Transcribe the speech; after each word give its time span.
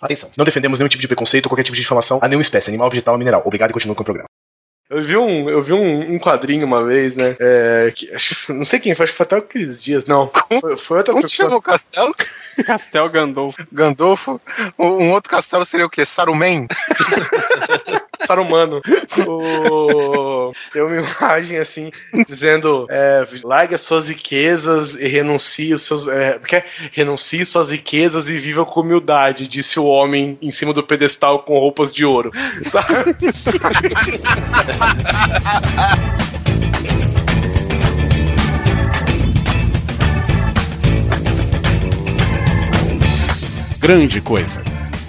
Atenção, 0.00 0.30
não 0.36 0.44
defendemos 0.44 0.78
nenhum 0.78 0.88
tipo 0.88 1.00
de 1.00 1.08
preconceito 1.08 1.46
ou 1.46 1.50
qualquer 1.50 1.62
tipo 1.64 1.74
de 1.74 1.82
difamação 1.82 2.18
a 2.22 2.28
nenhuma 2.28 2.42
espécie, 2.42 2.68
animal, 2.68 2.90
vegetal 2.90 3.14
ou 3.14 3.18
mineral. 3.18 3.42
Obrigado 3.44 3.70
e 3.70 3.72
continue 3.72 3.94
com 3.96 4.02
o 4.02 4.04
programa. 4.04 4.28
Eu 4.88 5.02
vi 5.02 5.16
um, 5.16 5.50
eu 5.50 5.60
vi 5.62 5.72
um, 5.72 6.14
um 6.14 6.18
quadrinho 6.18 6.64
uma 6.64 6.84
vez, 6.84 7.16
né? 7.16 7.34
É, 7.40 7.90
que, 7.92 8.12
acho, 8.14 8.54
não 8.54 8.64
sei 8.64 8.78
quem 8.78 8.94
foi, 8.94 9.02
acho 9.02 9.12
que 9.12 9.16
foi 9.16 9.24
até 9.24 9.36
aqueles 9.36 9.82
dias. 9.82 10.04
Não, 10.04 10.30
foi, 10.60 10.76
foi 10.76 10.98
outra 10.98 11.12
Como 11.12 11.24
pessoa. 11.24 11.48
chamou 11.48 11.58
o 11.58 11.62
castelo? 11.62 12.14
Castel 12.64 13.08
Gandolfo. 13.08 13.66
Gandolfo. 13.72 14.40
Um 14.78 15.10
outro 15.10 15.28
castelo 15.30 15.64
seria 15.64 15.86
o 15.86 15.90
quê? 15.90 16.04
Saruman? 16.04 16.66
Sarumano. 18.26 18.80
O... 19.26 20.52
Tem 20.72 20.82
uma 20.82 20.96
imagem 20.96 21.58
assim, 21.58 21.90
dizendo: 22.26 22.86
é, 22.90 23.26
largue 23.42 23.74
as 23.74 23.80
suas 23.80 24.08
riquezas 24.08 24.94
e 24.94 25.06
renuncie 25.06 25.72
os 25.72 25.82
seus. 25.82 26.06
É, 26.06 26.38
é? 26.52 26.64
renuncie 26.92 27.46
suas 27.46 27.70
riquezas 27.70 28.28
e 28.28 28.36
viva 28.36 28.64
com 28.64 28.80
humildade, 28.80 29.48
disse 29.48 29.80
o 29.80 29.84
homem 29.84 30.38
em 30.42 30.50
cima 30.50 30.72
do 30.72 30.82
pedestal 30.82 31.40
com 31.40 31.58
roupas 31.58 31.92
de 31.92 32.04
ouro. 32.04 32.30
Sabe? 32.66 33.16
Grande 43.80 44.20
Coisa. 44.20 44.75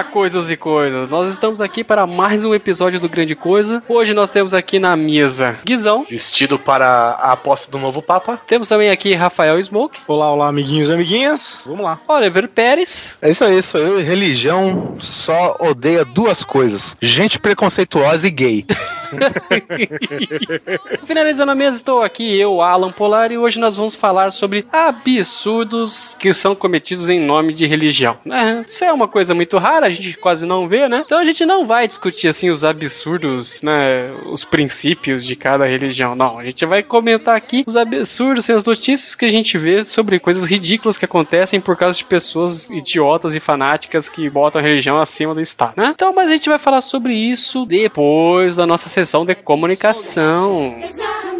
Olá, 0.00 0.08
coisas 0.08 0.50
e 0.50 0.56
coisas. 0.56 1.10
Nós 1.10 1.28
estamos 1.28 1.60
aqui 1.60 1.84
para 1.84 2.06
mais 2.06 2.42
um 2.42 2.54
episódio 2.54 2.98
do 2.98 3.06
Grande 3.06 3.34
Coisa. 3.34 3.82
Hoje 3.86 4.14
nós 4.14 4.30
temos 4.30 4.54
aqui 4.54 4.78
na 4.78 4.96
mesa 4.96 5.58
Guizão. 5.62 6.06
Vestido 6.08 6.58
para 6.58 7.10
a 7.10 7.36
posse 7.36 7.70
do 7.70 7.78
novo 7.78 8.00
Papa. 8.00 8.40
Temos 8.46 8.66
também 8.66 8.88
aqui 8.88 9.12
Rafael 9.12 9.62
Smoke. 9.62 10.00
Olá, 10.08 10.32
olá, 10.32 10.48
amiguinhos 10.48 10.88
e 10.88 10.92
amiguinhas. 10.94 11.62
Vamos 11.66 11.84
lá. 11.84 12.00
Oliver 12.08 12.48
Pérez. 12.48 13.18
É 13.20 13.30
isso 13.30 13.44
aí, 13.44 13.60
sou 13.60 13.78
eu 13.78 14.00
e 14.00 14.02
religião 14.02 14.96
só 15.00 15.56
odeia 15.60 16.02
duas 16.02 16.42
coisas: 16.42 16.96
gente 17.00 17.38
preconceituosa 17.38 18.26
e 18.26 18.30
gay. 18.30 18.64
Finalizando 21.04 21.50
a 21.50 21.54
mesa, 21.54 21.76
estou 21.76 22.02
aqui, 22.02 22.38
eu, 22.38 22.62
Alan 22.62 22.92
Polar, 22.92 23.32
e 23.32 23.38
hoje 23.38 23.58
nós 23.58 23.76
vamos 23.76 23.94
falar 23.94 24.30
sobre 24.30 24.64
absurdos 24.72 26.16
que 26.18 26.32
são 26.32 26.54
cometidos 26.54 27.10
em 27.10 27.18
nome 27.18 27.52
de 27.52 27.66
religião. 27.66 28.16
né? 28.24 28.64
Isso 28.66 28.84
é 28.84 28.92
uma 28.92 29.08
coisa 29.08 29.34
muito 29.34 29.56
rara, 29.58 29.89
a 29.90 29.94
gente 29.94 30.16
quase 30.16 30.46
não 30.46 30.68
vê, 30.68 30.88
né? 30.88 31.02
Então 31.04 31.18
a 31.18 31.24
gente 31.24 31.44
não 31.44 31.66
vai 31.66 31.86
discutir 31.86 32.28
assim 32.28 32.50
os 32.50 32.64
absurdos, 32.64 33.62
né? 33.62 34.10
Os 34.26 34.44
princípios 34.44 35.24
de 35.24 35.36
cada 35.36 35.66
religião. 35.66 36.14
Não, 36.14 36.38
a 36.38 36.44
gente 36.44 36.64
vai 36.64 36.82
comentar 36.82 37.34
aqui 37.34 37.64
os 37.66 37.76
absurdos 37.76 38.48
e 38.48 38.52
as 38.52 38.64
notícias 38.64 39.14
que 39.14 39.24
a 39.24 39.30
gente 39.30 39.56
vê 39.58 39.82
sobre 39.84 40.18
coisas 40.18 40.44
ridículas 40.44 40.96
que 40.96 41.04
acontecem 41.04 41.60
por 41.60 41.76
causa 41.76 41.96
de 41.96 42.04
pessoas 42.04 42.68
idiotas 42.70 43.34
e 43.34 43.40
fanáticas 43.40 44.08
que 44.08 44.28
botam 44.28 44.60
a 44.60 44.64
religião 44.64 45.00
acima 45.00 45.34
do 45.34 45.40
Estado, 45.40 45.74
né? 45.76 45.92
Então, 45.94 46.12
mas 46.14 46.30
a 46.30 46.32
gente 46.32 46.48
vai 46.48 46.58
falar 46.58 46.80
sobre 46.80 47.14
isso 47.14 47.64
depois 47.66 48.56
da 48.56 48.66
nossa 48.66 48.88
sessão 48.88 49.24
de 49.24 49.34
comunicação. 49.34 50.74
There's 50.80 51.39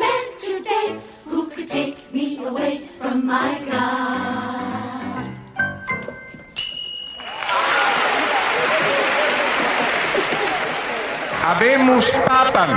Habemus 11.51 12.09
papam. 12.29 12.71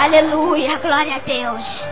Aleluia, 0.00 0.78
glória 0.78 1.16
a 1.16 1.18
Deus. 1.18 1.86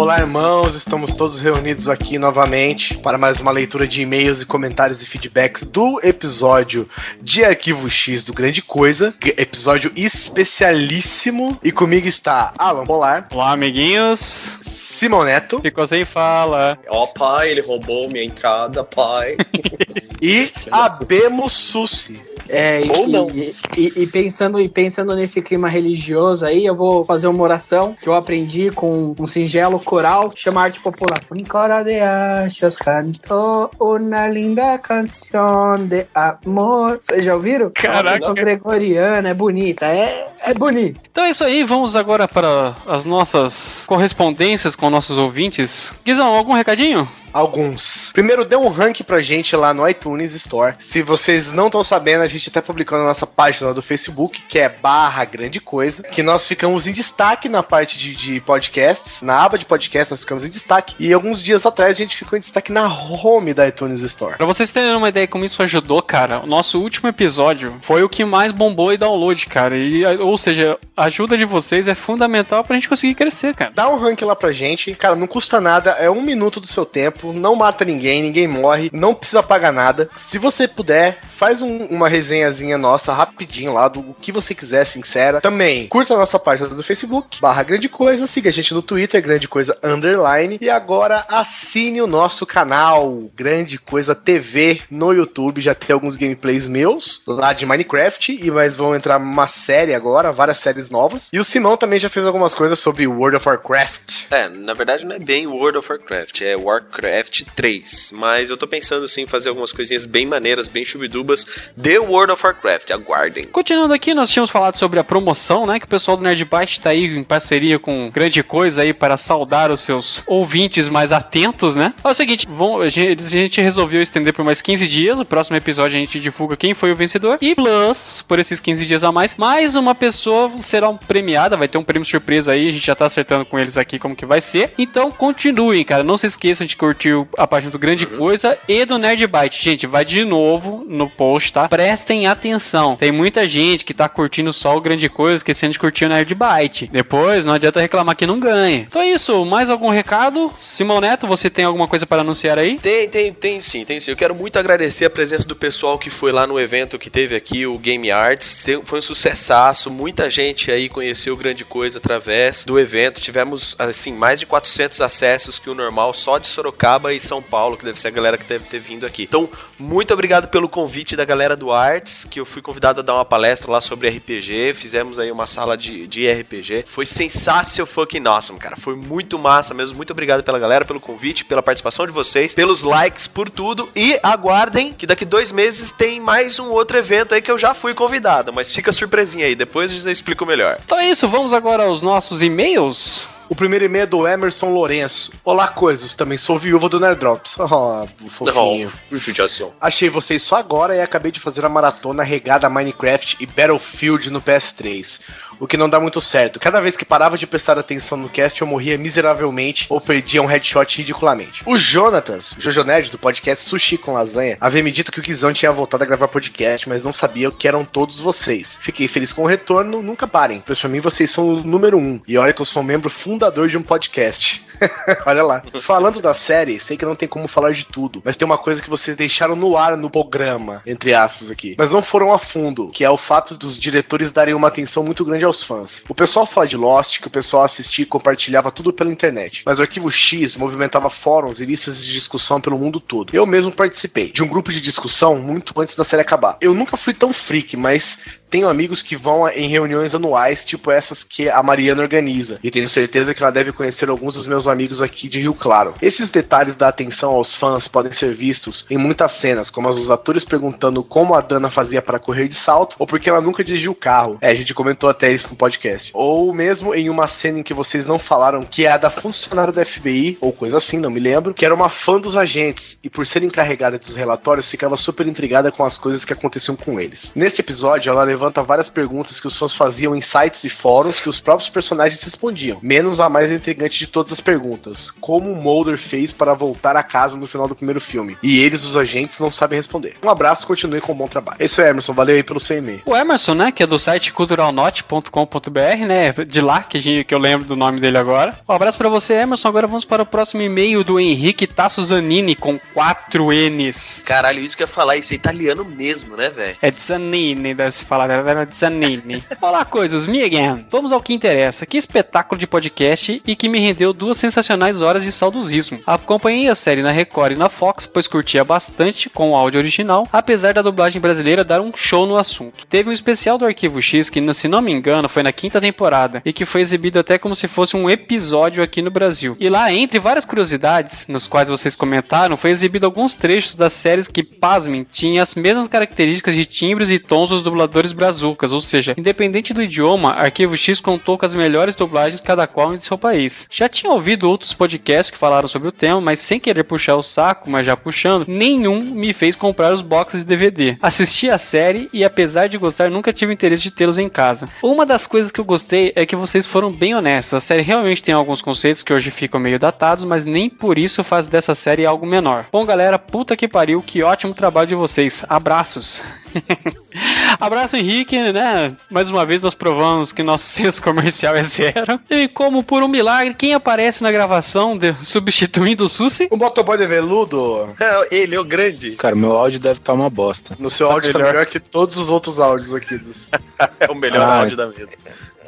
Olá, 0.00 0.18
irmãos, 0.18 0.76
estamos 0.76 1.12
todos 1.12 1.42
reunidos 1.42 1.86
aqui 1.86 2.18
novamente 2.18 2.96
para 2.96 3.18
mais 3.18 3.38
uma 3.38 3.50
leitura 3.50 3.86
de 3.86 4.00
e-mails 4.00 4.40
e 4.40 4.46
comentários 4.46 5.02
e 5.02 5.06
feedbacks 5.06 5.62
do 5.62 6.00
episódio 6.02 6.88
de 7.20 7.44
Arquivo 7.44 7.86
X 7.90 8.24
do 8.24 8.32
Grande 8.32 8.62
Coisa, 8.62 9.12
que- 9.20 9.34
episódio 9.36 9.92
especialíssimo. 9.94 11.60
E 11.62 11.70
comigo 11.70 12.08
está 12.08 12.54
Alan 12.56 12.86
Polar, 12.86 13.28
Olá, 13.30 13.52
amiguinhos. 13.52 14.58
Simão 14.62 15.22
Neto 15.22 15.60
Ficou 15.60 15.86
sem 15.86 16.06
fala. 16.06 16.78
Ó, 16.88 17.06
pai, 17.08 17.50
ele 17.50 17.60
roubou 17.60 18.08
minha 18.10 18.24
entrada, 18.24 18.82
pai. 18.82 19.36
e 20.22 20.50
Abemos 20.70 21.52
Sussi. 21.52 22.29
É, 22.52 22.80
e, 22.84 22.90
Ou 22.90 23.08
não. 23.08 23.30
E, 23.30 23.54
e- 23.76 23.92
e 24.02 24.06
pensando, 24.06 24.60
e 24.60 24.68
pensando 24.68 25.14
nesse 25.14 25.40
clima 25.40 25.68
religioso 25.68 26.44
aí, 26.44 26.66
eu 26.66 26.74
vou 26.74 27.04
fazer 27.04 27.26
uma 27.28 27.42
oração 27.42 27.94
que 28.00 28.08
eu 28.08 28.14
aprendi 28.14 28.70
com 28.70 29.14
um 29.18 29.26
singelo 29.26 29.78
coral, 29.78 30.32
chama 30.34 30.62
arte 30.62 30.80
popular. 30.80 31.20
Coro 31.48 31.84
de 31.84 32.00
achos 32.00 32.76
canto 32.76 33.70
una 33.78 34.26
linda 34.28 34.78
canção 34.78 35.76
de 35.86 36.06
amor. 36.14 36.98
Vocês 37.02 37.24
já 37.24 37.34
ouviram? 37.34 37.70
Caraca. 37.74 38.20
São 38.24 38.34
gregoriana, 38.34 39.28
é 39.28 39.34
bonita, 39.34 39.86
é, 39.86 40.26
é 40.44 40.54
bonita. 40.54 41.00
Então 41.10 41.24
é 41.24 41.30
isso 41.30 41.44
aí, 41.44 41.62
vamos 41.64 41.94
agora 41.96 42.26
para 42.26 42.74
as 42.86 43.04
nossas 43.04 43.84
correspondências 43.86 44.74
com 44.74 44.90
nossos 44.90 45.16
ouvintes. 45.16 45.92
Guizão, 46.04 46.26
algum 46.34 46.52
recadinho? 46.52 47.08
Alguns. 47.32 48.10
Primeiro, 48.12 48.44
dê 48.44 48.56
um 48.56 48.68
rank 48.68 49.02
pra 49.02 49.20
gente 49.20 49.54
lá 49.56 49.72
no 49.72 49.88
iTunes 49.88 50.34
Store. 50.34 50.74
Se 50.78 51.02
vocês 51.02 51.52
não 51.52 51.66
estão 51.66 51.82
sabendo, 51.84 52.22
a 52.22 52.26
gente 52.26 52.48
até 52.48 52.60
publicou 52.60 52.98
na 52.98 53.04
nossa 53.04 53.26
página 53.26 53.72
do 53.72 53.82
Facebook, 53.82 54.42
que 54.48 54.58
é 54.58 54.68
barra 54.68 55.24
grande 55.24 55.60
coisa, 55.60 56.02
que 56.02 56.22
nós 56.22 56.46
ficamos 56.46 56.86
em 56.86 56.92
destaque 56.92 57.48
na 57.48 57.62
parte 57.62 57.98
de, 57.98 58.14
de 58.14 58.40
podcasts, 58.40 59.22
na 59.22 59.42
aba 59.42 59.58
de 59.58 59.64
podcasts 59.64 60.10
nós 60.10 60.20
ficamos 60.20 60.44
em 60.44 60.50
destaque, 60.50 60.94
e 60.98 61.12
alguns 61.12 61.42
dias 61.42 61.64
atrás 61.64 61.96
a 61.96 61.98
gente 61.98 62.16
ficou 62.16 62.36
em 62.36 62.40
destaque 62.40 62.72
na 62.72 62.86
home 62.86 63.54
da 63.54 63.68
iTunes 63.68 64.00
Store. 64.00 64.36
Pra 64.36 64.46
vocês 64.46 64.70
terem 64.70 64.94
uma 64.94 65.08
ideia 65.08 65.26
como 65.26 65.44
isso 65.44 65.62
ajudou, 65.62 66.02
cara, 66.02 66.40
o 66.40 66.46
nosso 66.46 66.80
último 66.80 67.08
episódio 67.08 67.76
foi 67.82 68.02
o 68.02 68.08
que 68.08 68.24
mais 68.24 68.52
bombou 68.52 68.92
e 68.92 68.96
download, 68.96 69.46
cara. 69.46 69.76
E, 69.76 70.04
ou 70.18 70.36
seja, 70.36 70.78
a 70.96 71.04
ajuda 71.04 71.36
de 71.36 71.44
vocês 71.44 71.88
é 71.88 71.94
fundamental 71.94 72.64
pra 72.64 72.74
gente 72.74 72.88
conseguir 72.88 73.14
crescer, 73.14 73.54
cara. 73.54 73.72
Dá 73.74 73.88
um 73.88 73.98
rank 73.98 74.22
lá 74.22 74.34
pra 74.34 74.52
gente, 74.52 74.94
cara, 74.94 75.14
não 75.14 75.26
custa 75.26 75.60
nada, 75.60 75.92
é 75.92 76.10
um 76.10 76.22
minuto 76.22 76.60
do 76.60 76.66
seu 76.66 76.84
tempo, 76.84 77.19
não 77.22 77.54
mata 77.54 77.84
ninguém, 77.84 78.22
ninguém 78.22 78.46
morre, 78.46 78.90
não 78.92 79.14
precisa 79.14 79.42
pagar 79.42 79.72
nada. 79.72 80.08
Se 80.16 80.38
você 80.38 80.66
puder, 80.68 81.18
faz 81.36 81.62
um- 81.62 81.86
uma 81.86 82.08
resenhazinha 82.08 82.76
nossa 82.78 83.12
rapidinho 83.12 83.72
lá 83.72 83.88
do 83.88 84.02
que 84.20 84.32
você 84.32 84.54
quiser, 84.54 84.84
sincera. 84.84 85.40
Também 85.40 85.86
curta 85.88 86.14
a 86.14 86.18
nossa 86.18 86.38
página 86.38 86.68
do 86.68 86.82
Facebook, 86.82 87.40
barra 87.40 87.62
Grande 87.62 87.88
Coisa, 87.88 88.26
siga 88.26 88.48
a 88.50 88.52
gente 88.52 88.74
no 88.74 88.82
Twitter, 88.82 89.22
Grande 89.22 89.48
Coisa 89.48 89.76
Underline. 89.82 90.58
E 90.60 90.68
agora 90.70 91.24
assine 91.28 92.00
o 92.02 92.06
nosso 92.06 92.44
canal, 92.46 93.30
Grande 93.34 93.78
Coisa 93.78 94.14
TV, 94.14 94.80
no 94.90 95.12
YouTube. 95.12 95.60
Já 95.60 95.74
tem 95.74 95.92
alguns 95.94 96.16
gameplays 96.16 96.66
meus 96.66 97.22
lá 97.26 97.52
de 97.52 97.66
Minecraft, 97.66 98.38
e 98.42 98.50
mais 98.50 98.76
vão 98.76 98.94
entrar 98.94 99.18
uma 99.18 99.46
série 99.48 99.94
agora, 99.94 100.32
várias 100.32 100.58
séries 100.58 100.90
novas. 100.90 101.28
E 101.32 101.38
o 101.38 101.44
Simão 101.44 101.76
também 101.76 101.98
já 101.98 102.08
fez 102.08 102.24
algumas 102.26 102.54
coisas 102.54 102.78
sobre 102.78 103.06
World 103.06 103.36
of 103.36 103.48
Warcraft. 103.48 104.24
É, 104.30 104.48
na 104.48 104.74
verdade 104.74 105.04
não 105.04 105.16
é 105.16 105.18
bem 105.18 105.46
World 105.46 105.78
of 105.78 105.90
Warcraft, 105.90 106.40
é 106.42 106.56
Warcraft 106.56 107.09
3. 107.54 108.12
Mas 108.14 108.50
eu 108.50 108.56
tô 108.56 108.66
pensando 108.66 109.06
sim 109.08 109.22
em 109.22 109.26
fazer 109.26 109.48
algumas 109.48 109.72
coisinhas 109.72 110.06
bem 110.06 110.26
maneiras, 110.26 110.68
bem 110.68 110.84
chubidubas 110.84 111.46
de 111.76 111.98
World 111.98 112.32
of 112.32 112.44
Warcraft. 112.44 112.90
Aguardem. 112.90 113.44
Continuando 113.44 113.94
aqui, 113.94 114.14
nós 114.14 114.30
tínhamos 114.30 114.50
falado 114.50 114.76
sobre 114.76 114.98
a 114.98 115.04
promoção, 115.04 115.66
né? 115.66 115.78
Que 115.78 115.86
o 115.86 115.88
pessoal 115.88 116.16
do 116.16 116.22
Nerd 116.22 116.44
Byte 116.44 116.80
tá 116.80 116.90
aí 116.90 117.06
em 117.06 117.24
parceria 117.24 117.78
com 117.78 118.10
grande 118.10 118.42
coisa 118.42 118.82
aí 118.82 118.92
para 118.92 119.16
saudar 119.16 119.70
os 119.70 119.80
seus 119.80 120.22
ouvintes 120.26 120.88
mais 120.88 121.12
atentos, 121.12 121.76
né? 121.76 121.94
É 122.02 122.08
o 122.08 122.14
seguinte, 122.14 122.46
vão, 122.48 122.80
a 122.80 122.88
gente, 122.88 123.60
resolveu 123.60 124.02
estender 124.02 124.32
por 124.32 124.44
mais 124.44 124.62
15 124.62 124.86
dias. 124.86 125.18
No 125.18 125.24
próximo 125.24 125.56
episódio 125.56 125.96
a 125.96 126.00
gente 126.00 126.20
divulga 126.20 126.56
quem 126.56 126.74
foi 126.74 126.92
o 126.92 126.96
vencedor. 126.96 127.38
E 127.40 127.54
plus, 127.54 128.22
por 128.26 128.38
esses 128.38 128.60
15 128.60 128.86
dias 128.86 129.04
a 129.04 129.10
mais, 129.12 129.34
mais 129.36 129.74
uma 129.74 129.94
pessoa 129.94 130.50
será 130.58 130.92
premiada, 130.92 131.56
vai 131.56 131.68
ter 131.68 131.78
um 131.78 131.84
prêmio 131.84 132.06
surpresa 132.06 132.52
aí. 132.52 132.68
A 132.68 132.72
gente 132.72 132.86
já 132.86 132.94
tá 132.94 133.06
acertando 133.06 133.44
com 133.44 133.58
eles 133.58 133.76
aqui 133.76 133.98
como 133.98 134.16
que 134.16 134.26
vai 134.26 134.40
ser. 134.40 134.72
Então 134.78 135.10
continuem, 135.10 135.84
cara. 135.84 136.04
Não 136.04 136.16
se 136.16 136.26
esqueçam 136.26 136.66
de 136.66 136.76
curtir 136.76 136.99
curtiu 137.00 137.26
a 137.38 137.46
página 137.46 137.70
do 137.70 137.78
Grande 137.78 138.04
Coisa 138.04 138.58
e 138.68 138.84
do 138.84 138.98
Nerd 138.98 139.26
Byte. 139.26 139.64
Gente, 139.64 139.86
vai 139.86 140.04
de 140.04 140.22
novo 140.22 140.84
no 140.86 141.08
post, 141.08 141.50
tá? 141.50 141.66
Prestem 141.66 142.26
atenção. 142.26 142.94
Tem 142.94 143.10
muita 143.10 143.48
gente 143.48 143.86
que 143.86 143.94
tá 143.94 144.06
curtindo 144.06 144.52
só 144.52 144.76
o 144.76 144.82
Grande 144.82 145.08
Coisa, 145.08 145.36
esquecendo 145.36 145.72
de 145.72 145.78
curtir 145.78 146.04
o 146.04 146.08
Nerd 146.10 146.34
Byte. 146.34 146.90
Depois, 146.92 147.42
não 147.42 147.54
adianta 147.54 147.80
reclamar 147.80 148.14
que 148.14 148.26
não 148.26 148.38
ganha. 148.38 148.80
Então 148.86 149.00
é 149.00 149.12
isso. 149.12 149.46
Mais 149.46 149.70
algum 149.70 149.88
recado? 149.88 150.52
Simão 150.60 151.00
Neto, 151.00 151.26
você 151.26 151.48
tem 151.48 151.64
alguma 151.64 151.88
coisa 151.88 152.06
para 152.06 152.20
anunciar 152.20 152.58
aí? 152.58 152.78
Tem, 152.78 153.08
tem, 153.08 153.32
tem 153.32 153.60
sim, 153.62 153.82
tem 153.82 153.98
sim. 153.98 154.10
Eu 154.10 154.16
quero 154.16 154.34
muito 154.34 154.58
agradecer 154.58 155.06
a 155.06 155.10
presença 155.10 155.48
do 155.48 155.56
pessoal 155.56 155.98
que 155.98 156.10
foi 156.10 156.32
lá 156.32 156.46
no 156.46 156.60
evento 156.60 156.98
que 156.98 157.08
teve 157.08 157.34
aqui, 157.34 157.64
o 157.66 157.78
Game 157.78 158.10
Arts. 158.10 158.66
Foi 158.84 158.98
um 158.98 159.02
sucessaço. 159.02 159.90
Muita 159.90 160.28
gente 160.28 160.70
aí 160.70 160.90
conheceu 160.90 161.34
grande 161.34 161.64
coisa 161.64 161.98
através 161.98 162.66
do 162.66 162.78
evento. 162.78 163.22
Tivemos, 163.22 163.74
assim, 163.78 164.12
mais 164.12 164.40
de 164.40 164.44
400 164.44 165.00
acessos 165.00 165.58
que 165.58 165.70
o 165.70 165.74
normal 165.74 166.12
só 166.12 166.36
de 166.36 166.46
Sorocaba 166.46 166.89
e 167.12 167.20
São 167.20 167.42
Paulo, 167.42 167.76
que 167.76 167.84
deve 167.84 168.00
ser 168.00 168.08
a 168.08 168.10
galera 168.10 168.38
que 168.38 168.44
deve 168.44 168.66
ter 168.66 168.78
vindo 168.78 169.06
aqui. 169.06 169.22
Então, 169.24 169.48
muito 169.78 170.12
obrigado 170.12 170.48
pelo 170.48 170.68
convite 170.68 171.16
da 171.16 171.24
galera 171.24 171.56
do 171.56 171.72
Arts, 171.72 172.24
que 172.24 172.40
eu 172.40 172.44
fui 172.44 172.62
convidado 172.62 173.00
a 173.00 173.02
dar 173.04 173.14
uma 173.14 173.24
palestra 173.24 173.70
lá 173.70 173.80
sobre 173.80 174.08
RPG. 174.08 174.74
Fizemos 174.74 175.18
aí 175.18 175.30
uma 175.30 175.46
sala 175.46 175.76
de, 175.76 176.06
de 176.06 176.30
RPG. 176.30 176.84
Foi 176.86 177.06
sensacional 177.06 177.70
fucking 177.86 178.26
awesome, 178.26 178.58
cara. 178.58 178.76
Foi 178.76 178.96
muito 178.96 179.38
massa 179.38 179.74
mesmo. 179.74 179.96
Muito 179.96 180.12
obrigado 180.12 180.42
pela 180.42 180.58
galera, 180.58 180.84
pelo 180.84 181.00
convite, 181.00 181.44
pela 181.44 181.62
participação 181.62 182.06
de 182.06 182.12
vocês, 182.12 182.54
pelos 182.54 182.82
likes, 182.82 183.26
por 183.26 183.48
tudo. 183.48 183.88
E 183.94 184.18
aguardem 184.22 184.92
que 184.92 185.06
daqui 185.06 185.24
dois 185.24 185.52
meses 185.52 185.90
tem 185.90 186.20
mais 186.20 186.58
um 186.58 186.70
outro 186.70 186.96
evento 186.96 187.34
aí 187.34 187.42
que 187.42 187.50
eu 187.50 187.58
já 187.58 187.74
fui 187.74 187.94
convidado. 187.94 188.52
Mas 188.52 188.72
fica 188.72 188.92
surpresinha 188.92 189.46
aí, 189.46 189.54
depois 189.54 190.04
eu 190.04 190.12
explico 190.12 190.46
melhor. 190.46 190.78
Então 190.84 190.98
é 190.98 191.10
isso, 191.10 191.28
vamos 191.28 191.52
agora 191.52 191.84
aos 191.84 192.00
nossos 192.00 192.42
e-mails. 192.42 193.28
O 193.50 193.54
primeiro 193.56 193.84
e-mail 193.84 194.04
é 194.04 194.06
do 194.06 194.28
Emerson 194.28 194.68
Lourenço. 194.68 195.32
Olá, 195.44 195.66
coisas. 195.66 196.14
Também 196.14 196.38
sou 196.38 196.56
viúva 196.56 196.88
do 196.88 197.00
Nerdrops. 197.00 197.58
Oh, 197.58 198.06
fofinho. 198.30 198.92
judiação. 199.10 199.72
Achei 199.80 200.08
vocês 200.08 200.40
só 200.44 200.54
agora 200.54 200.94
e 200.94 201.00
acabei 201.00 201.32
de 201.32 201.40
fazer 201.40 201.64
a 201.64 201.68
maratona 201.68 202.22
regada 202.22 202.68
a 202.68 202.70
Minecraft 202.70 203.36
e 203.40 203.46
Battlefield 203.46 204.30
no 204.30 204.40
PS3. 204.40 205.20
O 205.60 205.66
que 205.66 205.76
não 205.76 205.90
dá 205.90 206.00
muito 206.00 206.22
certo. 206.22 206.58
Cada 206.58 206.80
vez 206.80 206.96
que 206.96 207.04
parava 207.04 207.36
de 207.36 207.46
prestar 207.46 207.78
atenção 207.78 208.16
no 208.16 208.30
cast, 208.30 208.58
eu 208.58 208.66
morria 208.66 208.96
miseravelmente 208.96 209.86
ou 209.90 210.00
perdia 210.00 210.42
um 210.42 210.46
headshot 210.46 210.96
ridiculamente. 210.96 211.62
O 211.66 211.76
Jonatas, 211.76 212.54
Jojo 212.58 212.82
Nerd, 212.82 213.10
do 213.10 213.18
podcast 213.18 213.68
Sushi 213.68 213.98
com 213.98 214.14
Lasanha, 214.14 214.56
havia 214.58 214.82
me 214.82 214.90
dito 214.90 215.12
que 215.12 215.20
o 215.20 215.22
Guizão 215.22 215.52
tinha 215.52 215.70
voltado 215.70 216.02
a 216.02 216.06
gravar 216.06 216.28
podcast, 216.28 216.88
mas 216.88 217.04
não 217.04 217.12
sabia 217.12 217.50
o 217.50 217.52
que 217.52 217.68
eram 217.68 217.84
todos 217.84 218.20
vocês. 218.20 218.78
Fiquei 218.80 219.06
feliz 219.06 219.34
com 219.34 219.42
o 219.42 219.46
retorno, 219.46 220.00
nunca 220.00 220.26
parem, 220.26 220.62
pois 220.64 220.80
pra 220.80 220.88
mim 220.88 221.00
vocês 221.00 221.30
são 221.30 221.46
o 221.46 221.62
número 221.62 221.98
um. 221.98 222.18
E 222.26 222.38
olha 222.38 222.54
que 222.54 222.62
eu 222.62 222.66
sou 222.66 222.82
membro 222.82 223.10
fundador 223.10 223.68
de 223.68 223.76
um 223.76 223.82
podcast. 223.82 224.64
olha 225.26 225.42
lá. 225.42 225.62
Falando 225.82 226.22
da 226.22 226.32
série, 226.32 226.80
sei 226.80 226.96
que 226.96 227.04
não 227.04 227.14
tem 227.14 227.28
como 227.28 227.46
falar 227.46 227.72
de 227.72 227.84
tudo, 227.84 228.22
mas 228.24 228.36
tem 228.36 228.46
uma 228.46 228.56
coisa 228.56 228.80
que 228.80 228.88
vocês 228.88 229.14
deixaram 229.14 229.54
no 229.54 229.76
ar 229.76 229.94
no 229.96 230.08
programa, 230.08 230.80
entre 230.86 231.12
aspas 231.12 231.50
aqui. 231.50 231.74
Mas 231.76 231.90
não 231.90 232.00
foram 232.00 232.32
a 232.32 232.38
fundo, 232.38 232.88
que 232.88 233.04
é 233.04 233.10
o 233.10 233.18
fato 233.18 233.54
dos 233.54 233.78
diretores 233.78 234.32
darem 234.32 234.54
uma 234.54 234.68
atenção 234.68 235.04
muito 235.04 235.24
grande 235.24 235.44
aos 235.50 235.62
fãs. 235.62 236.02
O 236.08 236.14
pessoal 236.14 236.46
fala 236.46 236.66
de 236.66 236.76
Lost, 236.76 237.20
que 237.20 237.26
o 237.26 237.30
pessoal 237.30 237.64
assistia 237.64 238.04
e 238.04 238.06
compartilhava 238.06 238.70
tudo 238.70 238.92
pela 238.92 239.10
internet. 239.10 239.62
Mas 239.66 239.78
o 239.78 239.82
Arquivo 239.82 240.10
X 240.10 240.56
movimentava 240.56 241.10
fóruns 241.10 241.60
e 241.60 241.66
listas 241.66 242.04
de 242.04 242.12
discussão 242.12 242.60
pelo 242.60 242.78
mundo 242.78 243.00
todo. 243.00 243.34
Eu 243.34 243.44
mesmo 243.44 243.72
participei 243.72 244.30
de 244.32 244.42
um 244.42 244.48
grupo 244.48 244.72
de 244.72 244.80
discussão 244.80 245.36
muito 245.36 245.78
antes 245.80 245.96
da 245.96 246.04
série 246.04 246.22
acabar. 246.22 246.56
Eu 246.60 246.74
nunca 246.74 246.96
fui 246.96 247.12
tão 247.12 247.32
freak, 247.32 247.76
mas 247.76 248.20
tenho 248.50 248.68
amigos 248.68 249.02
que 249.02 249.16
vão 249.16 249.48
em 249.48 249.68
reuniões 249.68 250.14
anuais, 250.14 250.64
tipo 250.64 250.90
essas 250.90 251.22
que 251.22 251.48
a 251.48 251.62
Mariana 251.62 252.02
organiza. 252.02 252.58
E 252.62 252.70
tenho 252.70 252.88
certeza 252.88 253.32
que 253.32 253.42
ela 253.42 253.52
deve 253.52 253.72
conhecer 253.72 254.08
alguns 254.08 254.34
dos 254.34 254.46
meus 254.46 254.66
amigos 254.66 255.00
aqui 255.00 255.28
de 255.28 255.40
Rio 255.40 255.54
Claro. 255.54 255.94
Esses 256.02 256.30
detalhes 256.30 256.74
da 256.74 256.88
atenção 256.88 257.30
aos 257.30 257.54
fãs 257.54 257.86
podem 257.86 258.12
ser 258.12 258.34
vistos 258.34 258.84
em 258.90 258.98
muitas 258.98 259.32
cenas, 259.32 259.70
como 259.70 259.88
as 259.88 259.96
dos 259.96 260.10
atores 260.10 260.44
perguntando 260.44 261.02
como 261.04 261.34
a 261.34 261.40
Dana 261.40 261.70
fazia 261.70 262.02
para 262.02 262.18
correr 262.18 262.48
de 262.48 262.54
salto, 262.54 262.96
ou 262.98 263.06
porque 263.06 263.30
ela 263.30 263.40
nunca 263.40 263.62
dirigiu 263.62 263.92
o 263.92 263.94
carro. 263.94 264.38
É, 264.40 264.50
a 264.50 264.54
gente 264.54 264.74
comentou 264.74 265.08
até 265.08 265.32
isso 265.32 265.50
no 265.50 265.56
podcast. 265.56 266.10
Ou 266.12 266.52
mesmo 266.52 266.94
em 266.94 267.08
uma 267.08 267.28
cena 267.28 267.60
em 267.60 267.62
que 267.62 267.74
vocês 267.74 268.06
não 268.06 268.18
falaram 268.18 268.62
que 268.62 268.86
é 268.86 268.92
a 268.92 268.96
da 268.96 269.10
funcionária 269.10 269.72
da 269.72 269.84
FBI, 269.84 270.38
ou 270.40 270.52
coisa 270.52 270.78
assim, 270.78 270.98
não 270.98 271.10
me 271.10 271.20
lembro, 271.20 271.54
que 271.54 271.64
era 271.64 271.74
uma 271.74 271.88
fã 271.88 272.18
dos 272.18 272.36
agentes, 272.36 272.98
e 273.04 273.10
por 273.10 273.26
ser 273.26 273.42
encarregada 273.42 273.98
dos 273.98 274.16
relatórios, 274.16 274.70
ficava 274.70 274.96
super 274.96 275.26
intrigada 275.26 275.70
com 275.70 275.84
as 275.84 275.96
coisas 275.96 276.24
que 276.24 276.32
aconteciam 276.32 276.76
com 276.76 276.98
eles. 276.98 277.32
Neste 277.34 277.60
episódio, 277.60 278.10
ela 278.10 278.24
levanta 278.40 278.62
várias 278.62 278.88
perguntas 278.88 279.38
que 279.38 279.46
os 279.46 279.58
fãs 279.58 279.74
faziam 279.74 280.16
em 280.16 280.20
sites 280.22 280.64
e 280.64 280.70
fóruns 280.70 281.20
que 281.20 281.28
os 281.28 281.38
próprios 281.38 281.68
personagens 281.68 282.22
respondiam, 282.22 282.78
menos 282.82 283.20
a 283.20 283.28
mais 283.28 283.52
intrigante 283.52 283.98
de 283.98 284.06
todas 284.06 284.32
as 284.32 284.40
perguntas: 284.40 285.10
como 285.20 285.52
o 285.52 285.56
Mulder 285.56 285.98
fez 285.98 286.32
para 286.32 286.54
voltar 286.54 286.96
a 286.96 287.02
casa 287.02 287.36
no 287.36 287.46
final 287.46 287.68
do 287.68 287.74
primeiro 287.74 288.00
filme? 288.00 288.38
E 288.42 288.58
eles, 288.60 288.84
os 288.84 288.96
agentes, 288.96 289.38
não 289.38 289.50
sabem 289.50 289.78
responder. 289.78 290.14
Um 290.22 290.30
abraço, 290.30 290.66
continue 290.66 291.00
com 291.00 291.12
um 291.12 291.16
bom 291.16 291.28
trabalho. 291.28 291.58
É 291.60 291.66
isso 291.66 291.82
aí, 291.82 291.90
Emerson, 291.90 292.14
valeu 292.14 292.36
aí 292.36 292.42
pelo 292.42 292.58
seu 292.58 292.78
e-mail. 292.78 293.02
O 293.04 293.14
Emerson, 293.14 293.54
né, 293.54 293.70
que 293.70 293.82
é 293.82 293.86
do 293.86 293.98
site 293.98 294.32
culturalnote.com.br, 294.32 296.06
né, 296.06 296.32
de 296.32 296.60
lá 296.60 296.82
que, 296.82 296.98
gente, 296.98 297.24
que 297.24 297.34
eu 297.34 297.38
lembro 297.38 297.66
do 297.66 297.76
nome 297.76 298.00
dele 298.00 298.16
agora. 298.16 298.54
Um 298.66 298.72
abraço 298.72 298.96
para 298.96 299.08
você, 299.08 299.34
Emerson. 299.34 299.68
Agora 299.68 299.86
vamos 299.86 300.04
para 300.04 300.22
o 300.22 300.26
próximo 300.26 300.62
e-mail 300.62 301.04
do 301.04 301.20
Henrique 301.20 301.66
Tasso 301.66 302.02
Zanini, 302.02 302.56
com 302.56 302.78
quatro 302.94 303.50
N's. 303.52 304.22
Caralho, 304.26 304.60
isso 304.60 304.76
que 304.76 304.82
eu 304.82 304.86
ia 304.86 304.92
falar, 304.92 305.16
isso 305.16 305.32
é 305.32 305.36
italiano 305.36 305.84
mesmo, 305.84 306.36
né, 306.36 306.48
velho? 306.48 306.76
É 306.80 306.90
Zanini, 306.90 307.74
deve 307.74 307.90
se 307.90 308.04
falar, 308.04 308.29
era 308.32 308.64
Zanini. 308.66 309.42
Olá, 309.60 309.84
coisas, 309.84 310.26
me 310.26 310.42
again. 310.42 310.86
Vamos 310.90 311.12
ao 311.12 311.20
que 311.20 311.34
interessa. 311.34 311.86
Que 311.86 311.96
espetáculo 311.96 312.58
de 312.58 312.66
podcast 312.66 313.42
e 313.46 313.56
que 313.56 313.68
me 313.68 313.80
rendeu 313.80 314.12
duas 314.12 314.36
sensacionais 314.36 315.00
horas 315.00 315.22
de 315.24 315.32
saudosismo. 315.32 316.00
Acompanhei 316.06 316.68
a 316.68 316.74
série 316.74 317.02
na 317.02 317.10
Record 317.10 317.52
e 317.52 317.56
na 317.56 317.68
Fox, 317.68 318.06
pois 318.06 318.28
curtia 318.28 318.64
bastante 318.64 319.28
com 319.28 319.50
o 319.50 319.56
áudio 319.56 319.80
original, 319.80 320.26
apesar 320.32 320.74
da 320.74 320.82
dublagem 320.82 321.20
brasileira 321.20 321.64
dar 321.64 321.80
um 321.80 321.92
show 321.94 322.26
no 322.26 322.36
assunto. 322.36 322.86
Teve 322.86 323.10
um 323.10 323.12
especial 323.12 323.58
do 323.58 323.66
Arquivo 323.66 324.00
X 324.00 324.30
que, 324.30 324.40
se 324.54 324.68
não 324.68 324.80
me 324.80 324.92
engano, 324.92 325.28
foi 325.28 325.42
na 325.42 325.52
quinta 325.52 325.80
temporada 325.80 326.42
e 326.44 326.52
que 326.52 326.64
foi 326.64 326.80
exibido 326.80 327.18
até 327.18 327.38
como 327.38 327.56
se 327.56 327.68
fosse 327.68 327.96
um 327.96 328.08
episódio 328.08 328.82
aqui 328.82 329.02
no 329.02 329.10
Brasil. 329.10 329.56
E 329.58 329.68
lá, 329.68 329.92
entre 329.92 330.18
várias 330.18 330.44
curiosidades, 330.44 331.26
nos 331.26 331.46
quais 331.46 331.68
vocês 331.68 331.96
comentaram, 331.96 332.56
foi 332.56 332.70
exibido 332.70 333.06
alguns 333.06 333.34
trechos 333.34 333.74
das 333.74 333.92
séries 333.92 334.28
que, 334.28 334.42
pasmem, 334.42 335.06
tinham 335.10 335.42
as 335.42 335.54
mesmas 335.54 335.88
características 335.88 336.54
de 336.54 336.64
timbres 336.64 337.10
e 337.10 337.18
tons 337.18 337.48
dos 337.48 337.62
dubladores 337.62 338.12
brazucas, 338.20 338.70
ou 338.70 338.82
seja, 338.82 339.14
independente 339.16 339.72
do 339.72 339.82
idioma, 339.82 340.34
Arquivo 340.34 340.76
X 340.76 341.00
contou 341.00 341.38
com 341.38 341.46
as 341.46 341.54
melhores 341.54 341.94
dublagens 341.94 342.38
cada 342.38 342.66
qual 342.66 342.94
em 342.94 343.00
seu 343.00 343.16
país. 343.16 343.66
Já 343.70 343.88
tinha 343.88 344.12
ouvido 344.12 344.46
outros 344.46 344.74
podcasts 344.74 345.30
que 345.30 345.38
falaram 345.38 345.66
sobre 345.66 345.88
o 345.88 345.92
tema, 345.92 346.20
mas 346.20 346.38
sem 346.38 346.60
querer 346.60 346.84
puxar 346.84 347.16
o 347.16 347.22
saco, 347.22 347.70
mas 347.70 347.86
já 347.86 347.96
puxando, 347.96 348.44
nenhum 348.46 349.00
me 349.00 349.32
fez 349.32 349.56
comprar 349.56 349.94
os 349.94 350.02
boxes 350.02 350.40
de 350.40 350.46
DVD. 350.46 350.98
Assisti 351.00 351.48
a 351.48 351.56
série 351.56 352.10
e 352.12 352.22
apesar 352.22 352.68
de 352.68 352.76
gostar, 352.76 353.10
nunca 353.10 353.32
tive 353.32 353.54
interesse 353.54 353.84
de 353.84 353.90
tê-los 353.90 354.18
em 354.18 354.28
casa. 354.28 354.68
Uma 354.82 355.06
das 355.06 355.26
coisas 355.26 355.50
que 355.50 355.60
eu 355.60 355.64
gostei 355.64 356.12
é 356.14 356.26
que 356.26 356.36
vocês 356.36 356.66
foram 356.66 356.92
bem 356.92 357.14
honestos. 357.14 357.54
A 357.54 357.60
série 357.60 357.80
realmente 357.80 358.22
tem 358.22 358.34
alguns 358.34 358.60
conceitos 358.60 359.02
que 359.02 359.14
hoje 359.14 359.30
ficam 359.30 359.58
meio 359.58 359.78
datados, 359.78 360.24
mas 360.26 360.44
nem 360.44 360.68
por 360.68 360.98
isso 360.98 361.24
faz 361.24 361.46
dessa 361.46 361.74
série 361.74 362.04
algo 362.04 362.26
menor. 362.26 362.66
Bom, 362.70 362.84
galera, 362.84 363.18
puta 363.18 363.56
que 363.56 363.66
pariu, 363.66 364.02
que 364.02 364.22
ótimo 364.22 364.52
trabalho 364.52 364.88
de 364.88 364.94
vocês. 364.94 365.42
Abraços. 365.48 366.22
Abraço, 367.58 367.96
Henrique, 367.96 368.36
né? 368.52 368.92
Mais 369.10 369.28
uma 369.30 369.44
vez 369.44 369.60
nós 369.62 369.74
provamos 369.74 370.32
que 370.32 370.42
nosso 370.42 370.64
senso 370.70 371.02
comercial 371.02 371.54
é 371.56 371.62
zero. 371.62 372.20
E 372.30 372.48
como 372.48 372.82
por 372.82 373.02
um 373.02 373.08
milagre, 373.08 373.54
quem 373.54 373.74
aparece 373.74 374.22
na 374.22 374.30
gravação 374.30 374.96
de- 374.96 375.14
substituindo 375.22 376.04
o 376.04 376.08
Susi? 376.08 376.48
O 376.50 376.56
motoboy 376.56 376.96
de 376.98 377.06
veludo, 377.06 377.86
Ele 378.30 378.54
é 378.54 378.60
o 378.60 378.64
grande. 378.64 379.12
Cara, 379.12 379.34
meu 379.34 379.52
áudio 379.56 379.78
deve 379.80 379.98
estar 380.00 380.12
uma 380.12 380.30
bosta. 380.30 380.76
no 380.78 380.90
seu 380.90 381.10
áudio 381.10 381.32
tá 381.32 381.38
melhor 381.38 381.66
que 381.66 381.80
todos 381.80 382.16
os 382.16 382.28
outros 382.28 382.58
áudios 382.60 382.94
aqui. 382.94 383.16
dos- 383.18 383.36
É 383.98 384.10
o 384.10 384.14
melhor 384.14 384.42
Ah, 384.42 384.60
áudio 384.60 384.76
da 384.76 384.86
mesa. 384.86 385.08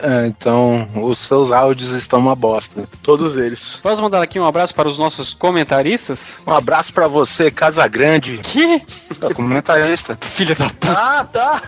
É, 0.03 0.27
então, 0.27 0.89
os 0.97 1.25
seus 1.27 1.53
áudios 1.53 1.93
estão 1.93 2.19
uma 2.19 2.35
bosta. 2.35 2.89
Todos 3.03 3.37
eles. 3.37 3.79
Posso 3.81 4.03
mandar 4.03 4.21
aqui 4.21 4.41
um 4.41 4.45
abraço 4.45 4.75
para 4.75 4.89
os 4.89 4.99
nossos 4.99 5.33
comentaristas? 5.33 6.35
Um 6.45 6.53
abraço 6.53 6.93
pra 6.93 7.07
você, 7.07 7.53
Casa 7.53 7.87
Grande, 7.87 8.39
Que 8.39 8.83
comentarista. 9.35 10.19
filha 10.35 10.57
da 10.57 10.69
puta. 10.69 10.93
Ah, 10.93 11.25
tá. 11.25 11.63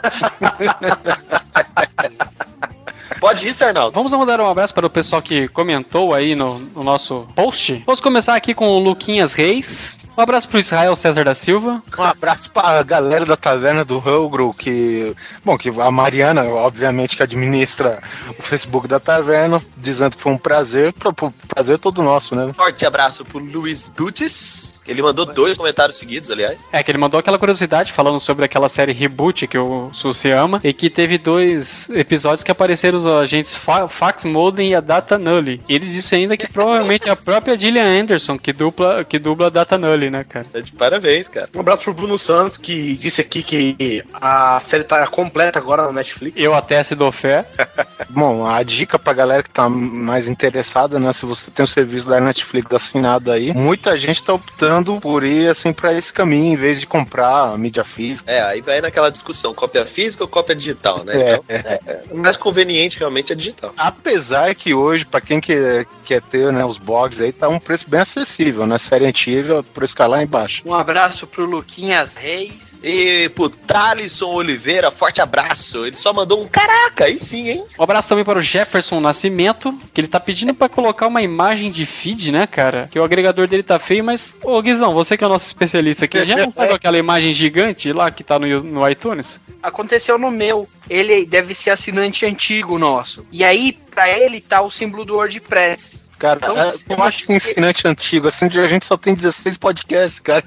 Pode 3.20 3.46
ir, 3.46 3.56
Arnaldo. 3.62 3.92
Vamos 3.92 4.12
mandar 4.12 4.40
um 4.40 4.50
abraço 4.50 4.74
para 4.74 4.86
o 4.86 4.90
pessoal 4.90 5.22
que 5.22 5.46
comentou 5.48 6.12
aí 6.12 6.34
no, 6.34 6.58
no 6.58 6.82
nosso 6.82 7.28
post. 7.36 7.82
Vamos 7.86 8.00
começar 8.00 8.34
aqui 8.34 8.52
com 8.52 8.68
o 8.68 8.78
Luquinhas 8.80 9.32
Reis. 9.32 9.96
Um 10.16 10.20
abraço 10.22 10.48
pro 10.48 10.58
Israel 10.60 10.94
César 10.94 11.24
da 11.24 11.34
Silva. 11.34 11.82
Um 11.98 12.02
abraço 12.02 12.50
pra 12.50 12.82
galera 12.82 13.26
da 13.26 13.36
taverna 13.36 13.84
do 13.84 13.98
Hugro, 13.98 14.54
que. 14.54 15.14
Bom, 15.44 15.58
que 15.58 15.68
a 15.68 15.90
Mariana, 15.90 16.44
obviamente, 16.44 17.16
que 17.16 17.22
administra 17.22 18.00
o 18.38 18.42
Facebook 18.42 18.86
da 18.86 19.00
taverna, 19.00 19.60
dizendo 19.76 20.16
que 20.16 20.22
foi 20.22 20.32
um 20.32 20.38
prazer. 20.38 20.92
Pro, 20.92 21.12
pro- 21.12 21.34
prazer 21.48 21.78
todo 21.78 22.02
nosso, 22.02 22.36
né? 22.36 22.52
Forte 22.54 22.86
abraço 22.86 23.24
pro 23.24 23.38
Luiz 23.40 23.88
Butes. 23.88 24.80
Ele 24.86 25.00
mandou 25.02 25.24
dois 25.24 25.56
comentários 25.56 25.96
seguidos, 25.96 26.30
aliás. 26.30 26.62
É, 26.70 26.82
que 26.82 26.90
ele 26.90 26.98
mandou 26.98 27.18
aquela 27.18 27.38
curiosidade 27.38 27.90
falando 27.90 28.20
sobre 28.20 28.44
aquela 28.44 28.68
série 28.68 28.92
Reboot 28.92 29.46
que 29.46 29.56
o 29.56 29.88
Susi 29.94 30.30
ama 30.30 30.60
e 30.62 30.74
que 30.74 30.90
teve 30.90 31.16
dois 31.16 31.88
episódios 31.90 32.42
que 32.42 32.50
apareceram 32.50 32.98
os 32.98 33.06
agentes 33.06 33.56
Fa 33.56 33.88
Fax 33.88 34.26
Molden 34.26 34.68
e 34.70 34.74
a 34.74 34.80
Data 34.80 35.18
Nully. 35.18 35.60
Ele 35.68 35.86
disse 35.86 36.14
ainda 36.14 36.36
que 36.36 36.46
provavelmente 36.46 37.08
é 37.08 37.12
a 37.12 37.16
própria 37.16 37.58
Gillian 37.58 37.86
Anderson 38.02 38.38
que 38.38 38.52
dupla, 38.52 39.02
que 39.04 39.18
dubla 39.18 39.46
a 39.46 39.50
Data 39.50 39.78
Nully, 39.78 40.03
né, 40.10 40.24
cara? 40.24 40.46
Tá 40.52 40.60
de 40.60 40.72
parabéns, 40.72 41.28
cara. 41.28 41.48
Um 41.54 41.60
abraço 41.60 41.84
pro 41.84 41.94
Bruno 41.94 42.18
Santos, 42.18 42.56
que 42.58 42.94
disse 42.96 43.20
aqui 43.20 43.42
que 43.42 44.04
a 44.12 44.60
série 44.68 44.84
tá 44.84 45.06
completa 45.06 45.58
agora 45.58 45.84
na 45.86 45.92
Netflix. 45.92 46.36
Eu 46.36 46.54
até 46.54 46.82
se 46.82 46.94
dou 46.94 47.12
fé. 47.12 47.44
Bom, 48.10 48.46
a 48.46 48.62
dica 48.62 48.98
pra 48.98 49.12
galera 49.12 49.42
que 49.42 49.50
tá 49.50 49.68
mais 49.68 50.28
interessada, 50.28 50.98
né? 50.98 51.12
Se 51.12 51.26
você 51.26 51.50
tem 51.50 51.64
o 51.64 51.68
serviço 51.68 52.08
da 52.08 52.20
Netflix 52.20 52.72
assinado 52.72 53.30
aí, 53.30 53.52
muita 53.54 53.96
gente 53.96 54.22
tá 54.22 54.32
optando 54.34 55.00
por 55.00 55.24
ir 55.24 55.48
assim 55.48 55.72
pra 55.72 55.92
esse 55.92 56.12
caminho, 56.12 56.52
em 56.52 56.56
vez 56.56 56.80
de 56.80 56.86
comprar 56.86 57.52
a 57.52 57.58
mídia 57.58 57.84
física. 57.84 58.30
É, 58.30 58.42
aí 58.42 58.60
vai 58.60 58.80
naquela 58.80 59.10
discussão, 59.10 59.54
cópia 59.54 59.86
física 59.86 60.24
ou 60.24 60.28
cópia 60.28 60.54
digital, 60.54 61.04
né? 61.04 61.14
É, 61.14 61.34
Então, 61.34 61.44
é, 61.48 61.80
é, 61.86 62.02
o 62.10 62.18
mais 62.18 62.36
conveniente 62.36 62.98
realmente 62.98 63.32
é 63.32 63.36
digital. 63.36 63.72
Apesar 63.76 64.54
que 64.54 64.74
hoje, 64.74 65.04
pra 65.04 65.20
quem 65.20 65.40
quer, 65.40 65.86
quer 66.04 66.20
ter 66.22 66.52
né, 66.52 66.64
os 66.64 66.78
blogs 66.78 67.20
aí, 67.20 67.32
tá 67.32 67.48
um 67.48 67.58
preço 67.58 67.88
bem 67.88 68.00
acessível, 68.00 68.66
né? 68.66 68.78
Série 68.78 69.06
antiga, 69.06 69.62
por 69.62 69.82
esse 69.94 70.08
lá 70.08 70.22
embaixo. 70.22 70.62
Um 70.66 70.74
abraço 70.74 71.26
pro 71.26 71.44
Luquinhas 71.44 72.16
Reis. 72.16 72.74
E 72.86 73.30
pro 73.30 73.48
Thalisson 73.48 74.26
Oliveira, 74.26 74.90
forte 74.90 75.22
abraço. 75.22 75.86
Ele 75.86 75.96
só 75.96 76.12
mandou 76.12 76.42
um 76.42 76.46
caraca, 76.46 77.06
aí 77.06 77.18
sim, 77.18 77.48
hein? 77.48 77.64
Um 77.78 77.82
abraço 77.82 78.06
também 78.06 78.26
para 78.26 78.38
o 78.38 78.42
Jefferson 78.42 79.00
Nascimento, 79.00 79.74
que 79.94 80.02
ele 80.02 80.08
tá 80.08 80.20
pedindo 80.20 80.52
pra 80.52 80.68
colocar 80.68 81.06
uma 81.06 81.22
imagem 81.22 81.70
de 81.70 81.86
feed, 81.86 82.30
né, 82.30 82.46
cara? 82.46 82.86
Que 82.92 82.98
o 82.98 83.04
agregador 83.04 83.48
dele 83.48 83.62
tá 83.62 83.78
feio, 83.78 84.04
mas, 84.04 84.36
ô 84.42 84.60
Guizão, 84.60 84.92
você 84.92 85.16
que 85.16 85.24
é 85.24 85.26
o 85.26 85.30
nosso 85.30 85.46
especialista 85.46 86.04
aqui, 86.04 86.26
já 86.26 86.36
não 86.36 86.52
pegou 86.52 86.74
aquela 86.76 86.98
imagem 86.98 87.32
gigante 87.32 87.90
lá 87.90 88.10
que 88.10 88.22
tá 88.22 88.38
no, 88.38 88.62
no 88.62 88.86
iTunes? 88.86 89.40
Aconteceu 89.62 90.18
no 90.18 90.30
meu. 90.30 90.68
Ele 90.90 91.24
deve 91.24 91.54
ser 91.54 91.70
assinante 91.70 92.26
antigo 92.26 92.78
nosso. 92.78 93.26
E 93.32 93.42
aí, 93.42 93.72
pra 93.72 94.10
ele, 94.10 94.42
tá 94.42 94.60
o 94.60 94.70
símbolo 94.70 95.06
do 95.06 95.14
WordPress. 95.14 96.03
Cara, 96.18 96.38
Então, 96.42 96.58
é, 96.58 96.72
eu 96.88 97.02
acho 97.02 97.18
que 97.18 97.26
que- 97.26 97.32
ensinante 97.34 97.86
antigo, 97.86 98.28
assim, 98.28 98.46
a 98.46 98.68
gente 98.68 98.86
só 98.86 98.96
tem 98.96 99.14
16 99.14 99.56
podcasts, 99.58 100.20
cara. 100.20 100.44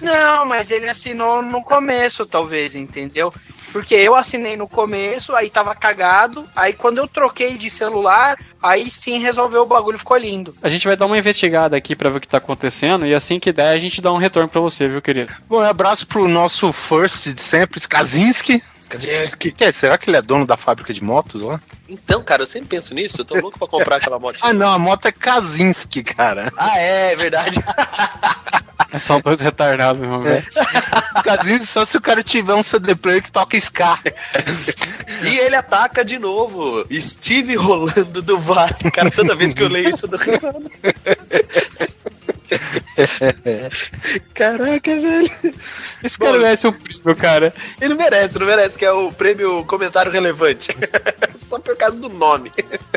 Não, 0.00 0.46
mas 0.46 0.70
ele 0.70 0.88
assinou 0.88 1.42
no 1.42 1.62
começo, 1.62 2.24
talvez, 2.24 2.74
entendeu? 2.74 3.32
Porque 3.72 3.94
eu 3.94 4.16
assinei 4.16 4.56
no 4.56 4.68
começo, 4.68 5.34
aí 5.34 5.48
tava 5.50 5.74
cagado. 5.74 6.44
Aí 6.56 6.72
quando 6.72 6.98
eu 6.98 7.06
troquei 7.06 7.56
de 7.56 7.68
celular, 7.70 8.36
aí 8.62 8.90
sim 8.90 9.18
resolveu 9.20 9.62
o 9.62 9.66
bagulho, 9.66 9.98
ficou 9.98 10.16
lindo. 10.16 10.54
A 10.62 10.68
gente 10.68 10.86
vai 10.86 10.96
dar 10.96 11.06
uma 11.06 11.18
investigada 11.18 11.76
aqui 11.76 11.94
pra 11.94 12.10
ver 12.10 12.18
o 12.18 12.20
que 12.20 12.26
tá 12.28 12.38
acontecendo 12.38 13.06
e 13.06 13.14
assim 13.14 13.38
que 13.38 13.52
der 13.52 13.68
a 13.68 13.78
gente 13.78 14.00
dá 14.00 14.12
um 14.12 14.16
retorno 14.16 14.48
pra 14.48 14.60
você, 14.60 14.88
viu, 14.88 15.00
querido? 15.02 15.32
Bom, 15.48 15.58
um 15.60 15.64
abraço 15.64 16.06
pro 16.06 16.26
nosso 16.26 16.72
first 16.72 17.28
de 17.32 17.40
sempre, 17.40 17.78
Skazinski. 17.78 18.60
Skazinski. 18.96 19.52
Que 19.52 19.64
é, 19.64 19.72
será 19.72 19.96
que 19.96 20.10
ele 20.10 20.16
é 20.16 20.22
dono 20.22 20.46
da 20.46 20.56
fábrica 20.56 20.92
de 20.92 21.02
motos 21.02 21.42
lá? 21.42 21.60
Então, 21.88 22.22
cara, 22.22 22.42
eu 22.42 22.46
sempre 22.46 22.68
penso 22.68 22.94
nisso. 22.94 23.20
Eu 23.20 23.24
tô 23.24 23.34
louco 23.38 23.58
pra 23.58 23.68
comprar 23.68 23.96
aquela 23.96 24.18
moto. 24.18 24.38
Ah, 24.42 24.52
não, 24.52 24.68
a 24.68 24.78
moto 24.78 25.06
é 25.06 25.12
Kazinski, 25.12 26.02
cara. 26.02 26.52
Ah, 26.56 26.78
é, 26.78 27.12
é 27.12 27.16
verdade. 27.16 27.62
São 28.98 29.20
dois 29.20 29.40
retardados, 29.40 30.00
meu 30.00 30.20
velho. 30.20 30.44
Kazinski 31.22 31.66
só 31.66 31.84
se 31.84 31.96
o 31.96 32.00
cara 32.00 32.22
tiver 32.22 32.54
um 32.54 32.62
CD 32.62 32.94
player 32.94 33.22
que 33.22 33.30
toca 33.30 33.56
ska. 33.56 33.98
E 35.22 35.38
ele 35.38 35.54
ataca 35.54 36.04
de 36.04 36.18
novo. 36.18 36.84
Steve 37.00 37.54
Rolando 37.54 38.22
do 38.22 38.38
Vale. 38.38 38.90
Cara, 38.92 39.10
toda 39.10 39.36
vez 39.36 39.54
que 39.54 39.62
eu 39.62 39.68
leio 39.68 39.90
isso, 39.90 40.06
eu 40.06 40.10
dou 40.10 40.18
risada. 40.18 40.70
Caraca, 44.34 45.00
velho. 45.00 45.30
Esse 46.02 46.18
cara 46.18 46.32
Bom, 46.32 46.38
merece 46.38 46.66
um 46.66 46.72
prêmio, 46.72 47.16
cara. 47.16 47.54
Ele 47.80 47.94
merece, 47.94 48.38
não 48.38 48.46
merece, 48.46 48.78
que 48.78 48.84
é 48.84 48.92
o 48.92 49.12
prêmio 49.12 49.64
comentário 49.64 50.10
relevante. 50.10 50.68
Só 51.38 51.58
por 51.58 51.76
causa 51.76 52.00
do 52.00 52.08
nome. 52.08 52.52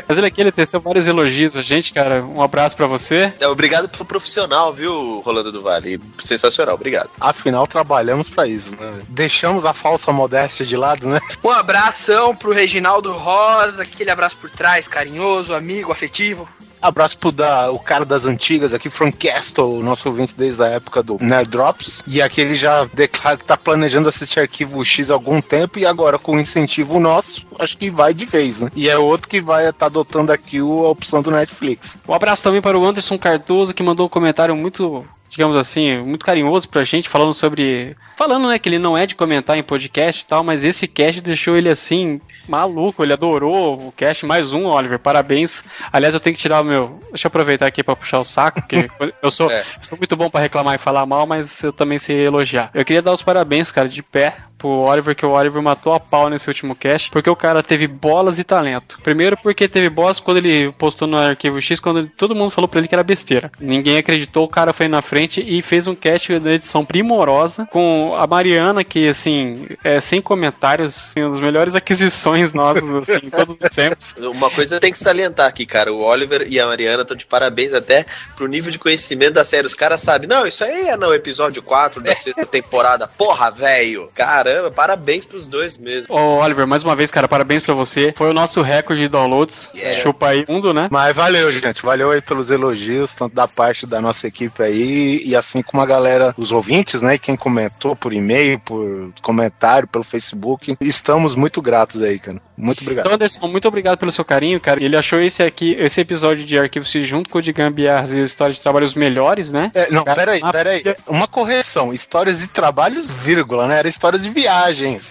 Mas 0.06 0.16
ele 0.16 0.26
aqui, 0.26 0.40
ele 0.40 0.52
teceu 0.52 0.80
vários 0.80 1.06
elogios 1.06 1.56
a 1.56 1.62
gente, 1.62 1.92
cara. 1.92 2.24
Um 2.24 2.42
abraço 2.42 2.76
pra 2.76 2.86
você. 2.86 3.32
É, 3.40 3.48
obrigado 3.48 3.88
pelo 3.88 4.04
profissional, 4.04 4.72
viu, 4.72 5.20
Rolando 5.20 5.50
do 5.50 5.62
Vale? 5.62 6.00
Sensacional, 6.20 6.74
obrigado. 6.74 7.10
Afinal, 7.20 7.66
trabalhamos 7.66 8.28
pra 8.28 8.46
isso, 8.46 8.70
né? 8.72 9.02
Deixamos 9.08 9.64
a 9.64 9.72
falsa 9.72 10.12
modéstia 10.12 10.64
de 10.64 10.76
lado, 10.76 11.08
né? 11.08 11.20
Um 11.42 11.50
abração 11.50 12.34
pro 12.34 12.52
Reginaldo 12.52 13.12
Rosa, 13.12 13.82
aquele 13.82 14.10
abraço 14.10 14.36
por 14.36 14.50
trás, 14.50 14.86
carinhoso, 14.86 15.52
amigo, 15.52 15.90
afetivo. 15.90 16.48
Abraço 16.84 17.16
pro 17.16 17.32
da, 17.32 17.72
o 17.72 17.78
cara 17.78 18.04
das 18.04 18.26
antigas 18.26 18.74
aqui, 18.74 18.90
Frank 18.90 19.16
Castle, 19.16 19.82
nosso 19.82 20.06
ouvinte 20.06 20.34
desde 20.36 20.62
a 20.62 20.66
época 20.66 21.02
do 21.02 21.16
Nerd 21.18 21.48
Drops. 21.48 22.04
E 22.06 22.20
aqui 22.20 22.42
ele 22.42 22.56
já 22.56 22.84
declara 22.92 23.38
que 23.38 23.44
tá 23.46 23.56
planejando 23.56 24.06
assistir 24.06 24.40
arquivo 24.40 24.84
X 24.84 25.10
há 25.10 25.14
algum 25.14 25.40
tempo 25.40 25.78
e 25.78 25.86
agora 25.86 26.18
com 26.18 26.38
incentivo 26.38 27.00
nosso, 27.00 27.46
acho 27.58 27.78
que 27.78 27.90
vai 27.90 28.12
de 28.12 28.26
vez, 28.26 28.58
né? 28.58 28.70
E 28.76 28.86
é 28.90 28.98
outro 28.98 29.30
que 29.30 29.40
vai 29.40 29.66
estar 29.66 29.86
adotando 29.86 30.30
aqui 30.30 30.58
a 30.58 30.64
opção 30.64 31.22
do 31.22 31.30
Netflix. 31.30 31.96
Um 32.06 32.12
abraço 32.12 32.42
também 32.42 32.60
para 32.60 32.78
o 32.78 32.84
Anderson 32.84 33.16
Cardoso, 33.16 33.72
que 33.72 33.82
mandou 33.82 34.04
um 34.04 34.10
comentário 34.10 34.54
muito, 34.54 35.06
digamos 35.34 35.56
assim, 35.56 35.98
muito 35.98 36.24
carinhoso 36.24 36.68
pra 36.68 36.84
gente, 36.84 37.08
falando 37.08 37.34
sobre. 37.34 37.96
Falando, 38.16 38.46
né, 38.48 38.56
que 38.56 38.68
ele 38.68 38.78
não 38.78 38.96
é 38.96 39.04
de 39.04 39.16
comentar 39.16 39.58
em 39.58 39.62
podcast 39.64 40.22
e 40.22 40.26
tal, 40.26 40.44
mas 40.44 40.62
esse 40.62 40.86
cast 40.86 41.20
deixou 41.20 41.56
ele 41.56 41.68
assim, 41.68 42.20
maluco, 42.48 43.02
ele 43.02 43.12
adorou 43.12 43.88
o 43.88 43.92
cast. 43.92 44.24
Mais 44.24 44.52
um, 44.52 44.66
Oliver, 44.66 45.00
parabéns. 45.00 45.64
Aliás, 45.92 46.14
eu 46.14 46.20
tenho 46.20 46.36
que 46.36 46.40
tirar 46.42 46.60
o 46.60 46.64
meu. 46.64 47.00
Deixa 47.10 47.26
eu 47.26 47.28
aproveitar 47.28 47.66
aqui 47.66 47.82
pra 47.82 47.96
puxar 47.96 48.20
o 48.20 48.24
saco, 48.24 48.60
porque 48.62 48.88
eu 49.20 49.30
sou, 49.32 49.50
É. 49.50 49.62
eu 49.62 49.82
sou 49.82 49.98
muito 49.98 50.16
bom 50.16 50.30
pra 50.30 50.40
reclamar 50.40 50.76
e 50.76 50.78
falar 50.78 51.04
mal, 51.04 51.26
mas 51.26 51.60
eu 51.64 51.72
também 51.72 51.98
sei 51.98 52.24
elogiar. 52.24 52.70
Eu 52.72 52.84
queria 52.84 53.02
dar 53.02 53.12
os 53.12 53.22
parabéns, 53.22 53.72
cara, 53.72 53.88
de 53.88 54.02
pé 54.02 54.36
pro 54.58 54.68
Oliver, 54.68 55.14
que 55.14 55.26
o 55.26 55.30
Oliver 55.30 55.60
matou 55.62 55.92
a 55.92 56.00
pau 56.00 56.28
nesse 56.30 56.48
último 56.48 56.74
cast, 56.74 57.10
porque 57.10 57.28
o 57.30 57.36
cara 57.36 57.62
teve 57.62 57.86
bolas 57.86 58.38
e 58.38 58.44
talento. 58.44 58.98
Primeiro 59.02 59.36
porque 59.42 59.68
teve 59.68 59.88
bolas 59.90 60.18
quando 60.20 60.38
ele 60.38 60.72
postou 60.72 61.06
no 61.08 61.18
arquivo 61.18 61.60
X, 61.60 61.80
quando 61.80 61.98
ele- 62.00 62.10
todo 62.16 62.34
mundo 62.34 62.50
falou 62.50 62.68
pra 62.68 62.80
ele 62.80 62.88
que 62.88 62.94
era 62.94 63.02
besteira. 63.02 63.50
Ninguém 63.60 63.98
acreditou, 63.98 64.44
o 64.44 64.48
cara 64.48 64.72
foi 64.72 64.88
na 64.88 65.02
frente 65.02 65.40
e 65.40 65.60
fez 65.62 65.86
um 65.86 65.94
cast 65.94 66.38
da 66.38 66.52
edição 66.52 66.84
primorosa 66.84 67.66
com 67.70 68.14
a 68.18 68.26
Mariana, 68.26 68.82
que 68.84 69.08
assim, 69.08 69.66
é 69.82 70.00
sem 70.00 70.20
comentários, 70.22 70.96
assim, 70.96 71.22
uma 71.22 71.30
das 71.30 71.40
melhores 71.40 71.74
aquisições 71.74 72.52
nossas, 72.52 72.82
assim, 72.94 73.26
em 73.26 73.30
todos 73.30 73.56
os 73.60 73.70
tempos. 73.70 74.14
Uma 74.34 74.50
coisa 74.50 74.80
tem 74.80 74.90
que 74.92 74.98
salientar 74.98 75.46
aqui, 75.46 75.64
cara. 75.66 75.92
O 75.92 76.02
Oliver 76.02 76.46
e 76.48 76.58
a 76.58 76.66
Mariana 76.66 77.02
estão 77.02 77.16
de 77.16 77.26
parabéns 77.26 77.72
até 77.72 78.04
pro 78.36 78.46
nível 78.46 78.70
de 78.70 78.78
conhecimento 78.78 79.34
da 79.34 79.44
série. 79.44 79.66
Os 79.66 79.74
caras 79.74 80.00
sabem, 80.00 80.28
não, 80.28 80.46
isso 80.46 80.64
aí 80.64 80.88
é 80.88 80.96
no 80.96 81.12
episódio 81.14 81.62
4 81.62 82.00
da 82.02 82.14
sexta 82.14 82.44
temporada. 82.46 83.06
Porra, 83.06 83.50
velho. 83.50 84.10
Caramba, 84.44 84.70
parabéns 84.70 85.24
pros 85.24 85.48
dois 85.48 85.76
mesmo. 85.78 86.14
Ô, 86.14 86.38
Oliver, 86.38 86.66
mais 86.66 86.84
uma 86.84 86.94
vez, 86.94 87.10
cara, 87.10 87.26
parabéns 87.26 87.62
pra 87.62 87.74
você. 87.74 88.12
Foi 88.16 88.30
o 88.30 88.34
nosso 88.34 88.60
recorde 88.60 89.02
de 89.02 89.08
downloads. 89.08 89.70
Yeah. 89.74 90.02
Chupa 90.02 90.28
aí 90.28 90.44
fundo, 90.44 90.74
né? 90.74 90.88
Mas 90.90 91.16
valeu, 91.16 91.50
gente. 91.50 91.82
Valeu 91.82 92.10
aí 92.10 92.20
pelos 92.20 92.50
elogios, 92.50 93.14
tanto 93.14 93.34
da 93.34 93.48
parte 93.48 93.86
da 93.86 94.00
nossa 94.00 94.26
equipe 94.26 94.62
aí, 94.62 95.22
e 95.24 95.34
assim 95.34 95.62
como 95.62 95.82
a 95.82 95.86
galera, 95.86 96.34
os 96.36 96.52
ouvintes, 96.52 97.00
né? 97.00 97.14
e 97.14 97.18
Quem 97.18 97.36
comentou 97.36 97.96
por 97.96 98.12
e-mail, 98.12 98.58
por 98.60 99.12
comentário, 99.22 99.88
pelo 99.88 100.04
Facebook. 100.04 100.76
Estamos 100.80 101.34
muito 101.34 101.62
gratos 101.62 102.02
aí, 102.02 102.18
cara. 102.18 102.40
Muito 102.56 102.82
obrigado. 102.82 103.06
Então, 103.06 103.14
Anderson, 103.14 103.48
muito 103.48 103.66
obrigado 103.66 103.98
pelo 103.98 104.12
seu 104.12 104.24
carinho, 104.24 104.60
cara. 104.60 104.82
Ele 104.82 104.96
achou 104.96 105.20
esse 105.20 105.42
aqui, 105.42 105.72
esse 105.78 106.00
episódio 106.00 106.44
de 106.44 106.58
Arquivo 106.58 106.86
X 106.86 107.06
junto 107.06 107.28
com 107.28 107.38
o 107.38 107.42
de 107.42 107.52
Gambiarras 107.52 108.12
e 108.12 108.22
História 108.22 108.54
de 108.54 108.60
Trabalho 108.60 108.84
os 108.84 108.94
melhores, 108.94 109.50
né? 109.50 109.70
É, 109.74 109.90
não, 109.90 110.04
Cara, 110.04 110.16
peraí, 110.16 110.40
peraí. 110.52 110.82
Uma 111.08 111.26
correção. 111.26 111.92
Histórias 111.92 112.40
de 112.40 112.46
trabalhos, 112.46 113.06
vírgula, 113.06 113.66
né? 113.66 113.78
Era 113.78 113.88
histórias 113.88 114.22
de 114.22 114.30
viagens. 114.34 115.10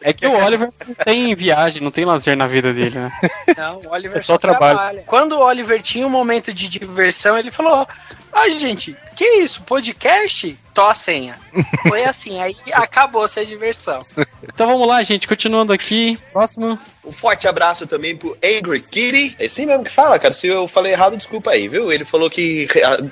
É 0.00 0.12
que 0.12 0.26
o 0.26 0.44
Oliver 0.44 0.70
não 0.86 0.94
tem 0.94 1.34
viagem, 1.34 1.82
não 1.82 1.90
tem 1.90 2.04
lazer 2.04 2.36
na 2.36 2.46
vida 2.46 2.72
dele, 2.72 2.98
né? 2.98 3.10
Não, 3.56 3.80
o 3.84 3.90
Oliver 3.90 4.18
É 4.18 4.20
só 4.20 4.38
trabalho. 4.38 5.02
Quando 5.06 5.32
o 5.32 5.40
Oliver 5.40 5.82
tinha 5.82 6.06
um 6.06 6.10
momento 6.10 6.52
de 6.52 6.68
diversão, 6.68 7.36
ele 7.36 7.50
falou: 7.50 7.86
Ah, 8.32 8.48
gente, 8.50 8.96
que 9.18 9.24
isso? 9.24 9.62
Podcast? 9.62 10.56
Tô 10.72 10.82
a 10.82 10.94
senha. 10.94 11.36
Foi 11.88 12.04
assim, 12.04 12.40
aí 12.40 12.56
acabou 12.70 13.24
essa 13.24 13.44
diversão. 13.44 14.06
Então 14.44 14.68
vamos 14.68 14.86
lá, 14.86 15.02
gente, 15.02 15.26
continuando 15.26 15.72
aqui. 15.72 16.16
Próximo. 16.32 16.78
Um 17.04 17.10
forte 17.10 17.48
abraço 17.48 17.84
também 17.84 18.16
pro 18.16 18.38
Angry 18.44 18.80
Kitty. 18.80 19.34
É 19.36 19.46
assim 19.46 19.66
mesmo 19.66 19.82
que 19.82 19.90
fala, 19.90 20.20
cara. 20.20 20.32
Se 20.32 20.46
eu 20.46 20.68
falei 20.68 20.92
errado, 20.92 21.16
desculpa 21.16 21.50
aí, 21.50 21.66
viu? 21.66 21.90
Ele 21.90 22.04
falou 22.04 22.30
que 22.30 22.68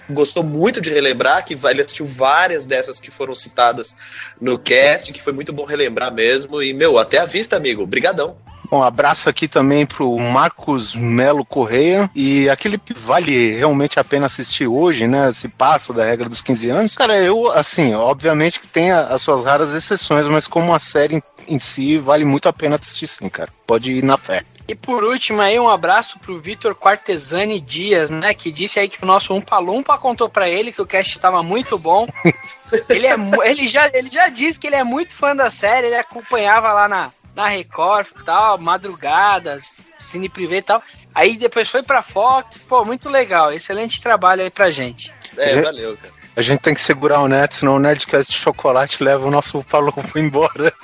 gostou 0.08 0.44
muito 0.44 0.80
de 0.80 0.90
relembrar, 0.90 1.44
que 1.44 1.54
ele 1.54 1.82
assistiu 1.82 2.06
várias 2.06 2.66
dessas 2.66 3.00
que 3.00 3.10
foram 3.10 3.34
citadas 3.34 3.96
no 4.40 4.56
cast, 4.56 5.12
que 5.12 5.20
foi 5.20 5.32
muito 5.32 5.52
bom 5.52 5.64
relembrar 5.64 6.14
mesmo. 6.14 6.62
E, 6.62 6.72
meu, 6.72 7.00
até 7.00 7.18
a 7.18 7.24
vista, 7.24 7.56
amigo. 7.56 7.82
Obrigadão. 7.82 8.36
Um 8.70 8.82
abraço 8.82 9.28
aqui 9.28 9.46
também 9.48 9.86
pro 9.86 10.16
Marcos 10.18 10.94
Melo 10.94 11.44
Correia. 11.44 12.10
E 12.14 12.48
aquele 12.48 12.78
que 12.78 12.94
vale 12.94 13.56
realmente 13.56 13.98
a 13.98 14.04
pena 14.04 14.26
assistir 14.26 14.66
hoje, 14.66 15.06
né? 15.06 15.32
Se 15.32 15.48
passa 15.48 15.92
da 15.92 16.04
regra 16.04 16.28
dos 16.28 16.42
15 16.42 16.70
anos. 16.70 16.96
Cara, 16.96 17.20
eu, 17.20 17.50
assim, 17.50 17.94
obviamente 17.94 18.60
que 18.60 18.66
tem 18.66 18.90
as 18.92 19.22
suas 19.22 19.44
raras 19.44 19.74
exceções, 19.74 20.26
mas 20.28 20.46
como 20.46 20.74
a 20.74 20.78
série 20.78 21.22
em, 21.48 21.58
si, 21.58 21.98
vale 21.98 22.24
muito 22.24 22.48
a 22.48 22.52
pena 22.52 22.74
assistir 22.74 23.06
sim, 23.06 23.28
cara. 23.28 23.50
Pode 23.66 23.92
ir 23.92 24.02
na 24.02 24.16
fé. 24.16 24.44
E 24.68 24.74
por 24.74 25.04
último 25.04 25.40
aí, 25.40 25.60
um 25.60 25.68
abraço 25.68 26.18
pro 26.18 26.40
Vitor 26.40 26.74
Quartesani 26.74 27.60
Dias, 27.60 28.10
né? 28.10 28.34
Que 28.34 28.50
disse 28.50 28.80
aí 28.80 28.88
que 28.88 29.00
o 29.00 29.06
nosso 29.06 29.32
Umpa 29.32 29.58
Lumpa 29.58 29.96
contou 29.96 30.28
pra 30.28 30.48
ele 30.48 30.72
que 30.72 30.82
o 30.82 30.86
cast 30.86 31.16
estava 31.16 31.40
muito 31.40 31.78
bom. 31.78 32.08
ele, 32.88 33.06
é, 33.06 33.14
ele, 33.44 33.68
já, 33.68 33.88
ele 33.92 34.10
já 34.10 34.28
disse 34.28 34.58
que 34.58 34.66
ele 34.66 34.74
é 34.74 34.82
muito 34.82 35.14
fã 35.14 35.36
da 35.36 35.52
série, 35.52 35.86
ele 35.86 35.96
acompanhava 35.96 36.72
lá 36.72 36.88
na, 36.88 37.12
na 37.36 37.48
Record 37.48 38.06
e 38.18 38.24
tal, 38.24 38.56
madrugada, 38.56 39.60
Cine 40.00 40.28
Privé 40.28 40.56
e 40.56 40.62
tal. 40.62 40.82
Aí 41.14 41.36
depois 41.36 41.68
foi 41.68 41.82
pra 41.82 42.02
Fox. 42.02 42.66
Pô, 42.66 42.84
muito 42.84 43.10
legal. 43.10 43.52
Excelente 43.52 44.00
trabalho 44.00 44.42
aí 44.42 44.50
pra 44.50 44.70
gente. 44.70 45.12
É, 45.36 45.60
valeu, 45.60 45.96
cara. 45.98 46.14
A 46.34 46.42
gente 46.42 46.60
tem 46.60 46.74
que 46.74 46.80
segurar 46.80 47.20
o 47.20 47.28
Neto, 47.28 47.54
senão 47.54 47.76
o 47.76 47.78
Nerdcast 47.78 48.32
de 48.32 48.38
chocolate 48.38 49.02
leva 49.02 49.26
o 49.26 49.30
nosso 49.30 49.62
Paulo 49.64 49.92
embora. 50.16 50.72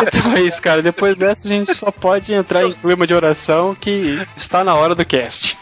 Então 0.00 0.32
é 0.34 0.40
isso, 0.42 0.62
cara. 0.62 0.82
Depois 0.82 1.16
dessa 1.16 1.46
a 1.46 1.50
gente 1.50 1.74
só 1.74 1.90
pode 1.90 2.32
entrar 2.32 2.64
em 2.64 2.72
clima 2.72 3.06
de 3.06 3.14
oração 3.14 3.74
que 3.74 4.26
está 4.36 4.64
na 4.64 4.74
hora 4.74 4.94
do 4.94 5.04
cast. 5.04 5.56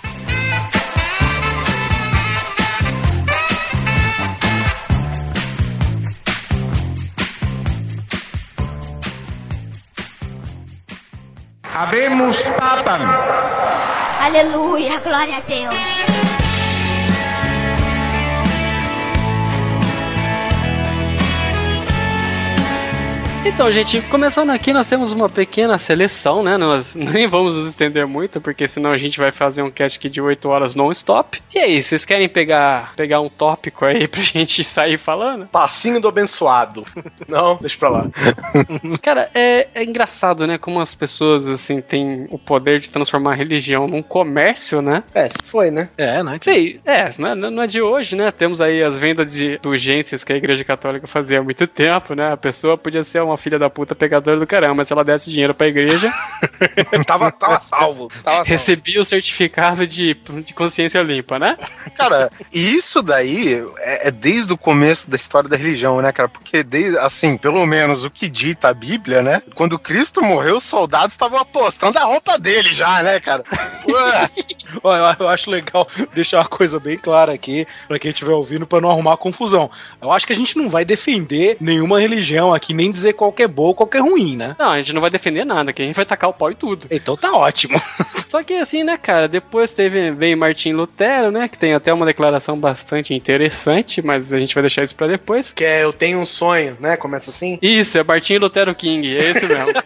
Habemos 11.77 12.41
papam. 12.57 13.01
Aleluia, 14.21 15.01
glória 15.01 15.39
a 15.39 15.41
Deus. 15.41 16.44
Então, 23.47 23.71
gente, 23.71 24.01
começando 24.09 24.49
aqui, 24.49 24.73
nós 24.73 24.89
temos 24.89 25.13
uma 25.13 25.29
pequena 25.29 25.77
seleção, 25.77 26.43
né? 26.43 26.57
Nós 26.57 26.95
nem 26.97 27.29
vamos 27.29 27.55
nos 27.55 27.67
estender 27.67 28.07
muito, 28.07 28.41
porque 28.41 28.67
senão 28.67 28.91
a 28.91 28.97
gente 28.97 29.19
vai 29.19 29.31
fazer 29.31 29.61
um 29.63 29.71
cast 29.71 29.99
aqui 29.99 30.09
de 30.09 30.19
8 30.19 30.49
horas 30.49 30.75
non-stop. 30.75 31.43
E 31.55 31.59
aí, 31.59 31.83
vocês 31.83 32.07
querem 32.07 32.27
pegar, 32.27 32.95
pegar 32.97 33.21
um 33.21 33.29
tópico 33.29 33.85
aí 33.85 34.09
pra 34.09 34.23
gente 34.25 34.65
sair 34.65 34.97
falando? 34.97 35.47
Passinho 35.49 36.01
do 36.01 36.09
abençoado. 36.09 36.87
Não, 37.29 37.59
deixa 37.59 37.79
pra 37.79 37.91
lá. 37.91 38.07
Cara, 39.03 39.31
é, 39.35 39.69
é 39.75 39.85
engraçado, 39.85 40.47
né? 40.47 40.57
Como 40.57 40.81
as 40.81 40.95
pessoas, 40.95 41.47
assim, 41.47 41.83
têm 41.83 42.27
o 42.31 42.39
poder 42.39 42.81
de 42.81 42.91
transformar 42.91 43.35
a 43.35 43.37
religião 43.37 43.87
num 43.87 44.03
comércio, 44.03 44.81
né? 44.81 45.03
É, 45.13 45.29
se 45.29 45.37
foi, 45.45 45.71
né? 45.71 45.91
É, 45.99 46.23
né? 46.23 46.39
Sei, 46.41 46.81
é, 46.87 47.13
não 47.19 47.29
é, 47.29 47.35
não 47.35 47.63
é 47.63 47.67
de 47.67 47.83
hoje, 47.83 48.17
né? 48.17 48.33
Temos 48.33 48.63
aí 48.63 48.83
as 48.83 48.99
vendas 48.99 49.35
de 49.35 49.57
indulgências 49.57 50.25
que 50.25 50.33
a 50.33 50.37
Igreja 50.37 50.65
Católica 50.65 51.07
fazia 51.07 51.41
há 51.41 51.43
muito 51.43 51.67
tempo, 51.67 52.15
né? 52.15 52.33
A 52.33 52.39
pessoa 52.39 52.79
podia 52.79 53.05
ser 53.05 53.23
uma 53.23 53.34
filha 53.37 53.59
da 53.59 53.71
puta 53.71 53.95
pegadora 53.95 54.39
do 54.39 54.47
caramba, 54.47 54.75
mas 54.75 54.89
se 54.89 54.93
ela 54.93 55.05
desse 55.05 55.31
dinheiro 55.31 55.55
pra 55.55 55.69
igreja, 55.69 56.13
tava, 57.07 57.31
tava 57.31 57.61
salvo. 57.61 58.09
Tava 58.23 58.37
salvo. 58.37 58.49
recebia 58.49 59.01
o 59.01 59.05
certificado 59.05 59.87
de, 59.87 60.15
de 60.45 60.55
consciência 60.55 61.01
limpa, 61.03 61.39
né? 61.39 61.57
Cara, 61.97 62.31
e 62.53 62.75
isso 62.75 63.03
daí 63.03 63.65
é, 63.79 64.09
é 64.09 64.11
desde 64.11 64.53
o 64.53 64.59
começo 64.59 65.11
da 65.11 65.17
história 65.17 65.49
da 65.49 65.57
religião, 65.57 66.01
né, 66.01 66.13
cara? 66.13 66.29
Porque, 66.29 66.63
desde, 66.63 66.99
assim, 66.99 67.37
pelo 67.37 67.65
menos 67.67 68.05
o 68.05 68.11
que 68.11 68.29
dita 68.29 68.69
a 68.69 68.75
Bíblia, 68.75 69.23
né? 69.23 69.43
Quando 69.55 69.79
Cristo 69.79 70.23
morreu, 70.23 70.59
os 70.59 70.65
soldados 70.65 71.13
estavam 71.13 71.39
apostando 71.39 71.99
a 71.99 72.05
roupa 72.05 72.39
dele 72.39 72.73
já, 72.75 73.03
né, 73.03 73.21
cara? 73.21 73.45
Eu, 74.83 74.91
eu 75.21 75.29
acho 75.29 75.51
legal 75.51 75.87
deixar 76.13 76.39
uma 76.39 76.49
coisa 76.49 76.81
bem 76.81 76.99
clara 76.99 77.33
aqui 77.33 77.67
pra 77.87 77.99
quem 77.99 78.11
estiver 78.11 78.33
ouvindo 78.33 78.67
pra 78.67 78.81
não 78.81 78.91
arrumar 78.91 79.17
confusão. 79.17 79.71
Eu 80.03 80.11
acho 80.11 80.27
que 80.27 80.33
a 80.33 80.37
gente 80.37 80.57
não 80.59 80.69
vai 80.69 80.85
defender 80.85 81.57
nenhuma 81.61 82.01
religião 82.01 82.53
aqui, 82.53 82.75
nem 82.75 82.91
dizer 82.91 83.15
qual 83.15 83.24
que 83.33 83.43
é 83.43 83.49
boa 83.49 83.69
ou 83.69 83.75
qual 83.75 83.87
que 83.87 83.97
é 83.97 84.01
ruim, 84.01 84.37
né? 84.37 84.55
Não, 84.59 84.71
a 84.71 84.79
gente 84.79 84.93
não 84.93 85.01
vai 85.01 85.11
defender 85.11 85.45
nada, 85.45 85.73
que 85.73 85.83
a 85.83 85.85
gente 85.85 85.95
vai 85.97 86.05
tacar 86.05 86.31
o 86.31 86.35
pau 86.35 86.51
e 86.51 86.55
tudo. 86.55 86.87
Então 86.91 87.17
tá 87.17 87.33
ótimo. 87.33 87.81
Só 88.29 88.43
que 88.43 88.55
assim, 88.55 88.83
né, 88.85 88.97
cara, 88.97 89.29
depois 89.29 89.73
teve, 89.73 90.11
veio 90.11 90.37
Martim 90.37 90.73
Lutero, 90.73 91.31
né, 91.31 91.49
que 91.49 91.59
tem 91.59 91.73
até 91.75 91.93
uma 91.93 92.07
declaração 92.07 92.59
bastante 92.59 93.15
interessante, 93.15 94.03
mas 94.03 94.33
a 94.33 94.39
gente 94.39 94.55
vai 94.55 94.63
deixar 94.63 94.83
isso 94.85 94.95
pra 94.97 95.07
depois. 95.07 95.53
Que 95.53 95.65
é 95.65 95.85
Eu 95.85 95.93
Tenho 95.93 96.19
um 96.19 96.27
Sonho, 96.27 96.77
né? 96.81 96.97
Começa 96.97 97.31
assim. 97.31 97.59
Isso, 97.63 97.97
é 97.99 98.03
Martim 98.03 98.37
Lutero 98.39 98.75
King, 98.75 99.17
é 99.17 99.31
esse 99.31 99.47
mesmo. 99.47 99.73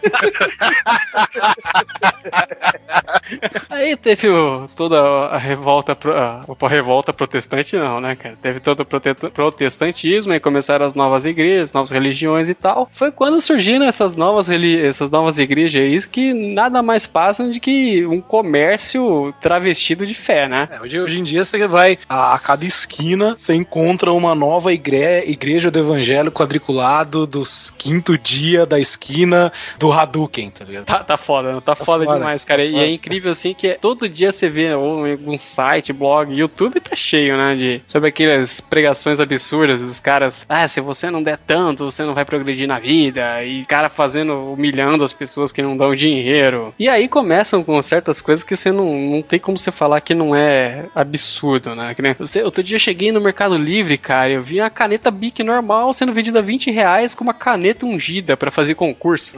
Aí 3.69 3.95
teve 3.95 4.27
o- 4.29 4.67
toda 4.75 4.99
a 5.27 5.37
revolta, 5.37 5.95
pro- 5.95 6.15
a, 6.15 6.41
a 6.59 6.67
revolta 6.67 7.13
protestante, 7.13 7.75
não, 7.75 7.99
né, 8.01 8.15
cara? 8.15 8.35
Teve 8.41 8.59
todo 8.59 8.81
o 8.81 8.85
prote- 8.85 9.13
protestantismo, 9.13 10.33
aí 10.33 10.39
começaram 10.39 10.85
as 10.85 10.93
novas 10.93 11.25
igrejas, 11.25 11.73
novas 11.73 11.91
religiões 11.91 12.49
e 12.49 12.53
tal. 12.53 12.89
Foi 12.93 13.11
quando 13.11 13.28
surgiram 13.39 13.85
essas 13.85 14.15
novas, 14.15 14.49
essas 14.49 15.09
novas 15.09 15.37
igrejas 15.37 15.81
aí 15.81 15.99
que 16.07 16.33
nada 16.33 16.81
mais 16.81 17.05
passam 17.05 17.51
de 17.51 17.59
que 17.59 18.05
um 18.05 18.21
comércio 18.21 19.33
travestido 19.41 20.05
de 20.05 20.13
fé, 20.13 20.47
né? 20.47 20.67
É, 20.71 20.81
hoje, 20.81 20.99
hoje 20.99 21.19
em 21.19 21.23
dia 21.23 21.43
você 21.43 21.67
vai 21.67 21.99
a, 22.07 22.35
a 22.35 22.39
cada 22.39 22.65
esquina, 22.65 23.35
você 23.37 23.53
encontra 23.53 24.11
uma 24.11 24.33
nova 24.33 24.73
igre, 24.73 25.23
igreja 25.25 25.69
do 25.69 25.79
evangelho 25.79 26.31
quadriculado 26.31 27.27
dos 27.27 27.69
quinto 27.71 28.17
dia 28.17 28.65
da 28.65 28.79
esquina 28.79 29.51
do 29.77 29.91
Hadouken, 29.91 30.49
tá 30.51 30.65
ligado? 30.65 30.85
Tá, 30.85 31.03
tá 31.03 31.17
foda, 31.17 31.53
não? 31.53 31.61
Tá, 31.61 31.75
foda, 31.75 32.05
foda. 32.05 32.17
demais, 32.17 32.45
cara. 32.45 32.63
E 32.63 32.73
foda. 32.73 32.85
é 32.85 32.91
incrível 32.91 33.31
assim 33.31 33.53
que 33.53 33.73
todo 33.75 34.07
dia 34.07 34.31
você 34.31 34.49
vê 34.49 34.73
ou 34.73 35.05
algum 35.05 35.37
site, 35.37 35.93
blog, 35.93 36.33
YouTube 36.33 36.79
tá 36.79 36.95
cheio, 36.95 37.37
né? 37.37 37.55
De, 37.55 37.81
sobre 37.85 38.09
aquelas 38.09 38.61
pregações 38.61 39.19
absurdas 39.19 39.81
dos 39.81 39.99
caras. 39.99 40.45
Ah, 40.47 40.67
se 40.67 40.81
você 40.81 41.09
não 41.09 41.21
der 41.21 41.37
tanto, 41.37 41.85
você 41.85 42.03
não 42.03 42.13
vai 42.13 42.25
progredir 42.25 42.67
na 42.67 42.79
vida. 42.79 43.18
E 43.43 43.65
cara 43.65 43.89
fazendo, 43.89 44.53
humilhando 44.53 45.03
as 45.03 45.13
pessoas 45.13 45.51
que 45.51 45.61
não 45.61 45.77
dão 45.77 45.95
dinheiro. 45.95 46.73
E 46.77 46.87
aí 46.87 47.07
começam 47.07 47.63
com 47.63 47.81
certas 47.81 48.21
coisas 48.21 48.43
que 48.43 48.55
você 48.55 48.71
não, 48.71 48.89
não 48.89 49.21
tem 49.21 49.39
como 49.39 49.57
você 49.57 49.71
falar 49.71 50.01
que 50.01 50.13
não 50.13 50.35
é 50.35 50.85
absurdo, 50.95 51.75
né? 51.75 51.93
Que 51.93 52.01
nem, 52.01 52.13
você, 52.13 52.43
outro 52.43 52.63
dia 52.63 52.75
eu 52.75 52.79
cheguei 52.79 53.11
no 53.11 53.21
Mercado 53.21 53.57
Livre, 53.57 53.97
cara, 53.97 54.31
eu 54.31 54.43
vi 54.43 54.59
uma 54.59 54.69
caneta 54.69 55.11
Bic 55.11 55.43
normal 55.43 55.93
sendo 55.93 56.13
vendida 56.13 56.39
a 56.39 56.41
20 56.41 56.71
reais 56.71 57.13
com 57.13 57.23
uma 57.23 57.33
caneta 57.33 57.85
ungida 57.85 58.37
pra 58.37 58.51
fazer 58.51 58.75
concurso. 58.75 59.35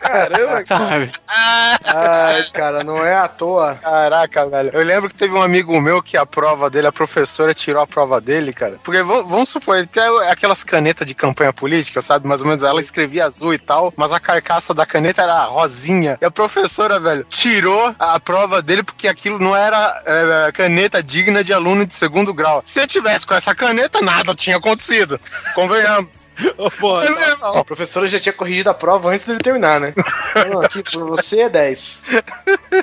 Caramba, 0.00 0.64
Sabe? 0.66 1.10
Ai, 1.26 2.42
cara, 2.52 2.84
não 2.84 3.04
é 3.04 3.14
à 3.14 3.28
toa. 3.28 3.74
Caraca, 3.76 4.46
velho. 4.46 4.70
Eu 4.72 4.84
lembro 4.84 5.08
que 5.08 5.14
teve 5.14 5.34
um 5.34 5.42
amigo 5.42 5.78
meu 5.80 6.02
que 6.02 6.16
a 6.16 6.26
prova 6.26 6.70
dele, 6.70 6.86
a 6.86 6.92
professora 6.92 7.54
tirou 7.54 7.82
a 7.82 7.86
prova 7.86 8.20
dele, 8.20 8.52
cara. 8.52 8.78
Porque 8.82 9.02
vamos 9.02 9.48
supor, 9.48 9.78
ele 9.78 9.86
tem 9.86 10.02
aquelas 10.28 10.64
canetas 10.64 11.06
de 11.06 11.14
campanha 11.14 11.52
política, 11.58 12.00
sabe? 12.00 12.26
Mais 12.26 12.40
ou 12.40 12.46
menos 12.46 12.62
ela 12.62 12.80
escrevia 12.80 13.26
azul 13.26 13.52
e 13.52 13.58
tal, 13.58 13.92
mas 13.96 14.12
a 14.12 14.20
carcaça 14.20 14.72
da 14.72 14.86
caneta 14.86 15.22
era 15.22 15.44
rosinha. 15.44 16.18
E 16.20 16.24
a 16.24 16.30
professora, 16.30 17.00
velho, 17.00 17.24
tirou 17.28 17.94
a 17.98 18.20
prova 18.20 18.62
dele 18.62 18.82
porque 18.82 19.08
aquilo 19.08 19.38
não 19.38 19.54
era 19.54 20.02
é, 20.06 20.52
caneta 20.52 21.02
digna 21.02 21.42
de 21.42 21.52
aluno 21.52 21.84
de 21.84 21.94
segundo 21.94 22.32
grau. 22.32 22.62
Se 22.64 22.80
eu 22.80 22.86
tivesse 22.86 23.26
com 23.26 23.34
essa 23.34 23.54
caneta, 23.54 24.00
nada 24.00 24.34
tinha 24.34 24.56
acontecido. 24.56 25.20
Convenhamos. 25.54 26.28
Ô, 26.56 26.70
pô, 26.70 26.98
a 26.98 27.64
professora 27.64 28.06
já 28.06 28.18
tinha 28.18 28.32
corrigido 28.32 28.70
a 28.70 28.74
prova 28.74 29.10
antes 29.10 29.26
dele 29.26 29.38
terminar, 29.40 29.80
né? 29.80 29.92
Não, 30.50 30.60
aqui, 30.60 30.82
você 30.94 31.40
é 31.40 31.48
10. 31.48 32.02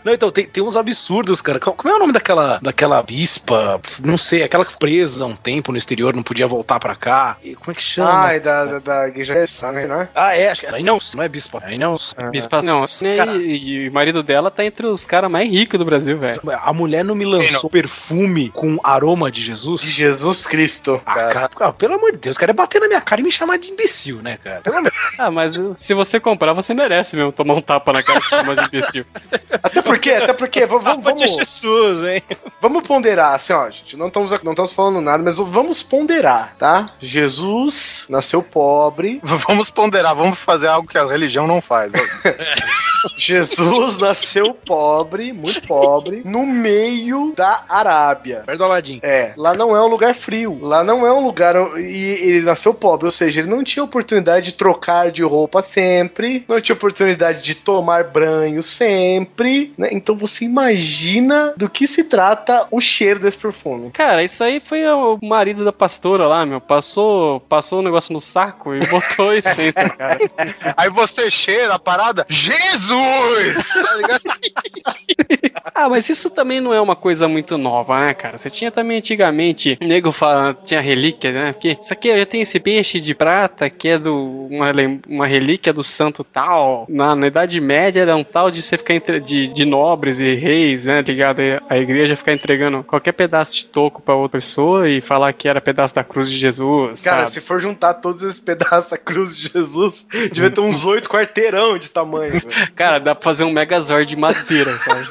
Não, 0.03 0.13
então, 0.13 0.31
tem, 0.31 0.45
tem 0.45 0.63
uns 0.63 0.75
absurdos, 0.75 1.41
cara. 1.41 1.59
Qual, 1.59 1.75
como 1.75 1.93
é 1.93 1.95
o 1.95 1.99
nome 1.99 2.13
daquela, 2.13 2.59
daquela 2.61 3.01
bispa? 3.01 3.79
Não 4.03 4.17
sei, 4.17 4.43
aquela 4.43 4.65
que 4.65 4.77
presa 4.77 5.23
há 5.23 5.27
um 5.27 5.35
tempo 5.35 5.71
no 5.71 5.77
exterior, 5.77 6.13
não 6.13 6.23
podia 6.23 6.47
voltar 6.47 6.79
pra 6.79 6.95
cá. 6.95 7.38
E 7.43 7.55
como 7.55 7.71
é 7.71 7.75
que 7.75 7.81
chama? 7.81 8.25
Ai, 8.25 8.39
da, 8.39 8.54
da, 8.63 8.79
da 8.79 9.07
igreja 9.07 9.45
sabe, 9.47 9.85
né? 9.85 10.07
Ah, 10.15 10.35
é, 10.37 10.49
acho 10.49 10.61
que 10.61 10.83
não, 10.83 10.99
não 11.15 11.23
é 11.23 11.27
bispa. 11.27 11.61
Aí 11.65 11.77
não. 11.77 11.97
Bispa, 12.31 12.61
não, 12.61 12.85
né, 13.01 13.17
Cara. 13.17 13.35
e, 13.35 13.67
e 13.85 13.89
o 13.89 13.93
marido 13.93 14.23
dela 14.23 14.49
tá 14.49 14.63
entre 14.63 14.85
os 14.87 15.05
caras 15.05 15.29
mais 15.29 15.49
ricos 15.49 15.77
do 15.77 15.85
Brasil, 15.85 16.17
velho. 16.17 16.39
A 16.61 16.71
mulher 16.71 17.03
não 17.03 17.15
me 17.15 17.25
lançou 17.25 17.69
perfume 17.69 18.49
com 18.51 18.77
aroma 18.83 19.31
de 19.31 19.41
Jesus? 19.41 19.81
De 19.81 19.89
Jesus 19.89 20.45
Cristo. 20.47 21.01
Ah, 21.05 21.13
cara, 21.13 21.49
cara, 21.49 21.73
pelo 21.73 21.95
amor 21.95 22.11
de 22.11 22.17
Deus, 22.19 22.35
o 22.35 22.39
cara 22.39 22.51
é 22.51 22.53
bater 22.53 22.79
na 22.79 22.87
minha 22.87 23.01
cara 23.01 23.19
e 23.21 23.23
me 23.23 23.31
chamar 23.31 23.57
de 23.57 23.71
imbecil, 23.71 24.17
né, 24.21 24.37
cara? 24.43 24.61
Pelo 24.61 24.77
amor 24.77 24.91
Ah, 25.19 25.31
mas 25.31 25.61
se 25.75 25.93
você 25.93 26.19
comprar, 26.19 26.53
você 26.53 26.73
merece 26.73 27.15
mesmo 27.15 27.31
tomar 27.31 27.55
um 27.55 27.61
tapa 27.61 27.91
na 27.93 28.03
cara 28.03 28.19
de 28.19 28.27
forma 28.27 28.55
de 28.55 28.63
imbecil. 28.65 29.05
Até 29.63 29.81
porque, 29.81 30.11
até 30.11 30.33
porque, 30.33 30.59
v- 30.65 30.79
vamos, 30.79 30.97
de 30.97 31.03
vamos, 31.03 31.35
Jesus, 31.35 32.05
hein? 32.07 32.21
vamos 32.61 32.85
ponderar, 32.87 33.33
assim, 33.35 33.53
ó, 33.53 33.69
gente, 33.69 33.97
não 33.97 34.07
estamos, 34.07 34.31
não 34.43 34.51
estamos 34.51 34.73
falando 34.73 35.01
nada, 35.01 35.23
mas 35.23 35.37
vamos 35.37 35.81
ponderar, 35.81 36.55
tá? 36.57 36.89
Jesus 36.99 38.05
nasceu 38.09 38.43
pobre, 38.45 39.19
Vamos 39.47 39.69
ponderar, 39.69 40.15
vamos 40.15 40.39
fazer 40.39 40.67
algo 40.67 40.88
que 40.88 40.97
a 40.97 41.05
religião 41.05 41.45
não 41.47 41.62
faz. 41.62 41.91
Jesus 43.17 43.97
nasceu 43.97 44.53
pobre, 44.53 45.31
muito 45.33 45.61
pobre, 45.67 46.21
no 46.25 46.45
meio 46.45 47.33
da 47.35 47.63
Arábia. 47.67 48.43
Perto 48.45 48.57
do 48.57 48.63
Aladim. 48.63 48.99
É, 49.03 49.33
lá 49.37 49.53
não 49.53 49.75
é 49.75 49.81
um 49.81 49.87
lugar 49.87 50.13
frio. 50.15 50.57
Lá 50.61 50.83
não 50.83 51.05
é 51.05 51.13
um 51.13 51.25
lugar. 51.25 51.55
E 51.77 52.17
ele 52.21 52.41
nasceu 52.41 52.73
pobre, 52.73 53.05
ou 53.05 53.11
seja, 53.11 53.41
ele 53.41 53.49
não 53.49 53.63
tinha 53.63 53.83
oportunidade 53.83 54.47
de 54.47 54.53
trocar 54.53 55.11
de 55.11 55.23
roupa 55.23 55.61
sempre, 55.61 56.43
não 56.47 56.59
tinha 56.59 56.75
oportunidade 56.75 57.41
de 57.41 57.55
tomar 57.55 58.05
banho 58.05 58.61
sempre, 58.61 59.73
né? 59.77 59.89
Então 59.91 60.15
você 60.15 60.45
imagina 60.45 61.53
do 61.57 61.69
que 61.69 61.87
se 61.87 62.03
trata 62.03 62.67
o 62.71 62.79
cheiro 62.79 63.19
desse 63.19 63.37
perfume. 63.37 63.91
Cara, 63.91 64.23
isso 64.23 64.43
aí 64.43 64.59
foi 64.59 64.85
o 64.85 65.17
marido 65.21 65.63
da 65.63 65.73
pastora 65.73 66.27
lá, 66.27 66.45
meu. 66.45 66.61
Passou, 66.61 67.39
passou 67.41 67.79
o 67.79 67.83
negócio 67.83 68.13
no 68.13 68.21
saco 68.21 68.73
e 68.75 68.79
botou 68.87 69.33
essência, 69.33 69.89
cara. 69.89 70.19
Aí 70.77 70.89
você 70.89 71.29
cheira 71.29 71.75
a 71.75 71.79
parada, 71.79 72.25
Jesus! 72.29 72.94
Tá 72.95 73.93
ligado? 73.95 74.21
Ah, 75.73 75.89
mas 75.89 76.08
isso 76.08 76.29
também 76.29 76.62
não 76.62 76.73
é 76.73 76.79
uma 76.79 76.95
coisa 76.95 77.27
muito 77.27 77.58
nova, 77.58 77.99
né, 77.99 78.13
cara? 78.13 78.38
Você 78.38 78.49
tinha 78.49 78.71
também 78.71 78.99
antigamente, 78.99 79.77
o 79.81 79.86
nego 79.86 80.10
fala, 80.10 80.58
tinha 80.63 80.79
relíquia, 80.79 81.34
né? 81.34 81.51
Porque 81.51 81.77
isso 81.81 81.91
aqui 81.91 82.08
eu 82.08 82.25
tenho 82.25 82.43
esse 82.43 82.62
peixe 82.62 83.01
de 83.01 83.13
prata 83.13 83.69
que 83.69 83.89
é 83.89 83.99
do 83.99 84.47
uma, 84.49 84.71
uma 85.05 85.27
relíquia 85.27 85.73
do 85.73 85.84
santo 85.84 86.23
tal. 86.23 86.86
Na, 86.88 87.13
na 87.13 87.27
Idade 87.27 87.60
Média 87.60 88.01
era 88.01 88.15
um 88.15 88.23
tal 88.23 88.49
de 88.49 88.62
você 88.62 88.77
ficar 88.77 88.95
entre, 88.95 89.19
de, 89.19 89.47
de 89.47 89.65
nobres 89.65 90.19
e 90.21 90.34
reis, 90.36 90.86
né? 90.86 91.01
Ligado 91.01 91.41
à 91.69 91.77
igreja 91.77 92.15
ficar 92.15 92.31
entregando 92.31 92.81
qualquer 92.81 93.12
pedaço 93.12 93.53
de 93.53 93.65
toco 93.65 94.01
pra 94.01 94.15
outra 94.15 94.39
pessoa 94.39 94.89
e 94.89 95.01
falar 95.01 95.34
que 95.34 95.47
era 95.47 95.60
pedaço 95.60 95.93
da 95.93 96.05
cruz 96.05 96.29
de 96.29 96.38
Jesus. 96.38 97.01
Cara, 97.01 97.23
sabe? 97.23 97.31
se 97.31 97.41
for 97.41 97.60
juntar 97.60 97.95
todos 97.95 98.23
esses 98.23 98.39
pedaços 98.39 98.91
da 98.91 98.97
cruz 98.97 99.36
de 99.36 99.49
Jesus, 99.49 100.08
devia 100.31 100.49
ter 100.49 100.62
uns 100.62 100.86
oito 100.86 101.10
quarteirão 101.10 101.77
de 101.77 101.89
tamanho. 101.89 102.39
velho. 102.39 102.71
Cara, 102.86 103.00
dá 103.00 103.15
pra 103.15 103.24
fazer 103.24 103.43
um 103.43 103.52
megazord 103.52 104.06
de 104.06 104.15
madeira, 104.15 104.78
sabe? 104.80 105.08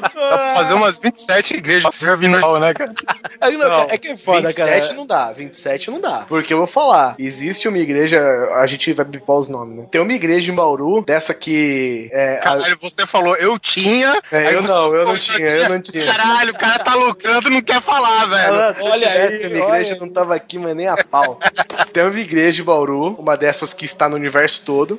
Dá 0.00 0.08
pra 0.10 0.54
fazer 0.54 0.74
umas 0.74 0.98
27 0.98 1.54
igrejas 1.56 1.94
servindo, 1.94 2.38
né, 2.58 2.74
cara? 2.74 2.92
Não, 3.40 3.58
Não, 3.58 3.82
é 3.88 3.96
que 3.98 4.08
é 4.08 4.16
foda, 4.16 4.48
27 4.48 4.80
cara. 4.82 4.92
não 4.94 5.06
dá, 5.06 5.32
27 5.32 5.90
não 5.90 6.00
dá. 6.00 6.24
Porque 6.28 6.52
eu 6.52 6.58
vou 6.58 6.66
falar, 6.66 7.14
existe 7.18 7.66
uma 7.68 7.78
igreja, 7.78 8.20
a 8.56 8.66
gente 8.66 8.92
vai 8.92 9.04
bipar 9.04 9.36
os 9.36 9.48
nomes, 9.48 9.76
né? 9.78 9.86
Tem 9.90 10.00
uma 10.00 10.12
igreja 10.12 10.52
em 10.52 10.54
Bauru, 10.54 11.02
dessa 11.02 11.32
que. 11.32 12.08
É, 12.12 12.36
a- 12.36 12.40
Caralho, 12.40 12.76
você 12.80 13.06
falou, 13.06 13.34
eu 13.36 13.58
tinha. 13.58 14.20
É, 14.30 14.48
aí 14.48 14.54
eu 14.54 14.62
não, 14.62 14.94
eu 14.94 15.04
não 15.06 15.16
tinha, 15.16 15.46
eu 15.48 15.68
não 15.70 15.80
tinha. 15.80 16.04
Caralho, 16.04 16.50
o 16.50 16.58
cara 16.58 16.78
tá 16.80 16.94
lucrando 16.94 17.48
e 17.48 17.52
não 17.54 17.62
quer 17.62 17.80
falar, 17.80 18.26
velho. 18.26 18.54
Ah, 18.54 18.74
se 18.74 18.80
eu 18.86 18.92
olha 18.92 19.06
tivesse 19.08 19.46
aí, 19.46 19.52
uma 19.52 19.64
igreja, 19.68 19.92
olha 19.94 20.00
não 20.00 20.08
tava 20.10 20.34
aqui, 20.34 20.58
mas 20.58 20.74
nem 20.76 20.86
a 20.88 20.96
pau. 21.02 21.38
Tem 21.92 22.04
uma 22.04 22.20
igreja 22.20 22.60
em 22.62 22.64
Bauru, 22.64 23.14
uma 23.18 23.36
dessas 23.36 23.72
que 23.74 23.84
está 23.84 24.08
no 24.08 24.16
universo 24.16 24.64
todo. 24.64 24.98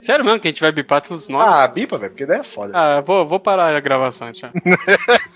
Sério 0.00 0.24
mesmo 0.24 0.31
que 0.38 0.48
a 0.48 0.50
gente 0.50 0.60
vai 0.60 0.72
bipar 0.72 1.00
todos 1.00 1.24
os 1.24 1.28
nomes? 1.28 1.46
Ah, 1.46 1.66
bipa, 1.66 1.98
velho, 1.98 2.10
porque 2.10 2.26
daí 2.26 2.40
é 2.40 2.44
foda. 2.44 2.72
Ah, 2.74 3.00
vou, 3.00 3.26
vou 3.26 3.40
parar 3.40 3.74
a 3.74 3.80
gravação, 3.80 4.32
tchau. 4.32 4.50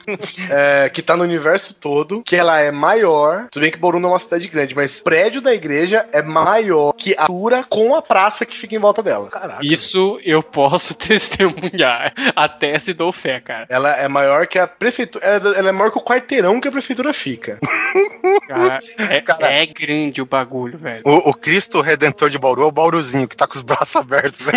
É, 0.49 0.89
que 0.89 1.03
tá 1.03 1.17
no 1.17 1.25
universo 1.25 1.75
todo, 1.75 2.23
que 2.23 2.37
ela 2.37 2.61
é 2.61 2.71
maior. 2.71 3.49
Tudo 3.51 3.63
bem 3.63 3.73
que 3.73 3.79
Bauru 3.79 3.99
não 3.99 4.11
é 4.11 4.13
uma 4.13 4.19
cidade 4.21 4.47
grande, 4.47 4.75
mas 4.75 4.99
o 4.99 5.03
prédio 5.03 5.41
da 5.41 5.53
igreja 5.53 6.09
é 6.13 6.23
maior 6.23 6.93
que 6.93 7.15
a 7.19 7.23
altura 7.23 7.65
com 7.69 7.95
a 7.95 8.01
praça 8.01 8.47
que 8.47 8.57
fica 8.57 8.77
em 8.77 8.79
volta 8.79 9.03
dela. 9.03 9.29
Isso 9.61 10.21
eu 10.25 10.43
posso 10.43 10.95
testemunhar. 10.97 12.13
Até 12.37 12.79
se 12.79 12.95
dou 12.95 13.13
fé, 13.13 13.41
cara. 13.41 13.67
Ela 13.69 13.97
é 13.97 14.07
maior 14.07 14.47
que 14.47 14.59
a 14.59 14.67
prefeitura. 14.67 15.25
Ela, 15.25 15.57
ela 15.57 15.69
é 15.71 15.73
maior 15.73 15.91
que 15.91 15.99
o 15.99 16.05
quarteirão 16.05 16.61
que 16.61 16.69
a 16.69 16.73
prefeitura 16.73 17.13
fica. 17.13 17.59
Cara, 18.47 18.79
é, 19.11 19.21
Cara. 19.21 19.53
é 19.53 19.67
grande 19.67 20.23
o 20.23 20.27
bagulho, 20.27 20.79
velho. 20.79 21.03
O, 21.05 21.31
o 21.31 21.35
Cristo 21.35 21.81
Redentor 21.81 22.31
de 22.31 22.39
Bauru 22.39 22.63
é 22.63 22.67
o 22.67 22.73
Bauruzinho, 22.73 23.27
que 23.27 23.37
tá 23.37 23.47
com 23.47 23.57
os 23.57 23.63
braços 23.63 23.97
abertos. 23.97 24.45
Né? 24.47 24.53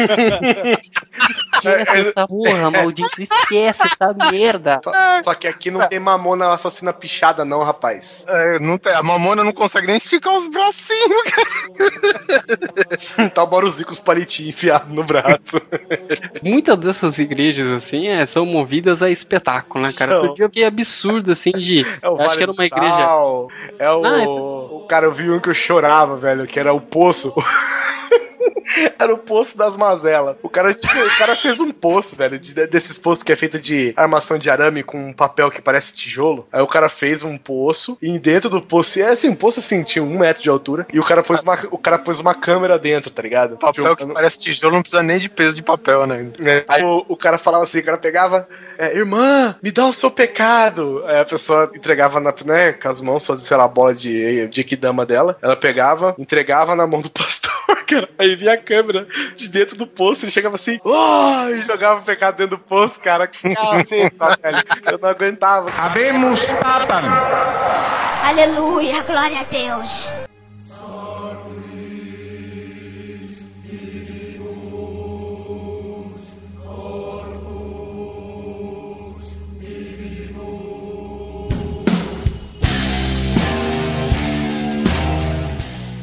Esquece 1.55 1.97
essa 1.99 2.25
porra, 2.27 2.71
maldito. 2.71 3.21
Esquece 3.21 3.83
essa 3.83 4.13
merda. 4.31 4.79
Só, 4.83 4.91
só 5.23 5.33
que 5.35 5.47
aqui 5.47 5.69
não 5.69 5.85
tem 5.87 5.99
mamona 5.99 6.53
assassina 6.53 6.93
pichada, 6.93 7.43
não, 7.43 7.61
rapaz. 7.63 8.23
É, 8.27 8.59
não 8.59 8.77
tem- 8.77 8.93
a 8.93 9.03
mamona 9.03 9.43
não 9.43 9.51
consegue 9.51 9.87
nem 9.87 9.97
esticar 9.97 10.33
os 10.33 10.47
bracinhos, 10.47 11.23
cara. 11.23 13.29
tá 13.33 13.43
o 13.43 13.47
Bauruzinho 13.47 13.85
com 13.85 13.91
os 13.91 13.99
palitinhos 13.99 14.55
enfiados 14.55 14.91
no 14.93 15.03
braço. 15.03 15.61
Muitas 16.41 16.77
dessas 16.77 17.19
igrejas, 17.19 17.67
assim, 17.67 18.07
é, 18.07 18.25
são 18.25 18.45
movidas 18.45 19.03
a 19.03 19.09
espetáculo, 19.09 19.83
né, 19.83 19.91
cara? 19.97 20.11
São. 20.11 20.27
Porque 20.27 20.47
que 20.49 20.63
absurdo, 20.63 21.31
assim, 21.31 21.51
de. 21.51 21.85
É 22.01 22.09
o 22.09 22.17
eu 22.17 22.21
acho 22.21 22.27
Vale 22.27 22.37
que 22.37 22.43
era 22.43 22.51
uma 22.51 22.65
igreja. 22.65 22.95
Sal, 22.97 23.47
É 23.77 23.91
o. 23.91 24.05
Ah, 24.05 24.21
essa- 24.21 24.31
o 24.31 24.85
cara, 24.87 25.05
eu 25.05 25.11
vi 25.11 25.29
um 25.29 25.39
que 25.39 25.49
eu 25.49 25.53
chorava, 25.53 26.15
velho, 26.17 26.47
que 26.47 26.59
era 26.59 26.73
o 26.73 26.81
poço. 26.81 27.33
Era 28.99 29.13
o 29.13 29.17
poço 29.17 29.57
das 29.57 29.75
mazelas. 29.75 30.35
O 30.43 30.49
cara, 30.49 30.73
tipo, 30.73 30.93
o 30.97 31.17
cara 31.17 31.35
fez 31.35 31.59
um 31.59 31.71
poço, 31.71 32.15
velho, 32.15 32.39
de- 32.39 32.67
desses 32.67 32.97
poços 32.97 33.23
que 33.23 33.31
é 33.31 33.35
feito 33.35 33.59
de 33.59 33.93
armação 33.95 34.37
de 34.37 34.49
arame 34.49 34.83
com 34.83 35.09
um 35.09 35.13
papel 35.13 35.49
que 35.51 35.61
parece 35.61 35.93
tijolo. 35.93 36.47
Aí 36.51 36.61
o 36.61 36.67
cara 36.67 36.89
fez 36.89 37.23
um 37.23 37.37
poço 37.37 37.97
e 38.01 38.17
dentro 38.19 38.49
do 38.49 38.61
poço, 38.61 38.99
é 38.99 39.09
assim, 39.09 39.29
um 39.29 39.35
poço 39.35 39.59
assim, 39.59 39.83
tinha 39.83 40.03
um 40.03 40.17
metro 40.19 40.43
de 40.43 40.49
altura. 40.49 40.85
E 40.93 40.99
o 40.99 41.03
cara 41.03 41.23
pôs 41.23 41.41
uma, 41.41 41.57
o 41.71 41.77
cara 41.77 41.97
pôs 41.99 42.19
uma 42.19 42.35
câmera 42.35 42.77
dentro, 42.77 43.09
tá 43.11 43.21
ligado? 43.21 43.57
Papel 43.57 43.83
que 43.95 44.01
Jogando- 44.03 44.13
parece 44.13 44.39
tijolo 44.39 44.73
não 44.75 44.81
precisa 44.81 45.03
nem 45.03 45.19
de 45.19 45.29
peso 45.29 45.55
de 45.55 45.63
papel, 45.63 46.05
né? 46.05 46.27
é. 46.41 46.63
Aí 46.67 46.83
o, 46.83 47.05
o 47.07 47.15
cara 47.17 47.37
falava 47.37 47.63
assim, 47.63 47.79
o 47.79 47.83
cara 47.83 47.97
pegava, 47.97 48.47
é, 48.77 48.95
irmã, 48.95 49.55
me 49.61 49.71
dá 49.71 49.85
o 49.87 49.93
seu 49.93 50.09
pecado. 50.11 51.03
Aí 51.05 51.19
a 51.19 51.25
pessoa 51.25 51.69
entregava 51.75 52.19
na, 52.19 52.33
né, 52.45 52.73
com 52.73 52.89
as 52.89 53.01
mãos, 53.01 53.25
fazia, 53.25 53.45
sei 53.47 53.57
lá, 53.57 53.63
a 53.65 53.67
bola 53.67 53.93
de, 53.93 54.47
de 54.47 54.61
Ekidama 54.61 55.05
dela. 55.05 55.37
Ela 55.41 55.55
pegava, 55.55 56.15
entregava 56.17 56.75
na 56.75 56.85
mão 56.87 57.01
do 57.01 57.09
pastor, 57.09 57.38
cara. 57.89 58.09
Aí 58.17 58.35
vinha 58.35 58.53
a 58.53 58.57
câmera 58.57 59.07
de 59.35 59.49
dentro 59.49 59.75
do 59.75 59.87
poço, 59.87 60.23
ele 60.23 60.31
chegava 60.31 60.55
assim, 60.55 60.79
oh! 60.83 61.49
e 61.49 61.61
jogava 61.61 62.01
o 62.01 62.03
pecado 62.03 62.37
dentro 62.37 62.57
do 62.57 62.63
poço, 62.63 62.99
cara. 62.99 63.27
Caceta, 63.27 64.37
velho. 64.41 64.57
Eu 64.85 64.99
não 64.99 65.09
aguentava. 65.09 65.69
Aleluia, 68.23 69.01
glória 69.03 69.39
a 69.39 69.43
Deus. 69.43 70.13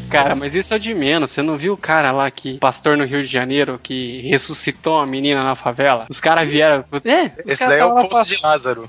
Cara, 0.09 0.35
mas 0.35 0.55
isso 0.55 0.73
é 0.73 0.77
o 0.77 0.81
de 0.81 0.95
menos. 0.95 1.31
Você 1.31 1.43
não 1.43 1.57
viu 1.57 1.75
o 1.75 1.77
cara 1.77 2.11
lá 2.13 2.31
que, 2.31 2.59
pastor 2.59 2.97
no 2.97 3.05
Rio 3.05 3.23
de 3.23 3.29
Janeiro, 3.29 3.79
que 3.83 4.23
ressuscitou 4.29 4.99
a 4.99 5.07
menina 5.07 5.43
na 5.43 5.57
favela? 5.57 6.07
Os 6.09 6.21
caras 6.21 6.49
vieram. 6.49 6.85
É, 7.05 7.25
os 7.45 7.53
Esse 7.53 7.67
daí 7.67 7.81
é 7.81 7.85
o 7.85 8.09
poço 8.09 8.37
de 8.37 8.43
Lázaro. 8.43 8.89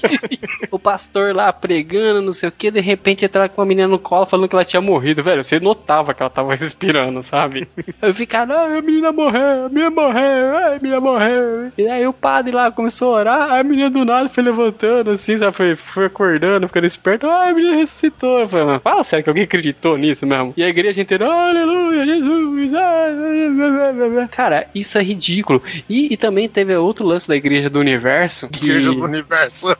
o 0.70 0.78
pastor 0.78 1.34
lá 1.34 1.52
pregando, 1.52 2.22
não 2.22 2.32
sei 2.32 2.48
o 2.48 2.52
que, 2.52 2.70
de 2.70 2.80
repente 2.80 3.24
entraram 3.24 3.48
com 3.48 3.62
a 3.62 3.66
menina 3.66 3.88
no 3.88 3.98
colo 3.98 4.26
falando 4.26 4.48
que 4.48 4.54
ela 4.54 4.64
tinha 4.64 4.80
morrido, 4.80 5.22
velho. 5.22 5.42
Você 5.42 5.58
notava 5.58 6.14
que 6.14 6.22
ela 6.22 6.30
tava 6.30 6.54
respirando, 6.56 7.22
sabe? 7.22 7.68
Aí 8.00 8.12
ficaram, 8.12 8.54
ah, 8.54 8.78
a 8.78 8.82
menina 8.82 9.12
morreu, 9.12 9.66
a 9.66 9.68
menina 9.68 9.90
morreu, 9.90 10.56
a 10.56 10.78
menina 10.80 11.00
morreu. 11.00 11.72
E 11.76 11.86
aí 11.86 12.06
o 12.06 12.12
padre 12.12 12.52
lá 12.52 12.70
começou 12.70 13.14
a 13.14 13.18
orar, 13.18 13.52
aí 13.52 13.60
a 13.60 13.64
menina 13.64 13.90
do 13.90 14.04
nada 14.04 14.28
foi 14.28 14.42
levantando, 14.42 15.10
assim, 15.10 15.36
sabe? 15.36 15.56
Foi, 15.56 15.76
foi 15.76 16.06
acordando, 16.06 16.66
ficando 16.68 16.86
esperto, 16.86 17.26
ah, 17.26 17.48
a 17.48 17.52
menina 17.52 17.76
ressuscitou. 17.76 18.40
Eu 18.40 18.48
falei, 18.48 18.78
fala 18.80 19.04
sério 19.04 19.24
que 19.24 19.30
alguém 19.30 19.44
acreditou 19.44 19.96
nisso 19.96 20.26
mesmo. 20.26 20.43
E 20.56 20.62
a 20.62 20.68
igreja 20.68 21.00
inteira, 21.00 21.26
aleluia, 21.26 22.04
Jesus. 22.04 22.74
ah, 22.74 23.92
blá, 23.94 24.08
blá." 24.08 24.28
Cara, 24.28 24.66
isso 24.74 24.98
é 24.98 25.02
ridículo. 25.02 25.62
E, 25.88 26.12
e 26.12 26.16
também 26.16 26.48
teve 26.48 26.74
outro 26.76 27.06
lance 27.06 27.26
da 27.28 27.36
igreja 27.36 27.70
do 27.70 27.78
universo. 27.80 28.48
Que... 28.48 28.64
Igreja 28.66 28.92
do 28.92 29.04
Universo. 29.04 29.66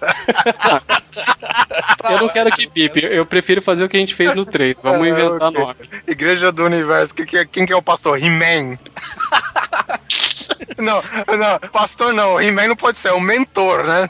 Eu 2.10 2.18
não 2.20 2.28
quero 2.28 2.50
que 2.50 2.68
pipe, 2.68 3.00
eu 3.04 3.24
prefiro 3.24 3.62
fazer 3.62 3.84
o 3.84 3.88
que 3.88 3.96
a 3.96 4.00
gente 4.00 4.14
fez 4.14 4.34
no 4.34 4.44
3. 4.44 4.76
Vamos 4.82 5.06
É, 5.06 5.10
inventar 5.10 5.48
ok. 5.48 5.60
nome. 5.60 5.74
Igreja 6.06 6.50
do 6.52 6.64
Universo. 6.64 7.14
Que, 7.14 7.24
que- 7.24 7.46
quem 7.46 7.64
que 7.66 7.72
é 7.72 7.76
o 7.76 7.82
pastor? 7.82 8.20
He-Man. 8.22 8.78
não, 10.78 11.02
não, 11.36 11.70
pastor 11.70 12.12
não. 12.12 12.40
He-Man 12.40 12.68
não 12.68 12.76
pode 12.76 12.98
ser, 12.98 13.08
é 13.08 13.12
o 13.12 13.20
mentor, 13.20 13.84
né? 13.84 14.08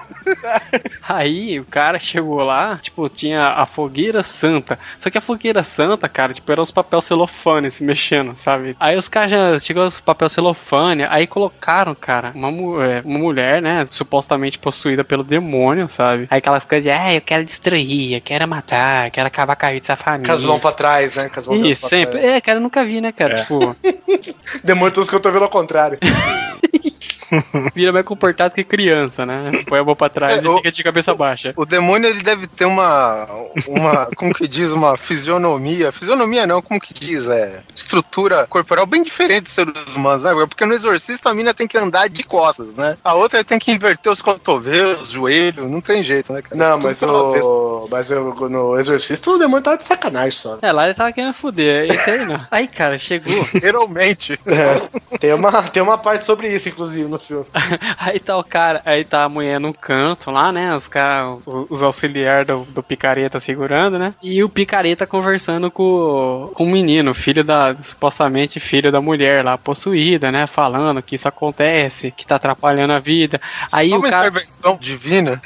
Aí 1.02 1.60
o 1.60 1.64
cara 1.64 1.98
chegou 1.98 2.42
lá, 2.42 2.78
tipo, 2.80 3.08
tinha 3.08 3.48
a 3.48 3.66
fogueira 3.66 4.22
santa. 4.22 4.78
Só 4.98 5.10
que 5.10 5.18
a 5.18 5.20
fogueira 5.20 5.62
santa, 5.62 6.08
cara, 6.08 6.32
tipo, 6.32 6.50
era 6.50 6.62
os 6.62 6.70
papel 6.70 7.00
celofane 7.00 7.70
se 7.70 7.82
mexendo, 7.82 8.36
sabe? 8.36 8.76
Aí 8.78 8.96
os 8.96 9.08
caras 9.08 9.30
já 9.30 9.58
chegou 9.58 9.86
os 9.86 10.00
papel 10.00 10.28
celofane, 10.28 11.04
aí 11.04 11.26
colocaram, 11.26 11.94
cara, 11.94 12.32
uma, 12.34 12.84
é, 12.84 13.02
uma 13.04 13.18
mulher, 13.18 13.60
né, 13.62 13.86
supostamente 13.90 14.58
possuída 14.58 15.04
pelo 15.04 15.24
demônio, 15.24 15.88
sabe? 15.88 16.26
Aí 16.30 16.38
aquelas 16.38 16.64
coisas 16.64 16.84
de, 16.84 16.90
ah, 16.90 17.14
eu 17.14 17.20
quero 17.20 17.44
destruir, 17.44 18.14
eu 18.14 18.20
quero 18.20 18.46
matar, 18.46 19.06
eu 19.06 19.10
quero 19.10 19.26
acabar 19.26 19.56
com 19.56 19.66
a 19.66 19.70
vida 19.70 19.80
dessa 19.80 19.96
família. 19.96 20.34
Mãos 20.46 20.60
pra 20.60 20.72
trás, 20.72 21.14
né? 21.14 21.30
Mãos 21.46 21.68
Isso, 21.68 21.88
sempre. 21.88 22.18
trás. 22.18 22.24
É, 22.36 22.40
cara, 22.40 22.58
eu 22.58 22.62
nunca 22.62 22.84
vi, 22.84 23.00
né, 23.00 23.12
cara? 23.12 23.34
Tipo. 23.34 23.76
Demônio 24.62 24.94
dos 24.94 25.10
cotovelos 25.10 25.46
ao 25.46 25.50
contrário. 25.50 25.98
Vira 27.74 27.92
mais 27.92 28.04
comportado 28.07 28.54
que 28.54 28.62
criança, 28.62 29.26
né? 29.26 29.44
Põe 29.66 29.80
a 29.80 29.85
mão 29.85 29.96
pra 29.96 30.09
trás 30.09 30.38
É, 30.38 30.46
e 30.46 30.48
o- 30.48 30.57
fica 30.59 30.70
de 30.70 30.85
cabeça 30.85 31.14
baixa. 31.14 31.52
O 31.57 31.64
demônio 31.64 32.09
ele 32.09 32.22
deve 32.22 32.46
ter 32.46 32.64
uma, 32.64 33.26
uma, 33.66 34.07
como 34.14 34.33
que 34.33 34.46
diz, 34.46 34.70
uma 34.70 34.96
fisionomia. 34.96 35.90
Fisionomia 35.90 36.46
não, 36.46 36.62
como 36.62 36.80
que 36.80 36.94
diz, 36.94 37.26
é 37.26 37.62
estrutura 37.74 38.46
corporal 38.48 38.87
bem 38.87 39.02
diferente 39.02 39.44
dos 39.44 39.52
seres 39.52 39.74
humanos, 39.96 40.22
né? 40.22 40.33
Porque 40.48 40.64
no 40.64 40.74
exorcista 40.74 41.30
a 41.30 41.35
mina 41.35 41.52
tem 41.52 41.66
que 41.66 41.76
andar 41.78 42.09
de 42.09 42.22
costas, 42.22 42.72
né? 42.74 42.96
A 43.02 43.14
outra 43.14 43.42
tem 43.42 43.59
que 43.59 43.72
inverter 43.72 44.12
os 44.12 44.22
cotovelos, 44.22 45.11
joelho, 45.11 45.68
não 45.68 45.80
tem 45.80 46.04
jeito, 46.04 46.33
né, 46.33 46.40
cara? 46.42 46.54
Não, 46.57 46.78
mas 46.78 47.02
o. 47.02 47.88
Mas 47.90 48.11
eu, 48.11 48.35
no 48.48 48.78
Exorcista 48.78 49.30
o 49.30 49.38
demônio 49.38 49.62
tava 49.62 49.76
de 49.76 49.85
sacanagem 49.85 50.38
só. 50.38 50.59
É, 50.62 50.72
lá 50.72 50.85
ele 50.85 50.94
tava 50.94 51.12
querendo 51.12 51.33
fuder. 51.35 51.90
Esse 51.92 52.11
aí 52.11 52.24
não. 52.24 52.40
Aí, 52.50 52.66
cara, 52.68 52.96
chegou. 52.98 53.33
Geralmente. 53.61 54.38
É. 54.46 55.18
Tem, 55.18 55.33
uma, 55.33 55.62
tem 55.64 55.83
uma 55.83 55.98
parte 55.98 56.24
sobre 56.24 56.33
isso, 56.42 56.68
inclusive, 56.68 57.08
no 57.08 57.18
filme. 57.18 57.46
Aí 57.98 58.18
tá 58.18 58.36
o 58.36 58.44
cara, 58.44 58.82
aí 58.84 59.04
tá 59.04 59.24
a 59.24 59.28
mulher 59.28 59.58
no 59.58 59.72
canto 59.72 60.30
lá, 60.30 60.52
né? 60.52 60.74
Os 60.74 60.88
caras, 60.88 61.38
os 61.46 61.82
auxiliares 61.82 62.46
do, 62.46 62.64
do 62.64 62.82
picareta 62.82 63.40
segurando, 63.40 63.98
né? 63.98 64.14
E 64.22 64.42
o 64.42 64.48
picareta 64.48 65.06
conversando 65.06 65.70
com, 65.70 66.50
com 66.54 66.64
o 66.64 66.70
menino, 66.70 67.14
filho 67.14 67.44
da, 67.44 67.74
supostamente 67.82 68.60
filho 68.60 68.90
da 68.90 69.00
mulher 69.00 69.44
lá, 69.44 69.56
possuída, 69.56 70.30
né? 70.30 70.46
Falando 70.46 71.02
que 71.02 71.14
isso 71.14 71.28
acontece, 71.28 72.10
que 72.10 72.26
tá 72.26 72.36
atrapalhando 72.36 72.92
a 72.92 72.98
vida. 72.98 73.40
Aí 73.72 73.90
Só 73.90 73.96
o 73.96 73.98
uma 73.98 74.10
cara. 74.10 74.28
intervenção 74.28 74.78
divina. 74.80 75.42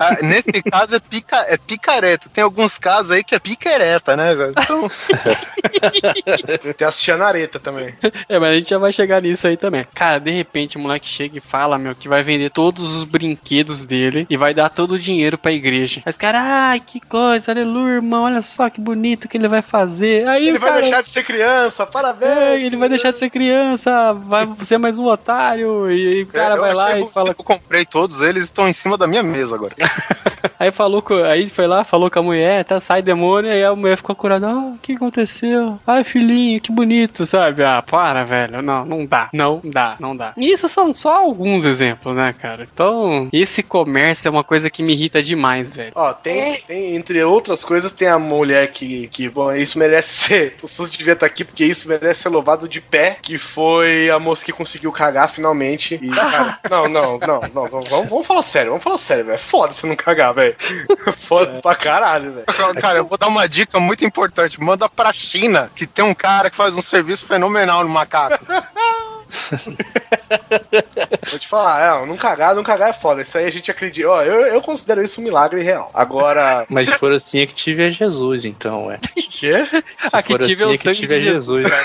Ah, 0.00 0.18
Nesse 0.22 0.62
caso 0.62 0.94
é, 0.96 1.00
pica, 1.00 1.36
é 1.48 1.56
picareta. 1.56 2.28
Tem 2.32 2.42
alguns 2.44 2.78
casos 2.78 3.10
aí 3.10 3.22
que 3.24 3.34
é 3.34 3.38
picareta, 3.38 4.16
né, 4.16 4.34
velho? 4.34 4.52
Então, 4.56 4.88
Tem 6.76 6.86
a 6.86 6.90
Xanareta 6.90 7.58
também. 7.60 7.94
É, 8.28 8.38
mas 8.38 8.50
a 8.50 8.54
gente 8.54 8.70
já 8.70 8.78
vai 8.78 8.92
chegar 8.92 9.20
nisso 9.22 9.46
aí 9.46 9.56
também. 9.56 9.84
Cara, 9.94 10.18
de 10.18 10.30
repente 10.30 10.76
o 10.76 10.80
moleque 10.80 11.08
chega 11.08 11.38
e 11.38 11.40
fala, 11.40 11.78
meu, 11.78 11.94
que 11.94 12.08
vai 12.08 12.22
vender 12.22 12.50
todos 12.50 12.96
os 12.96 13.04
brinquedos 13.04 13.84
dele 13.84 14.26
e 14.28 14.36
vai 14.36 14.54
dar 14.54 14.68
todo 14.68 14.92
o 14.92 14.98
dinheiro 14.98 15.36
pra 15.38 15.52
igreja. 15.52 16.02
Mas, 16.04 16.16
cara, 16.16 16.40
ai, 16.70 16.80
que 16.80 17.00
coisa, 17.00 17.52
aleluia, 17.52 17.94
irmão, 17.94 18.24
olha 18.24 18.42
só 18.42 18.68
que 18.70 18.80
bonito 18.80 19.28
que 19.28 19.36
ele 19.36 19.48
vai 19.48 19.62
fazer. 19.62 20.26
Aí 20.28 20.48
Ele 20.48 20.56
o 20.56 20.60
vai 20.60 20.70
cara- 20.70 20.82
deixar 20.82 21.02
de 21.02 21.10
ser 21.10 21.22
criança, 21.24 21.82
É, 21.82 21.86
parabéns! 21.86 22.64
ele 22.66 22.76
vai 22.76 22.88
deixar 22.88 23.10
de 23.10 23.18
ser 23.18 23.30
criança, 23.30 24.12
vai 24.14 24.48
ser 24.64 24.78
mais 24.78 24.98
um 24.98 25.06
otário. 25.06 25.90
E, 25.90 26.20
e 26.20 26.22
o 26.22 26.26
cara 26.26 26.54
eu 26.56 26.60
vai 26.60 26.74
lá 26.74 26.98
e 26.98 27.08
fala. 27.10 27.30
Eu 27.30 27.34
comprei 27.44 27.84
todos 27.84 28.20
eles, 28.20 28.44
estão 28.44 28.68
em 28.68 28.72
cima 28.72 28.96
da 28.96 29.06
minha 29.12 29.22
mesa 29.22 29.54
agora. 29.54 29.74
Aí 30.58 30.70
falou 30.70 31.02
com, 31.02 31.14
aí 31.14 31.48
foi 31.48 31.66
lá, 31.66 31.82
falou 31.82 32.08
com 32.08 32.20
a 32.20 32.22
mulher, 32.22 32.64
tá, 32.64 32.78
sai 32.78 33.02
demônio, 33.02 33.50
aí 33.50 33.64
a 33.64 33.74
mulher 33.74 33.96
ficou 33.96 34.14
curada, 34.14 34.48
ah, 34.48 34.72
o 34.74 34.78
que 34.78 34.92
aconteceu? 34.92 35.78
Ai, 35.84 36.04
filhinho, 36.04 36.60
que 36.60 36.70
bonito, 36.70 37.26
sabe? 37.26 37.64
Ah, 37.64 37.82
para, 37.82 38.22
velho, 38.22 38.62
não, 38.62 38.84
não 38.84 39.04
dá, 39.04 39.28
não 39.32 39.60
dá, 39.64 39.96
não 39.98 40.16
dá. 40.16 40.32
E 40.36 40.52
isso 40.52 40.68
são 40.68 40.94
só 40.94 41.16
alguns 41.16 41.64
exemplos, 41.64 42.16
né, 42.16 42.32
cara? 42.32 42.68
Então, 42.72 43.28
esse 43.32 43.60
comércio 43.60 44.28
é 44.28 44.30
uma 44.30 44.44
coisa 44.44 44.70
que 44.70 44.84
me 44.84 44.92
irrita 44.92 45.20
demais, 45.20 45.68
velho. 45.70 45.92
Ó, 45.96 46.12
tem, 46.12 46.60
tem, 46.62 46.94
entre 46.94 47.22
outras 47.24 47.64
coisas, 47.64 47.90
tem 47.90 48.06
a 48.06 48.18
mulher 48.18 48.70
que, 48.70 49.08
que 49.08 49.28
bom, 49.28 49.52
isso 49.52 49.78
merece 49.78 50.14
ser. 50.14 50.56
O 50.62 50.68
SUS 50.68 50.92
devia 50.92 51.14
estar 51.14 51.26
aqui 51.26 51.44
porque 51.44 51.64
isso 51.64 51.88
merece 51.88 52.22
ser 52.22 52.28
louvado 52.28 52.68
de 52.68 52.80
pé. 52.80 53.16
Que 53.20 53.36
foi 53.36 54.10
a 54.10 54.18
moça 54.20 54.44
que 54.44 54.52
conseguiu 54.52 54.92
cagar 54.92 55.28
finalmente. 55.28 55.98
E, 56.00 56.08
cara, 56.14 56.58
não, 56.70 56.88
não, 56.88 57.18
não, 57.18 57.40
não, 57.52 57.66
vamos, 57.66 57.88
vamos 57.88 58.26
falar 58.26 58.42
sério, 58.42 58.70
vamos 58.70 58.84
falar 58.84 58.98
sério, 59.02 59.24
velho. 59.24 59.34
É 59.34 59.38
Foda 59.38 59.72
você 59.72 59.86
não 59.86 59.96
cagar, 59.96 60.32
velho. 60.32 60.56
Foda 61.26 61.60
pra 61.60 61.74
caralho, 61.74 62.32
velho. 62.32 62.46
Cara, 62.80 62.98
eu 62.98 63.06
vou 63.06 63.18
dar 63.18 63.28
uma 63.28 63.48
dica 63.48 63.78
muito 63.78 64.04
importante. 64.04 64.60
Manda 64.60 64.88
pra 64.88 65.12
China, 65.12 65.70
que 65.74 65.86
tem 65.86 66.04
um 66.04 66.14
cara 66.14 66.50
que 66.50 66.56
faz 66.56 66.74
um 66.74 66.82
serviço 66.82 67.26
fenomenal 67.26 67.82
no 67.82 67.88
macaco. 67.88 68.44
Vou 71.30 71.38
te 71.38 71.48
falar, 71.48 72.02
é, 72.02 72.06
não 72.06 72.16
cagar, 72.16 72.54
não 72.54 72.62
cagar 72.62 72.90
é 72.90 72.92
foda. 72.92 73.22
Isso 73.22 73.36
aí 73.38 73.46
a 73.46 73.50
gente 73.50 73.70
acredita. 73.70 74.08
Ó, 74.08 74.22
eu, 74.22 74.40
eu 74.46 74.60
considero 74.60 75.02
isso 75.02 75.20
um 75.20 75.24
milagre 75.24 75.62
real. 75.62 75.90
Agora. 75.94 76.66
Mas 76.70 76.88
se 76.88 76.98
for 76.98 77.12
assim, 77.12 77.40
é 77.40 77.46
que 77.46 77.54
tive 77.54 77.86
é 77.86 77.90
Jesus, 77.90 78.44
então, 78.44 78.90
é. 78.90 78.98
Quê? 79.30 79.66
Se 79.66 79.82
Aqui 80.12 80.32
for 80.32 80.40
tive 80.40 80.64
assim, 80.64 80.70
o 80.70 80.74
é 80.74 80.76
que 80.76 80.82
sangue 80.82 80.96
tive 80.98 81.14
é 81.14 81.18
de 81.18 81.24
Jesus. 81.24 81.62
Jesus. 81.62 81.82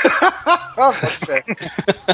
Pode 0.75 0.97
ser. 1.25 1.43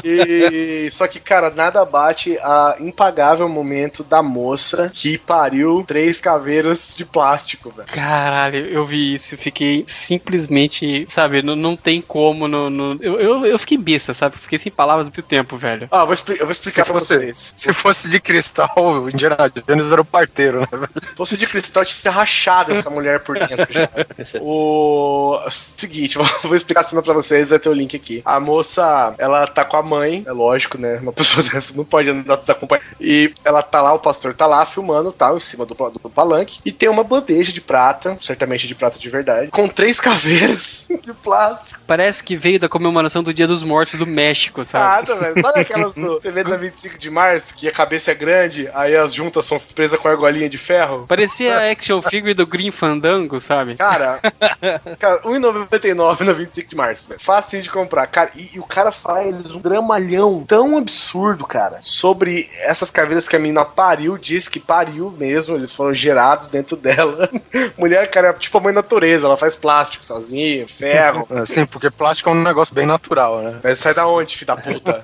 E 0.04 0.88
só 0.90 1.06
que, 1.06 1.20
cara, 1.20 1.50
nada 1.50 1.84
bate 1.84 2.36
a 2.38 2.76
impagável 2.80 3.48
momento 3.48 4.02
da 4.02 4.22
moça 4.22 4.90
que 4.92 5.16
pariu 5.16 5.84
três 5.86 6.20
caveiras 6.20 6.94
de 6.96 7.04
plástico, 7.04 7.70
velho. 7.70 7.88
Caralho, 7.88 8.66
eu 8.66 8.84
vi 8.84 9.14
isso, 9.14 9.36
fiquei 9.36 9.84
simplesmente, 9.86 11.06
sabe, 11.14 11.42
não, 11.42 11.54
não 11.56 11.76
tem 11.76 12.00
como, 12.00 12.48
no, 12.48 12.68
no- 12.68 12.98
eu, 13.00 13.20
eu, 13.20 13.46
eu 13.46 13.58
fiquei 13.58 13.78
besta, 13.78 14.12
sabe, 14.12 14.36
fiquei 14.36 14.58
sem 14.58 14.70
palavras 14.72 15.08
tempo, 15.24 15.56
velho. 15.58 15.88
Ah, 15.90 16.00
eu 16.02 16.06
vou, 16.06 16.14
eu 16.28 16.38
vou 16.46 16.50
explicar 16.52 16.84
Se 16.84 16.90
pra 16.92 17.00
fosse- 17.00 17.16
vocês. 17.18 17.52
Se 17.56 17.72
fosse 17.74 18.08
de 18.08 18.20
cristal, 18.20 18.70
o 18.76 19.10
Indiana 19.10 19.36
Jones 19.66 19.90
era 19.90 20.00
o 20.00 20.04
parteiro, 20.04 20.60
né? 20.60 20.68
velho? 20.70 20.88
Se 21.10 21.16
fosse 21.16 21.36
de 21.36 21.46
cristal, 21.46 21.84
tinha 21.84 22.12
rachado 22.12 22.72
essa 22.72 22.88
mulher 22.90 23.20
por 23.20 23.36
dentro 23.38 23.66
já. 23.72 23.88
O 24.40 25.38
seguinte, 25.50 26.16
vou 26.44 26.54
explicar 26.54 26.80
a 26.80 26.84
cena 26.84 27.02
pra 27.02 27.12
vocês, 27.14 27.50
vai 27.50 27.58
ter 27.58 27.68
o 27.68 27.72
link 27.72 27.96
aqui. 27.96 28.22
A 28.24 28.38
moça, 28.38 29.14
ela 29.18 29.46
tá 29.46 29.64
com 29.64 29.76
a 29.76 29.82
mãe, 29.82 30.22
é 30.26 30.32
lógico, 30.32 30.78
né? 30.78 30.96
Uma 31.02 31.12
pessoa 31.14 31.42
dessa 31.46 31.74
não 31.76 31.84
pode 31.84 32.10
andar 32.10 32.36
desacompanhada. 32.36 32.86
E 33.00 33.32
ela 33.44 33.62
tá 33.62 33.80
lá, 33.82 33.92
o 33.94 33.98
pastor 33.98 34.34
tá 34.34 34.46
lá 34.46 34.64
filmando, 34.66 35.12
tá, 35.12 35.32
em 35.34 35.40
cima 35.40 35.64
do, 35.66 35.74
do 35.74 36.10
palanque. 36.10 36.60
E 36.64 36.72
tem 36.72 36.88
uma 36.88 37.04
bandeja 37.04 37.52
de 37.52 37.60
prata, 37.60 38.16
certamente 38.20 38.66
de 38.66 38.74
prata 38.74 38.98
de 38.98 39.08
verdade, 39.10 39.50
com 39.50 39.66
três 39.68 40.00
caveiras 40.00 40.86
de 41.02 41.12
plástico. 41.12 41.78
Parece 41.86 42.22
que 42.24 42.36
veio 42.36 42.58
da 42.58 42.68
comemoração 42.68 43.22
do 43.22 43.32
Dia 43.34 43.46
dos 43.46 43.62
Mortos 43.62 43.98
do 43.98 44.06
México, 44.06 44.64
sabe? 44.64 45.06
Nada, 45.14 45.32
velho. 45.32 45.42
Sabe 45.42 45.60
aquelas 45.60 45.94
do 45.94 46.14
você 46.14 46.30
vê 46.30 46.44
na 46.44 46.56
25 46.56 46.98
de 46.98 47.10
março, 47.10 47.54
que 47.54 47.68
a 47.68 47.72
cabeça 47.72 48.10
é 48.10 48.14
grande, 48.14 48.68
aí 48.74 48.96
as 48.96 49.12
juntas 49.14 49.44
são 49.44 49.60
presas 49.74 49.98
com 49.98 50.08
argolinha 50.08 50.48
de 50.48 50.58
ferro? 50.58 51.06
Parecia 51.06 51.58
a 51.58 51.70
action 51.70 52.00
figure 52.02 52.34
do 52.34 52.46
Green 52.46 52.70
Fandango, 52.70 53.40
sabe? 53.40 53.76
Cara, 53.76 54.20
cara 54.98 55.22
1,99 55.22 56.20
na 56.20 56.32
25 56.32 56.68
de 56.68 56.76
março, 56.76 57.08
velho. 57.08 57.20
Facinho 57.20 57.62
de 57.62 57.70
comprar. 57.70 58.06
Cara, 58.06 58.30
e, 58.34 58.56
e 58.56 58.58
o 58.58 58.64
cara 58.64 58.92
faz 58.92 59.50
um 59.50 59.60
dramalhão 59.60 60.44
tão 60.46 60.76
absurdo, 60.78 61.46
cara, 61.46 61.78
sobre 61.82 62.48
essas 62.60 62.90
caveiras 62.90 63.28
que 63.28 63.36
a 63.36 63.38
menina 63.38 63.64
pariu, 63.64 64.18
diz 64.18 64.48
que 64.48 64.60
pariu 64.60 65.10
mesmo, 65.10 65.56
eles 65.56 65.72
foram 65.72 65.94
gerados 65.94 66.48
dentro 66.48 66.76
dela. 66.76 67.28
Mulher, 67.76 68.10
cara, 68.10 68.28
é 68.28 68.32
tipo 68.32 68.58
a 68.58 68.60
mãe 68.60 68.72
natureza, 68.72 69.26
ela 69.26 69.36
faz 69.36 69.56
plástico 69.56 70.04
sozinha, 70.04 70.66
ferro. 70.66 71.26
É, 71.30 71.46
Sim, 71.46 71.66
porque 71.66 71.90
plástico 71.90 72.30
é 72.30 72.32
um 72.32 72.42
negócio 72.42 72.74
bem 72.74 72.86
natural, 72.86 73.40
né? 73.40 73.60
Mas 73.62 73.78
sai 73.78 73.94
da 73.94 74.06
onde, 74.06 74.36
filho 74.36 74.46
da 74.46 74.56
puta? 74.56 75.03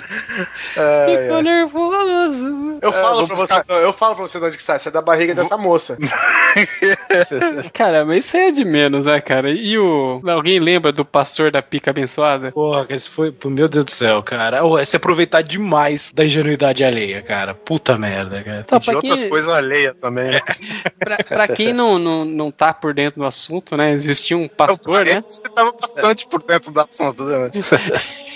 É, 0.76 1.22
Ficou 1.22 1.42
nervoso. 1.42 2.78
Eu 2.82 2.92
falo 2.92 3.18
vou 3.18 3.26
pra 3.28 3.36
buscar- 3.36 3.64
você, 3.66 3.84
eu 3.84 3.92
falo 3.92 4.14
pra 4.16 4.26
você 4.26 4.38
de 4.38 4.44
onde 4.44 4.56
que 4.56 4.62
sai, 4.62 4.78
sai 4.78 4.92
da 4.92 5.00
barriga 5.00 5.34
dessa 5.34 5.56
moça. 5.56 5.96
Cara, 7.72 8.04
mas 8.04 8.26
isso 8.26 8.36
aí 8.36 8.48
é 8.48 8.50
de 8.50 8.64
menos, 8.64 9.06
né, 9.06 9.20
cara? 9.20 9.50
E 9.50 9.78
o. 9.78 10.20
Alguém 10.28 10.60
lembra 10.60 10.92
do 10.92 11.04
pastor 11.04 11.50
da 11.50 11.62
pica 11.62 11.90
abençoada? 11.90 12.52
Porra, 12.52 12.86
esse 12.90 13.08
foi. 13.08 13.34
Meu 13.46 13.68
Deus 13.68 13.84
do 13.86 13.90
céu, 13.90 14.22
cara. 14.22 14.64
Oh, 14.64 14.78
é 14.78 14.84
se 14.84 14.96
aproveitar 14.96 15.42
demais 15.42 16.10
da 16.12 16.24
ingenuidade 16.24 16.84
alheia, 16.84 17.22
cara. 17.22 17.54
Puta 17.54 17.96
merda, 17.96 18.42
cara. 18.42 18.60
Então, 18.66 18.78
de 18.78 18.84
pra 18.86 18.96
outras 18.96 19.20
quem, 19.20 19.28
coisas 19.30 19.50
alheias 19.52 19.94
também, 19.96 20.32
né? 20.32 20.40
pra, 20.98 21.16
pra 21.24 21.48
quem 21.48 21.72
não, 21.72 21.98
não, 21.98 22.24
não 22.24 22.50
tá 22.50 22.72
por 22.74 22.92
dentro 22.92 23.20
do 23.20 23.26
assunto, 23.26 23.76
né? 23.76 23.92
Existia 23.92 24.36
um 24.36 24.48
pastor, 24.48 25.04
né? 25.04 25.20
Você 25.20 25.40
tava 25.42 25.72
bastante 25.72 26.26
por 26.26 26.42
dentro 26.42 26.70
do 26.70 26.80
assunto, 26.80 27.24
né? 27.24 27.50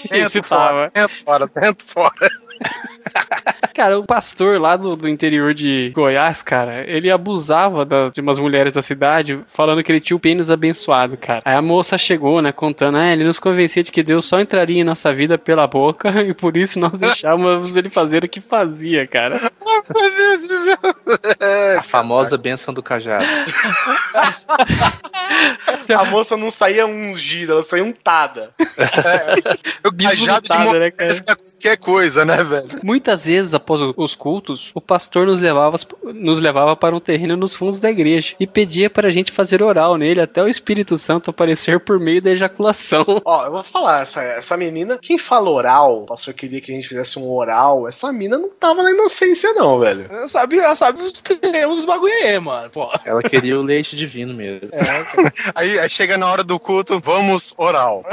Dentro, 0.08 0.42
fora, 0.42 0.68
tava. 0.68 0.90
dentro, 0.94 1.24
fora, 1.24 1.46
dentro, 1.46 1.86
fora. 1.86 2.30
Cara, 3.74 3.98
o 3.98 4.04
pastor 4.04 4.61
lá 4.61 4.76
do, 4.76 4.96
do 4.96 5.09
interior 5.09 5.54
de 5.54 5.90
Goiás, 5.94 6.42
cara, 6.42 6.85
ele 6.88 7.11
abusava 7.11 7.85
da- 7.85 8.09
de 8.09 8.20
umas 8.20 8.38
mulheres 8.38 8.72
da 8.72 8.83
cidade, 8.83 9.38
falando 9.54 9.83
que 9.83 9.92
ele 9.92 10.00
tinha 10.00 10.16
o 10.16 10.20
pênis 10.20 10.50
abençoado, 10.50 11.16
cara. 11.16 11.42
Aí 11.44 11.54
a 11.54 11.62
moça 11.62 11.96
chegou, 11.96 12.42
né, 12.42 12.52
contando, 12.52 12.98
ah, 12.98 13.09
ele 13.12 13.24
nos 13.24 13.38
convencia 13.38 13.83
de 13.83 13.92
que 13.92 14.02
Deus 14.02 14.24
só 14.24 14.40
entraria 14.40 14.80
em 14.80 14.85
nossa 14.85 15.12
vida 15.12 15.38
pela 15.38 15.66
boca 15.66 16.09
e 16.22 16.35
por 16.35 16.56
isso 16.56 16.78
nós 16.80 16.92
deixávamos 16.92 17.76
ele 17.76 17.88
fazer 17.90 18.24
o 18.24 18.28
que 18.28 18.40
fazia, 18.40 19.06
cara. 19.06 19.50
Meu 19.94 20.11
Deus 20.16 20.48
do 20.48 20.54
céu. 20.64 20.78
A 21.78 21.83
famosa 21.83 22.37
bênção 22.37 22.74
do 22.74 22.83
cajado. 22.83 23.24
A 25.96 26.04
moça 26.04 26.37
não 26.37 26.50
saía 26.50 26.87
ungida, 26.87 27.52
ela 27.52 27.62
saía 27.62 27.85
untada. 27.85 28.50
O 29.85 29.92
cajado 29.92 30.42
de 30.42 30.48
né, 30.48 30.59
cara? 30.59 30.64
morrer 30.64 30.94
qualquer 31.24 31.76
coisa, 31.76 32.24
né, 32.24 32.42
velho? 32.42 32.68
Muitas 32.83 33.24
vezes 33.24 33.54
a 33.54 33.59
após 33.60 33.80
os 33.96 34.14
cultos, 34.14 34.70
o 34.74 34.80
pastor 34.80 35.26
nos 35.26 35.40
levava, 35.40 35.76
nos 36.14 36.40
levava 36.40 36.74
para 36.76 36.94
um 36.94 37.00
terreno 37.00 37.36
nos 37.36 37.54
fundos 37.54 37.78
da 37.80 37.90
igreja 37.90 38.34
e 38.40 38.46
pedia 38.46 38.88
para 38.90 39.08
a 39.08 39.10
gente 39.10 39.30
fazer 39.32 39.62
oral 39.62 39.96
nele 39.96 40.20
até 40.20 40.42
o 40.42 40.48
Espírito 40.48 40.96
Santo 40.96 41.30
aparecer 41.30 41.80
por 41.80 41.98
meio 42.00 42.20
da 42.22 42.30
ejaculação. 42.30 43.04
Ó, 43.24 43.44
eu 43.46 43.52
vou 43.52 43.62
falar, 43.62 44.02
essa, 44.02 44.22
essa 44.22 44.56
menina, 44.56 44.98
quem 45.00 45.18
fala 45.18 45.48
oral, 45.50 46.02
o 46.02 46.06
pastor 46.06 46.34
queria 46.34 46.60
que 46.60 46.72
a 46.72 46.74
gente 46.74 46.88
fizesse 46.88 47.18
um 47.18 47.28
oral, 47.30 47.86
essa 47.86 48.12
mina 48.12 48.38
não 48.38 48.48
tava 48.50 48.82
na 48.82 48.90
inocência, 48.90 49.52
não, 49.52 49.78
velho. 49.78 50.06
Ela 50.10 50.28
sabe, 50.28 50.58
ela 50.58 50.74
sabe 50.76 51.02
os, 51.02 51.12
tem 51.12 51.66
uns 51.66 51.84
bagulho 51.84 52.12
aí, 52.12 52.38
mano. 52.38 52.70
Pô. 52.70 52.88
Ela 53.04 53.22
queria 53.22 53.58
o 53.58 53.62
leite 53.62 53.94
divino 53.96 54.34
mesmo. 54.34 54.68
Aí, 55.54 55.78
aí 55.78 55.88
chega 55.90 56.16
na 56.16 56.26
hora 56.30 56.42
do 56.44 56.58
culto, 56.58 57.00
vamos 57.00 57.54
oral. 57.56 58.04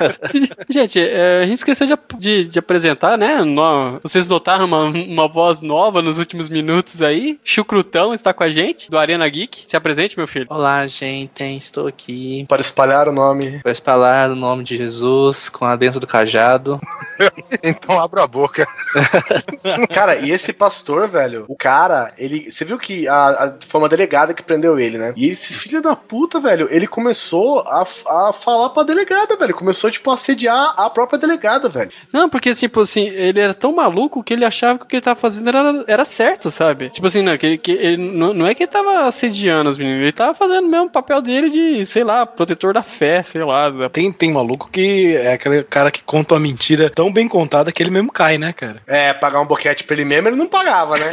Gente, 0.68 1.00
é, 1.00 1.40
a 1.40 1.42
gente 1.44 1.54
esqueceu 1.54 1.86
de, 1.86 1.96
de- 2.18 2.44
de 2.48 2.58
apresentar, 2.58 3.16
né? 3.16 3.42
No- 3.42 3.98
vocês 4.02 4.28
notaram 4.28 4.64
uma, 4.64 4.81
uma 4.84 5.28
voz 5.28 5.60
nova 5.60 6.02
nos 6.02 6.18
últimos 6.18 6.48
minutos 6.48 7.00
aí? 7.02 7.38
Chucrutão 7.44 8.12
está 8.14 8.32
com 8.32 8.44
a 8.44 8.50
gente, 8.50 8.90
do 8.90 8.98
Arena 8.98 9.28
Geek. 9.28 9.62
Se 9.66 9.76
apresente, 9.76 10.16
meu 10.16 10.26
filho. 10.26 10.46
Olá, 10.48 10.86
gente, 10.86 11.42
estou 11.56 11.86
aqui 11.86 12.44
Para 12.48 12.60
espalhar 12.60 13.08
o 13.08 13.12
nome. 13.12 13.60
para 13.62 13.72
espalhar 13.72 14.30
o 14.30 14.36
nome 14.36 14.64
de 14.64 14.76
Jesus 14.76 15.48
com 15.48 15.64
a 15.64 15.76
benção 15.76 16.00
do 16.00 16.06
cajado. 16.06 16.80
Então 17.62 18.00
abra 18.00 18.24
a 18.24 18.26
boca. 18.26 18.66
Cara, 19.92 20.16
e 20.16 20.30
esse 20.30 20.52
pastor, 20.52 21.08
velho, 21.08 21.44
o 21.48 21.56
cara, 21.56 22.12
ele. 22.18 22.50
Você 22.50 22.64
viu 22.64 22.78
que 22.78 23.06
a, 23.06 23.14
a- 23.28 23.54
foi 23.66 23.80
uma 23.80 23.88
delegada 23.88 24.34
que 24.34 24.42
prendeu 24.42 24.78
ele, 24.78 24.98
né? 24.98 25.12
E 25.16 25.28
esse 25.28 25.52
filho 25.54 25.80
da 25.80 25.94
puta, 25.94 26.40
velho, 26.40 26.66
ele 26.70 26.86
começou 26.86 27.60
a, 27.60 27.82
a 28.08 28.32
falar 28.32 28.70
pra 28.70 28.82
delegada, 28.82 29.36
velho. 29.36 29.54
Começou, 29.54 29.90
tipo, 29.90 30.10
a 30.10 30.14
assediar 30.14 30.74
a 30.76 30.90
própria 30.90 31.18
delegada, 31.18 31.68
velho. 31.68 31.90
Não, 32.12 32.28
porque, 32.28 32.54
tipo 32.54 32.80
assim, 32.80 33.06
ele 33.08 33.40
era 33.40 33.54
tão 33.54 33.72
maluco 33.74 34.22
que 34.22 34.32
ele 34.32 34.44
achava 34.44 34.71
que 34.78 34.84
o 34.84 34.88
que 34.88 34.96
ele 34.96 35.02
tava 35.02 35.18
fazendo 35.18 35.48
era, 35.48 35.84
era 35.86 36.04
certo, 36.04 36.50
sabe? 36.50 36.90
Tipo 36.90 37.06
assim, 37.06 37.22
não, 37.22 37.36
que, 37.36 37.58
que 37.58 37.72
ele, 37.72 37.96
não, 37.96 38.32
não 38.34 38.46
é 38.46 38.54
que 38.54 38.62
ele 38.64 38.70
tava 38.70 39.06
assediando 39.06 39.68
as 39.70 39.78
meninas, 39.78 40.00
ele 40.02 40.12
tava 40.12 40.34
fazendo 40.34 40.66
mesmo 40.68 40.86
o 40.86 40.90
papel 40.90 41.20
dele 41.22 41.50
de, 41.50 41.86
sei 41.86 42.04
lá, 42.04 42.24
protetor 42.26 42.72
da 42.74 42.82
fé, 42.82 43.22
sei 43.22 43.42
lá. 43.44 43.70
da- 43.70 43.88
Tem, 43.90 44.10
tem 44.12 44.32
maluco 44.32 44.68
que 44.70 45.16
é 45.16 45.32
aquele 45.34 45.62
cara 45.64 45.90
que 45.90 46.02
conta 46.04 46.34
uma 46.34 46.40
mentira 46.40 46.90
tão 46.90 47.12
bem 47.12 47.28
contada 47.28 47.72
que 47.72 47.82
ele 47.82 47.90
mesmo 47.90 48.12
cai, 48.12 48.38
né, 48.38 48.52
cara? 48.52 48.82
É, 48.86 49.12
pagar 49.12 49.40
um 49.40 49.46
boquete 49.46 49.84
pra 49.84 49.94
ele 49.94 50.04
mesmo, 50.04 50.28
ele 50.28 50.36
não 50.36 50.48
pagava, 50.48 50.96
né? 50.98 51.10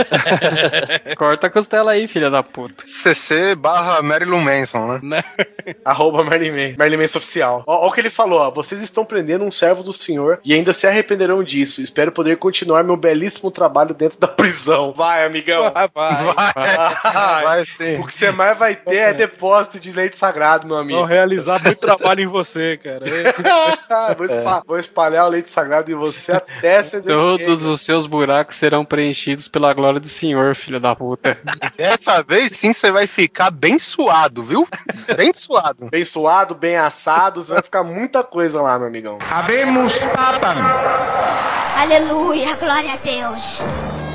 Corta 1.17 1.47
a 1.47 1.49
costela 1.49 1.91
aí, 1.91 2.07
filha 2.07 2.29
da 2.29 2.43
puta. 2.43 2.83
CC 2.87 3.55
barra 3.55 4.01
Marilyn 4.01 4.41
Manson, 4.43 4.99
né? 5.03 5.23
Arroba 5.85 6.23
Merlin 6.23 6.51
Man- 6.51 6.75
Merlin 6.77 6.97
Manson 6.97 7.19
oficial. 7.19 7.63
Ó, 7.67 7.85
ó 7.85 7.87
o 7.87 7.91
que 7.91 8.01
ele 8.01 8.09
falou, 8.09 8.39
ó. 8.39 8.51
Vocês 8.51 8.81
estão 8.81 9.05
prendendo 9.05 9.43
um 9.43 9.51
servo 9.51 9.83
do 9.83 9.93
senhor 9.93 10.39
e 10.43 10.53
ainda 10.53 10.73
se 10.73 10.87
arrependerão 10.87 11.43
disso. 11.43 11.81
Espero 11.81 12.11
poder 12.11 12.37
continuar 12.37 12.83
meu 12.83 12.95
belíssimo 12.97 13.48
trabalho 13.51 13.93
dentro 13.93 14.19
da 14.19 14.27
prisão. 14.27 14.91
Vai, 14.93 15.25
amigão. 15.25 15.71
Vai, 15.71 15.89
vai. 15.93 16.23
Vai. 16.23 17.43
Vai 17.49 17.65
sim. 17.65 17.99
O 17.99 18.05
que 18.05 18.13
você 18.13 18.31
mais 18.31 18.57
vai 18.57 18.75
ter 18.75 18.95
é 18.95 19.13
depósito 19.13 19.79
de 19.79 19.91
leite 19.91 20.17
sagrado, 20.17 20.67
meu 20.67 20.77
amigo. 20.77 20.99
Vão 20.99 21.07
realizar 21.07 21.61
muito 21.63 21.79
trabalho 21.79 22.21
em 22.21 22.27
você, 22.27 22.77
cara. 22.77 23.01
vou, 24.15 24.25
espa- 24.25 24.63
vou 24.65 24.77
espalhar 24.79 25.25
o 25.25 25.29
leite 25.29 25.49
sagrado 25.51 25.91
em 25.91 25.95
você 25.95 26.33
até 26.33 26.81
você 26.83 27.01
Todos 27.01 27.63
os 27.63 27.81
seus 27.81 28.05
buracos 28.05 28.55
serão 28.55 28.85
preenchidos 28.85 29.47
pela 29.47 29.73
glória 29.73 29.99
do 29.99 30.07
Senhor, 30.07 30.55
filho 30.55 30.79
da 30.79 30.95
puta. 30.95 31.37
Dessa 31.75 32.21
vez 32.23 32.51
sim 32.53 32.73
você 32.73 32.91
vai 32.91 33.07
ficar 33.07 33.51
bem 33.51 33.79
suado, 33.79 34.43
viu? 34.43 34.67
Bem 35.15 35.33
suado. 35.33 35.87
Bem 35.89 36.03
suado, 36.03 36.55
bem 36.55 36.75
assado, 36.77 37.43
você 37.43 37.53
vai 37.53 37.61
ficar 37.63 37.83
muita 37.83 38.23
coisa 38.23 38.61
lá, 38.61 38.77
meu 38.77 38.87
amigão. 38.87 39.17
Aleluia, 41.77 42.55
glória 42.55 42.93
a 42.93 42.97
Deus. 42.97 43.38
Cheers. 43.39 44.08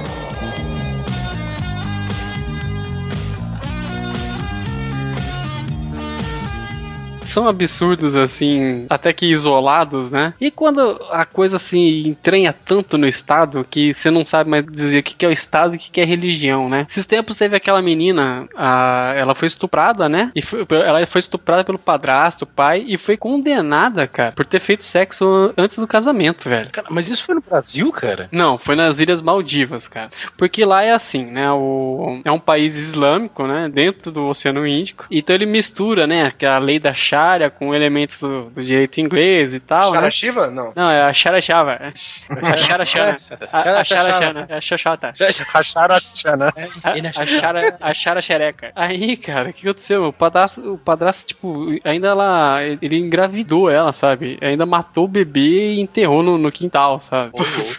São 7.34 7.48
absurdos, 7.48 8.14
assim, 8.14 8.86
até 8.88 9.12
que 9.12 9.26
isolados, 9.26 10.08
né? 10.08 10.34
E 10.40 10.52
quando 10.52 11.04
a 11.10 11.24
coisa 11.24 11.58
se 11.58 12.06
entranha 12.06 12.52
tanto 12.52 12.96
no 12.96 13.08
Estado 13.08 13.66
que 13.68 13.92
você 13.92 14.08
não 14.08 14.24
sabe 14.24 14.48
mais 14.48 14.64
dizer 14.64 15.00
o 15.00 15.02
que 15.02 15.26
é 15.26 15.28
o 15.28 15.32
Estado 15.32 15.74
e 15.74 15.76
o 15.76 15.80
que 15.80 16.00
é 16.00 16.04
religião, 16.04 16.68
né? 16.68 16.86
Esses 16.88 17.04
tempos 17.04 17.36
teve 17.36 17.56
aquela 17.56 17.82
menina, 17.82 18.48
a, 18.56 19.12
ela 19.16 19.34
foi 19.34 19.48
estuprada, 19.48 20.08
né? 20.08 20.30
E 20.32 20.40
foi- 20.40 20.64
ela 20.70 21.04
foi 21.06 21.18
estuprada 21.18 21.64
pelo 21.64 21.76
padrasto, 21.76 22.46
pai, 22.46 22.84
e 22.86 22.96
foi 22.96 23.16
condenada, 23.16 24.06
cara, 24.06 24.30
por 24.30 24.46
ter 24.46 24.60
feito 24.60 24.84
sexo 24.84 25.52
antes 25.56 25.76
do 25.76 25.88
casamento, 25.88 26.48
velho. 26.48 26.70
Cara, 26.70 26.86
mas 26.88 27.08
isso 27.08 27.24
foi 27.24 27.34
no 27.34 27.40
Brasil, 27.42 27.90
cara? 27.90 28.28
Não, 28.30 28.56
foi 28.58 28.76
nas 28.76 29.00
Ilhas 29.00 29.20
Maldivas, 29.20 29.88
cara. 29.88 30.08
Porque 30.36 30.64
lá 30.64 30.84
é 30.84 30.92
assim, 30.92 31.24
né? 31.24 31.50
O, 31.50 32.20
é 32.24 32.30
um 32.30 32.38
país 32.38 32.76
islâmico, 32.76 33.44
né? 33.44 33.68
Dentro 33.68 34.12
do 34.12 34.26
Oceano 34.26 34.64
Índico. 34.64 35.06
Então 35.10 35.34
ele 35.34 35.46
mistura, 35.46 36.06
né? 36.06 36.32
A 36.46 36.58
lei 36.58 36.78
da 36.78 36.94
Sharia 37.24 37.50
com 37.50 37.74
elementos 37.74 38.20
do, 38.20 38.50
do 38.50 38.62
direito 38.62 39.00
inglês 39.00 39.54
e 39.54 39.60
tal, 39.60 39.92
né? 39.92 39.98
Charashiva? 39.98 40.50
Não. 40.50 40.72
Não, 40.76 40.90
é 40.90 41.02
a 41.02 41.12
Charachava. 41.12 41.80
A 42.42 42.56
Charachana. 42.56 43.18
A 43.52 43.80
a 43.80 43.84
Charachana. 43.84 44.46
É 44.48 44.56
a 44.56 44.60
Xoxota. 44.60 45.14
A 45.54 45.62
Xana. 45.62 46.52
A, 46.82 47.22
a, 47.22 47.26
chara, 47.26 47.76
a 47.80 47.94
chara 47.94 48.20
xereca. 48.20 48.70
Aí, 48.76 49.16
cara, 49.16 49.50
o 49.50 49.52
que 49.52 49.66
aconteceu? 49.66 50.08
O 50.08 50.12
padrasto, 50.12 50.74
o 50.74 50.78
padrasto, 50.78 51.26
tipo, 51.26 51.68
ainda 51.84 52.08
ela. 52.08 52.62
Ele 52.62 52.98
engravidou 52.98 53.70
ela, 53.70 53.92
sabe? 53.92 54.38
Ainda 54.40 54.66
matou 54.66 55.04
o 55.04 55.08
bebê 55.08 55.74
e 55.74 55.80
enterrou 55.80 56.22
no, 56.22 56.36
no 56.36 56.52
quintal, 56.52 57.00
sabe? 57.00 57.32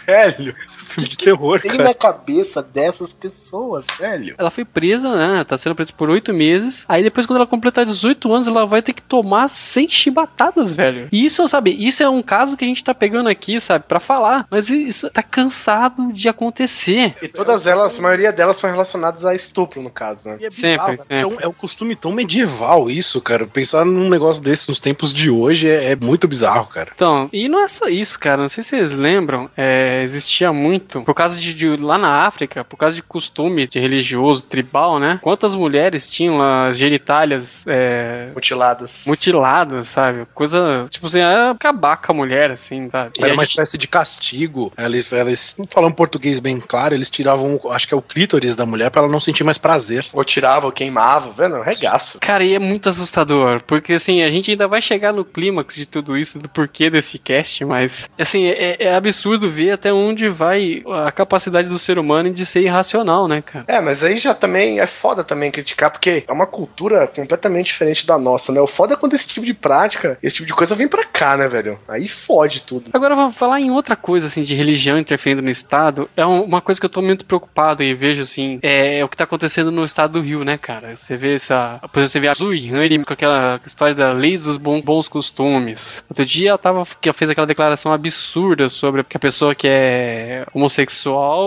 Velho, 0.04 0.54
Filme 0.96 1.10
de 1.10 1.16
terror, 1.18 1.60
tem 1.60 1.72
cara. 1.72 1.84
na 1.84 1.94
cabeça 1.94 2.62
dessas 2.62 3.12
pessoas, 3.12 3.84
velho. 3.98 4.34
Ela 4.38 4.50
foi 4.50 4.64
presa, 4.64 5.14
né? 5.14 5.44
Tá 5.44 5.58
sendo 5.58 5.74
presa 5.74 5.92
por 5.92 6.08
oito 6.08 6.32
meses. 6.32 6.86
Aí 6.88 7.02
depois, 7.02 7.26
quando 7.26 7.36
ela 7.36 7.46
completar 7.46 7.84
18 7.84 8.32
anos, 8.32 8.46
ela 8.46 8.64
vai 8.64 8.80
ter 8.80 8.94
que 8.94 9.02
tomar 9.02 9.50
100 9.50 9.90
chibatadas, 9.90 10.72
velho. 10.72 11.08
E 11.12 11.26
isso, 11.26 11.46
sabe, 11.48 11.70
isso 11.70 12.02
é 12.02 12.08
um 12.08 12.22
caso 12.22 12.56
que 12.56 12.64
a 12.64 12.68
gente 12.68 12.82
tá 12.82 12.94
pegando 12.94 13.28
aqui, 13.28 13.60
sabe, 13.60 13.84
pra 13.86 14.00
falar. 14.00 14.46
Mas 14.50 14.70
isso 14.70 15.10
tá 15.10 15.22
cansado 15.22 16.12
de 16.14 16.28
acontecer. 16.28 17.14
E 17.20 17.28
todas 17.28 17.66
elas, 17.66 17.98
a 17.98 18.02
maioria 18.02 18.32
delas 18.32 18.56
são 18.56 18.70
relacionadas 18.70 19.24
a 19.26 19.34
estupro, 19.34 19.82
no 19.82 19.90
caso, 19.90 20.30
né? 20.30 20.38
E 20.40 20.46
é 20.46 20.50
Sempre, 20.50 20.92
bizarro, 20.92 20.98
sempre. 20.98 21.18
É 21.18 21.26
um, 21.26 21.40
é 21.40 21.48
um 21.48 21.52
costume 21.52 21.94
tão 21.94 22.10
medieval 22.10 22.88
isso, 22.90 23.20
cara. 23.20 23.46
Pensar 23.46 23.84
num 23.84 24.08
negócio 24.08 24.42
desse 24.42 24.66
nos 24.68 24.80
tempos 24.80 25.12
de 25.12 25.28
hoje 25.28 25.68
é, 25.68 25.92
é 25.92 25.96
muito 25.96 26.26
bizarro, 26.26 26.66
cara. 26.68 26.90
Então, 26.94 27.28
e 27.32 27.48
não 27.48 27.62
é 27.62 27.68
só 27.68 27.86
isso, 27.88 28.18
cara. 28.18 28.40
Não 28.40 28.48
sei 28.48 28.62
se 28.62 28.70
vocês 28.70 28.92
lembram, 28.94 29.50
é, 29.56 30.02
existia 30.02 30.52
muito, 30.52 30.85
por 30.86 31.14
causa 31.14 31.38
de, 31.40 31.52
de- 31.54 31.76
lá 31.76 31.98
na 31.98 32.20
África, 32.26 32.64
por 32.64 32.76
causa 32.76 32.94
de 32.94 33.02
costume 33.02 33.66
de 33.66 33.78
religioso, 33.78 34.44
tribal, 34.44 34.98
né? 34.98 35.18
Quantas 35.22 35.54
mulheres 35.54 36.08
tinham 36.08 36.40
as 36.40 36.76
genitálias 36.78 37.64
é, 37.66 38.30
Mutiladas. 38.34 39.04
mutiladas, 39.06 39.88
sabe? 39.88 40.26
Coisa, 40.34 40.86
tipo 40.90 41.06
assim, 41.06 41.20
era 41.20 41.50
acabar 41.50 41.96
com 41.96 42.12
a 42.12 42.14
mulher, 42.14 42.50
assim, 42.50 42.88
sabe? 42.90 43.12
E 43.18 43.22
Era 43.22 43.32
a 43.32 43.34
uma 43.34 43.44
gente- 43.44 43.52
espécie 43.52 43.78
de 43.78 43.88
castigo. 43.88 44.72
Eles, 44.78 45.12
eles 45.12 45.54
não 45.58 45.66
falam 45.66 45.90
português 45.92 46.38
bem 46.40 46.58
claro, 46.60 46.94
eles 46.94 47.10
tiravam, 47.10 47.60
acho 47.70 47.88
que 47.88 47.94
é 47.94 47.96
o 47.96 48.02
clítoris 48.02 48.54
da 48.56 48.66
mulher 48.66 48.90
pra 48.90 49.02
ela 49.02 49.10
não 49.10 49.20
sentir 49.20 49.44
mais 49.44 49.58
prazer. 49.58 50.06
Ou 50.12 50.24
tirava, 50.24 50.66
ou 50.66 50.72
queimava, 50.72 51.30
vendo? 51.32 51.60
Regaço. 51.60 52.18
Cara, 52.20 52.44
e 52.44 52.54
é 52.54 52.58
muito 52.58 52.88
assustador, 52.88 53.60
porque 53.66 53.94
assim, 53.94 54.22
a 54.22 54.30
gente 54.30 54.50
ainda 54.50 54.68
vai 54.68 54.80
chegar 54.82 55.12
no 55.12 55.24
clímax 55.24 55.74
de 55.74 55.86
tudo 55.86 56.16
isso, 56.16 56.38
do 56.38 56.48
porquê 56.48 56.88
desse 56.90 57.18
cast, 57.18 57.64
mas 57.64 58.08
assim, 58.18 58.44
é, 58.46 58.76
é 58.80 58.94
absurdo 58.94 59.48
ver 59.48 59.72
até 59.72 59.92
onde 59.92 60.28
vai 60.28 60.75
a 60.86 61.10
capacidade 61.12 61.68
do 61.68 61.78
ser 61.78 61.98
humano 61.98 62.30
de 62.30 62.44
ser 62.46 62.62
irracional, 62.62 63.26
né, 63.28 63.42
cara? 63.42 63.64
É, 63.68 63.80
mas 63.80 64.02
aí 64.04 64.16
já 64.18 64.34
também 64.34 64.80
é 64.80 64.86
foda 64.86 65.22
também 65.24 65.50
criticar, 65.50 65.90
porque 65.90 66.24
é 66.26 66.32
uma 66.32 66.46
cultura 66.46 67.06
completamente 67.06 67.66
diferente 67.66 68.06
da 68.06 68.18
nossa, 68.18 68.52
né? 68.52 68.60
O 68.60 68.66
foda 68.66 68.94
é 68.94 68.96
quando 68.96 69.14
esse 69.14 69.28
tipo 69.28 69.44
de 69.46 69.54
prática, 69.54 70.18
esse 70.22 70.36
tipo 70.36 70.46
de 70.46 70.54
coisa 70.54 70.74
vem 70.74 70.88
pra 70.88 71.04
cá, 71.04 71.36
né, 71.36 71.48
velho? 71.48 71.78
Aí 71.88 72.08
fode 72.08 72.62
tudo. 72.62 72.90
Agora, 72.92 73.14
vou 73.14 73.30
falar 73.32 73.60
em 73.60 73.70
outra 73.70 73.96
coisa, 73.96 74.26
assim, 74.26 74.42
de 74.42 74.54
religião 74.54 74.98
interferindo 74.98 75.42
no 75.42 75.50
Estado. 75.50 76.08
É 76.16 76.24
um- 76.26 76.42
uma 76.44 76.60
coisa 76.60 76.80
que 76.80 76.86
eu 76.86 76.90
tô 76.90 77.02
muito 77.02 77.24
preocupado 77.24 77.82
e 77.82 77.94
vejo, 77.94 78.22
assim, 78.22 78.58
é, 78.62 79.04
o 79.04 79.08
que 79.08 79.16
tá 79.16 79.24
acontecendo 79.24 79.70
no 79.70 79.84
estado 79.84 80.14
do 80.14 80.20
Rio, 80.20 80.44
né, 80.44 80.56
cara? 80.58 80.94
Você 80.96 81.16
vê 81.16 81.34
essa. 81.34 81.78
Por 81.92 81.98
exemplo, 82.00 82.08
você 82.08 82.20
vê 82.20 82.28
a 82.28 82.34
Zui 82.34 82.68
ele 82.76 83.04
com 83.04 83.12
aquela 83.12 83.60
história 83.64 83.94
da 83.94 84.12
lei 84.12 84.36
dos 84.36 84.56
bons, 84.56 85.08
costumes. 85.08 86.04
Outro 86.08 86.24
dia 86.24 86.50
ela 86.50 86.58
tava, 86.58 86.84
que 87.00 87.12
fez 87.12 87.30
aquela 87.30 87.46
declaração 87.46 87.92
absurda 87.92 88.68
sobre 88.68 89.02
que 89.04 89.16
a 89.16 89.20
pessoa 89.20 89.54
que 89.54 89.66
é 89.68 90.46
homossexual 90.54 90.65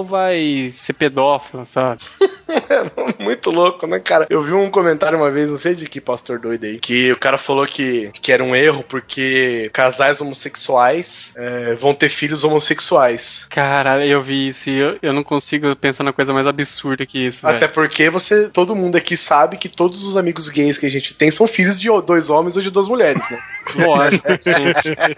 vai 0.04 0.70
ser 0.72 0.94
pedófila, 0.94 1.66
sabe? 1.66 2.02
Muito 3.20 3.52
louco, 3.52 3.86
né, 3.88 4.00
cara? 4.00 4.26
Eu 4.30 4.42
vi 4.42 4.54
um 4.54 4.70
comentário 4.70 5.18
uma 5.18 5.32
vez, 5.32 5.50
não 5.50 5.58
sei 5.58 5.76
de 5.76 5.88
que 5.88 6.02
pastor 6.02 6.40
doido 6.40 6.66
aí, 6.66 6.80
que 6.80 7.12
o 7.12 7.18
cara 7.18 7.38
falou 7.38 7.66
que, 7.66 8.10
que 8.22 8.32
era 8.32 8.44
um 8.44 8.56
erro 8.56 8.84
porque 8.84 9.70
casais 9.74 10.22
homossexuais 10.22 11.34
é, 11.38 11.76
vão 11.76 11.94
ter 11.94 12.10
filhos 12.10 12.44
homossexuais. 12.44 13.46
Cara, 13.50 14.06
eu 14.06 14.22
vi 14.22 14.48
isso 14.48 14.70
e 14.70 14.80
eu, 14.80 14.98
eu 15.02 15.14
não 15.14 15.24
consigo 15.24 15.76
pensar 15.76 16.04
na 16.04 16.14
coisa 16.14 16.34
mais 16.34 16.48
absurda 16.48 17.06
que 17.06 17.28
isso. 17.28 17.46
Até 17.46 17.60
velho. 17.60 17.74
porque 17.74 18.10
você, 18.10 18.50
todo 18.50 18.76
mundo 18.76 18.96
aqui 18.96 19.16
sabe 19.16 19.58
que 19.58 19.70
todos 19.70 20.06
os 20.06 20.18
amigos 20.18 20.50
gays 20.50 20.78
que 20.78 20.86
a 20.86 20.92
gente 20.92 21.14
tem 21.14 21.32
são 21.32 21.48
filhos 21.48 21.80
de 21.80 21.90
dois 22.02 22.30
homens 22.30 22.58
ou 22.58 22.64
de 22.64 22.72
duas 22.72 22.88
mulheres, 22.88 23.30
né? 23.30 23.40
Lógico, 23.76 24.28
sim. 24.42 24.54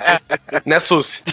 né, 0.65 0.79
Susi? 0.79 1.23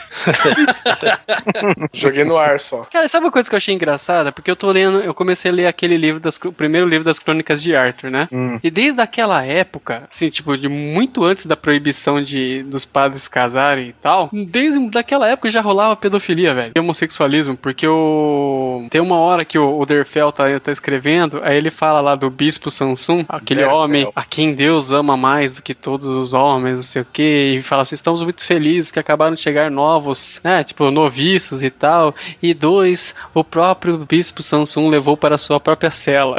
Joguei 1.93 2.25
no 2.25 2.37
ar 2.37 2.61
só. 2.61 2.85
Cara, 2.85 3.09
sabe 3.09 3.27
uma 3.27 3.33
coisa 3.33 3.49
que 3.49 3.55
eu 3.55 3.57
achei 3.57 3.75
engraçada? 3.75 4.31
Porque 4.33 4.51
eu 4.51 4.57
tô 4.57 4.71
lendo, 4.71 5.01
eu 5.01 5.15
comecei 5.15 5.51
a 5.51 5.55
ler 5.55 5.67
aquele 5.67 5.88
livro, 5.97 6.21
das, 6.21 6.37
o 6.37 6.53
primeiro 6.53 6.87
livro 6.87 7.05
das 7.05 7.19
crônicas 7.19 7.63
de 7.63 7.75
Arthur, 7.75 8.11
né? 8.11 8.29
E 8.63 8.71
desde 8.71 9.01
aquela 9.01 9.45
época, 9.45 10.05
assim, 10.11 10.29
tipo, 10.29 10.57
de 10.57 10.69
muito 10.69 11.25
antes 11.25 11.47
da 11.47 11.57
proibição 11.57 12.23
de 12.23 12.63
dos 12.65 12.85
padres 12.85 13.29
casarem 13.29 13.89
e 13.89 13.93
tal, 13.93 14.31
desde 14.33 14.91
daquela 14.91 15.29
época 15.29 15.51
já 15.51 15.61
rolava 15.61 15.97
pedofilia, 15.97 16.55
velho. 16.55 16.73
E 16.75 16.81
homossexualismo, 16.81 17.57
porque 17.57 17.87
o. 17.87 18.87
Tem 18.91 19.01
uma 19.01 19.17
hora 19.17 19.45
que 19.45 19.59
o, 19.59 19.79
o 19.79 19.87
Derfel 19.87 20.33
tá, 20.33 20.45
tá 20.61 20.73
escrevendo, 20.73 21.41
aí 21.43 21.57
ele 21.57 21.71
fala 21.71 22.01
lá 22.01 22.15
do 22.15 22.31
bispo 22.31 22.71
Sansum, 22.71 23.25
aquele 23.29 23.61
Derfel. 23.61 23.77
homem 23.77 24.09
a 24.15 24.25
quem 24.25 24.55
Deus 24.55 24.93
ama 24.93 25.17
mais 25.17 25.53
do 25.53 25.63
que 25.63 25.75
todos 25.75 26.07
os 26.07 26.33
homens, 26.33 26.77
não 26.77 26.83
sei 26.83 27.03
o 27.03 27.07
que, 27.13 27.57
e 27.59 27.63
fala 27.63 27.83
assim: 27.83 27.95
estamos 27.95 28.23
muito 28.23 28.45
felizes 28.45 28.91
que 28.91 28.99
acabaram 28.99 29.35
de 29.35 29.41
chegar 29.41 29.71
novos, 29.71 30.41
né? 30.43 30.65
Tipo, 30.65 30.91
noviços 30.91 31.63
e 31.63 31.71
tal. 31.71 32.15
E 32.43 32.53
dois, 32.55 33.15
o 33.35 33.45
próprio 33.45 33.99
bispo 33.99 34.43
Sansum 34.43 34.89
levou 34.89 35.17
para 35.17 35.39
sua 35.39 35.61
própria 35.61 35.78
cela. 35.91 36.37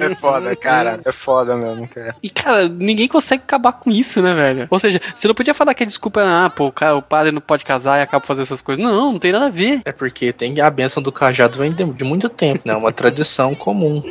É 0.00 0.14
foda, 0.14 0.56
cara. 0.56 0.98
É 1.04 1.12
foda 1.12 1.56
mesmo, 1.56 1.86
cara. 1.88 2.16
E, 2.22 2.30
cara, 2.30 2.68
ninguém 2.68 3.08
consegue 3.08 3.42
acabar 3.42 3.72
com 3.72 3.90
isso, 3.90 4.22
né, 4.22 4.34
velho? 4.34 4.66
Ou 4.70 4.78
seja, 4.78 5.00
você 5.14 5.28
não 5.28 5.34
podia 5.34 5.54
falar 5.54 5.74
que 5.74 5.82
a 5.82 5.86
desculpa 5.86 6.20
é, 6.20 6.24
ah, 6.24 6.50
pô, 6.50 6.66
o, 6.66 6.72
cara, 6.72 6.96
o 6.96 7.02
padre 7.02 7.32
não 7.32 7.40
pode 7.40 7.64
casar 7.64 7.98
e 7.98 8.02
acaba 8.02 8.24
fazendo 8.24 8.44
essas 8.44 8.62
coisas. 8.62 8.82
Não, 8.82 9.12
não 9.12 9.18
tem 9.18 9.32
nada 9.32 9.46
a 9.46 9.50
ver. 9.50 9.82
É 9.84 9.92
porque 9.92 10.32
tem 10.32 10.60
a 10.60 10.70
benção 10.70 11.02
do 11.02 11.12
cajado 11.12 11.58
vem 11.58 11.70
de, 11.70 11.84
de 11.84 12.04
muito 12.04 12.28
tempo, 12.28 12.62
né? 12.64 12.74
Uma 12.74 12.92
tradição 12.92 13.54
comum. 13.54 14.02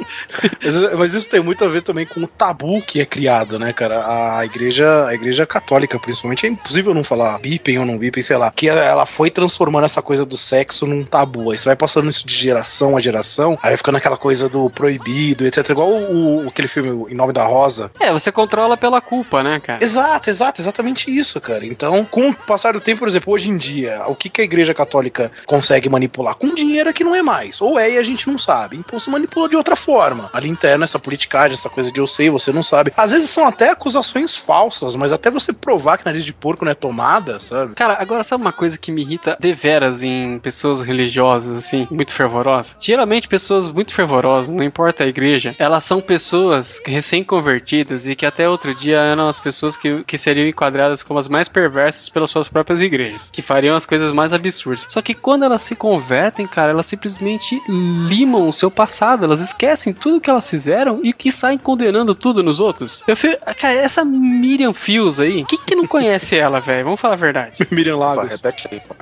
Mas, 0.63 0.94
mas 0.94 1.13
isso 1.13 1.30
tem 1.30 1.42
muito 1.42 1.63
a 1.63 1.68
ver 1.68 1.82
também 1.82 2.06
com 2.06 2.22
o 2.22 2.28
tabu 2.28 2.82
que 2.82 3.01
é 3.01 3.06
criado, 3.06 3.58
né, 3.58 3.74
cara? 3.74 4.38
A 4.38 4.45
igreja, 4.45 5.08
a 5.08 5.14
igreja 5.14 5.45
católica, 5.45 5.99
principalmente, 5.99 6.45
é 6.45 6.49
impossível 6.49 6.93
não 6.93 7.04
falar 7.04 7.38
bipem 7.39 7.80
ou 7.80 7.86
não 7.86 7.97
bipem, 7.97 8.22
sei 8.22 8.38
lá. 8.38 8.51
Que 8.56 8.70
ela 8.70 9.06
foi 9.06 9.30
transformando 9.30 9.86
essa 9.86 10.01
coisa 10.01 10.26
do 10.26 10.38
sexo 10.38 10.86
num 10.86 11.04
tabu. 11.04 11.51
Aí 11.51 11.58
você 11.58 11.66
vai 11.66 11.76
passando 11.76 12.10
isso 12.10 12.26
de 12.26 12.36
geração 12.36 12.95
a 12.97 12.99
geração, 12.99 13.58
aí 13.62 13.70
vai 13.70 13.78
ficando 13.78 13.93
aquela 13.98 14.18
coisa 14.18 14.48
do 14.50 14.70
proibido, 14.70 15.46
etc. 15.46 15.70
Igual 15.70 15.89
o, 15.89 16.46
o- 16.46 16.48
aquele 16.50 16.68
filme 16.68 17.12
Em 17.12 17.16
Nome 17.16 17.34
da 17.34 17.46
Rosa. 17.46 17.89
É, 18.00 18.12
você 18.12 18.32
controla 18.32 18.76
pela 18.78 19.02
culpa, 19.02 19.41
né, 19.44 19.60
cara? 19.60 19.84
Exato, 19.84 20.30
exato, 20.30 20.62
exatamente 20.62 21.10
isso, 21.16 21.39
cara. 21.41 21.66
Então, 21.66 22.04
com 22.06 22.30
o 22.30 22.34
passar 22.36 22.74
do 22.74 22.82
tempo, 22.82 23.00
por 23.00 23.08
exemplo, 23.08 23.34
hoje 23.34 23.50
em 23.50 23.58
dia, 23.58 24.04
o 24.08 24.16
que, 24.16 24.30
que 24.30 24.41
a 24.41 24.44
igreja 24.44 24.74
católica 24.74 25.32
consegue 25.46 25.89
manipular? 25.89 26.36
Com 26.36 26.54
dinheiro 26.54 26.94
que 26.94 27.04
não 27.04 27.16
é 27.16 27.22
mais. 27.22 27.62
Ou 27.62 27.80
é 27.80 27.91
e 27.91 27.98
a 27.98 28.04
gente 28.04 28.28
não 28.30 28.38
sabe. 28.38 28.78
Então 28.78 29.00
se 29.00 29.10
manipula 29.10 29.50
de 29.50 29.56
outra 29.56 29.76
forma. 29.76 30.30
Ali 30.34 30.50
interna, 30.50 30.84
essa 30.86 31.00
politicagem, 31.00 31.54
essa 31.58 31.70
coisa 31.70 31.91
de 31.91 32.00
eu 32.00 32.08
sei, 32.08 32.30
você 32.30 32.52
não 32.52 32.64
sabe. 32.64 32.91
Às 32.96 33.12
vezes 33.12 33.30
são 33.30 33.46
até 33.48 33.70
acusações 33.70 34.36
falsas, 34.36 34.96
mas 34.96 35.12
até 35.12 35.30
você 35.30 35.52
provar 35.54 35.98
que 35.98 36.06
nariz 36.06 36.24
de 36.24 36.34
porco 36.34 36.64
não 36.66 36.72
é 36.72 36.76
tomada, 36.76 37.39
sabe? 37.39 37.74
Cara, 37.76 37.98
agora 38.00 38.24
sabe 38.24 38.41
uma 38.44 38.52
coisa 38.54 38.78
que 38.78 38.91
me 38.91 39.02
irrita 39.02 39.38
deveras 39.39 40.04
em 40.04 40.39
pessoas 40.39 40.82
religiosas, 40.82 41.58
assim, 41.58 41.88
muito 41.91 42.14
fervorosas? 42.14 42.76
Geralmente 42.80 43.28
pessoas 43.28 43.68
muito 43.68 43.83
fervorosas, 43.92 44.50
não 44.50 44.64
importa 44.64 45.04
a 45.04 45.08
igreja, 45.08 45.56
elas 45.58 45.84
são 45.84 46.00
pessoas 46.00 46.80
recém-convertidas 46.86 48.08
e 48.08 48.16
que 48.16 48.26
até 48.26 48.48
outro 48.48 48.74
dia 48.76 48.98
eram 49.00 49.28
as 49.28 49.40
pessoas 49.40 49.76
que, 49.76 50.04
que 50.04 50.18
seriam 50.18 50.48
enquadradas 50.48 51.02
como 51.02 51.20
as 51.20 51.28
mais 51.28 51.48
perversas 51.48 52.10
pelas 52.10 52.30
suas 52.30 52.48
próprias 52.48 52.82
igrejas, 52.82 53.30
que 53.32 53.42
fariam 53.42 53.76
as 53.76 53.86
coisas 53.86 54.12
mais 54.12 54.34
absurdas. 54.34 54.86
Só 54.90 55.02
que 55.02 55.14
quando 55.14 55.44
elas 55.46 55.62
se 55.62 55.76
convertem, 55.76 56.46
cara, 56.46 56.72
elas 56.72 56.86
simplesmente 56.86 57.60
limam 57.68 58.48
o 58.48 58.54
seu 58.54 58.70
passado, 58.70 59.24
elas 59.26 59.40
esquecem 59.42 59.94
tudo 59.94 60.22
que 60.22 60.30
elas 60.30 60.50
fizeram 60.50 61.00
e 61.04 61.14
que 61.14 61.32
saem 61.32 61.58
condenando 61.58 62.14
tudo 62.14 62.44
nos 62.44 62.60
outros. 62.60 63.04
Eu 63.08 63.16
fui, 63.16 63.36
cara, 63.60 63.74
essa 63.74 64.04
Miriam 64.06 64.74
Fields 64.74 65.20
aí, 65.20 65.44
quem 65.46 65.60
que 65.66 65.76
não 65.76 65.88
conhece 65.88 66.36
ela, 66.36 66.60
velho? 66.60 66.84
Vamos 66.86 67.00
falar 67.00 67.14
a 67.14 67.18
verdade. 67.18 67.66
Miriam 67.72 67.98
Pô, 67.98 68.04
Lagos. 68.04 68.30
repete 68.30 68.68
aí, 68.72 68.80
pô. 68.80 68.94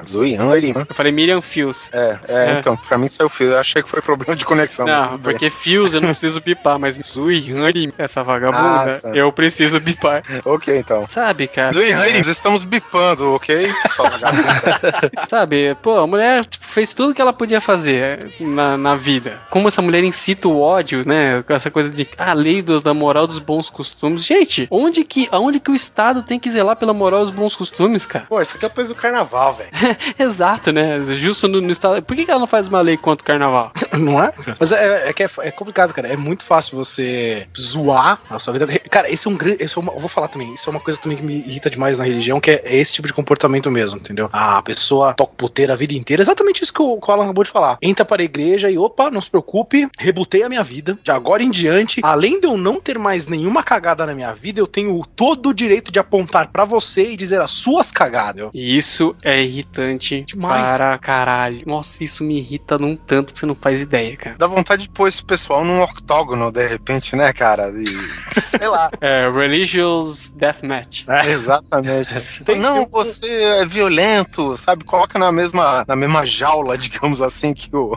Ali, 0.52 0.74
mano. 0.74 0.86
Eu 0.90 0.96
falei 0.96 1.12
Miriam 1.12 1.42
Fields. 1.42 1.90
É, 1.92 2.20
é, 2.28 2.52
É. 2.52 2.60
então, 2.60 2.76
pra 2.78 2.98
mim 2.98 3.08
saiu 3.08 3.30
fio. 3.30 3.48
Eu 3.48 3.58
achei 3.60 3.82
que 3.82 3.90
foi 3.90 4.02
problema 4.02 4.36
de 4.36 4.46
conexão. 4.46 4.71
Não, 4.80 5.20
porque 5.20 5.50
fios 5.50 5.94
eu 5.94 6.02
não 6.02 6.10
preciso 6.10 6.40
bipar, 6.42 6.80
mas 6.80 6.96
Zui, 7.04 7.54
Honey, 7.54 7.92
essa 7.98 8.24
vagabunda, 8.24 8.98
Ah, 8.98 9.02
tá. 9.02 9.10
eu 9.16 9.32
preciso 9.32 9.80
bipar. 9.80 10.24
Ok, 10.46 10.78
então. 10.78 11.06
Sabe, 11.10 11.48
cara? 11.48 11.74
Zoe 11.74 11.92
Hannes, 11.92 12.28
estamos 12.28 12.64
bipando, 12.64 13.34
ok? 13.34 13.72
Sabe, 15.30 15.76
pô, 15.82 15.98
a 16.00 16.08
mulher 16.08 16.46
tipo, 16.46 16.66
fez 16.68 16.94
tudo 16.94 17.14
que 17.14 17.22
ela 17.22 17.34
podia 17.34 17.62
fazer 17.62 18.32
na, 18.40 18.78
na 18.78 18.96
vida. 18.96 19.38
Como 19.50 19.68
essa 19.68 19.82
mulher 19.82 20.04
incita 20.04 20.48
o 20.48 20.60
ódio, 20.60 21.04
né? 21.06 21.42
Com 21.44 21.54
essa 21.54 21.70
coisa 21.72 21.90
de 21.90 22.08
a 22.18 22.34
lei 22.34 22.62
do- 22.62 22.82
da 22.82 22.94
moral 22.94 23.28
dos 23.28 23.40
bons 23.40 23.70
costumes. 23.70 24.24
Gente, 24.26 24.68
onde 24.70 25.04
que, 25.04 25.28
aonde 25.32 25.60
que 25.60 25.72
o 25.72 25.76
Estado 25.76 26.24
tem 26.24 26.40
que 26.40 26.50
zelar 26.50 26.76
pela 26.76 26.94
moral 26.94 27.22
dos 27.22 27.30
bons 27.30 27.56
costumes, 27.56 28.06
cara? 28.06 28.26
Pô, 28.28 28.42
isso 28.42 28.56
aqui 28.56 28.66
é 28.66 28.68
o 28.68 28.72
país 28.72 28.90
do 28.90 28.96
carnaval, 28.96 29.54
velho. 29.56 29.70
Exato, 30.18 30.72
né? 30.72 31.00
Justo 31.16 31.48
no, 31.48 31.62
no 31.62 31.72
Estado. 31.72 32.02
Por 32.02 32.16
que, 32.16 32.26
que 32.26 32.32
ela 32.32 32.40
não 32.40 32.48
faz 32.48 32.68
uma 32.68 32.82
lei 32.82 32.98
contra 32.98 33.22
o 33.24 33.26
carnaval? 33.26 33.72
Não 33.94 34.22
é? 34.24 34.32
Mas 34.60 34.72
é, 34.72 35.10
é 35.10 35.14
que 35.14 35.24
é, 35.24 35.30
é 35.40 35.52
complicado, 35.52 35.94
cara. 35.94 36.08
É 36.08 36.18
muito 36.18 36.44
fácil 36.44 36.78
você 36.78 37.48
zoar 37.60 38.20
a 38.30 38.40
sua 38.40 38.54
vida. 38.54 38.68
Cara, 38.90 39.10
esse 39.12 39.28
é 39.28 39.32
um 39.32 39.36
grande. 39.36 39.64
esse 39.64 39.78
é 39.78 39.82
uma- 39.82 39.94
Eu 39.94 40.00
vou 40.00 40.10
falar 40.10 40.28
também. 40.28 40.54
Isso 40.54 40.70
é 40.70 40.72
uma 40.72 40.80
coisa 40.80 41.00
também 41.00 41.18
que 41.18 41.24
me 41.24 41.36
irrita 41.40 41.70
demais 41.70 42.00
na 42.00 42.06
religião, 42.06 42.40
que 42.40 42.52
é, 42.52 42.62
é 42.66 42.78
esse 42.78 42.94
tipo 42.94 43.08
de 43.08 43.14
comportamento 43.14 43.70
mesmo, 43.72 44.00
entendeu? 44.00 44.30
A 44.32 44.62
pessoa 44.62 45.14
toca 45.14 45.34
puteira 45.38 45.74
a 45.74 45.76
vida 45.76 45.94
inteira. 45.94 46.22
Exatamente 46.22 46.64
isso 46.64 46.74
que 46.74 46.82
o, 46.82 47.00
que 47.00 47.10
o 47.10 47.14
Alan 47.14 47.24
acabou 47.26 47.44
de 47.44 47.50
falar. 47.50 47.78
Entra 47.82 48.04
para 48.06 48.22
a 48.22 48.26
igreja 48.26 48.70
e, 48.70 48.78
opa, 48.78 49.10
não 49.10 49.22
se 49.22 49.30
preocupe, 49.30 49.88
rebutei 49.98 50.44
a 50.44 50.50
minha 50.50 50.64
vida. 50.64 50.98
De 51.04 51.12
agora 51.12 51.44
em 51.44 51.50
diante, 51.52 52.02
além 52.04 52.40
de 52.40 52.48
eu 52.48 52.58
não 52.58 52.80
ter 52.80 52.98
mais 53.00 53.28
nenhuma 53.28 53.64
cagada 53.64 54.06
na 54.06 54.14
minha 54.14 54.34
vida, 54.34 54.60
eu 54.60 54.68
tenho 54.68 55.04
todo 55.16 55.50
o 55.50 55.54
direito 55.54 55.92
de 55.92 56.00
apontar 56.00 56.48
pra 56.52 56.66
você 56.66 57.12
e 57.12 57.18
dizer 57.18 57.42
as 57.42 57.52
suas 57.52 57.92
cagadas. 57.92 58.50
E 58.54 58.76
isso 58.78 59.16
é 59.24 59.42
irritante 59.42 60.22
Demais. 60.22 60.78
para 60.78 60.98
caralho. 60.98 61.62
Nossa, 61.66 62.04
isso 62.04 62.24
me 62.24 62.38
irrita 62.40 62.78
num 62.78 62.96
tanto 62.96 63.34
que 63.34 63.40
você 63.40 63.46
não 63.46 63.56
faz 63.56 63.82
ideia, 63.82 64.16
cara. 64.18 64.36
Dá 64.42 64.48
vontade 64.48 64.82
de 64.82 64.90
pôr 64.90 65.08
esse 65.08 65.24
pessoal 65.24 65.64
num 65.64 65.84
octógono, 65.84 66.52
de 66.52 66.66
repente, 66.68 67.16
né, 67.16 67.32
cara? 67.32 67.70
E, 67.70 67.86
sei 68.34 68.68
lá. 68.68 68.90
É, 69.00 69.30
Religious 69.30 70.30
Deathmatch. 70.30 71.06
Exatamente. 71.28 72.20
Tem- 72.44 72.60
não, 72.60 72.78
eu- 72.78 72.88
você 72.92 73.30
é 73.30 73.66
violento, 73.66 74.58
sabe? 74.58 74.84
Coloca 74.84 75.20
na 75.20 75.32
mesma, 75.32 75.86
na 75.88 75.96
mesma 75.96 76.26
jaula, 76.26 76.76
digamos 76.78 77.22
assim, 77.22 77.54
que 77.54 77.70
o. 77.76 77.92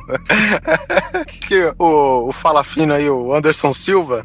que 1.48 1.72
o, 1.78 2.28
o 2.28 2.32
Fala 2.32 2.62
Fino 2.64 2.92
aí, 2.92 3.08
o 3.08 3.34
Anderson 3.34 3.72
Silva. 3.72 4.24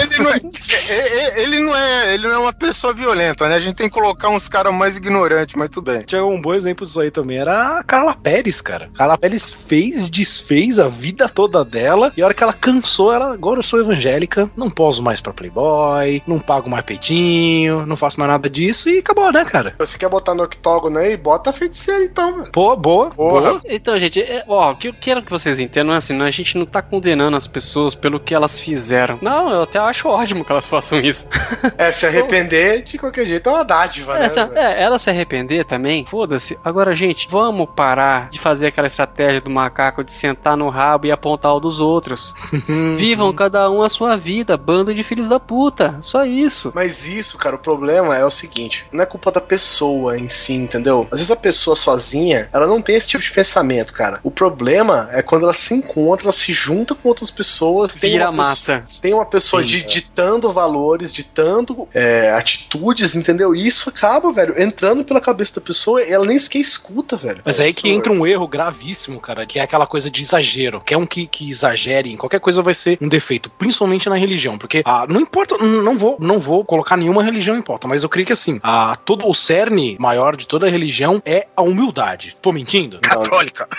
Ele 0.00 0.18
não, 0.22 0.30
é, 0.30 0.40
é- 0.88 1.18
é- 1.18 1.42
ele, 1.42 1.60
não 1.60 1.76
é, 1.76 2.14
ele 2.14 2.28
não 2.28 2.34
é 2.34 2.38
uma 2.38 2.52
pessoa 2.52 2.92
violenta, 2.92 3.48
né? 3.48 3.56
A 3.56 3.60
gente 3.60 3.76
tem 3.76 3.88
que 3.88 3.94
colocar 3.94 4.28
uns 4.28 4.48
caras 4.48 4.72
mais 4.74 4.96
ignorantes, 4.96 5.54
mas 5.56 5.70
tudo 5.70 5.90
bem. 5.92 6.02
Tinha 6.02 6.24
um 6.24 6.40
bom 6.40 6.52
exemplo 6.54 6.84
disso 6.86 7.00
aí 7.00 7.10
também, 7.10 7.38
era 7.38 7.78
a 7.78 7.82
Carla 7.84 8.14
Pérez, 8.14 8.60
cara. 8.60 8.90
Carla 8.94 9.16
Pérez 9.16 9.50
fez, 9.50 10.10
desfez 10.10 10.78
a 10.78 10.88
vida 10.88 11.28
toda 11.28 11.53
dela, 11.62 12.10
e 12.16 12.22
a 12.22 12.24
hora 12.24 12.32
que 12.32 12.42
ela 12.42 12.54
cansou, 12.54 13.12
ela, 13.12 13.34
agora 13.34 13.58
eu 13.58 13.62
sou 13.62 13.78
evangélica, 13.78 14.50
não 14.56 14.70
poso 14.70 15.02
mais 15.02 15.20
pra 15.20 15.32
Playboy, 15.32 16.22
não 16.26 16.38
pago 16.38 16.70
mais 16.70 16.84
peitinho, 16.86 17.84
não 17.84 17.96
faço 17.96 18.18
mais 18.18 18.32
nada 18.32 18.48
disso, 18.48 18.88
e 18.88 19.00
acabou, 19.00 19.30
né, 19.30 19.44
cara? 19.44 19.74
Você 19.78 19.98
quer 19.98 20.08
botar 20.08 20.34
no 20.34 20.42
octógono 20.42 20.98
aí? 20.98 21.16
Bota 21.16 21.50
a 21.50 21.52
feiticeira 21.52 22.02
então, 22.04 22.38
velho. 22.38 22.52
Pô, 22.52 22.74
boa, 22.74 23.10
boa. 23.10 23.60
Então, 23.66 23.98
gente, 23.98 24.20
é, 24.20 24.42
ó, 24.48 24.72
o 24.72 24.76
que 24.76 24.88
eu 24.88 24.94
quero 24.98 25.22
que 25.22 25.30
vocês 25.30 25.60
entendam 25.60 25.92
é 25.92 25.98
assim, 25.98 26.14
né, 26.14 26.24
a 26.24 26.30
gente 26.30 26.56
não 26.56 26.64
tá 26.64 26.80
condenando 26.80 27.36
as 27.36 27.46
pessoas 27.46 27.94
pelo 27.94 28.18
que 28.18 28.34
elas 28.34 28.58
fizeram. 28.58 29.18
Não, 29.20 29.50
eu 29.50 29.62
até 29.62 29.78
acho 29.78 30.08
ótimo 30.08 30.44
que 30.44 30.52
elas 30.52 30.66
façam 30.66 30.98
isso. 30.98 31.26
É, 31.76 31.90
se 31.90 32.06
arrepender, 32.06 32.82
de 32.82 32.98
qualquer 32.98 33.26
jeito, 33.26 33.48
é 33.48 33.52
uma 33.52 33.64
dádiva, 33.64 34.14
né? 34.14 34.26
Essa, 34.26 34.46
velho? 34.46 34.58
é, 34.58 34.82
ela 34.82 34.98
se 34.98 35.10
arrepender 35.10 35.64
também, 35.64 36.04
foda-se. 36.04 36.56
Agora, 36.64 36.94
gente, 36.94 37.26
vamos 37.28 37.68
parar 37.74 38.28
de 38.30 38.38
fazer 38.38 38.68
aquela 38.68 38.86
estratégia 38.86 39.40
do 39.40 39.50
macaco 39.50 40.04
de 40.04 40.12
sentar 40.12 40.56
no 40.56 40.68
rabo 40.68 41.06
e 41.06 41.12
apontar 41.12 41.43
o 41.52 41.60
dos 41.60 41.80
outros. 41.80 42.34
Vivam 42.96 43.32
cada 43.32 43.70
um 43.70 43.82
a 43.82 43.88
sua 43.88 44.16
vida, 44.16 44.56
bando 44.56 44.94
de 44.94 45.02
filhos 45.02 45.28
da 45.28 45.38
puta. 45.40 45.96
Só 46.00 46.24
isso. 46.24 46.72
Mas 46.74 47.06
isso, 47.06 47.36
cara, 47.36 47.56
o 47.56 47.58
problema 47.58 48.16
é 48.16 48.24
o 48.24 48.30
seguinte: 48.30 48.86
não 48.92 49.02
é 49.02 49.06
culpa 49.06 49.30
da 49.30 49.40
pessoa 49.40 50.18
em 50.18 50.28
si, 50.28 50.54
entendeu? 50.54 51.06
Às 51.10 51.18
vezes 51.20 51.30
a 51.30 51.36
pessoa 51.36 51.76
sozinha, 51.76 52.48
ela 52.52 52.66
não 52.66 52.80
tem 52.80 52.96
esse 52.96 53.08
tipo 53.08 53.22
de 53.22 53.30
pensamento, 53.30 53.92
cara. 53.92 54.20
O 54.22 54.30
problema 54.30 55.08
é 55.12 55.22
quando 55.22 55.42
ela 55.44 55.54
se 55.54 55.74
encontra, 55.74 56.26
ela 56.26 56.32
se 56.32 56.52
junta 56.52 56.94
com 56.94 57.08
outras 57.08 57.30
pessoas, 57.30 57.94
tem 57.94 58.12
Vira 58.12 58.30
uma 58.30 58.42
pessoa- 58.44 58.76
massa. 58.78 59.00
Tem 59.00 59.12
uma 59.14 59.26
pessoa 59.26 59.62
Sim, 59.62 59.68
di- 59.68 59.80
é. 59.80 59.86
ditando 59.86 60.52
valores, 60.52 61.12
ditando 61.12 61.88
é, 61.94 62.30
atitudes, 62.32 63.14
entendeu? 63.14 63.54
E 63.54 63.66
isso 63.66 63.88
acaba, 63.88 64.32
velho, 64.32 64.60
entrando 64.60 65.04
pela 65.04 65.20
cabeça 65.20 65.56
da 65.56 65.60
pessoa 65.60 66.02
e 66.02 66.10
ela 66.12 66.24
nem 66.24 66.38
sequer 66.38 66.58
escuta, 66.58 67.16
velho. 67.16 67.42
Mas 67.44 67.60
é 67.60 67.64
aí 67.64 67.72
que 67.74 67.88
entra 67.88 68.12
um 68.12 68.26
erro 68.26 68.46
gravíssimo, 68.46 69.20
cara, 69.20 69.44
que 69.46 69.58
é 69.58 69.62
aquela 69.62 69.86
coisa 69.86 70.10
de 70.10 70.22
exagero. 70.22 70.80
Que 70.80 70.94
é 70.94 70.98
um 70.98 71.06
que, 71.06 71.26
que 71.34 71.50
exagere 71.50 72.12
em 72.12 72.16
qualquer 72.16 72.38
coisa 72.38 72.62
vai 72.62 72.72
ser 72.72 72.96
um 73.00 73.08
defeito, 73.08 73.50
principalmente 73.50 74.08
na 74.08 74.14
religião, 74.14 74.56
porque 74.56 74.82
ah, 74.84 75.04
não 75.08 75.20
importa, 75.20 75.58
não 75.58 75.98
vou, 75.98 76.16
não 76.20 76.38
vou 76.38 76.64
colocar 76.64 76.96
nenhuma 76.96 77.24
religião 77.24 77.56
em 77.56 77.62
pauta, 77.62 77.88
mas 77.88 78.04
eu 78.04 78.08
creio 78.08 78.24
que 78.24 78.32
assim, 78.32 78.60
ah, 78.62 78.96
todo 79.04 79.28
o 79.28 79.34
cerne 79.34 79.96
maior 79.98 80.36
de 80.36 80.46
toda 80.46 80.70
religião 80.70 81.20
é 81.24 81.48
a 81.56 81.62
humildade. 81.62 82.36
Tô 82.40 82.52
mentindo? 82.52 83.00
Católica. 83.00 83.68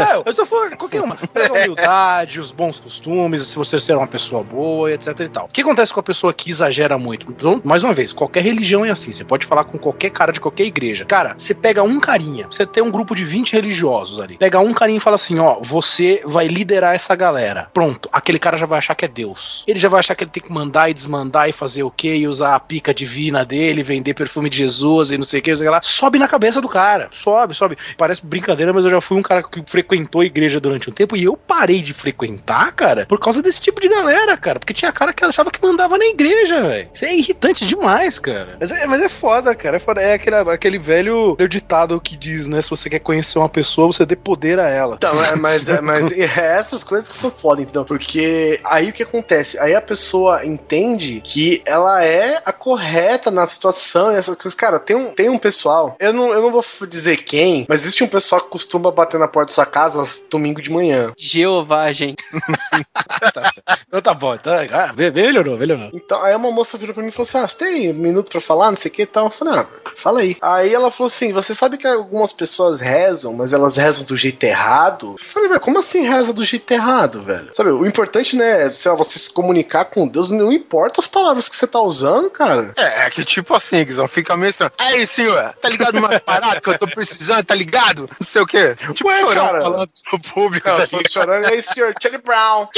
É, 0.00 0.16
eu 0.16 0.30
estou 0.30 0.46
falando 0.46 0.76
qualquer 0.76 1.02
uma. 1.02 1.16
Mas 1.34 1.50
a 1.50 1.52
humildade, 1.52 2.40
os 2.40 2.50
bons 2.50 2.80
costumes, 2.80 3.46
se 3.46 3.56
você 3.56 3.78
ser 3.78 3.96
uma 3.96 4.06
pessoa 4.06 4.42
boa, 4.42 4.92
etc 4.92 5.20
e 5.20 5.28
tal. 5.28 5.44
O 5.46 5.48
que 5.48 5.60
acontece 5.60 5.92
com 5.92 6.00
a 6.00 6.02
pessoa 6.02 6.32
que 6.32 6.50
exagera 6.50 6.98
muito? 6.98 7.30
Então, 7.30 7.60
mais 7.64 7.84
uma 7.84 7.92
vez, 7.92 8.12
qualquer 8.12 8.42
religião 8.42 8.84
é 8.84 8.90
assim. 8.90 9.12
Você 9.12 9.24
pode 9.24 9.46
falar 9.46 9.64
com 9.64 9.78
qualquer 9.78 10.10
cara 10.10 10.32
de 10.32 10.40
qualquer 10.40 10.64
igreja. 10.64 11.04
Cara, 11.04 11.34
você 11.36 11.54
pega 11.54 11.82
um 11.82 12.00
carinha, 12.00 12.46
você 12.50 12.66
tem 12.66 12.82
um 12.82 12.90
grupo 12.90 13.14
de 13.14 13.24
20 13.24 13.52
religiosos 13.52 14.20
ali. 14.20 14.36
Pega 14.38 14.60
um 14.60 14.72
carinha 14.72 14.98
e 14.98 15.00
fala 15.00 15.16
assim: 15.16 15.38
ó, 15.38 15.58
você 15.60 16.19
vai 16.24 16.46
liderar 16.46 16.94
essa 16.94 17.14
galera. 17.14 17.68
Pronto, 17.72 18.08
aquele 18.12 18.38
cara 18.38 18.56
já 18.56 18.66
vai 18.66 18.78
achar 18.78 18.94
que 18.94 19.04
é 19.04 19.08
Deus. 19.08 19.64
Ele 19.66 19.78
já 19.78 19.88
vai 19.88 20.00
achar 20.00 20.14
que 20.14 20.24
ele 20.24 20.30
tem 20.30 20.42
que 20.42 20.52
mandar 20.52 20.90
e 20.90 20.94
desmandar 20.94 21.48
e 21.48 21.52
fazer 21.52 21.82
o 21.82 21.90
quê? 21.90 22.16
E 22.16 22.28
usar 22.28 22.54
a 22.54 22.60
pica 22.60 22.92
divina 22.92 23.44
dele, 23.44 23.82
vender 23.82 24.14
perfume 24.14 24.50
de 24.50 24.58
Jesus 24.58 25.12
e 25.12 25.18
não 25.18 25.24
sei 25.24 25.40
o 25.40 25.42
que, 25.42 25.50
não 25.50 25.56
sei 25.56 25.66
o 25.66 25.70
que 25.70 25.74
lá. 25.74 25.82
Sobe 25.82 26.18
na 26.18 26.28
cabeça 26.28 26.60
do 26.60 26.68
cara. 26.68 27.08
Sobe, 27.12 27.54
sobe. 27.54 27.78
Parece 27.96 28.24
brincadeira, 28.24 28.72
mas 28.72 28.84
eu 28.84 28.90
já 28.90 29.00
fui 29.00 29.18
um 29.18 29.22
cara 29.22 29.42
que 29.42 29.62
frequentou 29.66 30.20
a 30.20 30.26
igreja 30.26 30.60
durante 30.60 30.88
um 30.88 30.92
tempo 30.92 31.16
e 31.16 31.24
eu 31.24 31.36
parei 31.36 31.82
de 31.82 31.92
frequentar, 31.92 32.72
cara, 32.72 33.06
por 33.06 33.18
causa 33.18 33.42
desse 33.42 33.60
tipo 33.60 33.80
de 33.80 33.88
galera, 33.88 34.36
cara. 34.36 34.58
Porque 34.58 34.74
tinha 34.74 34.92
cara 34.92 35.12
que 35.12 35.24
achava 35.24 35.50
que 35.50 35.62
mandava 35.62 35.98
na 35.98 36.06
igreja, 36.06 36.62
velho. 36.62 36.88
Isso 36.92 37.04
é 37.04 37.14
irritante 37.14 37.64
demais, 37.64 38.18
cara. 38.18 38.56
Mas 38.60 38.70
é, 38.70 38.86
mas 38.86 39.02
é 39.02 39.08
foda, 39.08 39.54
cara. 39.54 39.76
É 39.76 39.80
foda. 39.80 40.00
É 40.00 40.14
aquele, 40.14 40.36
aquele 40.36 40.78
velho 40.78 41.36
ditado 41.48 42.00
que 42.00 42.16
diz, 42.16 42.46
né? 42.46 42.60
Se 42.60 42.70
você 42.70 42.88
quer 42.88 43.00
conhecer 43.00 43.38
uma 43.38 43.48
pessoa, 43.48 43.88
você 43.88 44.06
dê 44.06 44.16
poder 44.16 44.58
a 44.58 44.68
ela. 44.68 44.96
Então, 44.96 45.22
é, 45.22 45.36
mas, 45.36 45.68
é, 45.68 45.80
mas 46.10 46.18
é 46.38 46.58
essas 46.58 46.82
coisas 46.82 47.08
que 47.08 47.16
são 47.16 47.30
foda, 47.30 47.62
entendeu? 47.62 47.84
Porque 47.84 48.60
aí 48.64 48.90
o 48.90 48.92
que 48.92 49.02
acontece? 49.02 49.58
Aí 49.58 49.74
a 49.74 49.80
pessoa 49.80 50.44
entende 50.44 51.20
que 51.24 51.62
ela 51.64 52.04
é 52.04 52.42
a 52.44 52.52
correta 52.52 53.30
na 53.30 53.46
situação 53.46 54.12
e 54.12 54.16
essas 54.16 54.36
coisas. 54.36 54.54
Cara, 54.54 54.78
tem 54.78 54.96
um, 54.96 55.14
tem 55.14 55.28
um 55.28 55.38
pessoal, 55.38 55.96
eu 55.98 56.12
não, 56.12 56.32
eu 56.32 56.42
não 56.42 56.50
vou 56.50 56.64
dizer 56.88 57.18
quem, 57.18 57.66
mas 57.68 57.82
existe 57.82 58.04
um 58.04 58.08
pessoal 58.08 58.40
que 58.40 58.50
costuma 58.50 58.90
bater 58.90 59.18
na 59.18 59.28
porta 59.28 59.50
da 59.50 59.54
sua 59.54 59.66
casa 59.66 60.02
às 60.02 60.22
domingo 60.30 60.60
de 60.60 60.70
manhã. 60.70 61.12
Jeová, 61.16 61.90
gente. 61.92 62.22
Então 63.88 64.00
tá 64.00 64.14
bom. 64.14 64.36
Tá, 64.36 64.62
ah, 64.70 64.92
melhorou, 64.92 65.58
melhorou. 65.58 65.90
Então, 65.92 66.22
aí 66.22 66.34
uma 66.34 66.52
moça 66.52 66.78
virou 66.78 66.94
pra 66.94 67.02
mim 67.02 67.08
e 67.08 67.12
falou 67.12 67.24
assim: 67.24 67.38
Ah, 67.38 67.48
você 67.48 67.56
tem 67.56 67.90
um 67.90 67.94
minuto 67.94 68.30
pra 68.30 68.40
falar, 68.40 68.70
não 68.70 68.76
sei 68.76 68.88
o 68.88 68.94
que 68.94 69.02
e 69.02 69.06
tal? 69.06 69.26
Eu 69.26 69.30
falei, 69.30 69.54
ah, 69.54 69.66
fala 69.96 70.20
aí. 70.20 70.36
Aí 70.40 70.72
ela 70.72 70.92
falou 70.92 71.08
assim: 71.08 71.32
você 71.32 71.52
sabe 71.54 71.76
que 71.76 71.86
algumas 71.86 72.32
pessoas 72.32 72.78
rezam, 72.78 73.32
mas 73.32 73.52
elas 73.52 73.76
rezam 73.76 74.04
do 74.04 74.16
jeito 74.16 74.44
errado? 74.44 75.16
Eu 75.18 75.26
falei, 75.26 75.48
velho, 75.48 75.60
como 75.60 75.78
assim 75.78 75.99
reza 76.02 76.32
do 76.32 76.44
jeito 76.44 76.70
errado, 76.72 77.22
velho? 77.22 77.48
Sabe, 77.52 77.70
o 77.70 77.86
importante, 77.86 78.36
né, 78.36 78.70
sei 78.70 78.90
lá, 78.90 78.96
você 78.96 79.18
se 79.18 79.30
comunicar 79.30 79.84
com 79.86 80.06
Deus, 80.06 80.30
não 80.30 80.52
importa 80.52 81.00
as 81.00 81.06
palavras 81.06 81.48
que 81.48 81.56
você 81.56 81.66
tá 81.66 81.80
usando, 81.80 82.30
cara. 82.30 82.72
É, 82.76 83.06
é 83.06 83.10
que 83.10 83.24
tipo 83.24 83.54
assim, 83.54 83.84
Guizão, 83.84 84.08
fica 84.08 84.36
meio 84.36 84.50
estranho. 84.50 84.72
Aí, 84.78 85.06
senhor, 85.06 85.54
tá 85.60 85.68
ligado 85.68 85.98
umas 85.98 86.18
paradas 86.20 86.60
que 86.62 86.68
eu 86.68 86.78
tô 86.78 86.86
precisando, 86.86 87.44
tá 87.44 87.54
ligado? 87.54 88.08
Não 88.18 88.26
sei 88.26 88.42
o 88.42 88.46
quê. 88.46 88.76
Tipo, 88.94 89.08
Ué, 89.08 89.20
chorão 89.20 89.46
cara. 89.46 89.60
falando 89.60 89.90
pro 90.08 90.20
público, 90.20 90.68
Não, 90.68 90.76
tá 90.76 90.86
se 90.86 91.12
chorando, 91.12 91.46
aí, 91.46 91.62
senhor 91.62 91.92
Charlie 92.00 92.22
Brown. 92.22 92.68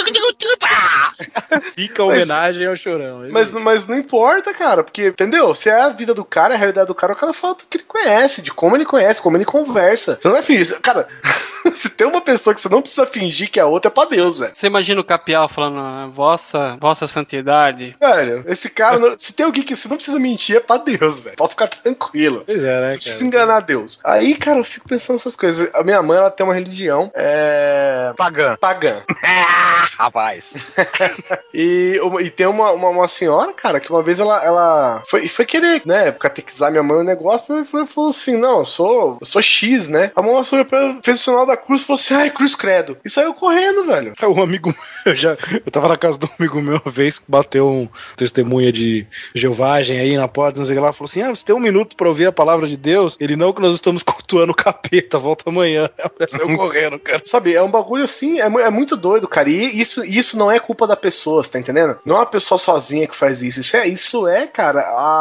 Fica 1.74 2.02
a 2.02 2.06
homenagem 2.06 2.66
ao 2.66 2.76
chorão. 2.76 3.28
Mas, 3.30 3.52
mas 3.52 3.86
não 3.86 3.96
importa, 3.96 4.52
cara, 4.52 4.82
porque, 4.82 5.08
entendeu? 5.08 5.54
Se 5.54 5.68
é 5.68 5.80
a 5.80 5.88
vida 5.88 6.14
do 6.14 6.24
cara, 6.24 6.54
é 6.54 6.56
a 6.56 6.58
realidade 6.58 6.86
do 6.86 6.94
cara, 6.94 7.12
o 7.12 7.16
cara 7.16 7.32
fala 7.32 7.54
do 7.54 7.64
que 7.68 7.78
ele 7.78 7.84
conhece, 7.84 8.42
de 8.42 8.50
como 8.50 8.76
ele 8.76 8.84
conhece, 8.84 9.20
como 9.20 9.36
ele 9.36 9.44
conversa. 9.44 10.18
Você 10.20 10.28
não 10.28 10.36
é 10.36 10.42
fingir. 10.42 10.80
Cara, 10.80 11.08
se 11.72 11.88
tem 11.88 12.06
uma 12.06 12.20
pessoa 12.20 12.54
que 12.54 12.60
você 12.60 12.68
não 12.68 12.82
precisa 12.82 13.01
fingir 13.06 13.50
que 13.50 13.58
é 13.58 13.62
a 13.62 13.66
outra, 13.66 13.88
é 13.90 13.92
pra 13.92 14.04
Deus, 14.04 14.38
velho. 14.38 14.54
Você 14.54 14.66
imagina 14.66 15.00
o 15.00 15.04
Capial 15.04 15.48
falando, 15.48 15.78
"Ah, 15.78 16.08
vossa, 16.12 16.76
vossa 16.80 17.06
santidade. 17.06 17.94
Velho, 18.00 18.44
esse 18.46 18.68
cara, 18.70 18.98
não- 18.98 19.18
se 19.18 19.32
tem 19.32 19.44
alguém 19.46 19.62
que 19.62 19.74
você 19.76 19.88
não 19.88 19.96
precisa 19.96 20.18
mentir, 20.18 20.56
é 20.56 20.60
pra 20.60 20.76
Deus, 20.78 21.20
velho. 21.20 21.36
Pode 21.36 21.50
ficar 21.50 21.68
tranquilo. 21.68 22.42
Pois 22.46 22.64
é, 22.64 22.80
né, 22.80 22.90
Você 22.92 22.98
precisa 22.98 23.24
enganar 23.24 23.60
Deus. 23.60 24.00
Aí, 24.04 24.34
cara, 24.34 24.58
eu 24.58 24.64
fico 24.64 24.88
pensando 24.88 25.16
essas 25.16 25.36
coisas. 25.36 25.68
A 25.74 25.82
minha 25.82 26.02
mãe, 26.02 26.18
ela 26.18 26.30
tem 26.30 26.44
uma 26.44 26.54
religião 26.54 27.10
é... 27.14 28.12
Pagã. 28.16 28.56
pagã. 28.60 29.02
Rapaz. 29.98 30.54
E, 31.54 32.00
e 32.20 32.30
tem 32.30 32.46
uma, 32.46 32.70
uma, 32.72 32.88
uma 32.88 33.08
senhora, 33.08 33.52
cara, 33.52 33.78
que 33.78 33.90
uma 33.90 34.02
vez 34.02 34.18
ela, 34.18 34.42
ela 34.42 35.02
foi, 35.06 35.28
foi 35.28 35.44
querer, 35.44 35.82
né, 35.84 36.10
catequizar 36.12 36.70
minha 36.70 36.82
mãe 36.82 36.98
no 36.98 37.04
negócio, 37.04 37.44
mas 37.48 37.68
falou, 37.68 37.86
falou 37.86 38.10
assim: 38.10 38.36
não, 38.38 38.60
eu 38.60 38.64
sou, 38.66 39.18
eu 39.20 39.26
sou 39.26 39.42
X, 39.42 39.88
né? 39.88 40.10
A 40.16 40.22
mão 40.22 40.42
foi 40.44 40.64
pra, 40.64 40.96
fez 41.02 41.20
o 41.20 41.24
sinal 41.24 41.44
da 41.44 41.56
cruz 41.56 41.82
e 41.82 41.84
falou 41.84 42.00
assim: 42.00 42.14
ai, 42.14 42.30
cruz 42.30 42.54
credo. 42.54 42.91
E 43.04 43.10
saiu 43.10 43.34
correndo, 43.34 43.84
velho. 43.84 44.12
É, 44.20 44.26
Um 44.26 44.42
amigo 44.42 44.74
meu, 45.04 45.14
já, 45.14 45.36
eu 45.64 45.70
tava 45.70 45.88
na 45.88 45.96
casa 45.96 46.18
do 46.18 46.28
amigo 46.38 46.60
meu 46.60 46.80
uma 46.84 46.92
vez 46.92 47.18
que 47.18 47.24
bateu 47.28 47.68
um 47.68 47.88
testemunha 48.16 48.72
de 48.72 49.06
Jeovagem 49.34 49.98
aí 49.98 50.16
na 50.16 50.28
porta, 50.28 50.60
não 50.60 50.66
sei 50.66 50.78
lá, 50.78 50.92
falou 50.92 51.08
assim: 51.08 51.22
Ah, 51.22 51.30
você 51.30 51.44
tem 51.44 51.54
um 51.54 51.60
minuto 51.60 51.96
pra 51.96 52.08
ouvir 52.08 52.26
a 52.26 52.32
palavra 52.32 52.66
de 52.66 52.76
Deus? 52.76 53.16
Ele 53.20 53.36
não, 53.36 53.52
que 53.52 53.60
nós 53.60 53.74
estamos 53.74 54.02
cultuando 54.04 54.52
o 54.52 54.56
capeta, 54.56 55.18
volta 55.18 55.48
amanhã. 55.48 55.90
Saiu 56.28 56.56
correndo, 56.56 56.98
cara. 56.98 57.22
Sabe, 57.24 57.54
é 57.54 57.62
um 57.62 57.70
bagulho 57.70 58.04
assim, 58.04 58.40
é, 58.40 58.44
é 58.44 58.70
muito 58.70 58.96
doido, 58.96 59.28
cara. 59.28 59.48
E 59.48 59.80
isso, 59.80 60.04
isso 60.04 60.36
não 60.36 60.50
é 60.50 60.58
culpa 60.58 60.86
da 60.86 60.96
pessoa, 60.96 61.42
você 61.42 61.52
tá 61.52 61.58
entendendo? 61.58 61.98
Não 62.04 62.16
é 62.16 62.18
uma 62.20 62.26
pessoa 62.26 62.58
sozinha 62.58 63.06
que 63.06 63.16
faz 63.16 63.42
isso. 63.42 63.60
Isso 63.60 63.76
é, 63.76 63.88
isso 63.88 64.28
é, 64.28 64.46
cara, 64.46 64.80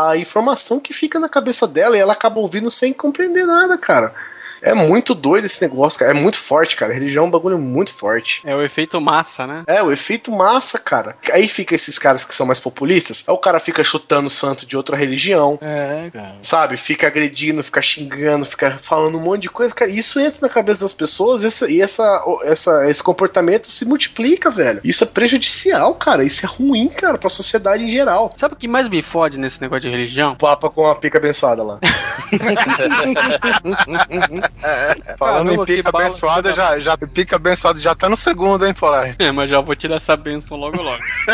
a 0.09 0.17
informação 0.17 0.79
que 0.79 0.93
fica 0.93 1.19
na 1.19 1.29
cabeça 1.29 1.67
dela 1.67 1.97
e 1.97 1.99
ela 1.99 2.13
acaba 2.13 2.39
ouvindo 2.39 2.69
sem 2.69 2.93
compreender 2.93 3.45
nada, 3.45 3.77
cara. 3.77 4.13
É 4.61 4.73
muito 4.73 5.15
doido 5.15 5.45
esse 5.45 5.61
negócio, 5.61 5.99
cara. 5.99 6.11
É 6.11 6.13
muito 6.13 6.37
forte, 6.37 6.75
cara. 6.75 6.91
A 6.91 6.93
religião 6.93 7.25
é 7.25 7.27
um 7.27 7.31
bagulho 7.31 7.57
muito 7.57 7.93
forte. 7.93 8.41
É 8.45 8.55
o 8.55 8.61
efeito 8.61 8.99
massa, 9.01 9.47
né? 9.47 9.61
É, 9.65 9.81
o 9.81 9.91
efeito 9.91 10.31
massa, 10.31 10.77
cara. 10.77 11.17
Aí 11.31 11.47
fica 11.47 11.73
esses 11.73 11.97
caras 11.97 12.23
que 12.23 12.35
são 12.35 12.45
mais 12.45 12.59
populistas. 12.59 13.23
Aí 13.27 13.33
o 13.33 13.37
cara 13.37 13.59
fica 13.59 13.83
chutando 13.83 14.27
o 14.27 14.31
santo 14.31 14.65
de 14.65 14.77
outra 14.77 14.95
religião. 14.95 15.57
É, 15.61 16.09
cara. 16.11 16.35
Sabe? 16.39 16.77
Fica 16.77 17.07
agredindo, 17.07 17.63
fica 17.63 17.81
xingando, 17.81 18.45
fica 18.45 18.79
falando 18.81 19.17
um 19.17 19.21
monte 19.21 19.43
de 19.43 19.49
coisa. 19.49 19.73
Cara, 19.73 19.89
isso 19.89 20.19
entra 20.19 20.41
na 20.41 20.49
cabeça 20.49 20.81
das 20.81 20.93
pessoas 20.93 21.43
essa, 21.43 21.69
e 21.69 21.81
essa, 21.81 22.23
essa, 22.43 22.89
esse 22.89 23.01
comportamento 23.01 23.67
se 23.67 23.85
multiplica, 23.85 24.51
velho. 24.51 24.81
Isso 24.83 25.03
é 25.03 25.07
prejudicial, 25.07 25.95
cara. 25.95 26.23
Isso 26.23 26.45
é 26.45 26.49
ruim, 26.49 26.87
cara, 26.87 27.17
pra 27.17 27.29
sociedade 27.29 27.83
em 27.83 27.91
geral. 27.91 28.31
Sabe 28.37 28.53
o 28.53 28.57
que 28.57 28.67
mais 28.67 28.87
me 28.87 29.01
fode 29.01 29.39
nesse 29.39 29.61
negócio 29.61 29.81
de 29.81 29.89
religião? 29.89 30.35
Papa 30.35 30.69
com 30.69 30.87
a 30.87 30.95
pica 30.95 31.17
abençoada 31.17 31.63
lá. 31.63 31.79
Falando 35.17 35.47
Caramba, 35.47 35.63
em 35.63 35.65
pica 35.65 35.89
abençoada, 35.89 36.53
já, 36.53 36.79
já, 36.79 36.97
pica 36.97 37.35
abençoada 37.35 37.79
já 37.79 37.95
tá 37.95 38.07
no 38.07 38.17
segundo, 38.17 38.65
hein, 38.65 38.73
Polar? 38.73 39.15
É, 39.17 39.31
mas 39.31 39.49
já 39.49 39.59
vou 39.59 39.75
tirar 39.75 39.95
essa 39.95 40.15
benção 40.15 40.57
logo 40.57 40.81
logo. 40.81 41.01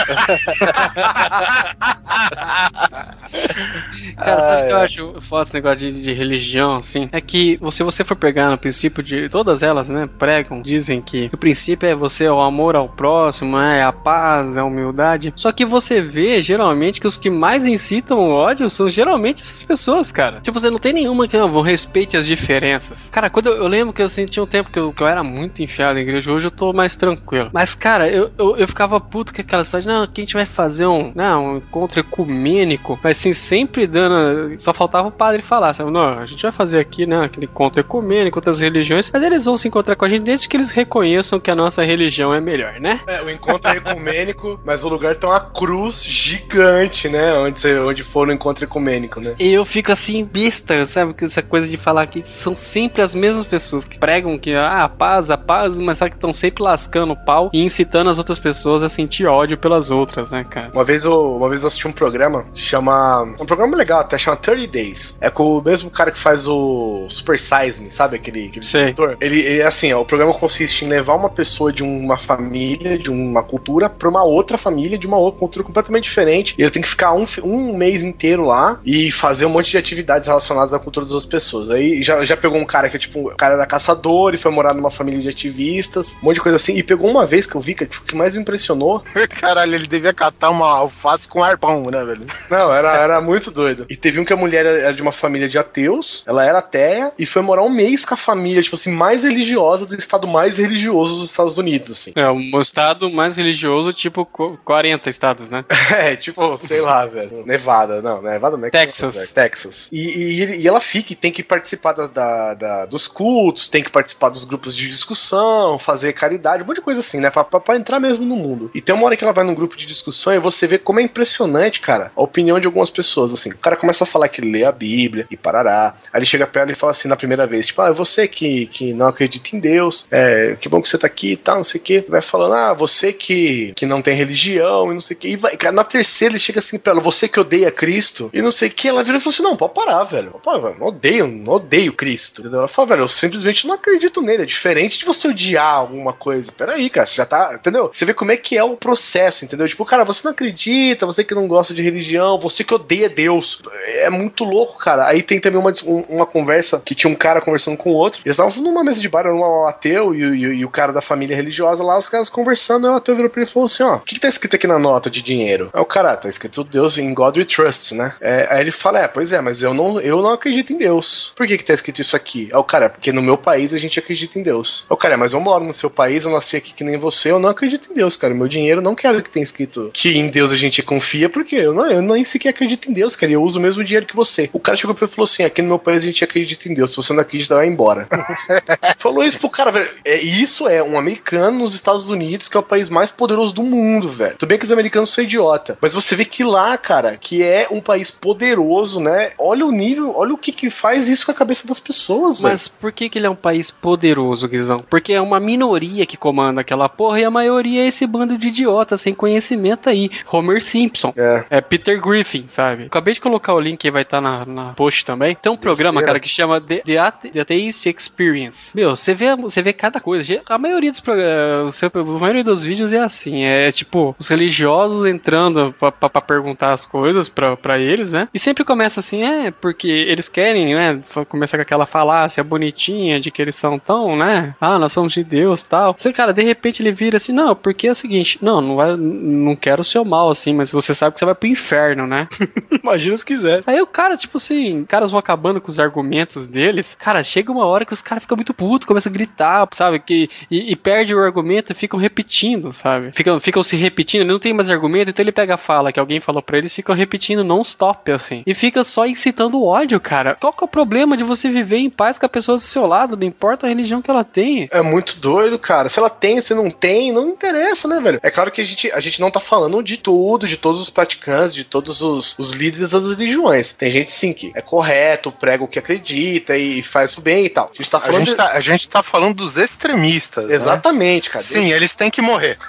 Cara, 4.17 4.41
sabe 4.41 4.63
o 4.63 4.65
que 4.67 4.71
eu 4.71 4.77
acho 4.77 5.21
foda 5.21 5.43
esse 5.43 5.53
negócio 5.53 5.77
de, 5.79 6.01
de 6.01 6.13
religião, 6.13 6.75
assim? 6.75 7.09
É 7.11 7.21
que 7.21 7.59
se 7.71 7.83
você 7.83 8.03
for 8.03 8.15
pegar 8.15 8.49
no 8.49 8.57
princípio 8.57 9.03
de. 9.03 9.29
Todas 9.29 9.61
elas, 9.61 9.89
né? 9.89 10.09
Pregam, 10.17 10.61
dizem 10.61 11.01
que 11.01 11.29
o 11.31 11.37
princípio 11.37 11.87
é 11.87 11.95
você, 11.95 12.27
o 12.27 12.41
amor 12.41 12.75
ao 12.75 12.89
próximo, 12.89 13.59
é 13.59 13.83
a 13.83 13.91
paz, 13.91 14.57
a 14.57 14.63
humildade. 14.63 15.33
Só 15.35 15.51
que 15.51 15.65
você 15.65 16.01
vê, 16.01 16.41
geralmente, 16.41 16.99
que 16.99 17.07
os 17.07 17.17
que 17.17 17.29
mais 17.29 17.65
incitam 17.65 18.17
o 18.17 18.31
ódio 18.31 18.69
são 18.69 18.89
geralmente 18.89 19.43
essas 19.43 19.61
pessoas, 19.61 20.11
cara. 20.11 20.39
Tipo, 20.41 20.59
você 20.59 20.69
não 20.69 20.79
tem 20.79 20.93
nenhuma 20.93 21.27
que, 21.27 21.37
ah, 21.37 21.45
vão 21.45 21.61
respeite 21.61 22.17
as 22.17 22.25
diferenças. 22.25 23.06
Cara, 23.11 23.29
quando 23.29 23.47
eu, 23.47 23.57
eu 23.57 23.67
lembro 23.67 23.93
que 23.93 24.01
eu 24.01 24.09
senti 24.09 24.39
um 24.39 24.45
tempo 24.45 24.71
que 24.71 24.79
eu, 24.79 24.93
que 24.93 25.01
eu 25.01 25.07
era 25.07 25.23
muito 25.23 25.61
enfiado 25.61 25.95
na 25.95 26.01
igreja, 26.01 26.31
hoje 26.31 26.47
eu 26.47 26.51
tô 26.51 26.73
mais 26.73 26.95
tranquilo. 26.95 27.49
Mas, 27.53 27.75
cara, 27.75 28.07
eu, 28.09 28.31
eu, 28.37 28.57
eu 28.57 28.67
ficava 28.67 28.99
puto 28.99 29.33
com 29.33 29.41
aquela 29.41 29.61
história 29.61 29.81
de, 29.81 29.87
não, 29.87 30.07
que 30.07 30.21
a 30.21 30.23
gente 30.23 30.33
vai 30.33 30.45
fazer 30.45 30.85
um, 30.85 31.11
não, 31.15 31.53
um 31.53 31.57
encontro 31.57 31.99
ecumênico, 31.99 32.99
mas 33.03 33.17
assim, 33.17 33.33
sempre 33.33 33.87
dando. 33.87 34.59
Só 34.59 34.73
faltava 34.73 35.07
o 35.07 35.11
padre 35.11 35.41
falar, 35.41 35.73
sabe? 35.73 35.91
Não, 35.91 36.19
a 36.19 36.25
gente 36.25 36.41
vai 36.41 36.51
fazer 36.51 36.79
aqui, 36.79 37.05
né, 37.05 37.25
aquele 37.25 37.45
encontro 37.45 37.79
ecumênico, 37.79 38.37
outras 38.37 38.59
religiões, 38.59 39.09
mas 39.11 39.23
eles 39.23 39.45
vão 39.45 39.57
se 39.57 39.67
encontrar 39.67 39.95
com 39.95 40.05
a 40.05 40.09
gente 40.09 40.23
desde 40.23 40.47
que 40.47 40.57
eles 40.57 40.69
reconheçam 40.69 41.39
que 41.39 41.51
a 41.51 41.55
nossa 41.55 41.83
religião 41.83 42.33
é 42.33 42.39
melhor, 42.39 42.79
né? 42.79 42.99
É, 43.07 43.21
o 43.21 43.29
encontro 43.29 43.71
é 43.71 43.77
ecumênico, 43.77 44.59
mas 44.65 44.83
o 44.83 44.89
lugar 44.89 45.15
tem 45.15 45.29
uma 45.29 45.39
cruz 45.39 46.03
gigante, 46.03 47.09
né? 47.09 47.33
Onde, 47.33 47.59
você, 47.59 47.77
onde 47.79 48.03
for 48.03 48.27
no 48.27 48.33
encontro 48.33 48.63
ecumênico, 48.63 49.19
né? 49.19 49.35
E 49.39 49.51
eu 49.51 49.65
fico 49.65 49.91
assim, 49.91 50.23
besta, 50.23 50.85
sabe? 50.85 51.15
Essa 51.21 51.41
coisa 51.41 51.67
de 51.67 51.77
falar 51.77 52.07
que 52.07 52.23
são 52.23 52.55
sempre 52.55 52.96
as 53.01 53.15
mesmas 53.15 53.45
pessoas 53.45 53.83
que 53.83 53.97
pregam 53.97 54.37
que, 54.37 54.53
ah, 54.53 54.83
a 54.83 54.89
paz, 54.89 55.29
a 55.29 55.37
paz, 55.37 55.79
mas 55.79 55.97
só 55.97 56.07
que 56.07 56.15
estão 56.15 56.33
sempre 56.33 56.63
lascando 56.63 57.13
o 57.13 57.25
pau 57.25 57.49
e 57.53 57.61
incitando 57.61 58.09
as 58.09 58.17
outras 58.17 58.39
pessoas 58.39 58.83
a 58.83 58.89
sentir 58.89 59.25
ódio 59.25 59.57
pelas 59.57 59.91
outras, 59.91 60.31
né, 60.31 60.45
cara? 60.49 60.71
Uma 60.73 60.83
vez, 60.83 61.05
eu, 61.05 61.35
uma 61.35 61.49
vez 61.49 61.61
eu 61.61 61.67
assisti 61.67 61.87
um 61.87 61.91
programa, 61.91 62.45
chama. 62.53 63.23
Um 63.39 63.45
programa 63.45 63.75
legal 63.75 64.01
até, 64.01 64.17
chama 64.17 64.37
30 64.37 64.67
Days. 64.67 65.17
É 65.21 65.29
com 65.29 65.57
o 65.57 65.61
mesmo 65.61 65.89
cara 65.89 66.11
que 66.11 66.19
faz 66.19 66.47
o 66.47 67.07
Super 67.09 67.39
Size 67.39 67.81
Me, 67.81 67.91
sabe? 67.91 68.15
Aquele, 68.15 68.47
aquele 68.47 68.65
Sei. 68.65 68.81
diretor. 68.81 69.17
Ele, 69.19 69.39
ele, 69.41 69.61
assim, 69.61 69.93
ó, 69.93 70.01
o 70.01 70.05
programa 70.05 70.33
consiste 70.33 70.85
em 70.85 70.87
levar 70.87 71.15
uma 71.15 71.29
pessoa 71.29 71.71
de 71.71 71.83
uma 71.83 72.17
família, 72.17 72.97
de 72.97 73.09
uma 73.09 73.43
cultura, 73.43 73.89
pra 73.89 74.09
uma 74.09 74.23
outra 74.23 74.57
família, 74.57 74.97
de 74.97 75.07
uma 75.07 75.17
outra 75.17 75.39
cultura 75.39 75.63
completamente 75.63 76.03
diferente. 76.03 76.55
E 76.57 76.61
ele 76.61 76.71
tem 76.71 76.81
que 76.81 76.87
ficar 76.87 77.13
um, 77.13 77.25
um 77.43 77.75
mês 77.75 78.03
inteiro 78.03 78.45
lá 78.45 78.79
e 78.85 79.11
fazer 79.11 79.45
um 79.45 79.49
monte 79.49 79.71
de 79.71 79.77
atividades 79.77 80.27
relacionadas 80.27 80.73
à 80.73 80.79
cultura 80.79 81.05
das 81.05 81.13
outras 81.13 81.29
pessoas. 81.29 81.69
Aí 81.69 82.03
já, 82.03 82.23
já 82.25 82.37
pegou 82.37 82.57
um 82.57 82.65
cara 82.65 82.86
cara 82.87 82.89
que, 82.89 82.99
tipo, 82.99 83.29
o 83.29 83.35
cara 83.35 83.53
era 83.55 83.65
caçador 83.65 84.33
e 84.33 84.37
foi 84.37 84.51
morar 84.51 84.73
numa 84.73 84.89
família 84.91 85.19
de 85.21 85.29
ativistas, 85.29 86.15
um 86.21 86.25
monte 86.25 86.35
de 86.35 86.41
coisa 86.41 86.55
assim. 86.55 86.75
E 86.77 86.83
pegou 86.83 87.09
uma 87.09 87.25
vez 87.25 87.45
que 87.45 87.55
eu 87.55 87.61
vi 87.61 87.73
que 87.73 87.83
o 87.83 87.87
que 87.87 88.15
mais 88.15 88.33
me 88.35 88.41
impressionou. 88.41 89.03
Caralho, 89.39 89.75
ele 89.75 89.87
devia 89.87 90.13
catar 90.13 90.49
uma 90.49 90.67
alface 90.69 91.27
com 91.27 91.43
arpão, 91.43 91.83
né, 91.91 92.03
velho? 92.05 92.25
Não, 92.49 92.71
era, 92.73 92.95
era 92.95 93.21
muito 93.21 93.51
doido. 93.51 93.85
E 93.89 93.95
teve 93.95 94.19
um 94.19 94.25
que 94.25 94.33
a 94.33 94.37
mulher 94.37 94.65
era 94.65 94.93
de 94.93 95.01
uma 95.01 95.11
família 95.11 95.47
de 95.47 95.57
ateus, 95.57 96.23
ela 96.27 96.45
era 96.45 96.59
ateia, 96.59 97.11
e 97.17 97.25
foi 97.25 97.41
morar 97.41 97.63
um 97.63 97.69
mês 97.69 98.05
com 98.05 98.13
a 98.13 98.17
família, 98.17 98.61
tipo 98.61 98.75
assim, 98.75 98.91
mais 98.95 99.23
religiosa 99.23 99.85
do 99.85 99.95
estado 99.95 100.27
mais 100.27 100.57
religioso 100.57 101.17
dos 101.19 101.29
Estados 101.29 101.57
Unidos, 101.57 101.91
assim. 101.91 102.11
É, 102.15 102.29
o 102.29 102.61
estado 102.61 103.09
mais 103.11 103.35
religioso, 103.37 103.91
tipo 103.93 104.25
co- 104.25 104.57
40 104.63 105.09
estados, 105.09 105.49
né? 105.49 105.63
É, 105.97 106.15
tipo, 106.15 106.55
sei 106.57 106.81
lá, 106.81 107.05
velho. 107.05 107.43
Nevada, 107.45 108.01
não, 108.01 108.21
Nevada 108.21 108.57
não 108.57 108.67
é 108.67 108.69
Texas. 108.69 109.15
É 109.17 109.25
Texas. 109.27 109.89
E, 109.91 109.97
e, 109.99 110.61
e 110.61 110.67
ela 110.67 110.79
fica 110.81 111.13
e 111.13 111.15
tem 111.15 111.31
que 111.31 111.41
participar 111.41 111.93
da, 111.93 112.07
da- 112.07 112.53
da- 112.53 112.76
dos 112.85 113.07
cultos, 113.07 113.67
tem 113.67 113.83
que 113.83 113.89
participar 113.91 114.29
dos 114.29 114.45
grupos 114.45 114.75
de 114.75 114.87
discussão, 114.89 115.77
fazer 115.79 116.13
caridade, 116.13 116.63
um 116.63 116.65
monte 116.65 116.75
de 116.77 116.81
coisa 116.81 116.99
assim, 116.99 117.19
né? 117.19 117.29
Pra, 117.29 117.43
pra- 117.43 117.59
pra 117.59 117.75
entrar 117.75 117.99
mesmo 117.99 118.25
no 118.25 118.35
mundo. 118.35 118.69
E 118.73 118.81
tem 118.81 118.93
uma 118.93 119.05
hora 119.05 119.15
que 119.17 119.23
ela 119.23 119.33
vai 119.33 119.43
num 119.43 119.55
grupo 119.55 119.75
de 119.77 119.85
discussão 119.85 120.33
e 120.33 120.39
você 120.39 120.67
vê 120.67 120.77
como 120.77 120.99
é 120.99 121.03
impressionante, 121.03 121.79
cara, 121.79 122.11
a 122.15 122.21
opinião 122.21 122.59
de 122.59 122.67
algumas 122.67 122.89
pessoas, 122.89 123.33
assim. 123.33 123.51
O 123.51 123.57
cara 123.57 123.75
começa 123.75 124.03
a 124.03 124.07
falar 124.07 124.27
que 124.27 124.41
ele 124.41 124.51
lê 124.51 124.63
a 124.63 124.71
Bíblia 124.71 125.27
e 125.31 125.37
parará. 125.37 125.95
Aí 126.13 126.19
ele 126.19 126.25
chega 126.25 126.45
pra 126.47 126.61
ela 126.61 126.71
e 126.71 126.75
fala 126.75 126.91
assim 126.91 127.07
na 127.07 127.15
primeira 127.15 127.45
vez, 127.47 127.67
tipo, 127.67 127.81
ah, 127.81 127.91
você 127.91 128.27
que, 128.27 128.67
que 128.67 128.93
não 128.93 129.07
acredita 129.07 129.55
em 129.55 129.59
Deus, 129.59 130.07
é, 130.11 130.55
que 130.59 130.69
bom 130.69 130.81
que 130.81 130.89
você 130.89 130.97
tá 130.97 131.07
aqui 131.07 131.31
e 131.33 131.37
tal, 131.37 131.57
não 131.57 131.63
sei 131.63 131.79
o 131.79 131.83
quê. 131.83 132.05
Vai 132.07 132.21
falando, 132.21 132.53
ah, 132.53 132.73
você 132.73 133.11
que, 133.13 133.73
que 133.75 133.85
não 133.85 134.01
tem 134.01 134.15
religião 134.15 134.91
e 134.91 134.93
não 134.93 135.01
sei 135.01 135.15
o 135.15 135.19
quê. 135.19 135.27
E 135.29 135.35
vai, 135.35 135.55
cara, 135.57 135.71
na 135.73 135.83
terceira 135.83 136.33
ele 136.33 136.39
chega 136.39 136.59
assim 136.59 136.77
pra 136.77 136.93
ela, 136.93 137.01
você 137.01 137.27
que 137.27 137.39
odeia 137.39 137.71
Cristo 137.71 138.29
e 138.33 138.41
não 138.41 138.51
sei 138.51 138.69
o 138.69 138.71
que. 138.71 138.87
Ela 138.87 139.03
vira 139.03 139.17
e 139.17 139.21
fala 139.21 139.33
assim: 139.33 139.43
não, 139.43 139.55
pode 139.55 139.73
parar, 139.73 140.03
velho. 140.03 140.31
Pô, 140.43 140.51
odeio, 140.81 141.43
odeio 141.47 141.93
Cristo. 141.93 142.41
Entendeu? 142.41 142.56
Ela 142.59 142.67
fala, 142.67 142.89
velho, 142.89 143.01
eu 143.03 143.07
simplesmente 143.07 143.65
não 143.67 143.75
acredito 143.75 144.21
nele. 144.21 144.43
É 144.43 144.45
diferente 144.45 144.97
de 144.99 145.05
você 145.05 145.27
odiar 145.27 145.75
alguma 145.75 146.13
coisa. 146.13 146.51
Peraí, 146.51 146.89
cara, 146.89 147.05
você 147.05 147.15
já 147.15 147.25
tá. 147.25 147.53
Entendeu? 147.55 147.89
Você 147.93 148.05
vê 148.05 148.13
como 148.13 148.31
é 148.31 148.37
que 148.37 148.57
é 148.57 148.63
o 148.63 148.75
processo, 148.75 149.45
entendeu? 149.45 149.67
Tipo, 149.67 149.85
cara, 149.85 150.03
você 150.03 150.21
não 150.23 150.31
acredita, 150.31 151.05
você 151.05 151.23
que 151.23 151.35
não 151.35 151.47
gosta 151.47 151.73
de 151.73 151.81
religião, 151.81 152.39
você 152.39 152.63
que 152.63 152.73
odeia 152.73 153.09
Deus. 153.09 153.61
É 153.85 154.09
muito 154.09 154.43
louco, 154.43 154.77
cara. 154.77 155.07
Aí 155.07 155.21
tem 155.21 155.39
também 155.39 155.59
uma, 155.59 155.71
um- 155.85 156.05
uma 156.09 156.25
conversa 156.25 156.81
que 156.83 156.95
tinha 156.95 157.11
um 157.11 157.15
cara 157.15 157.41
conversando 157.41 157.77
com 157.77 157.91
outro. 157.91 158.21
Eles 158.25 158.37
estavam 158.37 158.61
numa 158.63 158.83
mesa 158.83 159.01
de 159.01 159.09
bar, 159.09 159.21
era 159.21 159.33
um 159.35 159.67
ateu 159.67 160.13
e, 160.15 160.23
o- 160.25 160.35
e 160.35 160.47
e 160.57 160.65
o 160.65 160.69
cara 160.69 160.91
da 160.93 161.01
família 161.01 161.35
religiosa 161.35 161.83
lá, 161.83 161.97
os 161.97 162.09
caras 162.09 162.29
conversando. 162.29 162.87
Aí 162.87 162.93
o 162.93 162.95
ateu 162.97 163.15
virou 163.15 163.29
pra 163.29 163.41
ele 163.41 163.49
e 163.49 163.53
falou 163.53 163.65
assim: 163.65 163.83
ó, 163.83 163.95
o 163.97 163.99
que, 163.99 164.15
que 164.15 164.21
tá 164.21 164.27
escrito 164.27 164.55
aqui 164.55 164.65
na 164.65 164.79
nota 164.79 165.09
de 165.09 165.21
dinheiro? 165.21 165.69
Aí 165.73 165.81
o 165.81 165.85
cara, 165.85 166.13
"Ah, 166.13 166.17
tá 166.17 166.27
escrito 166.29 166.63
Deus 166.63 166.97
em 166.97 167.13
God 167.13 167.37
we 167.37 167.45
trust, 167.45 167.93
né? 167.93 168.13
É, 168.21 168.47
aí 168.49 168.61
ele 168.61 168.71
fala: 168.71 168.99
é, 168.99 169.07
pois 169.07 169.31
é, 169.33 169.39
mas 169.41 169.61
eu 169.61 169.73
não, 169.73 169.99
eu 169.99 170.21
não 170.21 170.31
acredito 170.31 170.73
em 170.73 170.77
Deus. 170.77 171.31
Por 171.35 171.45
que, 171.45 171.57
que 171.57 171.63
tá 171.63 171.73
escrito 171.73 172.01
isso 172.01 172.15
aqui? 172.15 172.46
Aí 172.51 172.59
o 172.59 172.63
cara, 172.63 172.85
"É 172.85 172.89
porque 172.89 173.11
no 173.11 173.21
meu 173.21 173.37
país 173.37 173.73
a 173.73 173.77
gente 173.77 173.99
acredita 173.99 174.37
em 174.39 174.43
Deus. 174.43 174.85
Aí 174.89 174.93
o 174.93 174.97
cara, 174.97 175.13
"É, 175.13 175.17
mas 175.17 175.33
eu 175.33 175.39
moro 175.39 175.63
no 175.63 175.73
seu 175.73 175.89
país, 175.89 176.25
eu 176.25 176.31
nasci 176.31 176.57
aqui 176.57 176.73
que 176.73 176.83
nem 176.83 176.97
você, 176.97 177.31
eu 177.31 177.39
não 177.39 177.49
acredito 177.49 177.91
em 177.91 177.95
Deus, 177.95 178.15
cara. 178.15 178.33
Meu 178.33 178.47
dinheiro 178.47 178.81
não 178.81 178.95
quero 178.95 179.21
que 179.21 179.29
tenha 179.29 179.43
escrito 179.43 179.91
que 179.93 180.17
em 180.17 180.29
Deus 180.29 180.51
a 180.51 180.57
gente 180.57 180.81
confia, 180.83 181.29
porque 181.29 181.55
eu, 181.55 181.73
não, 181.73 181.89
eu 181.89 182.01
nem 182.01 182.23
sequer 182.23 182.49
acredito 182.49 182.89
em 182.89 182.93
Deus, 182.93 183.15
cara. 183.15 183.31
Eu 183.31 183.43
uso 183.43 183.59
o 183.59 183.61
mesmo 183.61 183.83
dinheiro 183.83 184.05
que 184.05 184.15
você. 184.15 184.49
O 184.53 184.59
cara 184.59 184.77
chegou 184.77 184.95
pra 184.95 185.05
ele 185.05 185.11
e 185.11 185.15
falou 185.15 185.25
assim: 185.25 185.43
aqui 185.43 185.61
no 185.61 185.67
meu 185.67 185.79
país 185.79 186.03
a 186.03 186.05
gente 186.05 186.23
acredita 186.23 186.69
em 186.69 186.73
Deus. 186.73 186.91
Se 186.91 186.97
você 186.97 187.13
não 187.13 187.21
acredita, 187.21 187.55
vai 187.55 187.67
embora. 187.67 188.07
Falou 188.97 189.23
isso 189.23 189.39
pro 189.39 189.49
cara, 189.49 189.71
velho. 189.71 189.89
É, 190.03 190.15
isso 190.17 190.67
é 190.67 190.81
um 190.81 190.97
americano 190.97 191.59
nos 191.59 191.73
Estados 191.73 192.09
Unidos, 192.09 192.47
que 192.47 192.57
é 192.57 192.59
o 192.59 192.63
país 192.63 192.89
mais 192.89 193.11
poderoso 193.11 193.53
do 193.53 193.63
mundo, 193.63 194.09
velho. 194.09 194.35
Tudo 194.37 194.49
bem 194.49 194.57
que 194.57 194.65
os 194.65 194.71
americanos 194.71 195.09
são 195.09 195.23
idiota, 195.23 195.77
mas 195.81 195.93
você 195.93 196.15
vê 196.15 196.25
que 196.25 196.43
lá, 196.43 196.77
cara, 196.77 197.17
que 197.17 197.43
é 197.43 197.67
um 197.69 197.81
país 197.81 198.09
poderoso, 198.11 198.99
né? 198.99 199.31
Olha 199.37 199.65
o 199.65 199.71
nível, 199.71 200.13
olha 200.15 200.33
o 200.33 200.37
que 200.37 200.51
que 200.51 200.69
faz 200.69 201.07
isso 201.07 201.25
com 201.25 201.31
a 201.31 201.35
cabeça 201.35 201.67
das 201.67 201.79
pessoas, 201.79 202.36
velho. 202.41 202.51
Mas 202.53 202.67
por 202.67 202.91
que, 202.91 203.09
que 203.09 203.19
ele 203.19 203.27
é 203.27 203.29
um 203.29 203.35
país 203.35 203.69
poderoso, 203.71 204.47
Guizão? 204.47 204.83
Porque 204.89 205.13
é 205.13 205.21
uma 205.21 205.39
minoria 205.39 206.05
que 206.05 206.17
comanda 206.17 206.61
aquela 206.61 206.87
porra 206.89 207.19
e 207.19 207.25
a 207.25 207.31
maioria 207.31 207.83
é 207.83 207.87
esse 207.87 208.05
bando 208.07 208.37
de 208.37 208.47
idiota 208.49 208.97
sem 208.97 209.13
conhecimento 209.13 209.89
aí. 209.89 210.09
Homer 210.31 210.61
Simpson. 210.61 211.13
É. 211.49 211.61
Peter 211.61 211.99
Griffin, 212.01 212.45
sabe? 212.47 212.85
Acabei 212.85 213.13
de 213.13 213.19
colocar 213.21 213.53
o 213.53 213.59
link 213.59 213.85
aí, 213.85 213.91
vai 213.91 214.01
estar 214.03 214.21
na, 214.21 214.45
na 214.45 214.73
post 214.73 215.05
também. 215.05 215.35
Tem 215.35 215.51
um 215.51 215.57
programa, 215.57 215.99
queira. 215.99 216.07
cara, 216.07 216.19
que 216.19 216.29
chama 216.29 216.59
The, 216.61 216.77
The, 216.85 217.29
The 217.31 217.39
Atheist 217.41 217.85
Experience. 217.89 218.71
Meu, 218.75 218.95
você 218.95 219.13
vê, 219.13 219.35
você 219.35 219.61
vê 219.61 219.73
cada 219.73 219.99
coisa. 219.99 220.41
A 220.47 220.57
maioria 220.57 220.91
dos 220.91 220.99
programas, 220.99 221.81
a 221.83 222.01
maioria 222.19 222.43
dos 222.43 222.63
vídeos 222.63 222.91
é 222.93 222.99
assim. 222.99 223.43
É 223.43 223.71
tipo, 223.71 224.15
os 224.19 224.27
religiosos 224.27 225.05
entrando 225.05 225.73
pra, 225.79 225.91
pra- 225.91 226.09
pra 226.09 226.21
perguntar 226.21 226.73
as 226.73 226.85
coisas 226.85 227.29
pra, 227.29 227.55
pra 227.55 227.77
eles, 227.79 228.11
né? 228.11 228.27
E 228.33 228.39
sempre 228.39 228.63
começa 228.63 228.99
assim, 228.99 229.23
é, 229.23 229.51
porque 229.51 229.87
eles 229.87 230.27
querem, 230.29 230.73
né? 230.75 231.01
Começa 231.29 231.57
com 231.57 231.61
aquela 231.61 231.85
falácia 232.27 232.43
bonitinha 232.43 233.19
de 233.19 233.31
que 233.31 233.41
eles 233.41 233.55
são 233.55 233.79
tão, 233.79 234.15
né? 234.15 234.55
Ah, 234.59 234.77
nós 234.77 234.91
somos 234.91 235.13
de 235.13 235.23
Deus 235.23 235.63
tal. 235.63 235.95
Você, 235.97 236.11
cara, 236.11 236.33
de 236.33 236.43
repente 236.43 236.81
ele 236.81 236.91
vira 236.91 237.17
assim, 237.17 237.31
não, 237.31 237.55
porque 237.55 237.87
é 237.87 237.91
o 237.91 237.95
seguinte, 237.95 238.37
não, 238.41 238.61
não, 238.61 238.75
vai, 238.75 238.95
não 238.95 239.55
quero 239.55 239.81
o 239.81 239.85
seu 239.85 240.03
mal, 240.03 240.29
assim, 240.29 240.53
mas 240.53 240.71
você 240.71 240.93
sabe 240.93 241.13
que 241.13 241.19
você 241.19 241.25
vai 241.25 241.33
pro 241.33 241.47
inferno, 241.47 242.05
né? 242.05 242.27
Imagina 242.83 243.17
se 243.17 243.25
quiser. 243.25 243.61
Aí 243.65 243.81
o 243.81 243.87
cara, 243.87 244.17
tipo 244.17 244.37
assim, 244.37 244.83
caras 244.85 245.09
vão 245.09 245.19
acabando 245.19 245.61
com 245.61 245.69
os 245.69 245.79
argumentos 245.79 246.45
deles. 246.45 246.95
Cara, 246.99 247.23
chega 247.23 247.51
uma 247.51 247.65
hora 247.65 247.85
que 247.85 247.93
os 247.93 248.01
caras 248.01 248.23
ficam 248.23 248.35
muito 248.35 248.53
putos, 248.53 248.85
começam 248.85 249.09
a 249.09 249.13
gritar, 249.13 249.67
sabe? 249.71 249.99
Que, 249.99 250.29
e, 250.51 250.71
e 250.71 250.75
perde 250.75 251.15
o 251.15 251.19
argumento 251.19 251.71
e 251.71 251.75
ficam 251.75 251.99
repetindo, 251.99 252.73
sabe? 252.73 253.11
Ficam, 253.13 253.39
ficam 253.39 253.63
se 253.63 253.75
repetindo, 253.77 254.27
não 254.27 254.39
tem 254.39 254.53
mais 254.53 254.69
argumento, 254.69 255.09
então 255.09 255.23
ele 255.23 255.31
pega 255.31 255.55
a 255.55 255.57
fala 255.57 255.91
que 255.91 255.99
alguém 255.99 256.19
falou 256.19 256.41
pra 256.41 256.57
eles, 256.57 256.73
ficam 256.73 256.95
repetindo 256.95 257.43
non-stop, 257.43 258.11
assim. 258.11 258.43
E 258.45 258.53
fica 258.53 258.83
só 258.83 259.05
incitando 259.05 259.57
o 259.57 259.65
ódio, 259.65 259.99
cara. 259.99 260.35
Qual 260.35 260.51
que 260.51 260.63
é 260.63 260.65
o 260.65 260.69
problema 260.69 261.15
de 261.15 261.23
você 261.23 261.49
viver 261.49 261.77
em 261.77 261.89
paz 261.89 262.16
com 262.19 262.25
a 262.25 262.29
pessoa 262.29 262.57
do 262.57 262.61
seu 262.61 262.85
lado? 262.85 263.15
Não 263.17 263.25
importa 263.25 263.65
a 263.65 263.69
religião 263.69 264.01
que 264.01 264.09
ela 264.09 264.23
tem. 264.23 264.67
É 264.71 264.81
muito 264.81 265.17
doido, 265.19 265.57
cara. 265.59 265.89
Se 265.89 265.99
ela 265.99 266.09
tem, 266.09 266.39
se 266.41 266.53
não 266.53 266.69
tem, 266.69 267.11
não 267.11 267.29
interessa, 267.29 267.87
né, 267.87 267.99
velho? 268.01 268.19
É 268.23 268.29
claro 268.31 268.51
que 268.51 268.61
a 268.61 268.63
gente, 268.63 268.91
a 268.91 268.99
gente 268.99 269.19
não 269.21 269.31
tá 269.31 269.39
falando 269.39 269.81
de 269.83 269.97
tudo, 269.97 270.47
de 270.47 270.57
todos 270.57 270.81
os 270.81 270.89
praticantes, 270.89 271.53
de 271.55 271.63
todos 271.63 272.01
os, 272.01 272.35
os 272.39 272.51
líderes 272.51 272.91
das 272.91 273.07
religiões. 273.07 273.75
Tem 273.75 273.91
gente, 273.91 274.11
sim, 274.11 274.33
que 274.33 274.51
é 274.55 274.61
correto, 274.61 275.31
prega 275.31 275.63
o 275.63 275.67
que 275.67 275.79
acredita 275.79 276.57
e 276.57 276.81
faz 276.83 277.17
o 277.17 277.21
bem 277.21 277.45
e 277.45 277.49
tal. 277.49 277.69
A 277.73 277.77
gente 277.77 277.89
tá 277.91 277.97
A 277.97 278.01
falando. 278.01 278.25
gente 278.25 278.35
tá, 278.35 278.51
a 278.51 278.59
gente 278.59 278.89
tá 278.89 279.03
falando 279.03 279.35
dos 279.35 279.57
extremistas. 279.57 280.47
né? 280.47 280.55
Exatamente, 280.55 281.29
cara. 281.29 281.43
Sim, 281.43 281.71
eles 281.71 281.93
têm 281.95 282.09
que 282.09 282.21
morrer. 282.21 282.57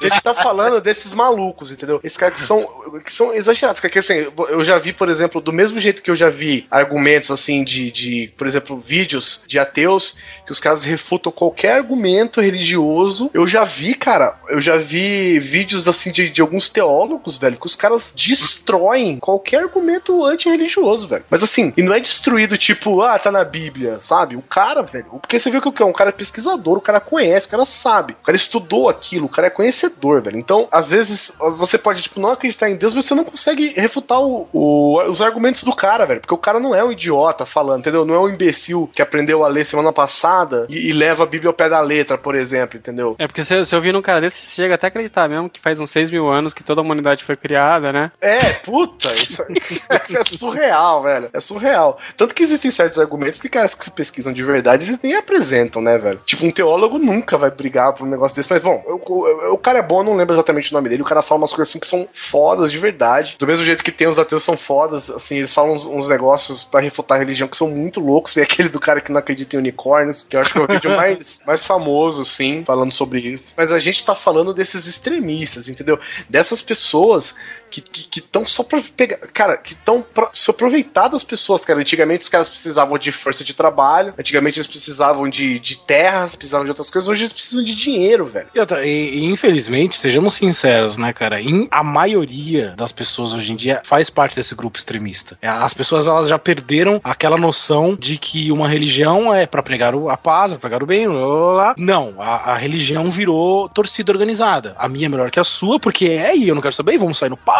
A 0.00 0.02
gente 0.02 0.22
tá 0.22 0.34
falando 0.34 0.80
desses 0.80 1.12
malucos, 1.12 1.72
entendeu? 1.72 2.00
Esses 2.02 2.16
caras 2.18 2.34
que 2.36 2.42
são, 2.42 2.68
que 3.04 3.12
são 3.12 3.34
exagerados. 3.34 3.80
Porque 3.80 3.98
assim, 3.98 4.26
eu 4.48 4.64
já 4.64 4.78
vi, 4.78 4.92
por 4.92 5.08
exemplo, 5.08 5.40
do 5.40 5.52
mesmo 5.52 5.78
jeito 5.78 6.02
que 6.02 6.10
eu 6.10 6.16
já 6.16 6.28
vi 6.28 6.66
argumentos 6.70 7.30
assim 7.30 7.64
de, 7.64 7.90
de 7.90 8.32
por 8.36 8.46
exemplo, 8.46 8.82
vídeos 8.84 9.44
de 9.46 9.58
ateus, 9.58 10.16
que 10.44 10.52
os 10.52 10.60
caras 10.60 10.84
refutam 10.84 11.32
qualquer 11.32 11.72
argumento 11.72 12.40
religioso. 12.40 13.30
Eu 13.34 13.46
já 13.46 13.64
vi, 13.64 13.94
cara, 13.94 14.36
eu 14.48 14.60
já 14.60 14.76
vi 14.76 15.38
vídeos 15.38 15.86
assim 15.86 16.10
de, 16.10 16.30
de 16.30 16.40
alguns 16.40 16.68
teólogos, 16.68 17.36
velho, 17.36 17.58
que 17.58 17.66
os 17.66 17.76
caras 17.76 18.12
destroem 18.14 19.18
qualquer 19.18 19.62
argumento 19.62 20.24
antirreligioso, 20.24 21.08
velho. 21.08 21.24
Mas 21.30 21.42
assim, 21.42 21.72
e 21.76 21.82
não 21.82 21.92
é 21.92 22.00
destruído 22.00 22.56
tipo, 22.56 23.02
ah, 23.02 23.18
tá 23.18 23.30
na 23.30 23.44
Bíblia, 23.44 24.00
sabe? 24.00 24.36
O 24.36 24.42
cara, 24.42 24.82
velho, 24.82 25.18
porque 25.20 25.38
você 25.38 25.50
viu 25.50 25.60
que 25.60 25.68
o 25.68 25.72
que 25.72 25.82
é? 25.82 25.86
Um 25.86 25.92
cara 25.92 26.10
é 26.10 26.12
pesquisador, 26.12 26.78
o 26.78 26.80
cara 26.80 27.00
conhece, 27.00 27.46
o 27.46 27.50
cara 27.50 27.66
sabe, 27.66 28.12
o 28.12 28.24
cara 28.24 28.36
estudou 28.36 28.88
aquilo, 28.88 29.26
o 29.26 29.28
cara 29.28 29.48
é 29.48 29.50
conhecedor, 29.50 30.22
velho. 30.22 30.38
Então, 30.38 30.68
às 30.70 30.90
vezes, 30.90 31.36
você 31.56 31.76
pode, 31.76 32.02
tipo, 32.02 32.20
não 32.20 32.30
acreditar 32.30 32.70
em 32.70 32.76
Deus, 32.78 32.94
mas 32.94 33.04
você 33.04 33.14
não 33.14 33.24
consegue 33.24 33.68
refutar 33.76 34.20
o- 34.20 34.48
o- 34.52 35.02
os 35.08 35.20
argumentos 35.20 35.62
do 35.64 35.74
cara, 35.74 36.06
velho. 36.06 36.20
Porque 36.20 36.34
o 36.34 36.38
cara 36.38 36.58
não 36.60 36.74
é 36.74 36.82
um 36.82 36.92
idiota 36.92 37.44
falando, 37.44 37.80
entendeu? 37.80 38.04
Não 38.04 38.14
é 38.14 38.18
um 38.20 38.28
imbecil 38.28 38.88
que 38.94 39.02
aprendeu 39.02 39.44
a 39.44 39.48
ler 39.48 39.64
semana 39.64 39.92
passada 39.92 40.66
e, 40.68 40.88
e 40.88 40.92
leva 40.92 41.24
a 41.24 41.26
Bíblia 41.26 41.48
ao 41.50 41.54
pé 41.54 41.68
da 41.68 41.80
letra, 41.80 42.16
por 42.16 42.34
exemplo, 42.34 42.78
entendeu? 42.78 43.16
É 43.18 43.26
porque 43.26 43.42
se, 43.44 43.64
se 43.66 43.74
eu 43.74 43.80
vir 43.80 43.92
num 43.92 44.02
cara 44.02 44.20
desse, 44.20 44.40
você 44.44 44.54
chega 44.62 44.74
até 44.74 44.86
a 44.86 44.88
acreditar 44.88 45.28
mesmo 45.28 45.50
que 45.50 45.60
faz 45.60 45.78
uns 45.80 45.90
6 45.90 46.10
mil 46.10 46.28
anos 46.32 46.54
que 46.54 46.62
toda 46.64 46.80
a 46.80 46.84
humanidade 46.84 47.24
foi 47.24 47.36
criada, 47.36 47.92
né? 47.92 48.10
É, 48.20 48.52
puta, 48.52 49.12
isso 49.14 49.42
é 49.90 50.22
surreal, 50.24 51.02
velho. 51.02 51.30
É 51.32 51.40
surreal. 51.40 51.98
Tanto 52.16 52.34
que 52.34 52.42
existem 52.42 52.70
certos 52.70 52.98
argumentos 52.98 53.40
que 53.40 53.48
caras 53.48 53.74
que 53.74 53.84
se 53.84 53.90
pesquisam 53.90 54.32
de 54.32 54.42
verdade, 54.42 54.84
eles 54.84 55.00
nem 55.02 55.14
apresentam, 55.14 55.82
né, 55.82 55.98
velho? 55.98 56.20
Tipo, 56.24 56.46
um 56.46 56.50
teólogo 56.50 56.98
nunca 56.98 57.36
vai 57.36 57.50
brigar 57.50 57.92
por 57.92 58.06
um 58.06 58.10
negócio 58.10 58.36
desse, 58.36 58.50
mas 58.50 58.62
bom, 58.62 58.82
o, 58.86 59.12
o- 59.12 59.52
o 59.54 59.58
cara 59.58 59.78
é 59.78 59.82
bom, 59.82 60.00
eu 60.00 60.04
não 60.04 60.16
lembro 60.16 60.34
exatamente 60.34 60.70
o 60.70 60.74
nome 60.74 60.88
dele, 60.88 61.02
o 61.02 61.06
cara 61.06 61.22
fala 61.22 61.40
umas 61.40 61.52
coisas 61.52 61.70
assim 61.70 61.78
que 61.80 61.86
são 61.86 62.08
fodas 62.12 62.67
de 62.70 62.78
verdade. 62.78 63.36
Do 63.38 63.46
mesmo 63.46 63.64
jeito 63.64 63.82
que 63.82 63.92
tem 63.92 64.06
os 64.06 64.18
ateus 64.18 64.42
são 64.42 64.56
fodas, 64.56 65.10
assim, 65.10 65.38
eles 65.38 65.52
falam 65.52 65.74
uns, 65.74 65.86
uns 65.86 66.08
negócios 66.08 66.64
pra 66.64 66.80
refutar 66.80 67.16
a 67.16 67.18
religião 67.18 67.48
que 67.48 67.56
são 67.56 67.68
muito 67.68 68.00
loucos, 68.00 68.36
e 68.36 68.40
aquele 68.42 68.68
do 68.68 68.80
cara 68.80 69.00
que 69.00 69.12
não 69.12 69.18
acredita 69.18 69.56
em 69.56 69.58
unicórnios, 69.58 70.24
que 70.28 70.36
eu 70.36 70.40
acho 70.40 70.52
que 70.52 70.58
é 70.58 70.62
o 70.62 70.66
vídeo 70.66 70.96
mais, 70.96 71.40
mais 71.46 71.66
famoso, 71.66 72.24
sim, 72.24 72.64
falando 72.64 72.92
sobre 72.92 73.20
isso. 73.20 73.54
Mas 73.56 73.72
a 73.72 73.78
gente 73.78 74.04
tá 74.04 74.14
falando 74.14 74.54
desses 74.54 74.86
extremistas, 74.86 75.68
entendeu? 75.68 75.98
Dessas 76.28 76.62
pessoas 76.62 77.34
que 77.70 78.18
estão 78.18 78.44
só 78.46 78.62
pra 78.62 78.82
pegar. 78.96 79.18
Cara, 79.32 79.56
que 79.56 79.72
estão 79.72 80.04
se 80.32 80.50
aproveitar 80.50 81.08
das 81.08 81.22
pessoas, 81.24 81.64
cara. 81.64 81.80
Antigamente 81.80 82.22
os 82.22 82.28
caras 82.28 82.48
precisavam 82.48 82.98
de 82.98 83.12
força 83.12 83.44
de 83.44 83.54
trabalho, 83.54 84.14
antigamente 84.18 84.58
eles 84.58 84.66
precisavam 84.66 85.28
de, 85.28 85.58
de 85.58 85.78
terras, 85.78 86.34
precisavam 86.34 86.64
de 86.64 86.70
outras 86.70 86.90
coisas, 86.90 87.08
hoje 87.08 87.22
eles 87.22 87.32
precisam 87.32 87.64
de 87.64 87.74
dinheiro, 87.74 88.26
velho. 88.26 88.48
E, 88.84 88.88
e- 88.88 89.24
infelizmente, 89.24 89.96
sejamos 89.96 90.34
sinceros, 90.34 90.96
né, 90.96 91.12
cara? 91.12 91.38
A 91.70 91.82
maioria 91.82 92.74
das 92.76 92.92
pessoas 92.92 93.32
hoje 93.32 93.52
em 93.52 93.56
dia 93.56 93.80
faz 93.84 94.08
parte 94.10 94.34
desse 94.36 94.54
grupo 94.54 94.78
extremista. 94.78 95.38
É, 95.42 95.48
As 95.48 95.74
pessoas 95.74 96.06
elas 96.06 96.28
já 96.28 96.38
perderam 96.38 97.00
aquela 97.04 97.36
noção 97.36 97.94
de 97.94 98.16
que 98.18 98.50
uma 98.50 98.68
religião 98.68 99.34
é 99.34 99.46
pra 99.46 99.62
pregar 99.62 99.94
a 99.94 100.16
paz, 100.16 100.52
pra 100.52 100.60
pregar 100.60 100.82
o 100.82 100.86
bem, 100.86 101.08
blá, 101.08 101.18
blá, 101.18 101.52
blá. 101.54 101.74
Não, 101.76 102.14
a, 102.18 102.52
a 102.52 102.56
religião 102.56 103.08
virou 103.10 103.68
torcida 103.68 104.12
organizada. 104.12 104.74
A 104.78 104.88
minha 104.88 105.06
é 105.06 105.08
melhor 105.08 105.30
que 105.30 105.40
a 105.40 105.44
sua, 105.44 105.78
porque 105.78 106.06
é 106.06 106.30
aí, 106.30 106.48
eu 106.48 106.54
não 106.54 106.62
quero 106.62 106.74
saber, 106.74 106.98
vamos 106.98 107.18
sair 107.18 107.30
no 107.30 107.36
pau. 107.36 107.57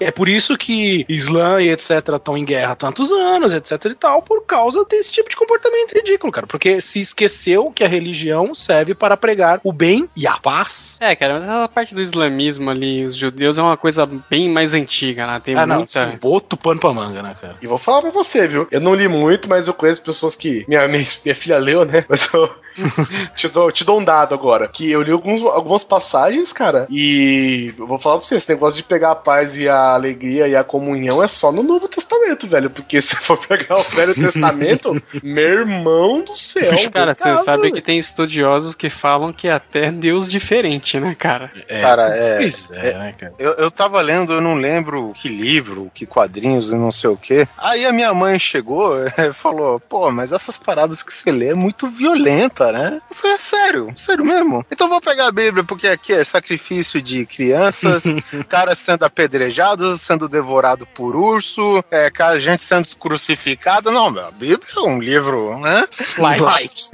É 0.00 0.10
por 0.10 0.28
isso 0.28 0.56
que 0.56 1.04
Islã 1.08 1.62
e 1.62 1.70
etc 1.70 1.90
estão 2.14 2.36
em 2.36 2.44
guerra 2.44 2.72
há 2.72 2.76
tantos 2.76 3.10
anos, 3.10 3.52
etc 3.52 3.84
e 3.86 3.94
tal, 3.94 4.22
por 4.22 4.44
causa 4.44 4.84
desse 4.84 5.10
tipo 5.10 5.28
de 5.28 5.36
comportamento 5.36 5.92
ridículo, 5.92 6.32
cara. 6.32 6.46
Porque 6.46 6.80
se 6.80 7.00
esqueceu 7.00 7.70
que 7.70 7.84
a 7.84 7.88
religião 7.88 8.54
serve 8.54 8.94
para 8.94 9.16
pregar 9.16 9.60
o 9.62 9.72
bem 9.72 10.08
e 10.16 10.26
a 10.26 10.38
paz. 10.38 10.96
É, 11.00 11.14
cara, 11.14 11.34
mas 11.34 11.44
essa 11.44 11.68
parte 11.68 11.94
do 11.94 12.00
islamismo 12.00 12.70
ali, 12.70 13.04
os 13.04 13.16
judeus, 13.16 13.58
é 13.58 13.62
uma 13.62 13.76
coisa 13.76 14.06
bem 14.30 14.48
mais 14.48 14.74
antiga, 14.74 15.26
né? 15.26 15.40
Tem 15.42 15.56
ah, 15.56 15.66
não, 15.66 15.76
muita. 15.76 16.10
sim, 16.10 16.18
boto 16.18 16.56
pano 16.56 16.80
pra 16.80 16.92
manga, 16.92 17.22
né, 17.22 17.36
cara? 17.40 17.56
E 17.60 17.66
vou 17.66 17.78
falar 17.78 18.02
pra 18.02 18.10
você, 18.10 18.46
viu? 18.46 18.66
Eu 18.70 18.80
não 18.80 18.94
li 18.94 19.08
muito, 19.08 19.48
mas 19.48 19.68
eu 19.68 19.74
conheço 19.74 20.02
pessoas 20.02 20.36
que. 20.36 20.64
Minha, 20.68 20.86
minha, 20.88 21.04
minha 21.24 21.34
filha 21.34 21.58
leu, 21.58 21.84
né? 21.84 22.04
Mas 22.08 22.32
eu. 22.32 22.50
te, 23.36 23.48
dou, 23.48 23.70
te 23.70 23.84
dou 23.84 24.00
um 24.00 24.04
dado 24.04 24.34
agora. 24.34 24.68
Que 24.68 24.90
eu 24.90 25.02
li 25.02 25.12
alguns, 25.12 25.42
algumas 25.42 25.84
passagens, 25.84 26.52
cara. 26.52 26.86
E 26.90 27.72
eu 27.78 27.86
vou 27.86 27.98
falar 27.98 28.18
pra 28.18 28.26
você: 28.26 28.36
esse 28.36 28.48
negócio 28.48 28.76
de 28.76 28.82
pegar 28.82 29.12
a 29.12 29.16
paz 29.24 29.56
e 29.56 29.68
a 29.68 29.94
alegria 29.94 30.46
e 30.46 30.54
a 30.54 30.62
comunhão 30.62 31.22
é 31.22 31.26
só 31.26 31.50
no 31.50 31.62
Novo 31.62 31.88
Testamento, 31.88 32.46
velho. 32.46 32.68
Porque 32.68 33.00
se 33.02 33.16
for 33.16 33.38
pegar 33.38 33.78
o 33.78 33.82
Velho 33.84 34.14
Testamento, 34.14 35.02
meu 35.22 35.60
irmão 35.60 36.22
do 36.22 36.36
céu. 36.36 36.72
Cara, 36.92 37.14
você 37.14 37.36
sabe 37.38 37.62
velho. 37.62 37.74
que 37.74 37.80
tem 37.80 37.98
estudiosos 37.98 38.74
que 38.74 38.90
falam 38.90 39.32
que 39.32 39.48
é 39.48 39.54
até 39.54 39.90
Deus 39.90 40.30
diferente, 40.30 41.00
né, 41.00 41.16
cara? 41.18 41.50
Cara, 41.68 42.08
é. 42.14 42.38
Pois 42.38 42.70
é, 42.70 42.98
né, 42.98 43.14
cara? 43.18 43.34
Eu, 43.38 43.52
eu 43.52 43.70
tava 43.70 44.00
lendo, 44.02 44.32
eu 44.32 44.40
não 44.40 44.54
lembro 44.54 45.12
que 45.14 45.28
livro, 45.28 45.90
que 45.94 46.04
quadrinhos 46.04 46.70
e 46.70 46.76
não 46.76 46.92
sei 46.92 47.10
o 47.10 47.16
quê. 47.16 47.48
Aí 47.56 47.86
a 47.86 47.92
minha 47.92 48.12
mãe 48.12 48.38
chegou 48.38 48.96
e 49.06 49.32
falou: 49.32 49.80
pô, 49.80 50.10
mas 50.10 50.32
essas 50.32 50.58
paradas 50.58 51.02
que 51.02 51.12
você 51.12 51.32
lê 51.32 51.48
é 51.48 51.54
muito 51.54 51.88
violenta, 51.88 52.70
né? 52.70 53.00
Eu 53.10 53.16
falei: 53.16 53.36
é 53.36 53.38
sério, 53.38 53.92
sério 53.96 54.24
mesmo? 54.24 54.64
Então 54.70 54.86
eu 54.86 54.90
vou 54.90 55.00
pegar 55.00 55.28
a 55.28 55.32
Bíblia, 55.32 55.64
porque 55.64 55.88
aqui 55.88 56.12
é 56.12 56.22
sacrifício 56.24 57.00
de 57.00 57.24
crianças, 57.26 58.04
cara 58.48 58.74
sendo 58.74 59.04
apedrejado, 59.14 59.96
sendo 59.96 60.28
devorado 60.28 60.86
por 60.86 61.14
urso, 61.14 61.82
é, 61.90 62.10
cara, 62.10 62.38
gente 62.40 62.62
sendo 62.62 62.86
crucificada. 62.98 63.90
Não, 63.90 64.10
meu, 64.10 64.26
a 64.26 64.30
Bíblia 64.30 64.60
é 64.76 64.80
um 64.80 64.98
livro, 64.98 65.58
né? 65.60 65.84
Light. 66.18 66.90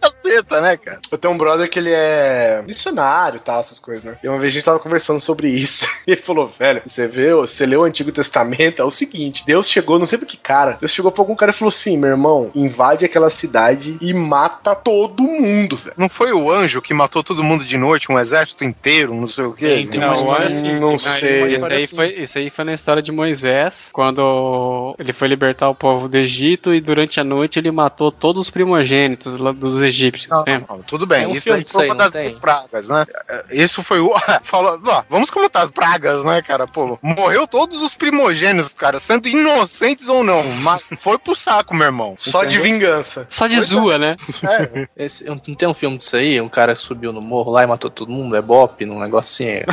Caceta, 0.00 0.60
né, 0.60 0.76
cara? 0.76 1.00
Eu 1.10 1.18
tenho 1.18 1.32
um 1.32 1.38
brother 1.38 1.68
que 1.68 1.78
ele 1.78 1.90
é 1.92 2.62
missionário 2.66 3.38
e 3.38 3.40
tal, 3.40 3.60
essas 3.60 3.80
coisas, 3.80 4.04
né? 4.04 4.16
E 4.22 4.28
uma 4.28 4.38
vez 4.38 4.52
a 4.52 4.54
gente 4.54 4.64
tava 4.64 4.78
conversando 4.78 5.20
sobre 5.20 5.48
isso. 5.48 5.86
E 6.04 6.10
ele 6.12 6.22
falou, 6.22 6.52
velho, 6.58 6.82
você 6.84 7.06
vê, 7.06 7.32
você 7.32 7.64
leu 7.64 7.82
o 7.82 7.84
Antigo 7.84 8.10
Testamento, 8.10 8.82
é 8.82 8.84
o 8.84 8.90
seguinte: 8.90 9.44
Deus 9.46 9.68
chegou, 9.70 10.00
não 10.00 10.06
sei 10.06 10.18
pra 10.18 10.26
que 10.26 10.36
cara, 10.36 10.76
Deus 10.80 10.90
chegou 10.90 11.12
pra 11.12 11.22
algum 11.22 11.36
cara 11.36 11.52
e 11.52 11.54
falou 11.54 11.68
assim: 11.68 11.96
meu 11.96 12.10
irmão, 12.10 12.50
invade 12.56 13.04
aquela 13.04 13.30
cidade 13.30 13.96
e 14.00 14.12
mata 14.12 14.74
todo 14.74 15.22
mundo, 15.22 15.76
velho. 15.76 15.94
Não 15.96 16.08
foi 16.08 16.32
o 16.32 16.50
anjo 16.50 16.82
que 16.82 16.92
matou 16.92 17.22
todo 17.22 17.44
mundo 17.44 17.64
de 17.64 17.78
noite, 17.78 18.10
um 18.10 18.18
exército 18.18 18.64
inteiro, 18.64 19.14
não 19.14 19.28
sei 19.28 19.44
o 19.44 19.52
quê? 19.52 19.66
Tem, 19.66 19.86
tem 19.86 20.00
uma 20.00 20.08
Não, 20.08 20.14
história 20.14 20.46
olha, 20.46 20.56
assim. 20.56 20.80
não 20.80 20.98
sei. 20.98 21.40
Isso 21.62 21.72
aí, 21.72 21.84
assim. 21.84 21.96
foi, 21.96 22.08
isso 22.22 22.38
aí 22.38 22.50
foi 22.50 22.64
na 22.64 22.72
história 22.72 23.02
de 23.02 23.12
Moisés, 23.12 23.88
quando 23.92 24.94
ele 24.98 25.12
foi 25.12 25.28
libertar 25.28 25.68
o 25.68 25.74
povo 25.74 26.08
do 26.08 26.16
Egito 26.16 26.74
e 26.74 26.80
durante 26.80 27.20
a 27.20 27.24
noite 27.24 27.58
ele 27.58 27.70
matou 27.70 28.10
todos 28.10 28.42
os 28.42 28.50
primogênitos 28.50 29.36
dos 29.36 29.82
egípcios. 29.82 30.28
Não, 30.28 30.44
lembra? 30.46 30.66
não, 30.68 30.82
tudo 30.82 31.06
bem, 31.06 31.26
um 31.26 31.34
isso 31.34 31.52
aí 31.52 31.64
foi 31.66 31.84
aí, 31.84 31.88
uma 31.90 31.94
não 31.94 32.10
das 32.10 32.22
duas 32.22 32.38
pragas, 32.38 32.88
né? 32.88 33.06
Isso 33.50 33.82
foi 33.82 34.00
o. 34.00 34.12
Falou, 34.42 34.80
ó, 34.86 35.02
vamos 35.08 35.30
comentar 35.30 35.64
as 35.64 35.70
pragas, 35.70 36.24
né, 36.24 36.42
cara? 36.42 36.66
Pô, 36.66 36.98
morreu 37.02 37.46
todos 37.46 37.82
os 37.82 37.94
primogênitos, 37.94 38.72
cara, 38.72 38.98
sendo 38.98 39.28
inocentes 39.28 40.08
ou 40.08 40.22
não. 40.22 40.42
Mas 40.44 40.82
foi 40.98 41.18
pro 41.18 41.34
saco, 41.34 41.74
meu 41.74 41.86
irmão. 41.86 42.14
Só 42.18 42.44
de 42.44 42.58
vingança. 42.58 43.26
Só 43.28 43.46
de 43.46 43.60
zoa, 43.60 43.98
né? 43.98 44.16
É, 44.42 44.88
Esse, 45.04 45.24
não 45.24 45.38
tem 45.38 45.68
um 45.68 45.74
filme 45.74 45.98
disso 45.98 46.16
aí? 46.16 46.40
Um 46.40 46.48
cara 46.48 46.74
subiu 46.76 47.12
no 47.12 47.20
morro 47.20 47.50
lá 47.50 47.62
e 47.62 47.66
matou 47.66 47.90
todo 47.90 48.10
mundo? 48.10 48.36
É 48.36 48.42
Bop, 48.42 48.84
num 48.84 49.00
negócio 49.00 49.32
assim? 49.32 49.52
É, 49.52 49.64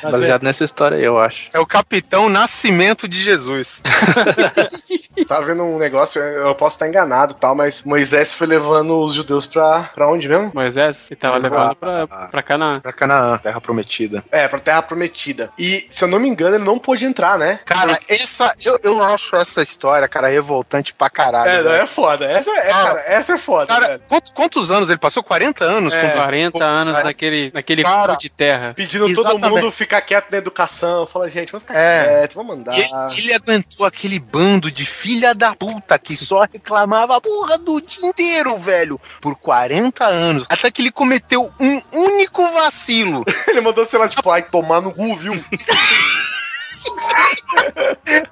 como 0.00 0.16
é 0.16 0.28
é? 0.28 0.32
Baseado 0.40 0.42
nessa 0.42 0.64
história 0.64 0.96
aí, 0.96 1.04
eu 1.04 1.18
acho. 1.18 1.48
é 1.52 1.58
o 1.60 1.66
Capitão 1.66 2.28
Nascimento 2.28 3.06
de 3.06 3.18
Jesus. 3.20 3.82
Tava 5.28 5.46
vendo 5.46 5.62
um 5.62 5.78
negócio, 5.78 6.20
eu 6.20 6.54
posso 6.54 6.76
estar 6.76 6.88
enganado 6.88 7.34
e 7.34 7.36
tal, 7.36 7.54
mas 7.54 7.82
Moisés 7.84 8.32
foi 8.32 8.46
levando 8.46 8.98
os 9.00 9.14
judeus 9.14 9.46
pra, 9.46 9.90
pra 9.94 10.08
onde 10.08 10.28
mesmo? 10.28 10.50
Moisés, 10.54 11.06
ele 11.10 11.20
tava 11.20 11.38
levando 11.38 11.74
pra, 11.76 12.06
pra 12.06 12.42
Canaã. 12.42 12.80
Pra 12.80 12.92
Canaã, 12.92 13.38
terra 13.38 13.60
prometida. 13.60 14.24
É, 14.30 14.48
pra 14.48 14.58
Terra 14.58 14.82
Prometida. 14.82 15.50
E, 15.58 15.86
se 15.90 16.02
eu 16.04 16.08
não 16.08 16.18
me 16.18 16.28
engano, 16.28 16.56
ele 16.56 16.64
não 16.64 16.78
pôde 16.78 17.04
entrar, 17.04 17.38
né? 17.38 17.60
Cara, 17.64 17.98
essa. 18.08 18.54
Eu, 18.64 18.78
eu 18.82 19.02
acho 19.02 19.36
essa 19.36 19.60
história, 19.62 20.08
cara, 20.08 20.28
revoltante 20.28 20.92
pra 20.94 21.10
caralho. 21.10 21.50
É, 21.50 21.62
não, 21.62 21.72
é 21.72 21.86
foda. 21.86 22.24
Essa 22.24 22.50
é, 22.50 22.70
Ah. 22.70 22.82
cara, 22.84 23.04
essa 23.06 23.32
é 23.34 23.38
foda, 23.38 23.66
Cara, 23.66 24.00
quantos, 24.08 24.30
quantos 24.32 24.70
anos 24.70 24.88
ele 24.88 24.98
passou? 24.98 25.22
40 25.22 25.64
anos? 25.64 25.94
É, 25.94 26.08
com 26.08 26.18
40 26.18 26.64
anos 26.64 27.02
naquele, 27.04 27.50
naquele 27.52 27.82
Cara, 27.82 28.14
cu 28.14 28.18
de 28.20 28.28
terra. 28.28 28.72
Pedindo 28.74 29.06
Exatamente. 29.06 29.40
todo 29.42 29.50
mundo 29.56 29.70
ficar 29.72 30.00
quieto 30.00 30.29
na 30.30 30.38
educação. 30.38 31.06
Fala, 31.06 31.28
gente, 31.30 31.52
vamos 31.52 31.66
ficar 31.66 31.78
É. 31.78 32.04
quieto, 32.04 32.34
vamos 32.34 32.56
andar. 32.56 32.74
E 32.76 32.80
ele, 32.80 32.90
ele 33.18 33.34
aguentou 33.34 33.86
aquele 33.86 34.18
bando 34.18 34.70
de 34.70 34.84
filha 34.86 35.34
da 35.34 35.54
puta 35.54 35.98
que 35.98 36.16
só 36.16 36.42
reclamava 36.42 37.16
a 37.16 37.20
porra 37.20 37.58
do 37.58 37.80
dia 37.80 38.06
inteiro, 38.06 38.56
velho. 38.58 39.00
Por 39.20 39.36
40 39.36 40.04
anos. 40.06 40.46
Até 40.48 40.70
que 40.70 40.82
ele 40.82 40.90
cometeu 40.90 41.52
um 41.58 41.80
único 41.92 42.46
vacilo. 42.52 43.24
Ele 43.48 43.60
mandou, 43.60 43.84
sei 43.86 43.98
lá, 43.98 44.08
tipo, 44.08 44.30
ai, 44.30 44.42
tomar 44.42 44.80
no 44.80 44.92
cu, 44.92 45.16
viu? 45.16 45.32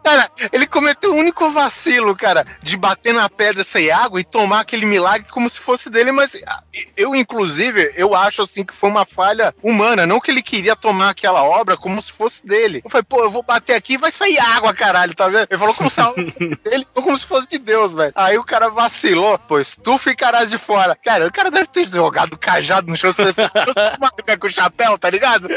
Cara, 0.03 0.31
ele 0.53 0.67
cometeu 0.67 1.13
um 1.13 1.19
único 1.19 1.51
vacilo, 1.51 2.17
cara, 2.17 2.47
de 2.63 2.77
bater 2.77 3.13
na 3.13 3.29
pedra 3.29 3.63
sem 3.63 3.91
água 3.91 4.21
e 4.21 4.25
tomar 4.25 4.61
aquele 4.61 4.87
milagre 4.87 5.29
como 5.31 5.49
se 5.49 5.61
fosse 5.61 5.91
dele, 5.91 6.11
mas 6.13 6.37
ah, 6.47 6.63
eu, 6.97 7.15
inclusive, 7.15 7.93
eu 7.97 8.15
acho 8.15 8.43
assim 8.43 8.65
que 8.65 8.75
foi 8.75 8.89
uma 8.89 9.05
falha 9.05 9.55
humana, 9.63 10.07
não 10.07 10.21
que 10.21 10.31
ele 10.31 10.43
queria 10.43 10.75
tomar 10.75 11.11
aquela 11.11 11.43
obra 11.43 11.77
como 11.77 12.01
se 12.01 12.13
fosse 12.13 12.47
dele. 12.47 12.81
Eu 12.85 12.91
falei, 12.91 13.05
pô, 13.05 13.23
eu 13.23 13.31
vou 13.31 13.43
bater 13.43 13.75
aqui 13.75 13.95
e 13.95 13.99
vai 13.99 14.11
sair 14.11 14.39
água, 14.39 14.73
caralho, 14.73 15.15
tá 15.15 15.29
vendo? 15.29 15.47
Ele 15.51 15.59
falou 15.59 15.75
como 15.75 15.91
se 15.91 16.01
a 16.01 16.09
obra 16.09 16.33
fosse 16.33 16.49
dele, 16.65 16.87
como 16.95 17.19
se 17.19 17.27
fosse 17.27 17.49
de 17.51 17.59
Deus, 17.59 17.93
velho. 17.93 18.13
Aí 18.15 18.39
o 18.39 18.45
cara 18.45 18.71
vacilou, 18.71 19.39
pois 19.47 19.77
tu 19.77 19.99
ficarás 19.99 20.51
de 20.51 20.59
fora. 20.59 20.97
Cara, 20.97 21.27
o 21.27 21.33
cara 21.33 21.51
deve 21.51 21.67
ter 21.67 21.87
jogado 21.87 22.35
o 22.35 22.39
cajado 22.39 22.89
no 22.89 22.97
chão, 22.97 23.13
você 23.13 24.37
com 24.39 24.47
o 24.47 24.51
chapéu, 24.51 24.99
tá 24.99 25.11
ligado? 25.11 25.49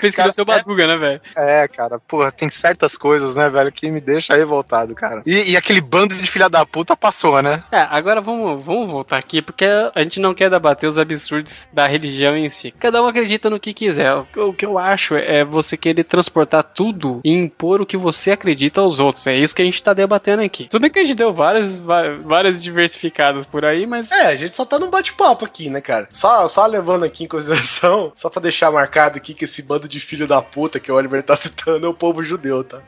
Fez 0.00 0.14
que 0.14 0.18
Cara, 0.18 0.32
seu 0.32 0.44
Baduga, 0.44 0.84
né, 0.84 0.96
velho? 0.96 1.20
É, 1.38 1.68
cara, 1.68 1.98
porra, 1.98 2.32
tem 2.32 2.48
certas 2.48 2.96
coisas, 2.96 3.34
né, 3.34 3.48
velho, 3.48 3.70
que 3.72 3.90
me 3.90 4.00
deixa 4.00 4.34
revoltado, 4.34 4.94
cara. 4.94 5.22
E, 5.24 5.52
e 5.52 5.56
aquele 5.56 5.80
bando 5.80 6.14
de 6.14 6.28
filha 6.30 6.48
da 6.48 6.66
puta 6.66 6.96
passou, 6.96 7.40
né? 7.42 7.62
É, 7.70 7.80
agora 7.90 8.20
vamos, 8.20 8.64
vamos 8.64 8.90
voltar 8.90 9.18
aqui, 9.18 9.40
porque 9.40 9.64
a 9.94 10.02
gente 10.02 10.18
não 10.20 10.34
quer 10.34 10.50
debater 10.50 10.88
os 10.88 10.98
absurdos 10.98 11.68
da 11.72 11.86
religião 11.86 12.36
em 12.36 12.48
si. 12.48 12.70
Cada 12.72 13.02
um 13.02 13.06
acredita 13.06 13.48
no 13.48 13.60
que 13.60 13.72
quiser. 13.72 14.12
O, 14.14 14.24
que- 14.24 14.40
o 14.40 14.52
que 14.52 14.66
eu 14.66 14.78
acho 14.78 15.14
é 15.14 15.44
você 15.44 15.76
querer 15.76 16.04
transportar 16.04 16.62
tudo 16.62 17.20
e 17.24 17.30
impor 17.32 17.80
o 17.80 17.86
que 17.86 17.96
você 17.96 18.32
acredita 18.32 18.80
aos 18.80 18.98
outros. 19.00 19.26
É 19.26 19.34
isso 19.36 19.54
que 19.54 19.62
a 19.62 19.64
gente 19.64 19.82
tá 19.82 19.92
debatendo 19.92 20.42
aqui. 20.42 20.66
Tudo 20.68 20.82
bem 20.82 20.90
que 20.90 20.98
a 20.98 21.04
gente 21.04 21.16
deu 21.16 21.32
várias, 21.32 21.78
várias 22.24 22.62
diversificadas 22.62 23.46
por 23.46 23.64
aí, 23.64 23.86
mas. 23.86 24.10
É, 24.10 24.26
a 24.26 24.36
gente 24.36 24.54
só 24.54 24.64
tá 24.64 24.78
num 24.78 24.90
bate-papo 24.90 25.44
aqui, 25.44 25.70
né, 25.70 25.80
cara? 25.80 26.08
Só, 26.12 26.48
só 26.48 26.66
levando 26.66 27.04
aqui 27.04 27.24
em 27.24 27.28
consideração, 27.28 28.12
só 28.16 28.28
pra 28.28 28.42
deixar 28.42 28.70
marcado 28.70 29.18
aqui 29.18 29.34
que 29.34 29.44
esse 29.44 29.62
bando 29.62 29.88
de 29.88 30.00
filho 30.00 30.26
da 30.26 30.40
puta 30.42 30.80
que 30.80 30.90
o 30.90 30.94
Oliver 30.94 31.22
tá 31.28 31.36
citando 31.36 31.86
é 31.86 31.88
o 31.90 31.94
povo 31.94 32.24
judeu, 32.24 32.64
tá? 32.64 32.78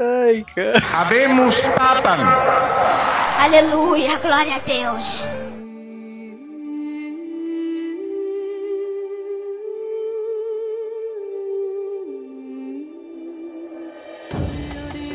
Ai, 0.00 0.44
cara. 0.54 0.82
Habemos 0.92 1.60
Papa. 1.60 2.16
Aleluia, 3.38 4.18
glória 4.18 4.56
a 4.56 4.58
Deus. 4.58 5.28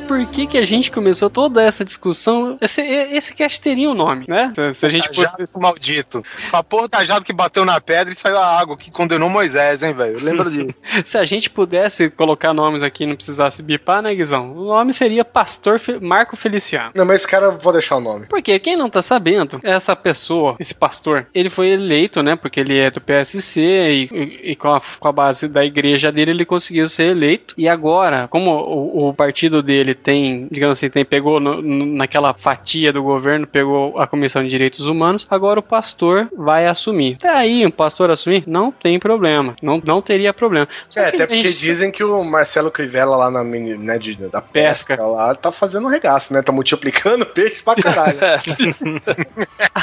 Por 0.09 0.25
que, 0.25 0.47
que 0.47 0.57
a 0.57 0.65
gente 0.65 0.89
começou 0.89 1.29
toda 1.29 1.61
essa 1.61 1.85
discussão. 1.85 2.57
Esse, 2.59 2.81
esse 2.81 3.31
cast 3.33 3.61
teria 3.61 3.87
um 3.89 3.93
nome, 3.93 4.25
né? 4.27 4.51
Se- 4.55 4.73
Se 4.73 4.85
a 4.87 4.89
gente 4.89 5.07
fosse. 5.09 5.21
Cajado 5.37 5.49
maldito. 5.59 6.23
A 6.51 6.63
porra 6.63 6.87
do 6.87 6.89
cajado 6.89 7.23
que 7.23 7.31
bateu 7.31 7.63
na 7.63 7.79
pedra 7.79 8.11
e 8.11 8.15
saiu 8.15 8.37
a 8.39 8.59
água 8.59 8.75
que 8.75 8.89
condenou 8.89 9.29
Moisés, 9.29 9.83
hein, 9.83 9.93
velho? 9.93 10.19
Lembra 10.19 10.49
disso? 10.51 10.81
Se 11.05 11.15
a 11.17 11.23
gente 11.25 11.47
pudesse 11.49 12.09
colocar 12.09 12.55
nomes 12.55 12.81
aqui 12.81 13.03
e 13.03 13.07
não 13.07 13.15
precisasse 13.15 13.61
bipar, 13.61 14.01
né, 14.01 14.15
Guizão? 14.15 14.51
O 14.51 14.65
nome 14.65 14.93
seria 14.93 15.23
Pastor 15.23 15.79
Fe- 15.79 15.99
Marco 15.99 16.35
Feliciano. 16.35 16.91
Não, 16.95 17.05
mas 17.05 17.21
esse 17.21 17.27
cara, 17.29 17.45
eu 17.45 17.57
vou 17.59 17.71
deixar 17.71 17.97
o 17.97 18.01
nome. 18.01 18.25
Porque 18.27 18.57
quem 18.57 18.75
não 18.75 18.89
tá 18.89 19.03
sabendo, 19.03 19.59
essa 19.63 19.95
pessoa, 19.95 20.55
esse 20.59 20.73
pastor, 20.73 21.27
ele 21.35 21.51
foi 21.51 21.69
eleito, 21.69 22.23
né? 22.23 22.35
Porque 22.35 22.59
ele 22.59 22.77
é 22.79 22.89
do 22.89 22.99
PSC 22.99 23.61
e, 23.61 24.09
e- 24.11 24.51
e 24.51 24.55
com, 24.55 24.73
a, 24.73 24.81
com 24.99 25.07
a 25.07 25.11
base 25.11 25.47
da 25.47 25.63
igreja 25.63 26.11
dele, 26.11 26.31
ele 26.31 26.45
conseguiu 26.45 26.89
ser 26.89 27.11
eleito. 27.11 27.53
E 27.55 27.69
agora, 27.69 28.27
como 28.27 28.49
o, 28.51 29.09
o 29.09 29.13
partido 29.13 29.61
dele 29.61 29.98
tem, 30.03 30.47
digamos 30.51 30.77
assim, 30.77 30.89
tem, 30.89 31.03
pegou 31.05 31.39
no- 31.39 31.61
naquela 31.61 32.33
fatia 32.33 32.91
do 32.91 33.03
governo, 33.03 33.45
pegou 33.45 33.99
a 33.99 34.07
Comissão 34.07 34.41
de 34.43 34.49
Direitos 34.49 34.81
Humanos, 34.85 35.27
agora 35.29 35.59
o 35.59 35.63
pastor 35.63 36.27
vai 36.35 36.65
assumir. 36.65 37.15
Até 37.15 37.29
aí, 37.29 37.65
um 37.65 37.71
pastor 37.71 38.09
assumir, 38.09 38.43
não 38.47 38.71
tem 38.71 38.97
problema. 38.99 39.55
Não, 39.61 39.81
não 39.85 40.01
teria 40.01 40.33
problema. 40.33 40.67
Só 40.89 40.99
É, 41.01 41.07
até 41.09 41.27
porque 41.27 41.43
gente- 41.43 41.59
dizem 41.59 41.91
que 41.91 42.03
o 42.03 42.23
Marcelo 42.23 42.71
Crivella 42.71 43.15
lá 43.15 43.29
na 43.31 43.43
mini, 43.43 43.77
né, 43.77 43.97
de, 43.97 44.15
da 44.15 44.41
pesca, 44.41 45.01
lá 45.05 45.35
tá 45.35 45.51
fazendo 45.51 45.85
um 45.85 45.89
regaço, 45.89 46.33
né? 46.33 46.41
Tá 46.41 46.51
multiplicando 46.51 47.25
peixe 47.33 47.61
pra 47.63 47.75
caralho. 47.75 48.17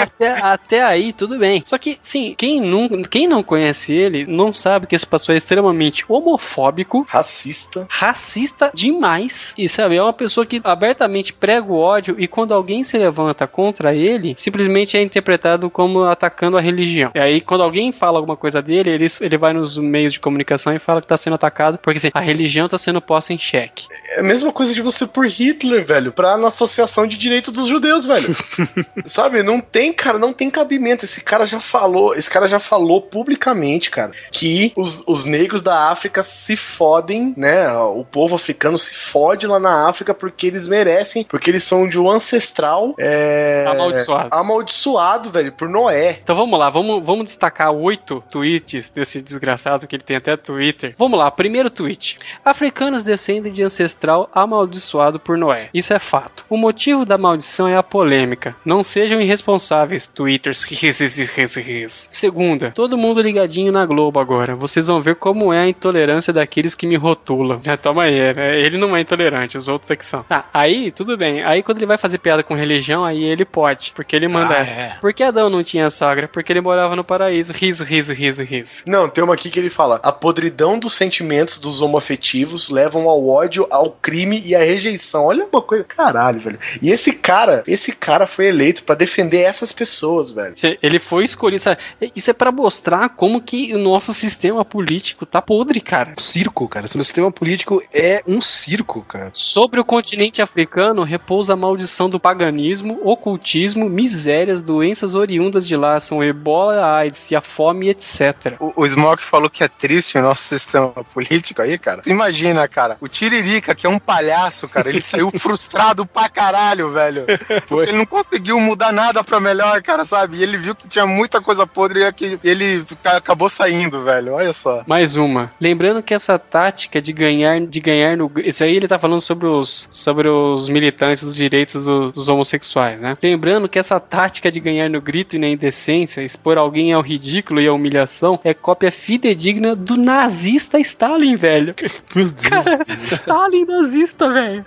até, 0.00 0.28
até 0.40 0.82
aí, 0.82 1.12
tudo 1.12 1.38
bem. 1.38 1.62
Só 1.66 1.78
que, 1.78 1.98
sim, 2.02 2.34
quem 2.36 2.60
não, 2.60 3.02
quem 3.02 3.26
não 3.26 3.42
conhece 3.42 3.92
ele 3.92 4.24
não 4.26 4.52
sabe 4.52 4.86
que 4.86 4.94
esse 4.96 5.06
pastor 5.06 5.34
é 5.34 5.38
extremamente 5.38 6.04
homofóbico, 6.08 7.04
racista, 7.08 7.86
racista 7.88 8.70
demais. 9.12 9.54
E 9.56 9.68
sabe, 9.68 9.96
é 9.96 10.02
uma 10.02 10.12
pessoa 10.12 10.46
que 10.46 10.60
abertamente 10.64 11.32
prega 11.32 11.66
o 11.66 11.78
ódio 11.78 12.16
e 12.18 12.26
quando 12.26 12.54
alguém 12.54 12.82
se 12.82 12.96
levanta 12.96 13.46
contra 13.46 13.94
ele, 13.94 14.34
simplesmente 14.38 14.96
é 14.96 15.02
interpretado 15.02 15.68
como 15.70 16.04
atacando 16.04 16.56
a 16.56 16.60
religião. 16.60 17.10
E 17.14 17.18
aí, 17.18 17.40
quando 17.40 17.62
alguém 17.62 17.92
fala 17.92 18.18
alguma 18.18 18.36
coisa 18.36 18.62
dele, 18.62 18.90
ele, 18.90 19.06
ele 19.20 19.38
vai 19.38 19.52
nos 19.52 19.76
meios 19.76 20.12
de 20.12 20.20
comunicação 20.20 20.74
e 20.74 20.78
fala 20.78 21.00
que 21.00 21.06
tá 21.06 21.16
sendo 21.16 21.34
atacado 21.34 21.78
porque 21.78 21.98
assim, 21.98 22.10
a 22.14 22.20
religião 22.20 22.68
tá 22.68 22.78
sendo 22.78 23.00
posta 23.00 23.32
em 23.32 23.38
xeque. 23.38 23.86
É 24.10 24.20
a 24.20 24.22
mesma 24.22 24.52
coisa 24.52 24.74
de 24.74 24.80
você 24.80 25.06
por 25.06 25.26
Hitler, 25.26 25.84
velho, 25.84 26.12
pra 26.12 26.36
na 26.36 26.48
Associação 26.48 27.06
de 27.06 27.16
Direito 27.16 27.50
dos 27.50 27.66
Judeus, 27.66 28.06
velho. 28.06 28.36
Sabe, 29.04 29.42
não 29.42 29.60
tem, 29.60 29.92
cara, 29.92 30.18
não 30.18 30.32
tem 30.32 30.50
cabimento. 30.50 31.04
Esse 31.04 31.20
cara 31.20 31.46
já 31.46 31.60
falou, 31.60 32.14
esse 32.14 32.30
cara 32.30 32.46
já 32.46 32.58
falou 32.58 33.02
publicamente, 33.02 33.90
cara, 33.90 34.12
que 34.30 34.72
os, 34.76 35.02
os 35.06 35.26
negros 35.26 35.62
da 35.62 35.90
África 35.90 36.22
se 36.22 36.56
fodem, 36.56 37.34
né? 37.36 37.72
O 37.72 38.04
povo 38.04 38.34
africano 38.34 38.78
se 38.78 38.94
fode 39.02 39.46
lá 39.46 39.58
na 39.58 39.88
África 39.88 40.14
porque 40.14 40.46
eles 40.46 40.66
merecem, 40.66 41.24
porque 41.24 41.50
eles 41.50 41.62
são 41.62 41.88
de 41.88 41.98
um 41.98 42.10
ancestral 42.10 42.94
é, 42.98 43.64
Amaldiçoado. 43.68 44.28
amaldiçoado, 44.30 45.30
velho, 45.30 45.52
por 45.52 45.68
Noé. 45.68 46.20
Então 46.22 46.36
vamos 46.36 46.58
lá, 46.58 46.70
vamos, 46.70 47.04
vamos 47.04 47.24
destacar 47.24 47.70
oito 47.72 48.22
tweets 48.30 48.90
desse 48.90 49.20
desgraçado 49.20 49.86
que 49.86 49.96
ele 49.96 50.02
tem 50.02 50.16
até 50.16 50.36
Twitter. 50.36 50.94
Vamos 50.98 51.18
lá, 51.18 51.30
primeiro 51.30 51.70
tweet. 51.70 52.18
Africanos 52.44 53.04
descendem 53.04 53.52
de 53.52 53.62
ancestral 53.62 54.28
amaldiçoado 54.32 55.18
por 55.18 55.36
Noé. 55.36 55.68
Isso 55.72 55.92
é 55.92 55.98
fato. 55.98 56.44
O 56.48 56.56
motivo 56.56 57.04
da 57.04 57.18
maldição 57.18 57.68
é 57.68 57.76
a 57.76 57.82
polêmica. 57.82 58.54
Não 58.64 58.82
sejam 58.82 59.20
irresponsáveis, 59.20 60.06
twitters. 60.06 60.66
Segunda, 61.88 62.70
todo 62.70 62.98
mundo 62.98 63.20
ligadinho 63.20 63.72
na 63.72 63.84
Globo 63.84 64.20
agora. 64.20 64.54
Vocês 64.54 64.86
vão 64.86 65.00
ver 65.00 65.16
como 65.16 65.52
é 65.52 65.60
a 65.60 65.68
intolerância 65.68 66.32
daqueles 66.32 66.74
que 66.74 66.86
me 66.86 66.96
rotulam. 66.96 67.60
Já 67.62 67.76
toma 67.78 68.04
aí, 68.04 68.34
né? 68.34 68.60
Ele 68.60 68.78
não 68.78 68.91
é 68.96 69.00
intolerante, 69.00 69.56
os 69.58 69.68
outros 69.68 69.90
é 69.90 69.96
que 69.96 70.04
são. 70.04 70.22
Tá, 70.24 70.44
aí 70.52 70.90
tudo 70.92 71.16
bem. 71.16 71.42
Aí 71.42 71.62
quando 71.62 71.78
ele 71.78 71.86
vai 71.86 71.98
fazer 71.98 72.18
piada 72.18 72.42
com 72.42 72.54
religião, 72.54 73.04
aí 73.04 73.22
ele 73.22 73.44
pode. 73.44 73.92
Porque 73.94 74.14
ele 74.16 74.28
manda 74.28 74.54
Ah, 74.54 74.58
essa. 74.58 74.80
é. 74.80 74.96
Por 75.00 75.12
que 75.12 75.22
Adão 75.22 75.48
não 75.50 75.62
tinha 75.62 75.88
sogra? 75.90 76.28
Porque 76.28 76.52
ele 76.52 76.60
morava 76.60 76.94
no 76.96 77.04
paraíso. 77.04 77.52
Riso, 77.52 77.84
riso, 77.84 78.12
riso, 78.12 78.42
riso. 78.42 78.82
Não, 78.86 79.08
tem 79.08 79.22
uma 79.22 79.34
aqui 79.34 79.50
que 79.50 79.58
ele 79.58 79.70
fala: 79.70 80.00
a 80.02 80.12
podridão 80.12 80.78
dos 80.78 80.94
sentimentos 80.94 81.58
dos 81.58 81.80
homoafetivos 81.80 82.70
levam 82.70 83.08
ao 83.08 83.26
ódio, 83.28 83.66
ao 83.70 83.90
crime 83.90 84.40
e 84.44 84.54
à 84.54 84.58
rejeição. 84.60 85.24
Olha 85.24 85.46
uma 85.50 85.62
coisa, 85.62 85.84
caralho, 85.84 86.40
velho. 86.40 86.58
E 86.80 86.90
esse 86.90 87.12
cara, 87.12 87.62
esse 87.66 87.92
cara 87.92 88.26
foi 88.26 88.46
eleito 88.46 88.82
pra 88.84 88.94
defender 88.94 89.40
essas 89.42 89.72
pessoas, 89.72 90.30
velho. 90.30 90.54
Ele 90.82 90.98
foi 90.98 91.24
escolhido, 91.24 91.62
sabe? 91.62 91.78
Isso 92.14 92.30
é 92.30 92.34
pra 92.34 92.50
mostrar 92.52 93.10
como 93.10 93.40
que 93.40 93.74
o 93.74 93.78
nosso 93.78 94.12
sistema 94.12 94.64
político 94.64 95.24
tá 95.26 95.40
podre, 95.40 95.80
cara. 95.80 96.14
Circo, 96.18 96.68
cara. 96.68 96.86
Esse 96.86 96.98
sistema 97.02 97.30
político 97.30 97.82
é 97.92 98.22
um 98.26 98.40
circo, 98.40 98.81
cara. 98.84 99.30
Sobre 99.32 99.78
o 99.80 99.84
continente 99.84 100.42
africano 100.42 101.02
repousa 101.02 101.52
a 101.52 101.56
maldição 101.56 102.08
do 102.10 102.18
paganismo, 102.18 103.00
ocultismo, 103.04 103.88
misérias, 103.88 104.60
doenças 104.62 105.14
oriundas 105.14 105.66
de 105.66 105.76
lá, 105.76 105.98
são 106.00 106.22
ebola, 106.22 106.74
a 106.84 106.96
AIDS 106.98 107.30
e 107.30 107.36
a 107.36 107.40
fome, 107.40 107.88
etc. 107.88 108.56
O, 108.58 108.82
o 108.82 108.88
Smoke 108.88 109.22
falou 109.22 109.48
que 109.48 109.62
é 109.64 109.68
triste 109.68 110.18
o 110.18 110.22
nosso 110.22 110.42
sistema 110.42 110.88
político 111.14 111.62
aí, 111.62 111.78
cara. 111.78 112.02
Imagina, 112.06 112.66
cara, 112.68 112.96
o 113.00 113.08
Tiririca, 113.08 113.74
que 113.74 113.86
é 113.86 113.90
um 113.90 113.98
palhaço, 113.98 114.68
cara, 114.68 114.88
ele 114.88 115.00
saiu 115.00 115.30
frustrado 115.38 116.04
pra 116.04 116.28
caralho, 116.28 116.90
velho. 116.92 117.24
Porque 117.68 117.90
ele 117.90 117.98
não 117.98 118.06
conseguiu 118.06 118.58
mudar 118.60 118.92
nada 118.92 119.22
pra 119.22 119.38
melhor, 119.40 119.80
cara, 119.82 120.04
sabe? 120.04 120.38
E 120.38 120.42
ele 120.42 120.56
viu 120.58 120.74
que 120.74 120.88
tinha 120.88 121.06
muita 121.06 121.40
coisa 121.40 121.66
podre 121.66 122.02
e 122.04 122.12
que 122.12 122.38
ele 122.42 122.84
ca- 123.02 123.16
acabou 123.16 123.48
saindo, 123.48 124.02
velho. 124.04 124.32
Olha 124.34 124.52
só. 124.52 124.82
Mais 124.86 125.16
uma. 125.16 125.50
Lembrando 125.60 126.02
que 126.02 126.14
essa 126.14 126.38
tática 126.38 127.00
de 127.00 127.12
ganhar, 127.12 127.60
de 127.60 127.80
ganhar 127.80 128.16
no. 128.16 128.30
Isso 128.62 128.68
aí 128.68 128.76
ele 128.76 128.86
tá 128.86 128.96
falando 128.96 129.20
sobre 129.20 129.48
os, 129.48 129.88
sobre 129.90 130.28
os 130.28 130.68
militantes 130.68 131.24
dos 131.24 131.34
direitos 131.34 131.84
do- 131.84 132.12
dos 132.12 132.28
homossexuais, 132.28 133.00
né? 133.00 133.18
Lembrando 133.20 133.68
que 133.68 133.76
essa 133.76 133.98
tática 133.98 134.52
de 134.52 134.60
ganhar 134.60 134.88
no 134.88 135.00
grito 135.00 135.34
e 135.34 135.38
na 135.38 135.48
indecência, 135.48 136.22
expor 136.22 136.56
alguém 136.58 136.92
ao 136.92 137.02
ridículo 137.02 137.60
e 137.60 137.66
à 137.66 137.72
humilhação, 137.72 138.38
é 138.44 138.54
cópia 138.54 138.92
fidedigna 138.92 139.74
do 139.74 139.96
nazista 139.96 140.78
Stalin, 140.78 141.34
velho. 141.34 141.74
Cara, 142.40 142.86
Stalin 143.02 143.64
nazista, 143.64 144.28
velho. 144.32 144.64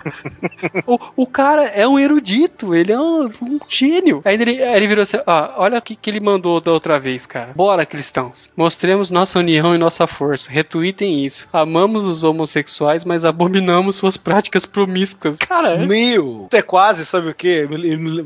O, 0.86 0.98
o 1.22 1.26
cara 1.26 1.64
é 1.64 1.88
um 1.88 1.98
erudito, 1.98 2.74
ele 2.74 2.92
é 2.92 2.98
um, 2.98 3.30
um 3.40 3.58
gênio. 3.66 4.20
Aí 4.26 4.34
ele, 4.34 4.62
aí 4.62 4.76
ele 4.76 4.88
virou 4.88 5.02
assim: 5.02 5.16
ó, 5.26 5.52
olha 5.56 5.78
o 5.78 5.82
que, 5.82 5.96
que 5.96 6.10
ele 6.10 6.20
mandou 6.20 6.60
da 6.60 6.70
outra 6.70 6.98
vez, 6.98 7.24
cara. 7.24 7.52
Bora, 7.54 7.86
cristãos. 7.86 8.50
Mostremos 8.54 9.10
nossa 9.10 9.38
união 9.38 9.74
e 9.74 9.78
nossa 9.78 10.06
força. 10.06 10.50
Retweetem 10.50 11.24
isso. 11.24 11.48
Amamos 11.50 12.04
os 12.06 12.22
homossexuais, 12.24 13.04
mas 13.04 13.24
abominamos 13.24 13.85
suas 13.92 14.16
práticas 14.16 14.66
promíscuas. 14.66 15.36
Cara, 15.38 15.76
Meu, 15.78 16.46
isso 16.48 16.56
é 16.56 16.62
quase, 16.62 17.06
sabe 17.06 17.30
o 17.30 17.34
quê? 17.34 17.68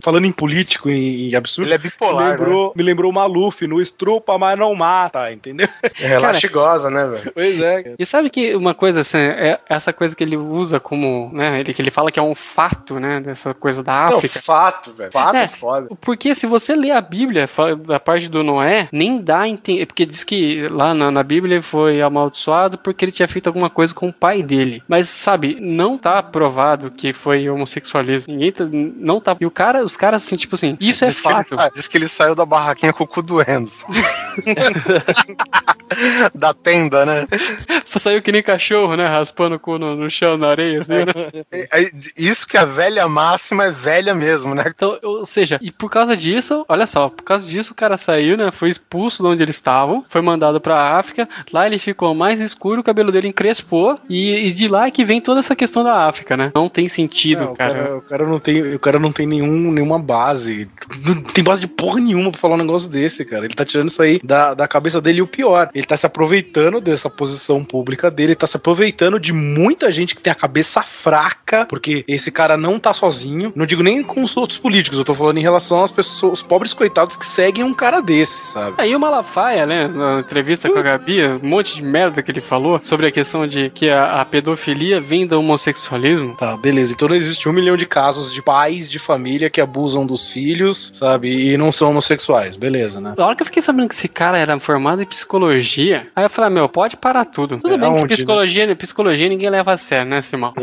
Falando 0.03 0.25
em 0.25 0.33
político 0.33 0.89
e, 0.89 1.35
absurdo. 1.37 1.67
Ele 1.69 1.75
é 1.75 1.79
bipolar, 1.79 2.25
me 2.25 2.31
lembrou, 2.31 2.73
me 2.77 2.83
lembrou 2.83 3.11
o 3.11 3.15
Maluf 3.15 3.67
no 3.67 3.81
estrupa, 3.81 4.39
mas 4.39 4.59
não 4.59 4.75
mata, 4.75 5.33
entendeu? 5.33 5.69
É 6.01 6.07
relaxa 6.07 6.49
goza, 6.49 6.91
né, 6.91 7.07
velho? 7.07 7.33
Pois 7.35 7.61
é, 7.61 7.83
cara. 7.83 7.97
E 7.99 8.07
sabe 8.07 8.31
que 8.31 8.55
uma 8.55 8.75
coisa 8.75 9.01
assim, 9.01 9.19
é 9.19 9.59
essa 9.69 9.93
coisa 9.93 10.15
que 10.17 10.23
ele 10.25 10.37
usa 10.37 10.81
como, 10.81 11.31
né, 11.33 11.61
ele 11.61 11.75
que 11.75 11.83
ele 11.83 11.91
fala 11.91 12.11
que 12.11 12.19
é 12.19 12.23
um 12.23 12.35
fato, 12.35 12.99
né, 12.99 13.21
dessa 13.21 13.53
coisa 13.55 13.83
da 13.83 14.09
Não, 14.11 14.19
África. 14.19 14.41
fato, 14.41 14.93
velho. 14.93 15.13
Fato 15.13 15.37
É. 15.37 15.43
é 15.45 15.49
foda. 15.49 15.89
Porque 16.01 16.35
se 16.35 16.47
você 16.47 16.75
lê 16.75 16.91
a 16.91 17.01
Bíblia, 17.01 17.49
da 17.87 18.01
parte 18.01 18.29
do 18.29 18.43
Noé, 18.43 18.89
nem 18.93 19.21
dá 19.21 19.41
a 19.41 19.49
entender. 19.49 19.87
Porque 19.87 20.07
diz 20.07 20.25
que 20.25 20.67
lá 20.69 20.95
na, 20.95 21.11
na 21.11 21.23
Bíblia 21.23 21.57
ele 21.57 21.63
foi 21.63 22.01
amaldiçoado 22.01 22.79
porque 22.79 23.05
ele 23.05 23.13
tinha 23.13 23.29
feito 23.29 23.47
alguma 23.47 23.69
coisa 23.71 23.95
com 23.95 24.09
o 24.09 24.13
pai 24.13 24.43
dele. 24.43 24.83
Mas, 24.89 25.09
sabe, 25.09 25.50
não 25.61 25.99
tá 25.99 26.23
provado 26.23 26.91
que 26.91 27.13
foi 27.13 27.49
homossexualismo. 27.49 28.33
Ninguém 28.33 28.53
tá, 28.53 28.65
não 28.71 29.21
tá. 29.21 29.37
E 29.41 29.47
o 29.47 29.51
cara, 29.51 29.83
os 29.83 29.97
caras, 29.97 30.25
assim, 30.25 30.37
tipo 30.37 30.55
assim, 30.55 30.77
isso 30.81 31.05
é 31.05 31.09
Diz 31.09 31.21
que, 31.21 31.29
ele 31.29 31.35
fato. 31.35 31.55
sa- 31.55 31.71
diz 31.75 31.89
que 31.89 31.97
ele 31.97 32.09
saiu 32.09 32.35
da 32.35 32.45
barraquinha 32.45 32.93
com 32.93 33.05
o 33.05 33.07
cu 33.07 33.23
doendo. 33.23 33.71
da 36.35 36.55
tenda, 36.55 37.05
né? 37.05 37.27
Saiu 37.87 38.23
que 38.23 38.33
nem 38.33 38.43
cachorro, 38.43 38.97
né? 38.97 39.05
Raspando 39.05 39.57
o 39.57 39.59
cu 39.59 39.79
no, 39.79 39.97
no 39.97 40.11
chão, 40.11 40.37
na 40.37 40.49
areia, 40.49 40.81
assim, 40.81 40.93
né? 40.93 41.11
É, 41.51 41.83
é, 41.83 41.91
Isso 42.17 42.47
que 42.47 42.57
a 42.57 42.65
velha 42.65 43.07
máxima 43.09 43.65
é 43.65 43.71
velha 43.71 44.15
mesmo, 44.15 44.55
né? 44.55 44.65
Então, 44.67 44.99
ou 45.03 45.27
seja, 45.27 45.59
e 45.61 45.71
por 45.71 45.91
causa 45.91 46.17
disso, 46.17 46.65
olha 46.69 46.87
só, 46.87 47.09
por 47.09 47.23
causa 47.23 47.47
disso 47.47 47.73
o 47.73 47.77
cara 47.77 47.97
saiu, 47.97 48.37
né? 48.37 48.51
Foi 48.51 48.69
expulso 48.69 49.23
de 49.23 49.29
onde 49.29 49.43
eles 49.43 49.57
estavam, 49.57 50.05
foi 50.09 50.21
mandado 50.21 50.61
pra 50.61 50.99
África. 50.99 51.29
Lá 51.53 51.67
ele 51.67 51.79
ficou 51.79 52.15
mais 52.15 52.41
escuro, 52.41 52.81
o 52.81 52.85
cabelo 52.85 53.13
dele 53.13 53.29
encrespou. 53.29 53.99
E, 54.09 54.49
e 54.49 54.53
de 54.53 54.69
lá 54.69 54.87
é 54.87 54.91
que 54.91 55.05
vem 55.05 55.21
toda 55.21 55.41
essa 55.41 55.57
questão 55.57 55.83
da 55.83 56.07
África, 56.07 56.37
né? 56.37 56.53
Não 56.55 56.69
tem 56.69 56.89
sentido, 56.89 57.45
Não, 57.45 57.53
o, 57.53 57.57
cara, 57.57 57.97
o 57.97 58.03
cara 58.03 58.27
não 58.27 58.39
tem, 58.39 58.75
o 58.75 58.79
cara 58.79 58.99
não 58.99 59.13
tem 59.13 59.27
nenhum, 59.27 59.73
nenhuma 59.73 59.99
base. 59.99 60.69
Não 61.05 61.23
tem 61.23 61.45
base 61.45 61.61
de 61.61 61.69
porra 61.69 62.01
nenhuma 62.01 62.31
pra 62.31 62.41
falar 62.41 62.55
um 62.55 62.59
negócio 62.59 62.91
desse, 62.91 63.25
cara. 63.25 63.45
Ele 63.45 63.55
tá 63.55 63.65
tirando 63.65 63.89
isso 63.89 64.03
aí 64.03 64.21
da, 64.23 64.55
da 64.55 64.69
cabeça 64.69 65.01
dele. 65.01 65.19
E 65.19 65.23
o 65.23 65.27
pior, 65.27 65.71
ele 65.81 65.87
tá 65.87 65.97
se 65.97 66.07
aproveitando 66.07 66.81
dessa 66.81 67.11
posição 67.11 67.65
pública 67.65 68.11
dele, 68.11 68.33
ele 68.33 68.37
tá 68.37 68.47
se 68.47 68.57
aproveitando 68.57 69.19
de 69.19 69.33
muita 69.33 69.91
gente 69.91 70.15
que 70.15 70.23
tem 70.23 70.31
a 70.31 70.37
cabeça 70.37 70.83
fraca, 70.83 71.67
porque 71.67 72.05
esse 72.07 72.31
cara 72.31 72.57
não 72.57 72.79
tá 72.79 72.93
sozinho. 72.93 73.53
Não 73.57 73.67
digo 73.67 73.83
nem 73.83 74.03
com 74.03 74.23
os 74.23 74.37
outros 74.37 74.59
políticos, 74.59 74.99
eu 74.99 75.05
tô 75.05 75.15
falando 75.15 75.39
em 75.39 75.43
relação 75.43 75.83
às 75.83 75.91
pessoas, 75.91 76.41
os 76.41 76.43
pobres 76.43 76.75
coitados 76.75 77.17
que 77.17 77.27
seguem 77.27 77.65
um 77.65 77.75
cara 77.75 78.01
desse, 78.01 78.47
sabe? 78.47 78.75
Aí 78.79 78.95
o 78.95 79.01
Malafaia, 79.01 79.67
né, 79.67 79.89
na 79.89 80.21
entrevista 80.21 80.69
com 80.71 80.79
a 80.79 80.83
Gabi, 80.83 81.25
um 81.27 81.49
monte 81.49 81.75
de 81.75 81.83
merda 81.83 82.23
que 82.23 82.31
ele 82.31 82.41
falou 82.41 82.79
sobre 82.83 83.07
a 83.07 83.11
questão 83.11 83.47
de 83.47 83.71
que 83.71 83.89
a, 83.89 84.17
a 84.21 84.25
pedofilia 84.25 85.01
vem 85.01 85.27
do 85.27 85.39
homossexualismo. 85.39 86.37
Tá, 86.37 86.57
beleza. 86.57 86.93
Então 86.93 87.09
não 87.09 87.17
existe 87.17 87.49
um 87.49 87.53
milhão 87.53 87.77
de 87.77 87.87
casos 87.87 88.33
de 88.33 88.43
pais 88.43 88.91
de 88.91 88.99
família 88.99 89.49
que 89.49 89.61
abusam 89.61 90.05
dos 90.05 90.31
filhos, 90.31 90.93
sabe? 90.95 91.53
E 91.53 91.57
não 91.57 91.73
são 91.73 91.91
homossexuais, 91.91 92.57
beleza, 92.57 93.01
né? 93.01 93.15
Na 93.17 93.27
hora 93.27 93.35
que 93.35 93.43
eu 93.43 93.47
fiquei 93.47 93.63
sabendo 93.63 93.89
que 93.89 93.95
esse 93.95 94.09
cara 94.09 94.39
era 94.39 94.59
formado 94.61 95.03
em 95.03 95.07
psicologia, 95.07 95.70
aí 96.17 96.25
eu 96.25 96.31
falei, 96.31 96.51
meu, 96.51 96.69
pode 96.69 96.97
parar 96.97 97.25
tudo. 97.25 97.59
Tudo 97.59 97.75
É, 97.75 97.79
bem 97.79 97.97
que 98.07 98.15
psicologia, 98.15 98.77
psicologia 98.77 99.29
ninguém 99.29 99.51
leva 99.51 99.73
a 99.73 99.77
sério, 99.77 100.09
né, 100.09 100.23
Simão? 100.23 100.53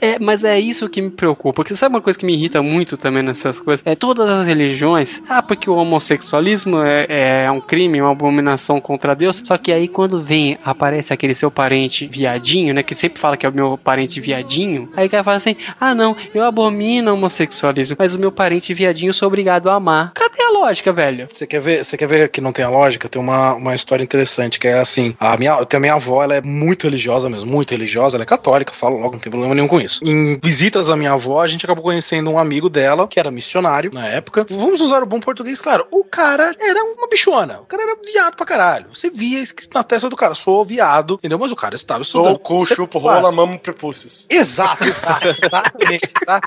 É, 0.00 0.18
mas 0.18 0.44
é 0.44 0.58
isso 0.58 0.88
que 0.88 1.00
me 1.00 1.10
preocupa. 1.10 1.56
Porque 1.56 1.76
sabe 1.76 1.94
uma 1.94 2.00
coisa 2.00 2.18
que 2.18 2.24
me 2.24 2.32
irrita 2.34 2.62
muito 2.62 2.96
também 2.96 3.22
nessas 3.22 3.60
coisas? 3.60 3.82
É 3.84 3.94
todas 3.94 4.28
as 4.28 4.46
religiões. 4.46 5.22
Ah, 5.28 5.42
porque 5.42 5.68
o 5.68 5.74
homossexualismo 5.74 6.82
é, 6.82 7.44
é 7.44 7.50
um 7.50 7.60
crime, 7.60 8.00
uma 8.00 8.12
abominação 8.12 8.80
contra 8.80 9.14
Deus. 9.14 9.42
Só 9.44 9.58
que 9.58 9.72
aí 9.72 9.88
quando 9.88 10.22
vem, 10.22 10.58
aparece 10.64 11.12
aquele 11.12 11.34
seu 11.34 11.50
parente 11.50 12.06
viadinho, 12.06 12.74
né? 12.74 12.82
Que 12.82 12.94
sempre 12.94 13.20
fala 13.20 13.36
que 13.36 13.46
é 13.46 13.48
o 13.48 13.52
meu 13.52 13.78
parente 13.78 14.20
viadinho. 14.20 14.90
Aí 14.96 15.06
o 15.06 15.10
cara 15.10 15.24
fala 15.24 15.36
assim: 15.36 15.56
ah, 15.80 15.94
não, 15.94 16.16
eu 16.34 16.44
abomino 16.44 17.10
o 17.10 17.14
homossexualismo, 17.14 17.96
mas 17.98 18.14
o 18.14 18.18
meu 18.18 18.32
parente 18.32 18.72
viadinho 18.72 19.10
eu 19.10 19.14
sou 19.14 19.28
obrigado 19.28 19.68
a 19.68 19.74
amar. 19.74 20.12
Cadê 20.14 20.42
a 20.42 20.50
lógica, 20.50 20.92
velho? 20.92 21.26
Você 21.30 21.46
quer 21.46 21.60
ver, 21.60 21.83
você 21.84 21.96
quer 21.96 22.06
ver 22.06 22.28
que 22.28 22.40
não 22.40 22.52
tem 22.52 22.64
a 22.64 22.68
lógica? 22.68 23.08
Tem 23.08 23.20
uma, 23.20 23.54
uma 23.54 23.74
história 23.74 24.02
interessante 24.02 24.58
que 24.58 24.68
é 24.68 24.80
assim, 24.80 25.14
a 25.18 25.36
minha, 25.36 25.54
até 25.54 25.76
a 25.76 25.80
minha 25.80 25.94
avó, 25.94 26.22
ela 26.22 26.34
é 26.34 26.40
muito 26.40 26.84
religiosa 26.84 27.28
mesmo, 27.28 27.50
muito 27.50 27.70
religiosa, 27.70 28.16
ela 28.16 28.24
é 28.24 28.26
católica, 28.26 28.72
falo 28.72 28.96
logo, 28.96 29.12
não 29.12 29.18
tem 29.18 29.30
problema 29.30 29.54
nenhum 29.54 29.68
com 29.68 29.80
isso. 29.80 30.04
Em 30.04 30.38
visitas 30.42 30.90
à 30.90 30.96
minha 30.96 31.12
avó, 31.12 31.42
a 31.42 31.46
gente 31.46 31.64
acabou 31.64 31.84
conhecendo 31.84 32.30
um 32.30 32.38
amigo 32.38 32.68
dela, 32.68 33.06
que 33.06 33.20
era 33.20 33.30
missionário 33.30 33.92
na 33.92 34.06
época. 34.08 34.46
Vamos 34.48 34.80
usar 34.80 35.02
o 35.02 35.06
bom 35.06 35.20
português, 35.20 35.60
claro. 35.60 35.86
O 35.90 36.04
cara 36.04 36.54
era 36.58 36.82
uma 36.84 37.08
bichona. 37.08 37.60
O 37.60 37.66
cara 37.66 37.82
era 37.82 37.96
viado 38.04 38.36
pra 38.36 38.46
caralho. 38.46 38.86
Você 38.92 39.10
via 39.10 39.40
escrito 39.40 39.74
na 39.74 39.82
testa 39.82 40.08
do 40.08 40.16
cara, 40.16 40.34
sou 40.34 40.64
viado, 40.64 41.14
entendeu? 41.14 41.38
Mas 41.38 41.52
o 41.52 41.56
cara 41.56 41.74
estava 41.74 42.02
estudando. 42.02 42.28
Sou 42.28 42.38
cu, 42.38 42.66
chupo, 42.66 42.98
rola, 42.98 43.30
mamo, 43.30 43.58
prepúcios. 43.58 44.26
Exato, 44.30 44.84
exato, 44.84 45.28
exatamente. 45.28 46.12
tá? 46.24 46.40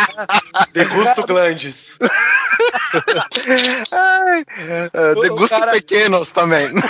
Degusto 0.72 1.26
glandes. 1.26 1.98
Ai, 3.92 4.44
é, 4.92 5.12
O- 5.16 5.20
de 5.20 5.30
o 5.30 5.34
gustos 5.36 5.58
cara- 5.58 5.72
pequenos 5.72 6.30
também. 6.30 6.68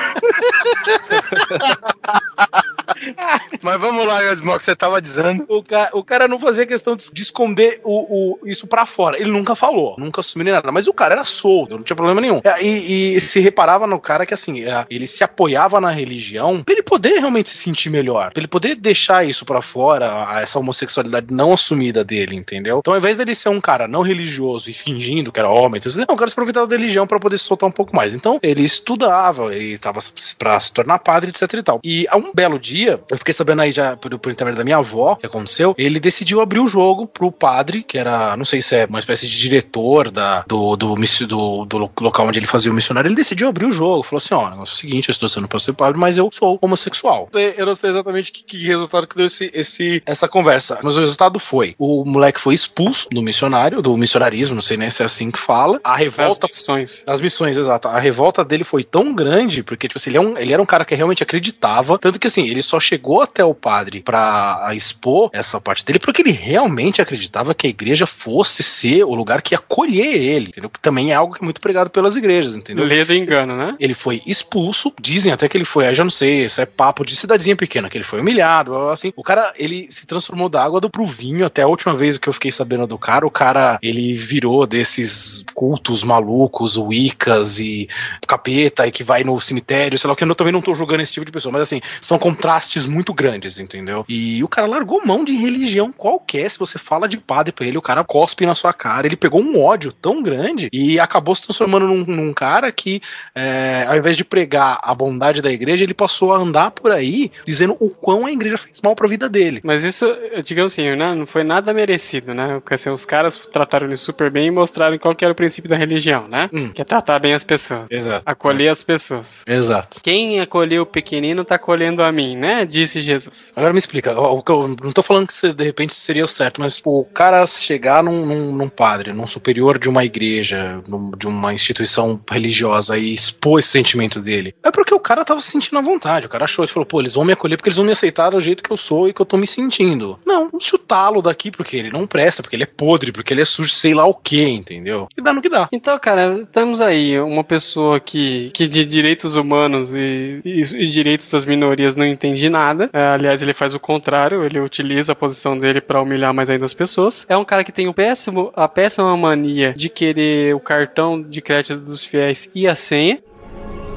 Mas 3.63 3.81
vamos 3.81 4.07
lá, 4.07 4.21
Yasmo, 4.21 4.53
o 4.55 4.59
que 4.59 4.65
você 4.65 4.75
tava 4.77 5.01
dizendo. 5.01 5.45
O 5.49 5.63
cara, 5.63 5.91
o 5.93 6.05
cara 6.05 6.29
não 6.29 6.39
fazia 6.39 6.67
questão 6.67 6.97
de, 6.97 7.11
de 7.13 7.23
esconder 7.23 7.81
o, 7.85 8.39
o- 8.43 8.49
isso 8.49 8.67
pra 8.67 8.85
fora. 8.87 9.19
Ele 9.21 9.31
nunca 9.31 9.55
falou, 9.55 9.95
nunca 9.99 10.21
assumiu 10.21 10.45
nem 10.45 10.53
nada. 10.55 10.71
Mas 10.73 10.87
o 10.87 10.93
cara 10.93 11.15
era 11.15 11.25
solto, 11.25 11.77
não 11.77 11.83
tinha 11.83 11.97
problema 11.97 12.21
nenhum. 12.21 12.41
É, 12.45 12.63
E, 12.63 13.15
e 13.17 13.21
se 13.21 13.41
reparava 13.41 13.87
no 13.87 13.99
cara 14.01 14.27
que, 14.27 14.35
assim, 14.35 14.65
é, 14.65 14.85
ele 14.91 15.07
se 15.07 15.23
apoiava 15.25 15.81
na 15.81 15.91
religião 15.91 16.63
pra 16.63 16.73
ele 16.75 16.83
poder 16.83 17.19
realmente 17.19 17.49
se 17.49 17.57
sentir 17.59 17.91
melhor. 17.91 18.33
Pra 18.33 18.41
ele 18.41 18.49
poder 18.49 18.75
deixar 18.75 19.25
isso 19.25 19.45
pra 19.45 19.63
fora, 19.63 20.29
essa 20.41 20.59
homossexualidade 20.59 21.27
não 21.33 21.53
assumida 21.53 22.05
dele, 22.05 22.35
entendeu? 22.37 22.79
Então, 22.79 22.93
ao 22.93 22.99
invés 22.99 23.17
dele 23.17 23.35
ser 23.35 23.49
um 23.49 23.61
cara 23.61 23.87
não 23.89 24.03
religioso 24.03 24.69
e 24.71 24.75
fingindo 24.75 25.33
que 25.33 25.39
era 25.39 25.49
homem, 25.49 25.81
não, 25.97 26.15
o 26.15 26.17
cara 26.19 26.29
se 26.29 26.35
aproveitava 26.35 26.67
da 26.67 26.77
religião 26.77 27.07
pra 27.07 27.19
poder 27.19 27.39
se 27.39 27.45
soltar 27.45 27.69
um 27.71 27.73
pouco 27.73 27.95
mais. 27.97 28.15
Então, 28.15 28.39
ele 28.43 28.63
estudava, 28.63 29.55
ele 29.55 29.79
tava 29.79 30.01
se- 30.01 30.35
pra 30.37 30.59
se 30.61 30.73
tornar 30.73 30.99
padre, 30.99 31.31
etc 31.31 31.53
e 31.55 31.63
tal. 31.63 31.81
E 31.85 32.07
a 32.11 32.17
um 32.17 32.33
belo 32.35 32.59
dia, 32.59 33.01
eu 33.11 33.17
fiquei 33.17 33.33
sabendo 33.33 33.63
aí 33.63 33.73
já 33.73 33.97
por, 33.97 34.17
por 34.19 34.31
intermédio 34.33 34.59
da 34.59 34.65
minha 34.65 34.77
avó, 34.79 35.13
o 35.13 35.17
que 35.17 35.27
aconteceu, 35.27 35.75
ele 35.79 35.99
decidiu 36.01 36.41
abrir 36.41 36.61
o 36.61 36.67
jogo 36.67 37.07
pro 37.07 37.31
padre, 37.33 37.83
que 37.83 37.97
era, 37.99 38.37
não 38.37 38.45
sei 38.45 38.61
se 38.61 38.75
é 38.77 38.85
uma 38.87 38.99
espécie 38.99 39.27
de 39.29 39.39
diretor 39.39 40.11
da, 40.11 40.45
do, 40.47 40.77
do, 40.77 40.95
do, 40.95 41.65
do 41.65 41.79
lo- 41.79 41.93
local 42.01 42.27
onde 42.27 42.39
ele 42.39 42.47
fazia 42.47 42.71
o 42.71 42.75
missionário, 42.75 43.09
ele 43.09 43.15
decidiu 43.17 43.49
abrir 43.49 43.67
o 43.67 43.73
jogo. 43.73 44.03
Falou 44.03 44.19
assim: 44.19 44.35
ó, 44.35 44.47
o 44.47 44.51
negócio 44.51 44.73
é 44.73 44.77
o 44.77 44.79
seguinte, 44.79 45.09
eu 45.09 45.13
estou 45.13 45.29
sendo 45.29 45.49
pra 45.49 45.61
ser 45.61 45.73
padre, 45.73 45.99
mas 45.99 46.19
eu 46.19 46.29
sou 46.33 46.59
homossexual. 46.61 47.29
Eu 47.57 47.67
não 47.67 47.75
sei 47.75 47.91
exatamente 47.91 48.33
que, 48.33 48.43
que 48.43 48.67
resultado 48.67 49.07
que 49.07 49.17
deu 49.17 49.27
esse, 49.27 49.51
esse, 49.55 50.03
essa 50.07 50.29
conversa, 50.29 50.79
mas 50.83 50.97
o 50.97 51.01
resultado 51.01 51.39
foi: 51.39 51.75
o 51.79 52.05
moleque 52.05 52.41
foi 52.41 52.55
expulso 52.55 53.09
do 53.11 53.23
missionário, 53.23 53.83
do 53.83 53.97
missionarismo, 53.97 54.55
não 54.55 54.63
sei 54.63 54.77
nem 54.77 54.91
se 54.91 55.03
é 55.03 55.07
assim 55.07 55.31
que 55.31 55.39
fala. 55.39 55.81
A 55.85 55.95
As 55.95 55.99
revolta 56.01 56.47
missões. 56.47 57.05
as 57.07 57.21
missões, 57.21 57.50
exato. 57.57 57.89
A 57.89 57.99
revolta 57.99 58.45
dele 58.45 58.65
foi 58.65 58.85
tão 58.85 59.15
grande, 59.15 59.63
porque, 59.63 59.89
tipo 59.89 59.99
assim, 59.99 60.11
ele, 60.11 60.19
é 60.19 60.21
um- 60.21 60.39
ele 60.39 60.53
era 60.53 60.63
um 60.63 60.67
cara 60.67 60.85
que 60.85 60.95
realmente 60.95 61.23
acreditava. 61.23 61.99
Tanto 61.99 62.19
que, 62.19 62.27
assim, 62.27 62.49
ele 62.49 62.63
só 62.63 62.79
chegou 62.81 63.21
até 63.23 63.45
o 63.45 63.55
padre 63.55 64.01
pra 64.01 64.71
expor 64.75 65.31
essa 65.33 65.61
parte 65.61 65.85
dele, 65.85 65.99
porque 65.99 66.23
ele 66.23 66.33
realmente 66.33 67.01
acreditava 67.03 67.55
que 67.55 67.67
a 67.67 67.71
igreja 67.71 68.07
fosse 68.07 68.63
ser 68.63 69.05
o 69.05 69.15
lugar 69.15 69.43
que 69.43 69.55
ia 69.55 69.59
acolher 69.59 70.15
ele, 70.23 70.49
entendeu? 70.49 70.71
Que 70.71 70.81
também 70.81 71.13
é 71.13 71.15
algo 71.15 71.35
que 71.35 71.43
é 71.43 71.45
muito 71.45 71.61
pregado 71.61 71.91
pelas 71.91 72.17
igrejas, 72.17 72.55
entendeu? 72.57 72.85
Lê 72.85 73.05
do 73.05 73.15
engano, 73.15 73.57
né? 73.57 73.75
Ele 73.79 73.95
foi 73.95 74.21
expulso, 74.27 74.93
dizem 75.01 75.33
até 75.33 75.49
que 75.49 75.57
ele 75.57 75.65
foi, 75.65 75.93
já 75.95 76.03
não 76.05 76.11
sei, 76.11 76.45
isso 76.47 76.61
é 76.61 76.67
papo 76.67 77.05
de 77.05 77.15
cidadezinha 77.17 77.57
pequena, 77.57 77.89
que 77.89 77.97
ele 77.97 78.05
foi 78.05 78.21
humilhado, 78.21 78.77
assim. 78.91 79.13
O 79.17 79.23
cara, 79.23 79.53
ele 79.57 79.87
se 79.91 80.07
transformou 80.07 80.49
da 80.49 80.63
água 80.63 80.81
do 80.81 80.91
pro 80.91 81.07
vinho, 81.07 81.47
até 81.47 81.63
a 81.63 81.67
última 81.69 81.95
vez 81.95 82.19
que 82.19 82.29
eu 82.29 82.33
fiquei 82.33 82.51
sabendo 82.51 82.87
do 82.87 82.99
cara, 82.99 83.27
o 83.27 83.31
cara, 83.31 83.79
ele 83.83 84.15
virou 84.15 84.67
desses 84.67 85.45
cultos 85.55 86.03
malucos, 86.03 86.77
wiccas 86.77 87.40
e 87.59 87.89
capeta, 88.27 88.87
e 88.87 88.93
que 88.93 89.03
vai 89.03 89.25
no 89.25 89.41
cemitério, 89.41 89.99
sei 89.99 90.09
lá 90.09 90.15
o 90.15 90.17
que, 90.17 90.25
eu 90.25 90.35
também 90.35 90.53
não 90.53 90.63
tô 90.63 90.75
julgando 90.75 91.03
esse 91.03 91.13
tipo 91.13 91.27
de 91.27 91.33
pessoa, 91.33 91.53
mas 91.53 91.63
assim, 91.63 91.81
são 92.01 92.19
contrastes 92.19 92.87
muito 92.87 93.13
grandes, 93.13 93.59
entendeu? 93.59 94.05
E 94.09 94.43
o 94.43 94.49
cara 94.49 94.67
largou 94.67 95.05
mão 95.05 95.25
de 95.25 95.37
religião 95.37 95.93
qualquer, 95.93 96.51
se 96.51 96.59
você 96.59 96.79
fala 96.79 97.09
de 97.09 97.17
padre 97.17 97.53
pra 97.53 97.67
ele, 97.67 97.79
o 97.79 97.83
cara 97.83 98.05
cospe 98.05 98.47
na 98.47 98.55
sua 98.55 98.73
cara, 98.73 99.07
ele 99.07 99.17
pegou 99.17 99.41
um 99.41 99.61
ódio 99.61 99.93
tão 99.93 100.23
grande 100.23 100.69
e 100.73 100.99
acabou 100.99 101.35
se 101.35 101.43
transformando 101.43 101.87
num, 101.87 102.05
num 102.05 102.33
cara 102.33 102.71
que 102.71 103.03
é, 103.35 103.85
ao 103.89 103.97
invés 103.97 104.17
de 104.17 104.25
pregar 104.25 104.79
a 104.83 104.95
bondade 104.95 105.43
da 105.43 105.51
igreja, 105.51 105.85
ele 105.85 105.95
passou 105.95 106.33
a 106.33 106.39
andar 106.39 106.71
por 106.71 106.93
aí 106.93 107.31
dizendo 107.47 107.77
o 107.81 107.91
quão 107.91 108.27
a 108.27 108.33
igreja 108.33 108.59
fez 108.59 108.81
mal 108.83 108.95
pra 108.95 109.09
vida 109.09 109.29
dele. 109.29 109.61
Mas 109.63 109.85
isso, 109.85 110.07
digamos 110.45 110.73
assim, 110.73 110.95
né, 110.95 111.15
não 111.15 111.27
foi 111.27 111.45
nada 111.45 111.73
merecido, 111.73 112.35
né? 112.35 112.61
Porque 112.61 112.75
assim, 112.75 112.91
os 112.91 113.05
caras 113.05 113.37
trataram 113.37 113.87
ele 113.87 113.97
super 113.97 114.31
bem 114.31 114.47
e 114.47 114.51
mostraram 114.51 114.99
qual 114.99 115.15
que 115.15 115.25
era 115.25 115.33
o 115.33 115.37
princípio 115.37 115.69
da 115.69 115.77
religião, 115.77 116.29
né? 116.29 116.49
Hum. 116.53 116.71
Que 116.73 116.83
é 116.83 116.85
tratar 116.85 117.19
bem 117.19 117.30
as 117.35 117.45
pessoas. 117.45 117.87
Exato. 117.91 118.23
Acolher 118.27 118.69
as 118.71 118.83
pessoas. 118.83 119.43
Exato. 119.47 120.01
Quem 120.03 120.41
acolheu 120.41 120.83
o 120.83 120.87
pequenino 120.87 121.45
tá 121.45 121.57
acolhendo 121.57 122.03
a 122.03 122.11
mim, 122.13 122.37
né? 122.37 122.65
Disse 122.65 123.01
Jesus. 123.01 123.53
Agora 123.55 123.73
me 123.73 123.79
explica, 123.79 124.19
ó, 124.19 124.35
o 124.37 124.43
que 124.43 124.51
eu 124.53 124.69
não 124.83 124.93
tô 124.93 125.03
falando 125.03 125.27
que 125.29 125.53
de 125.53 125.65
repente 125.65 125.95
seria 125.95 126.25
o 126.25 126.27
certo, 126.29 126.61
mas 126.61 126.81
o 126.85 127.05
cara 127.15 127.47
chegar 127.47 128.03
num, 128.03 128.25
num, 128.27 128.53
num 128.53 128.69
padre, 128.69 129.13
num 129.13 129.27
superior 129.27 129.79
de 129.79 129.89
uma 129.89 130.05
igreja, 130.05 130.83
num- 130.87 131.11
de 131.13 131.27
uma 131.27 131.53
instituição 131.53 132.21
religiosa 132.31 132.97
e 132.99 133.13
expor 133.13 133.59
esse 133.59 133.69
sentimento 133.69 134.21
dele, 134.21 134.55
é 134.63 134.71
porque 134.71 134.95
o 134.95 135.01
cara 135.01 135.25
tava 135.25 135.41
se 135.41 135.51
sentindo 135.51 135.79
à 135.79 135.83
vontade. 135.83 136.27
O 136.27 136.29
cara 136.29 136.45
achou, 136.45 136.65
ele 136.65 136.73
falou, 136.73 136.87
pô, 136.87 137.01
eles 137.01 137.15
vão 137.15 137.25
me 137.25 137.33
acolher 137.33 137.57
porque 137.57 137.69
eles 137.69 137.77
vão 137.77 137.87
me 137.87 137.93
aceitar 137.93 138.31
do 138.31 138.41
jeito 138.41 138.63
que 138.63 138.71
eu 138.71 138.77
sou 138.77 139.09
e 139.09 139.13
que 139.13 139.21
eu 139.21 139.27
tô 139.27 139.37
me 139.37 139.47
sentindo. 139.47 140.19
Não, 140.25 140.51
chutá-lo 140.61 141.21
daqui 141.23 141.51
porque 141.51 141.77
ele 141.77 141.91
não 141.91 142.07
presta, 142.07 142.43
porque 142.43 142.57
ele 142.57 142.63
é 142.65 142.67
podre, 142.67 143.13
porque 143.13 143.33
ele 143.35 143.43
é 143.43 143.45
sujo, 143.45 143.71
sei 143.71 143.95
lá 143.95 144.05
o 144.07 144.15
que, 144.15 144.43
entendeu? 144.43 145.09
E 145.17 145.21
dá 145.23 145.33
no 145.33 145.43
que 145.43 145.49
dá. 145.49 145.69
Então, 145.73 145.99
cara, 145.99 146.47
temos 146.53 146.81
aí 146.81 147.20
uma 147.21 147.45
pessoa 147.45 147.99
que, 148.01 148.51
que 148.51 148.67
de 148.69 148.85
direitos 148.87 149.37
humanos 149.37 149.95
e, 149.95 150.41
e- 150.45 150.61
e 150.61 150.89
direitos 150.89 151.31
das 151.31 151.45
minorias 151.45 151.95
não 151.97 152.07
entende 152.07 152.49
nada. 152.49 152.91
É, 152.93 153.03
aliás, 153.09 153.43
ele 153.43 153.53
faz 153.55 153.75
o 153.75 153.81
contrário, 153.81 154.45
ele 154.45 154.61
utiliza 154.61 155.13
a 155.13 155.17
posição 155.17 155.59
dele 155.59 155.81
pra 155.81 156.01
humilhar 156.03 156.33
mais 156.35 156.51
ainda 156.51 156.65
as 156.65 156.75
pessoas. 156.75 157.25
É 157.29 157.37
um 157.37 157.45
cara 157.45 157.65
que 157.65 157.73
tem 157.73 157.89
o 157.89 157.95
péssimo, 157.95 158.53
a 158.55 158.67
péssima 158.69 159.17
mania 159.17 159.73
de 159.77 159.89
querer 159.89 160.55
o 160.55 160.61
cartão 160.61 161.21
de 161.23 161.41
crédito 161.41 161.77
dos 161.77 162.05
fiéis 162.05 162.51
e 162.55 162.67
a 162.67 162.75
senha. 162.75 163.19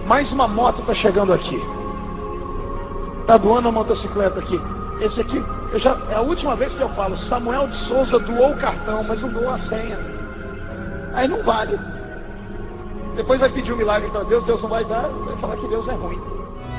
Mais 0.08 0.32
uma 0.32 0.48
moto 0.48 0.82
tá 0.84 0.94
chegando 0.94 1.32
aqui. 1.34 1.60
Tá 3.26 3.38
doando 3.38 3.70
a 3.70 3.72
motocicleta 3.72 4.40
aqui. 4.40 4.60
Esse 5.02 5.22
aqui, 5.22 5.42
eu 5.72 5.80
já, 5.80 5.98
é 6.12 6.16
a 6.16 6.22
última 6.22 6.56
vez 6.56 6.72
que 6.74 6.82
eu 6.82 6.90
falo, 6.90 7.18
Samuel 7.18 7.68
de 7.68 7.76
Souza 7.88 8.20
doou 8.20 8.52
o 8.52 8.58
cartão, 8.58 9.04
mas 9.04 9.22
não 9.22 9.30
doou 9.30 9.50
a 9.50 9.58
senha. 9.60 9.98
Aí 11.14 11.28
não 11.28 11.42
vale. 11.44 11.78
Depois 13.16 13.40
vai 13.40 13.50
pedir 13.50 13.72
um 13.72 13.78
milagre 13.78 14.10
para 14.10 14.24
Deus, 14.24 14.44
Deus 14.44 14.62
não 14.62 14.70
vai 14.70 14.84
dar, 14.84 15.08
vai 15.08 15.38
falar 15.38 15.56
que 15.58 15.68
Deus 15.68 15.88
é 15.88 15.94
ruim. 15.94 16.20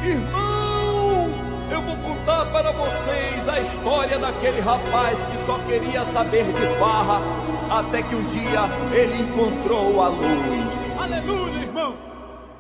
Irmão, 0.03 1.31
eu 1.71 1.81
vou 1.81 1.97
contar 1.97 2.45
para 2.47 2.73
vocês 2.73 3.49
a 3.49 3.61
história 3.61 4.19
daquele 4.19 4.61
rapaz 4.61 5.23
que 5.23 5.47
só 5.47 5.59
queria 5.61 6.05
saber 6.07 6.45
de 6.45 6.67
barra, 6.79 7.21
até 7.71 8.03
que 8.03 8.15
um 8.15 8.25
dia 8.25 8.69
ele 8.93 9.23
encontrou 9.23 10.03
a 10.03 10.09
luz. 10.09 10.99
Aleluia, 11.01 11.63
irmão! 11.63 11.97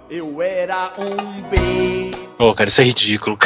Eu 0.09 0.41
era 0.41 0.93
um 0.97 1.43
bem. 1.49 2.12
Pô, 2.39 2.55
cara, 2.55 2.68
isso 2.68 2.81
é 2.81 2.85
ridículo. 2.85 3.37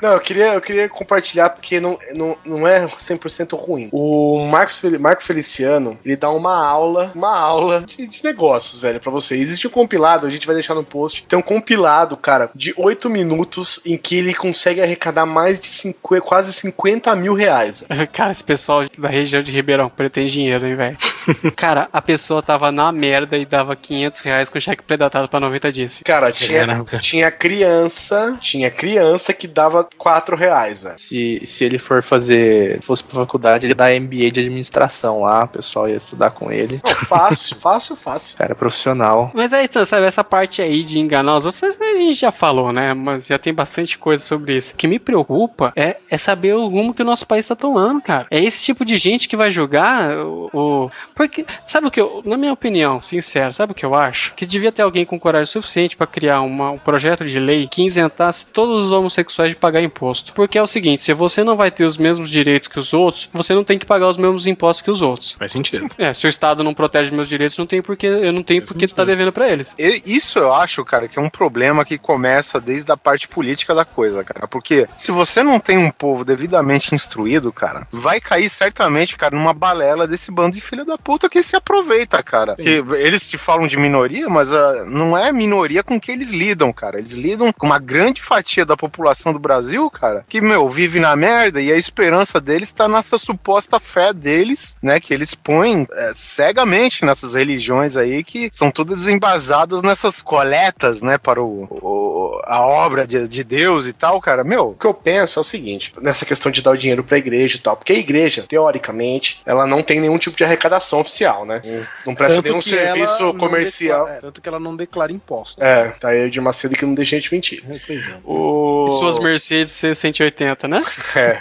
Não, 0.00 0.12
eu 0.12 0.20
queria, 0.20 0.54
eu 0.54 0.60
queria 0.60 0.88
compartilhar 0.88 1.50
porque 1.50 1.80
não, 1.80 1.98
não, 2.14 2.36
não 2.44 2.68
é 2.68 2.86
100% 2.86 3.56
ruim. 3.56 3.88
O 3.92 4.46
Marcos, 4.46 4.82
Marco 4.98 5.22
Feliciano, 5.22 5.98
ele 6.04 6.16
dá 6.16 6.30
uma 6.30 6.54
aula, 6.54 7.12
uma 7.14 7.36
aula 7.36 7.84
de, 7.86 8.06
de 8.06 8.24
negócios, 8.24 8.80
velho, 8.80 9.00
pra 9.00 9.10
você. 9.10 9.36
Existe 9.36 9.66
um 9.66 9.70
compilado, 9.70 10.26
a 10.26 10.30
gente 10.30 10.46
vai 10.46 10.54
deixar 10.54 10.74
no 10.74 10.84
post. 10.84 11.24
Tem 11.28 11.38
um 11.38 11.42
compilado, 11.42 12.16
cara, 12.16 12.50
de 12.54 12.74
8 12.76 13.08
minutos 13.08 13.80
em 13.84 13.96
que 13.96 14.16
ele 14.16 14.34
consegue 14.34 14.80
arrecadar 14.80 15.26
mais 15.26 15.60
de 15.60 15.68
50, 15.68 16.26
quase 16.26 16.52
50 16.52 17.14
mil 17.16 17.34
reais. 17.34 17.84
Cara, 18.12 18.32
esse 18.32 18.44
pessoal 18.44 18.84
da 18.96 19.08
região 19.08 19.42
de 19.42 19.50
Ribeirão 19.52 19.88
Preto 19.88 20.14
tem 20.14 20.26
dinheiro, 20.26 20.66
hein, 20.66 20.74
velho? 20.74 20.96
Cara, 21.56 21.88
a 21.92 22.00
pessoa 22.00 22.42
tava 22.42 22.70
na 22.70 22.90
merda 22.92 23.36
e 23.36 23.44
dava 23.44 23.74
500 23.74 24.20
reais 24.20 24.48
com 24.48 24.60
cheque 24.60 24.82
predatado 24.82 25.28
pra 25.28 25.40
90 25.40 25.72
dias. 25.72 25.94
filho. 25.94 26.04
Cara, 26.04 26.32
tinha, 26.32 26.84
tinha 27.00 27.30
criança, 27.30 28.36
tinha 28.40 28.70
criança 28.70 29.32
que 29.32 29.46
dava 29.46 29.85
4 29.96 30.36
reais, 30.36 30.82
velho. 30.82 30.98
Se, 30.98 31.40
se 31.44 31.64
ele 31.64 31.78
for 31.78 32.02
fazer, 32.02 32.80
fosse 32.82 33.02
pra 33.04 33.20
faculdade, 33.20 33.66
ele 33.66 33.74
dá 33.74 33.86
MBA 33.90 34.30
de 34.30 34.40
administração 34.40 35.22
lá, 35.22 35.44
o 35.44 35.48
pessoal 35.48 35.88
ia 35.88 35.96
estudar 35.96 36.30
com 36.30 36.50
ele. 36.50 36.80
Não, 36.84 36.94
fácil, 36.94 37.56
fácil, 37.60 37.96
fácil. 37.96 38.36
Cara, 38.38 38.54
profissional. 38.54 39.30
Mas 39.34 39.52
aí, 39.52 39.64
então, 39.66 39.84
sabe, 39.84 40.06
essa 40.06 40.24
parte 40.24 40.60
aí 40.62 40.82
de 40.82 40.98
enganar 40.98 41.36
os 41.36 41.46
outros, 41.46 41.62
a 41.80 41.96
gente 41.96 42.14
já 42.14 42.32
falou, 42.32 42.72
né? 42.72 42.94
Mas 42.94 43.26
já 43.26 43.38
tem 43.38 43.52
bastante 43.54 43.98
coisa 43.98 44.22
sobre 44.22 44.56
isso. 44.56 44.72
O 44.74 44.76
que 44.76 44.86
me 44.86 44.98
preocupa 44.98 45.72
é, 45.76 45.96
é 46.10 46.16
saber 46.16 46.54
o 46.54 46.68
rumo 46.68 46.94
que 46.94 47.02
o 47.02 47.06
nosso 47.06 47.26
país 47.26 47.46
tá 47.46 47.54
tomando, 47.54 48.00
cara. 48.00 48.26
É 48.30 48.42
esse 48.42 48.62
tipo 48.64 48.84
de 48.84 48.96
gente 48.98 49.28
que 49.28 49.36
vai 49.36 49.50
julgar 49.50 50.16
o. 50.18 50.50
o- 50.52 50.90
Porque, 51.14 51.44
sabe 51.66 51.86
o 51.86 51.90
que 51.90 52.00
eu, 52.00 52.22
na 52.24 52.36
minha 52.36 52.52
opinião, 52.52 53.00
sincero, 53.02 53.52
sabe 53.52 53.72
o 53.72 53.74
que 53.74 53.84
eu 53.84 53.94
acho? 53.94 54.34
Que 54.34 54.46
devia 54.46 54.72
ter 54.72 54.82
alguém 54.82 55.04
com 55.04 55.18
coragem 55.18 55.46
suficiente 55.46 55.96
pra 55.96 56.06
criar 56.06 56.40
uma- 56.40 56.70
um 56.70 56.78
projeto 56.78 57.24
de 57.24 57.38
lei 57.38 57.66
que 57.68 57.84
isentasse 57.84 58.46
todos 58.46 58.86
os 58.86 58.92
homossexuais 58.92 59.50
de 59.52 59.56
pagar 59.56 59.75
imposto. 59.82 60.32
Porque 60.32 60.58
é 60.58 60.62
o 60.62 60.66
seguinte, 60.66 61.02
se 61.02 61.12
você 61.12 61.42
não 61.44 61.56
vai 61.56 61.70
ter 61.70 61.84
os 61.84 61.96
mesmos 61.96 62.30
direitos 62.30 62.68
que 62.68 62.78
os 62.78 62.92
outros, 62.92 63.28
você 63.32 63.54
não 63.54 63.64
tem 63.64 63.78
que 63.78 63.86
pagar 63.86 64.08
os 64.08 64.16
mesmos 64.16 64.46
impostos 64.46 64.82
que 64.82 64.90
os 64.90 65.02
outros. 65.02 65.32
Faz 65.32 65.52
sentido. 65.52 65.86
É, 65.98 66.12
se 66.12 66.26
o 66.26 66.28
Estado 66.28 66.62
não 66.64 66.74
protege 66.74 67.10
meus 67.14 67.28
direitos, 67.28 67.56
não 67.58 67.66
tem 67.66 67.80
porque 67.82 68.06
eu 68.06 68.32
não 68.32 68.42
tenho 68.42 68.62
porque 68.66 68.86
tá 68.88 69.04
devendo 69.04 69.32
pra 69.32 69.48
eles. 69.50 69.74
E- 69.78 70.02
Isso 70.06 70.38
eu 70.38 70.52
acho, 70.52 70.84
cara, 70.84 71.08
que 71.08 71.18
é 71.18 71.22
um 71.22 71.28
problema 71.30 71.84
que 71.84 71.98
começa 71.98 72.60
desde 72.60 72.90
a 72.92 72.96
parte 72.96 73.26
política 73.28 73.74
da 73.74 73.84
coisa, 73.84 74.22
cara. 74.24 74.46
Porque 74.48 74.86
se 74.96 75.10
você 75.10 75.42
não 75.42 75.58
tem 75.60 75.76
um 75.78 75.90
povo 75.90 76.24
devidamente 76.24 76.94
instruído, 76.94 77.52
cara, 77.52 77.86
vai 77.92 78.20
cair 78.20 78.48
certamente, 78.50 79.16
cara, 79.16 79.36
numa 79.36 79.52
balela 79.52 80.06
desse 80.06 80.30
bando 80.30 80.54
de 80.56 80.60
filha 80.60 80.84
da 80.84 80.96
puta 80.98 81.28
que 81.28 81.42
se 81.42 81.56
aproveita, 81.56 82.22
cara. 82.22 82.56
Que 82.56 82.82
eles 82.98 83.22
se 83.22 83.36
falam 83.38 83.66
de 83.66 83.76
minoria, 83.76 84.28
mas 84.28 84.52
ah, 84.52 84.84
não 84.86 85.16
é 85.16 85.32
minoria 85.32 85.82
com 85.82 86.00
que 86.00 86.10
eles 86.10 86.30
lidam, 86.30 86.72
cara. 86.72 86.98
Eles 86.98 87.12
lidam 87.12 87.52
com 87.52 87.66
uma 87.66 87.78
grande 87.78 88.22
fatia 88.22 88.64
da 88.64 88.76
população 88.76 89.32
do 89.32 89.38
Brasil, 89.38 89.65
cara, 89.90 90.24
que, 90.28 90.40
meu, 90.40 90.68
vive 90.70 90.98
na 91.00 91.14
merda 91.16 91.60
e 91.60 91.72
a 91.72 91.76
esperança 91.76 92.40
deles 92.40 92.72
tá 92.72 92.86
nessa 92.88 93.18
suposta 93.18 93.78
fé 93.80 94.12
deles, 94.12 94.76
né? 94.82 95.00
Que 95.00 95.12
eles 95.14 95.34
põem 95.34 95.86
é, 95.92 96.10
cegamente 96.12 97.04
nessas 97.04 97.34
religiões 97.34 97.96
aí 97.96 98.22
que 98.22 98.50
são 98.52 98.70
todas 98.70 99.08
embasadas 99.08 99.82
nessas 99.82 100.20
coletas, 100.22 101.02
né? 101.02 101.18
Para 101.18 101.42
o, 101.42 101.64
o- 101.70 102.40
a 102.44 102.60
obra 102.60 103.06
de, 103.06 103.26
de 103.26 103.42
Deus 103.42 103.86
e 103.86 103.92
tal, 103.92 104.20
cara. 104.20 104.44
Meu, 104.44 104.70
O 104.70 104.74
que 104.74 104.86
eu 104.86 104.94
penso 104.94 105.38
é 105.38 105.40
o 105.40 105.44
seguinte, 105.44 105.92
nessa 106.00 106.24
questão 106.24 106.50
de 106.52 106.62
dar 106.62 106.70
o 106.72 106.76
dinheiro 106.76 107.02
pra 107.02 107.18
igreja 107.18 107.56
e 107.56 107.60
tal, 107.60 107.76
porque 107.76 107.92
a 107.92 107.98
igreja, 107.98 108.44
teoricamente, 108.48 109.40
ela 109.46 109.66
não 109.66 109.82
tem 109.82 110.00
nenhum 110.00 110.18
tipo 110.18 110.36
de 110.36 110.44
arrecadação 110.44 111.00
oficial, 111.00 111.44
né? 111.44 111.60
Não 112.06 112.14
presta 112.14 112.42
nenhum 112.42 112.60
serviço 112.60 113.34
comercial. 113.34 114.00
declara- 114.04 114.18
é, 114.18 114.20
tanto 114.20 114.40
que 114.40 114.48
ela 114.48 114.60
não 114.60 114.76
declara 114.76 115.12
imposto. 115.12 115.62
É, 115.62 115.88
tá 116.00 116.08
aí 116.08 116.30
de 116.30 116.40
Macedo 116.40 116.74
que 116.76 116.84
não 116.84 116.94
deixa 116.94 117.16
a 117.16 117.18
gente 117.18 117.32
mentir. 117.32 117.64
Pois 117.86 118.06
é. 118.06 118.16
O... 118.24 118.86
E 118.88 118.92
suas 118.92 119.18
Mercedes 119.56 119.72
C180, 119.72 120.68
né? 120.68 120.80
É. 121.16 121.40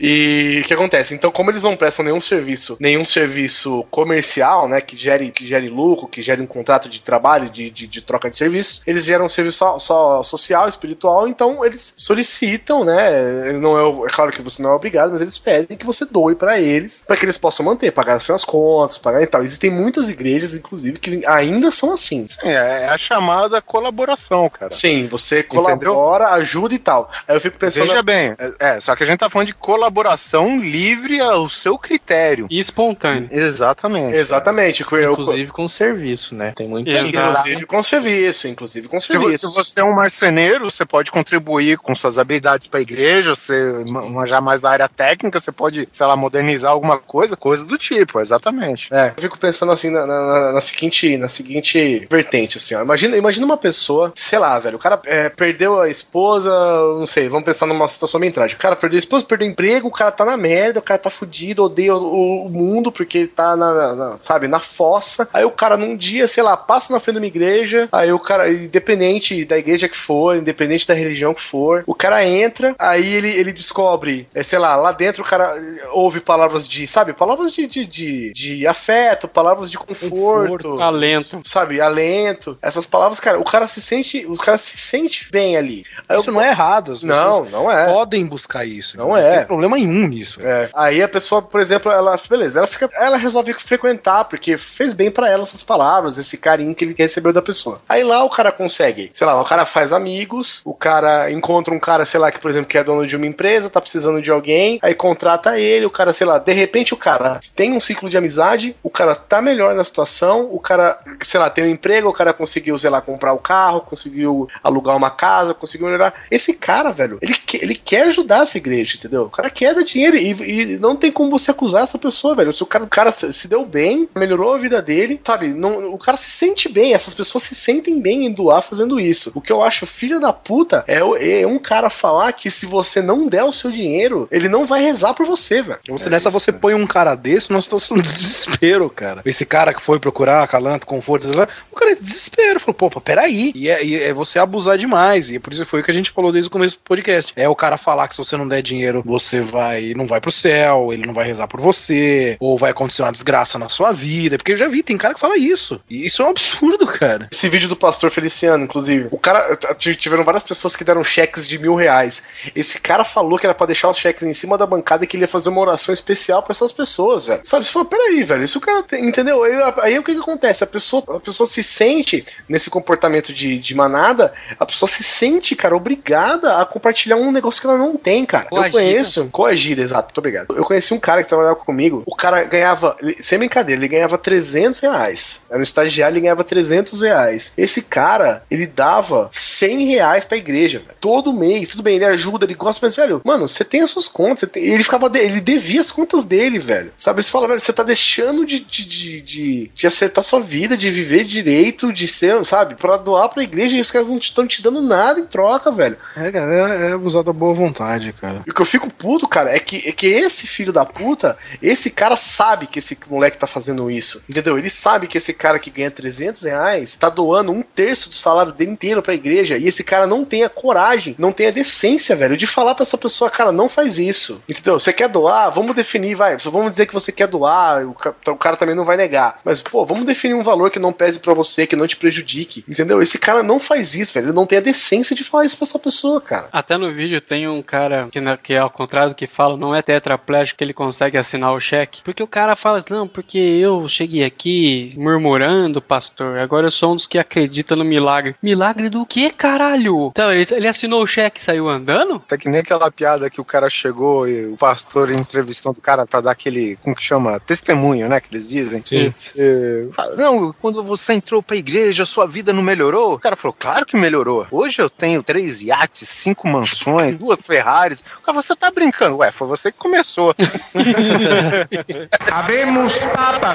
E 0.00 0.60
o 0.62 0.66
que 0.66 0.74
acontece? 0.74 1.14
Então, 1.14 1.30
como 1.30 1.50
eles 1.50 1.62
não 1.62 1.76
prestam 1.76 2.04
nenhum 2.04 2.20
serviço, 2.20 2.76
nenhum 2.80 3.04
serviço 3.04 3.86
comercial, 3.90 4.68
né, 4.68 4.80
que 4.80 4.96
gere, 4.96 5.30
que 5.30 5.46
gere 5.46 5.68
lucro, 5.68 6.08
que 6.08 6.20
gere 6.20 6.42
um 6.42 6.46
contrato 6.46 6.88
de 6.88 7.00
trabalho, 7.00 7.48
de, 7.48 7.70
de, 7.70 7.86
de 7.86 8.00
troca 8.00 8.28
de 8.28 8.36
serviços, 8.36 8.82
eles 8.86 9.04
geram 9.04 9.26
um 9.26 9.28
serviço 9.28 9.58
só, 9.58 9.78
só 9.78 10.22
social, 10.22 10.66
espiritual, 10.66 11.28
então 11.28 11.64
eles 11.64 11.94
solicitam, 11.96 12.84
né, 12.84 13.52
não 13.52 13.78
é, 13.78 14.06
é 14.06 14.10
claro 14.10 14.32
que 14.32 14.42
você 14.42 14.60
não 14.62 14.70
é 14.70 14.74
obrigado, 14.74 15.12
mas 15.12 15.22
eles 15.22 15.38
pedem 15.38 15.76
que 15.76 15.86
você 15.86 16.04
doe 16.04 16.34
pra 16.34 16.58
eles, 16.58 17.04
pra 17.06 17.16
que 17.16 17.24
eles 17.24 17.38
possam 17.38 17.64
manter, 17.64 17.92
pagar 17.92 18.14
as 18.14 18.24
suas 18.24 18.44
contas, 18.44 18.98
pagar 18.98 19.22
e 19.22 19.26
tal. 19.26 19.44
Existem 19.44 19.70
muitas 19.70 20.08
igrejas, 20.08 20.56
inclusive, 20.56 20.98
que 20.98 21.24
ainda 21.26 21.70
são 21.70 21.92
assim. 21.92 22.26
é, 22.42 22.52
é 22.52 22.88
a 22.88 22.98
chamada 22.98 23.62
colaboração, 23.62 24.48
cara. 24.48 24.72
Sim, 24.72 25.06
você 25.06 25.42
colabora, 25.42 26.28
ajuda 26.30 26.74
e 26.74 26.78
tal. 26.78 27.10
Aí 27.28 27.36
eu 27.36 27.40
fico 27.44 27.58
pensando. 27.58 27.86
Veja 27.88 28.02
bem, 28.02 28.34
é, 28.38 28.52
é, 28.58 28.80
só 28.80 28.94
que 28.96 29.02
a 29.02 29.06
gente 29.06 29.18
tá 29.18 29.30
falando 29.30 29.46
de 29.48 29.54
colaboração 29.54 30.58
livre 30.60 31.20
ao 31.20 31.48
seu 31.48 31.78
critério. 31.78 32.46
E 32.50 32.58
espontâneo. 32.58 33.28
Exatamente. 33.30 34.16
Exatamente. 34.16 34.84
eu- 34.92 35.12
Inclusive 35.12 35.50
com 35.52 35.68
serviço, 35.68 36.34
né? 36.34 36.52
Tem 36.56 36.68
muito 36.68 36.88
Inclusive 36.90 37.66
com 37.66 37.82
serviço, 37.82 38.48
inclusive 38.48 38.88
com 38.88 38.98
serviço. 39.00 39.48
se 39.50 39.54
você 39.54 39.80
é 39.80 39.84
um 39.84 39.94
marceneiro, 39.94 40.70
você 40.70 40.84
pode 40.84 41.10
contribuir 41.10 41.78
com 41.78 41.94
suas 41.94 42.18
habilidades 42.18 42.66
para 42.66 42.80
a 42.80 42.82
igreja, 42.82 43.34
você 43.34 43.84
ma- 43.86 44.04
manjar 44.06 44.42
mais 44.42 44.60
da 44.60 44.70
área 44.70 44.88
técnica, 44.88 45.40
você 45.40 45.52
pode, 45.52 45.88
sei 45.92 46.06
lá, 46.06 46.16
modernizar 46.16 46.72
alguma 46.72 46.98
coisa, 46.98 47.36
coisa 47.36 47.64
do 47.64 47.76
tipo, 47.78 48.20
exatamente. 48.20 48.92
É, 48.92 49.12
eu 49.16 49.22
fico 49.22 49.38
pensando 49.38 49.72
assim 49.72 49.90
na, 49.90 50.06
na- 50.06 50.22
na- 50.26 50.52
na 50.52 50.60
seguinte, 50.60 51.16
na 51.16 51.28
seguinte 51.28 52.06
vertente, 52.10 52.58
assim, 52.58 52.74
ó. 52.74 52.82
Imagina, 52.82 53.16
imagina 53.16 53.44
uma 53.46 53.56
pessoa, 53.56 54.12
sei 54.16 54.38
lá, 54.38 54.58
velho, 54.58 54.76
o 54.76 54.80
cara 54.80 55.00
é, 55.06 55.28
perdeu 55.28 55.80
a 55.80 55.88
esposa, 55.88 56.50
não 56.98 57.06
sei, 57.06 57.28
vamos 57.34 57.44
pensar 57.46 57.66
numa 57.66 57.88
situação 57.88 58.18
bem 58.20 58.30
trágica. 58.30 58.58
O 58.58 58.62
cara 58.62 58.76
perdeu 58.76 58.96
a 58.96 58.98
esposa, 58.98 59.24
perdeu 59.26 59.46
o 59.46 59.50
emprego, 59.50 59.88
o 59.88 59.92
cara 59.92 60.10
tá 60.10 60.24
na 60.24 60.36
merda, 60.36 60.78
o 60.78 60.82
cara 60.82 60.98
tá 60.98 61.10
fudido, 61.10 61.64
odeia 61.64 61.94
o, 61.94 62.46
o 62.46 62.50
mundo 62.50 62.90
porque 62.92 63.18
ele 63.18 63.28
tá 63.28 63.54
na, 63.56 63.74
na- 63.74 63.94
na- 63.94 64.16
sabe, 64.16 64.48
na 64.48 64.60
fossa. 64.60 65.28
Aí 65.32 65.44
o 65.44 65.50
cara 65.50 65.76
num 65.76 65.96
dia, 65.96 66.26
sei 66.26 66.42
lá, 66.42 66.56
passa 66.56 66.92
na 66.92 67.00
frente 67.00 67.14
de 67.14 67.20
uma 67.20 67.26
igreja, 67.26 67.88
aí 67.92 68.12
o 68.12 68.18
cara, 68.18 68.50
independente 68.52 69.44
da 69.44 69.58
igreja 69.58 69.88
que 69.88 69.96
for, 69.96 70.36
independente 70.36 70.86
da 70.86 70.94
religião 70.94 71.34
que 71.34 71.42
for, 71.42 71.82
o 71.86 71.94
cara 71.94 72.24
entra, 72.24 72.74
aí 72.78 73.06
ele, 73.14 73.28
ele 73.30 73.52
descobre, 73.52 74.26
é, 74.34 74.42
sei 74.42 74.58
lá, 74.58 74.76
lá 74.76 74.92
dentro 74.92 75.22
o 75.22 75.26
cara 75.26 75.54
ouve 75.92 76.20
palavras 76.20 76.68
de, 76.68 76.86
sabe, 76.86 77.12
palavras 77.12 77.52
de, 77.52 77.66
de, 77.66 77.84
de, 77.86 78.32
de 78.32 78.66
afeto, 78.66 79.26
palavras 79.28 79.70
de 79.70 79.78
conforto, 79.78 80.80
alento, 80.80 81.40
sabe, 81.44 81.80
alento. 81.80 82.56
Essas 82.62 82.86
palavras, 82.86 83.20
cara, 83.20 83.38
o 83.38 83.44
cara 83.44 83.66
se 83.66 83.80
sente, 83.80 84.24
o 84.28 84.36
cara 84.36 84.58
se 84.58 84.76
sente 84.76 85.28
bem 85.30 85.56
ali. 85.56 85.84
Aí 86.08 86.18
Isso 86.18 86.30
eu- 86.30 86.34
não 86.34 86.40
é 86.40 86.48
errado. 86.48 86.92
as 86.92 87.02
Não, 87.02 87.14
pessoas 87.16 87.23
não 87.50 87.70
é. 87.70 87.86
Podem 87.86 88.26
buscar 88.26 88.64
isso. 88.64 88.96
Não 88.96 89.16
é. 89.16 89.38
tem 89.38 89.46
problema 89.46 89.76
nenhum 89.76 90.08
nisso. 90.08 90.40
É. 90.42 90.68
Aí 90.74 91.02
a 91.02 91.08
pessoa, 91.08 91.42
por 91.42 91.60
exemplo, 91.60 91.90
ela, 91.90 92.18
beleza, 92.28 92.58
ela 92.58 92.66
fica, 92.66 92.88
ela 92.94 93.16
resolve 93.16 93.54
frequentar 93.54 94.24
porque 94.24 94.56
fez 94.56 94.92
bem 94.92 95.10
pra 95.10 95.28
ela 95.28 95.42
essas 95.42 95.62
palavras, 95.62 96.18
esse 96.18 96.36
carinho 96.36 96.74
que 96.74 96.84
ele 96.84 96.94
recebeu 96.96 97.32
da 97.32 97.42
pessoa. 97.42 97.80
Aí 97.88 98.02
lá 98.02 98.24
o 98.24 98.30
cara 98.30 98.52
consegue, 98.52 99.10
sei 99.14 99.26
lá, 99.26 99.40
o 99.40 99.44
cara 99.44 99.66
faz 99.66 99.92
amigos, 99.92 100.60
o 100.64 100.74
cara 100.74 101.30
encontra 101.30 101.74
um 101.74 101.80
cara, 101.80 102.04
sei 102.04 102.20
lá, 102.20 102.30
que 102.30 102.40
por 102.40 102.50
exemplo, 102.50 102.68
que 102.68 102.78
é 102.78 102.84
dono 102.84 103.06
de 103.06 103.16
uma 103.16 103.26
empresa, 103.26 103.70
tá 103.70 103.80
precisando 103.80 104.20
de 104.20 104.30
alguém, 104.30 104.78
aí 104.82 104.94
contrata 104.94 105.58
ele, 105.58 105.86
o 105.86 105.90
cara, 105.90 106.12
sei 106.12 106.26
lá, 106.26 106.38
de 106.38 106.52
repente 106.52 106.94
o 106.94 106.96
cara 106.96 107.40
tem 107.54 107.72
um 107.72 107.80
ciclo 107.80 108.08
de 108.10 108.16
amizade, 108.16 108.76
o 108.82 108.90
cara 108.90 109.14
tá 109.14 109.40
melhor 109.40 109.74
na 109.74 109.84
situação, 109.84 110.48
o 110.50 110.58
cara, 110.58 110.98
sei 111.22 111.40
lá, 111.40 111.50
tem 111.50 111.64
um 111.64 111.68
emprego, 111.68 112.08
o 112.08 112.12
cara 112.12 112.32
conseguiu, 112.32 112.78
sei 112.78 112.90
lá, 112.90 113.00
comprar 113.00 113.32
o 113.32 113.38
carro, 113.38 113.80
conseguiu 113.80 114.48
alugar 114.62 114.96
uma 114.96 115.10
casa, 115.10 115.54
conseguiu 115.54 115.86
melhorar. 115.86 116.14
Esse 116.30 116.54
cara, 116.54 116.90
velho, 116.90 117.13
ele, 117.20 117.34
que- 117.34 117.56
ele 117.62 117.74
quer 117.74 118.08
ajudar 118.08 118.42
essa 118.42 118.56
igreja, 118.58 118.96
entendeu? 118.96 119.22
O 119.22 119.30
cara 119.30 119.50
quer 119.50 119.74
dar 119.74 119.82
dinheiro 119.82 120.16
e, 120.16 120.30
e 120.72 120.78
não 120.78 120.96
tem 120.96 121.10
como 121.12 121.30
você 121.30 121.50
acusar 121.50 121.84
essa 121.84 121.98
pessoa, 121.98 122.34
velho. 122.34 122.52
Se 122.52 122.62
o 122.62 122.66
cara, 122.66 122.84
o 122.84 122.88
cara 122.88 123.12
se 123.12 123.32
se 123.32 123.48
deu 123.48 123.64
bem, 123.64 124.08
melhorou 124.14 124.54
a 124.54 124.58
vida 124.58 124.80
dele, 124.80 125.20
sabe? 125.24 125.48
Não, 125.48 125.92
o 125.92 125.98
cara 125.98 126.16
se 126.16 126.30
sente 126.30 126.68
bem, 126.68 126.94
essas 126.94 127.14
pessoas 127.14 127.44
se 127.44 127.54
sentem 127.54 128.00
bem 128.00 128.26
em 128.26 128.32
doar 128.32 128.62
fazendo 128.62 128.98
isso. 129.00 129.32
O 129.34 129.40
que 129.40 129.52
eu 129.52 129.62
acho 129.62 129.86
filho 129.86 130.20
da 130.20 130.32
puta 130.32 130.84
é, 130.86 130.98
é 131.40 131.46
um 131.46 131.58
cara 131.58 131.90
falar 131.90 132.32
que 132.32 132.50
se 132.50 132.64
você 132.66 133.02
não 133.02 133.26
der 133.26 133.44
o 133.44 133.52
seu 133.52 133.70
dinheiro, 133.70 134.28
ele 134.30 134.48
não 134.48 134.66
vai 134.66 134.82
rezar 134.82 135.14
por 135.14 135.26
você, 135.26 135.62
velho. 135.62 135.78
Você, 135.88 136.08
nessa 136.08 136.30
você 136.30 136.52
põe 136.52 136.74
um 136.74 136.86
cara 136.86 137.14
desse 137.14 137.50
numa 137.50 137.60
situação 137.60 137.96
de 137.98 138.02
desespero, 138.12 138.88
cara. 138.90 139.22
Esse 139.24 139.44
cara 139.44 139.72
que 139.74 139.82
foi 139.82 139.98
procurar 139.98 140.46
calanto, 140.48 140.86
conforto, 140.86 141.28
o 141.70 141.74
cara 141.76 141.92
é 141.92 141.94
de 141.94 142.02
desespero. 142.02 142.60
Falou, 142.60 142.74
pô, 142.74 142.90
pô, 142.90 143.00
peraí. 143.00 143.52
E 143.54 143.68
é, 143.68 143.84
e 143.84 143.94
é 144.02 144.12
você 144.12 144.38
abusar 144.38 144.76
demais. 144.78 145.30
E 145.30 145.38
por 145.38 145.52
isso 145.52 145.66
foi 145.66 145.80
o 145.80 145.84
que 145.84 145.90
a 145.90 145.94
gente 145.94 146.10
falou 146.10 146.32
desde 146.32 146.48
o 146.48 146.50
começo 146.50 146.76
do 146.76 146.82
podcast. 146.94 147.32
É 147.36 147.48
o 147.48 147.56
cara 147.56 147.76
falar 147.76 148.08
que 148.08 148.14
se 148.14 148.24
você 148.24 148.36
não 148.36 148.46
der 148.46 148.62
dinheiro, 148.62 149.02
você 149.04 149.40
vai 149.40 149.92
não 149.94 150.06
vai 150.06 150.20
pro 150.20 150.30
céu, 150.30 150.92
ele 150.92 151.06
não 151.06 151.12
vai 151.12 151.26
rezar 151.26 151.48
por 151.48 151.60
você, 151.60 152.36
ou 152.38 152.56
vai 152.56 152.70
acontecer 152.70 153.02
uma 153.02 153.12
desgraça 153.12 153.58
na 153.58 153.68
sua 153.68 153.92
vida. 153.92 154.38
Porque 154.38 154.52
eu 154.52 154.56
já 154.56 154.68
vi, 154.68 154.82
tem 154.82 154.96
cara 154.96 155.14
que 155.14 155.20
fala 155.20 155.36
isso. 155.36 155.80
E 155.90 156.06
isso 156.06 156.22
é 156.22 156.24
um 156.24 156.30
absurdo, 156.30 156.86
cara. 156.86 157.28
Esse 157.32 157.48
vídeo 157.48 157.68
do 157.68 157.76
pastor 157.76 158.10
Feliciano, 158.10 158.64
inclusive. 158.64 159.08
O 159.10 159.18
cara. 159.18 159.56
Tiveram 159.76 160.24
várias 160.24 160.44
pessoas 160.44 160.76
que 160.76 160.84
deram 160.84 161.02
cheques 161.04 161.46
de 161.46 161.58
mil 161.58 161.74
reais. 161.74 162.22
Esse 162.54 162.80
cara 162.80 163.04
falou 163.04 163.38
que 163.38 163.46
era 163.46 163.54
pra 163.54 163.66
deixar 163.66 163.88
os 163.88 163.98
cheques 163.98 164.22
em 164.22 164.34
cima 164.34 164.56
da 164.56 164.66
bancada 164.66 165.04
e 165.04 165.06
que 165.06 165.16
ele 165.16 165.24
ia 165.24 165.28
fazer 165.28 165.48
uma 165.48 165.60
oração 165.60 165.92
especial 165.92 166.42
pra 166.42 166.52
essas 166.52 166.72
pessoas, 166.72 167.26
velho. 167.26 167.40
Sabe? 167.44 167.64
Você 167.64 167.72
fala, 167.72 167.84
peraí, 167.84 168.22
velho. 168.22 168.44
Isso 168.44 168.58
o 168.58 168.60
cara 168.60 168.82
tem, 168.82 169.06
entendeu? 169.06 169.42
Aí, 169.42 169.52
aí 169.82 169.98
o 169.98 170.02
que, 170.02 170.14
que 170.14 170.20
acontece? 170.20 170.62
A 170.62 170.66
pessoa, 170.66 171.02
a 171.16 171.20
pessoa 171.20 171.46
se 171.46 171.62
sente 171.62 172.24
nesse 172.48 172.70
comportamento 172.70 173.32
de, 173.32 173.58
de 173.58 173.74
manada, 173.74 174.32
a 174.58 174.66
pessoa 174.66 174.88
se 174.88 175.02
sente, 175.02 175.56
cara, 175.56 175.76
obrigada 175.76 176.58
a, 176.58 176.64
compartilhar 176.84 177.16
um 177.16 177.32
negócio 177.32 177.60
que 177.62 177.66
ela 177.66 177.78
não 177.78 177.96
tem, 177.96 178.26
cara. 178.26 178.44
Eu 178.46 178.50
Coagida. 178.58 178.72
conheço. 178.78 179.28
Coagida, 179.30 179.82
exato, 179.82 180.04
muito 180.08 180.18
obrigado. 180.18 180.54
Eu 180.54 180.64
conheci 180.64 180.92
um 180.92 181.00
cara 181.00 181.22
que 181.22 181.28
trabalhava 181.28 181.56
comigo. 181.56 182.02
O 182.04 182.14
cara 182.14 182.44
ganhava, 182.44 182.96
sem 183.20 183.38
brincadeira, 183.38 183.80
ele 183.80 183.88
ganhava 183.88 184.18
300 184.18 184.80
reais. 184.80 185.42
Era 185.48 185.58
um 185.58 185.62
estagiário, 185.62 186.14
ele 186.14 186.20
ganhava 186.22 186.44
300 186.44 187.00
reais. 187.00 187.52
Esse 187.56 187.80
cara, 187.80 188.42
ele 188.50 188.66
dava 188.66 189.30
100 189.32 189.86
reais 189.86 190.24
pra 190.26 190.36
igreja, 190.36 190.78
velho. 190.80 190.90
Todo 191.00 191.32
mês. 191.32 191.70
Tudo 191.70 191.82
bem, 191.82 191.96
ele 191.96 192.04
ajuda, 192.04 192.44
ele 192.44 192.54
gosta, 192.54 192.84
mas, 192.86 192.94
velho, 192.96 193.22
mano, 193.24 193.48
você 193.48 193.64
tem 193.64 193.80
as 193.80 193.90
suas 193.90 194.06
contas. 194.08 194.48
tem- 194.50 194.62
Ele 194.64 194.82
ficava, 194.82 195.08
de- 195.08 195.18
ele 195.20 195.40
devia 195.40 195.80
as 195.80 195.90
contas 195.90 196.24
dele, 196.26 196.58
velho. 196.58 196.92
Sabe? 196.98 197.22
Você 197.22 197.30
fala, 197.30 197.48
velho, 197.48 197.60
você 197.60 197.72
tá 197.72 197.82
deixando 197.82 198.44
de, 198.44 198.60
de, 198.60 198.84
de, 198.84 199.20
de, 199.22 199.70
de 199.74 199.86
acertar 199.86 200.22
sua 200.22 200.40
vida, 200.40 200.76
de 200.76 200.90
viver 200.90 201.24
direito, 201.24 201.92
de 201.92 202.06
ser, 202.06 202.44
sabe? 202.44 202.74
Pra 202.74 202.96
doar 202.98 203.28
pra 203.30 203.42
igreja 203.42 203.76
e 203.76 203.80
os 203.80 203.90
caras 203.90 204.08
não 204.08 204.18
estão 204.18 204.46
te 204.46 204.62
dando 204.62 204.82
nada 204.82 205.18
em 205.20 205.24
troca, 205.26 205.70
velho. 205.70 205.96
É, 206.16 206.30
cara, 206.30 206.73
é, 206.74 206.90
é 206.90 206.92
abusar 206.92 207.22
da 207.22 207.32
boa 207.32 207.54
vontade, 207.54 208.12
cara. 208.12 208.42
E 208.46 208.50
o 208.50 208.54
que 208.54 208.60
eu 208.60 208.66
fico 208.66 208.90
puto, 208.92 209.28
cara, 209.28 209.54
é 209.54 209.58
que, 209.58 209.88
é 209.88 209.92
que 209.92 210.06
esse 210.06 210.46
filho 210.46 210.72
da 210.72 210.84
puta, 210.84 211.36
esse 211.60 211.90
cara 211.90 212.16
sabe 212.16 212.66
que 212.66 212.78
esse 212.78 212.96
moleque 213.08 213.38
tá 213.38 213.46
fazendo 213.46 213.90
isso. 213.90 214.22
Entendeu? 214.28 214.58
Ele 214.58 214.70
sabe 214.70 215.06
que 215.06 215.18
esse 215.18 215.32
cara 215.32 215.58
que 215.58 215.70
ganha 215.70 215.90
300 215.90 216.42
reais 216.42 216.96
tá 216.98 217.08
doando 217.08 217.52
um 217.52 217.62
terço 217.62 218.08
do 218.08 218.14
salário 218.14 218.52
dele 218.52 218.72
inteiro 218.72 219.02
pra 219.02 219.14
igreja. 219.14 219.58
E 219.58 219.66
esse 219.66 219.82
cara 219.82 220.06
não 220.06 220.24
tem 220.24 220.44
a 220.44 220.48
coragem, 220.48 221.14
não 221.18 221.32
tem 221.32 221.48
a 221.48 221.52
decência, 221.52 222.16
velho, 222.16 222.36
de 222.36 222.46
falar 222.46 222.74
pra 222.74 222.82
essa 222.82 222.98
pessoa, 222.98 223.30
cara, 223.30 223.52
não 223.52 223.68
faz 223.68 223.98
isso. 223.98 224.42
Entendeu? 224.48 224.78
Você 224.78 224.92
quer 224.92 225.08
doar? 225.08 225.52
Vamos 225.52 225.74
definir, 225.74 226.14
vai. 226.14 226.36
Vamos 226.36 226.70
dizer 226.70 226.86
que 226.86 226.94
você 226.94 227.10
quer 227.10 227.26
doar, 227.26 227.86
o 227.86 227.94
o 228.26 228.36
cara 228.36 228.56
também 228.56 228.74
não 228.74 228.84
vai 228.84 228.96
negar. 228.96 229.38
Mas, 229.44 229.60
pô, 229.60 229.84
vamos 229.84 230.04
definir 230.04 230.34
um 230.34 230.42
valor 230.42 230.70
que 230.70 230.78
não 230.78 230.92
pese 230.92 231.20
pra 231.20 231.34
você, 231.34 231.66
que 231.66 231.76
não 231.76 231.86
te 231.86 231.96
prejudique. 231.96 232.64
Entendeu? 232.68 233.00
Esse 233.00 233.18
cara 233.18 233.42
não 233.42 233.58
faz 233.58 233.94
isso, 233.94 234.12
velho. 234.12 234.26
Ele 234.26 234.36
não 234.36 234.46
tem 234.46 234.58
a 234.58 234.62
decência 234.62 235.14
de 235.14 235.24
falar 235.24 235.46
isso 235.46 235.56
pra 235.56 235.64
essa 235.64 235.78
pessoa, 235.78 236.20
cara. 236.20 236.48
Até 236.64 236.78
no 236.78 236.90
vídeo 236.92 237.20
tem 237.20 237.46
um 237.46 237.60
cara 237.62 238.08
que, 238.10 238.20
na- 238.20 238.38
que 238.38 238.54
é 238.54 238.58
ao 238.58 238.70
contrário 238.70 239.10
do 239.10 239.14
que 239.14 239.26
fala, 239.26 239.54
não 239.56 239.74
é 239.74 239.82
tetraplégico 239.82 240.56
que 240.58 240.64
ele 240.64 240.72
consegue 240.72 241.18
assinar 241.18 241.52
o 241.52 241.60
cheque. 241.60 242.00
Porque 242.02 242.22
o 242.22 242.26
cara 242.26 242.56
fala, 242.56 242.82
não, 242.88 243.06
porque 243.06 243.36
eu 243.38 243.86
cheguei 243.86 244.24
aqui 244.24 244.90
murmurando, 244.96 245.82
pastor, 245.82 246.38
agora 246.38 246.66
eu 246.66 246.70
sou 246.70 246.92
um 246.92 246.96
dos 246.96 247.06
que 247.06 247.18
acredita 247.18 247.76
no 247.76 247.84
milagre. 247.84 248.34
Milagre 248.42 248.88
do 248.88 249.04
que, 249.04 249.30
caralho? 249.30 250.08
Então, 250.10 250.32
ele, 250.32 250.46
ele 250.50 250.66
assinou 250.66 251.02
o 251.02 251.06
cheque 251.06 251.38
e 251.38 251.42
saiu 251.42 251.68
andando? 251.68 252.18
Tá 252.20 252.38
que 252.38 252.48
nem 252.48 252.60
aquela 252.60 252.90
piada 252.90 253.28
que 253.28 253.40
o 253.40 253.44
cara 253.44 253.68
chegou 253.68 254.26
e 254.26 254.46
o 254.46 254.56
pastor 254.56 255.10
entrevistando 255.10 255.78
o 255.78 255.82
cara 255.82 256.06
pra 256.06 256.22
dar 256.22 256.30
aquele, 256.30 256.76
como 256.82 256.96
que 256.96 257.02
chama? 257.02 257.38
Testemunho, 257.40 258.08
né? 258.08 258.20
Que 258.20 258.28
eles 258.34 258.48
dizem. 258.48 258.82
Sim. 258.84 259.90
Fala, 259.94 260.16
não, 260.16 260.52
quando 260.60 260.82
você 260.82 261.12
entrou 261.12 261.42
pra 261.42 261.56
igreja, 261.56 262.06
sua 262.06 262.26
vida 262.26 262.52
não 262.52 262.62
melhorou? 262.62 263.14
O 263.14 263.18
cara 263.18 263.36
falou, 263.36 263.54
claro 263.58 263.84
que 263.84 263.96
melhorou. 263.96 264.46
Hoje 264.50 264.80
eu 264.80 264.88
tenho 264.88 265.22
três 265.22 265.60
iates, 265.60 266.08
cinco 266.08 266.48
mansões, 266.54 267.16
duas 267.16 267.44
Ferraris. 267.46 268.02
O 268.18 268.22
cara, 268.22 268.40
você 268.40 268.54
tá 268.54 268.70
brincando? 268.70 269.16
Ué, 269.18 269.32
foi 269.32 269.48
você 269.48 269.72
que 269.72 269.78
começou. 269.78 270.34
Abemos 272.32 272.98
Papa. 272.98 273.54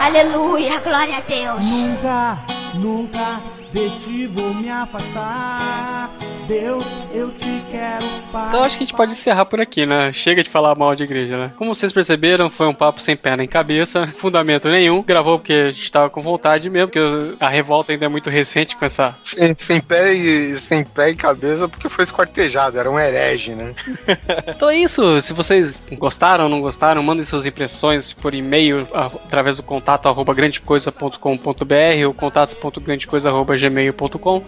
Aleluia, 0.00 0.80
glória 0.80 1.18
a 1.18 1.20
Deus. 1.20 1.64
Nunca, 1.64 2.38
nunca 2.74 3.57
de 3.78 3.90
ti 4.00 4.26
vou 4.26 4.52
me 4.54 4.68
afastar. 4.68 6.10
Deus, 6.48 6.86
eu 7.12 7.30
te 7.30 7.62
quero, 7.70 8.06
Pai. 8.32 8.48
Então 8.48 8.64
acho 8.64 8.78
que 8.78 8.82
a 8.82 8.86
gente 8.86 8.96
pode 8.96 9.12
encerrar 9.12 9.44
por 9.44 9.60
aqui, 9.60 9.84
né? 9.84 10.10
Chega 10.14 10.42
de 10.42 10.48
falar 10.48 10.74
mal 10.74 10.96
de 10.96 11.02
igreja, 11.02 11.36
né? 11.36 11.52
Como 11.56 11.74
vocês 11.74 11.92
perceberam, 11.92 12.48
foi 12.48 12.66
um 12.66 12.72
papo 12.72 13.02
sem 13.02 13.14
pé 13.14 13.36
nem 13.36 13.46
cabeça, 13.46 14.06
fundamento 14.16 14.66
nenhum. 14.70 15.02
Gravou 15.02 15.38
porque 15.38 15.52
a 15.52 15.70
gente 15.70 15.92
tava 15.92 16.08
com 16.08 16.22
vontade 16.22 16.70
mesmo, 16.70 16.88
porque 16.88 17.36
a 17.38 17.50
revolta 17.50 17.92
ainda 17.92 18.06
é 18.06 18.08
muito 18.08 18.30
recente 18.30 18.74
com 18.76 18.84
essa. 18.86 19.14
sem, 19.22 19.54
sem 19.58 19.78
pé 19.78 20.14
e 20.14 20.56
sem 20.56 20.82
pé 20.82 21.10
e 21.10 21.14
cabeça, 21.14 21.68
porque 21.68 21.90
foi 21.90 22.02
esquartejado, 22.02 22.78
era 22.78 22.90
um 22.90 22.98
herege, 22.98 23.54
né? 23.54 23.74
Então 24.48 24.70
é 24.70 24.76
isso. 24.76 25.20
Se 25.20 25.34
vocês 25.34 25.82
gostaram 25.92 26.44
ou 26.44 26.50
não 26.50 26.62
gostaram, 26.62 27.02
mandem 27.02 27.24
suas 27.24 27.44
impressões 27.44 28.12
por 28.12 28.32
e-mail 28.32 28.88
através 28.92 29.58
do 29.58 29.62
contato 29.62 30.08
arroba 30.08 30.32
grandecoisa.com.br 30.32 32.06
ou 32.06 32.14
contato.grandecoisa.gmail.com. 32.14 33.67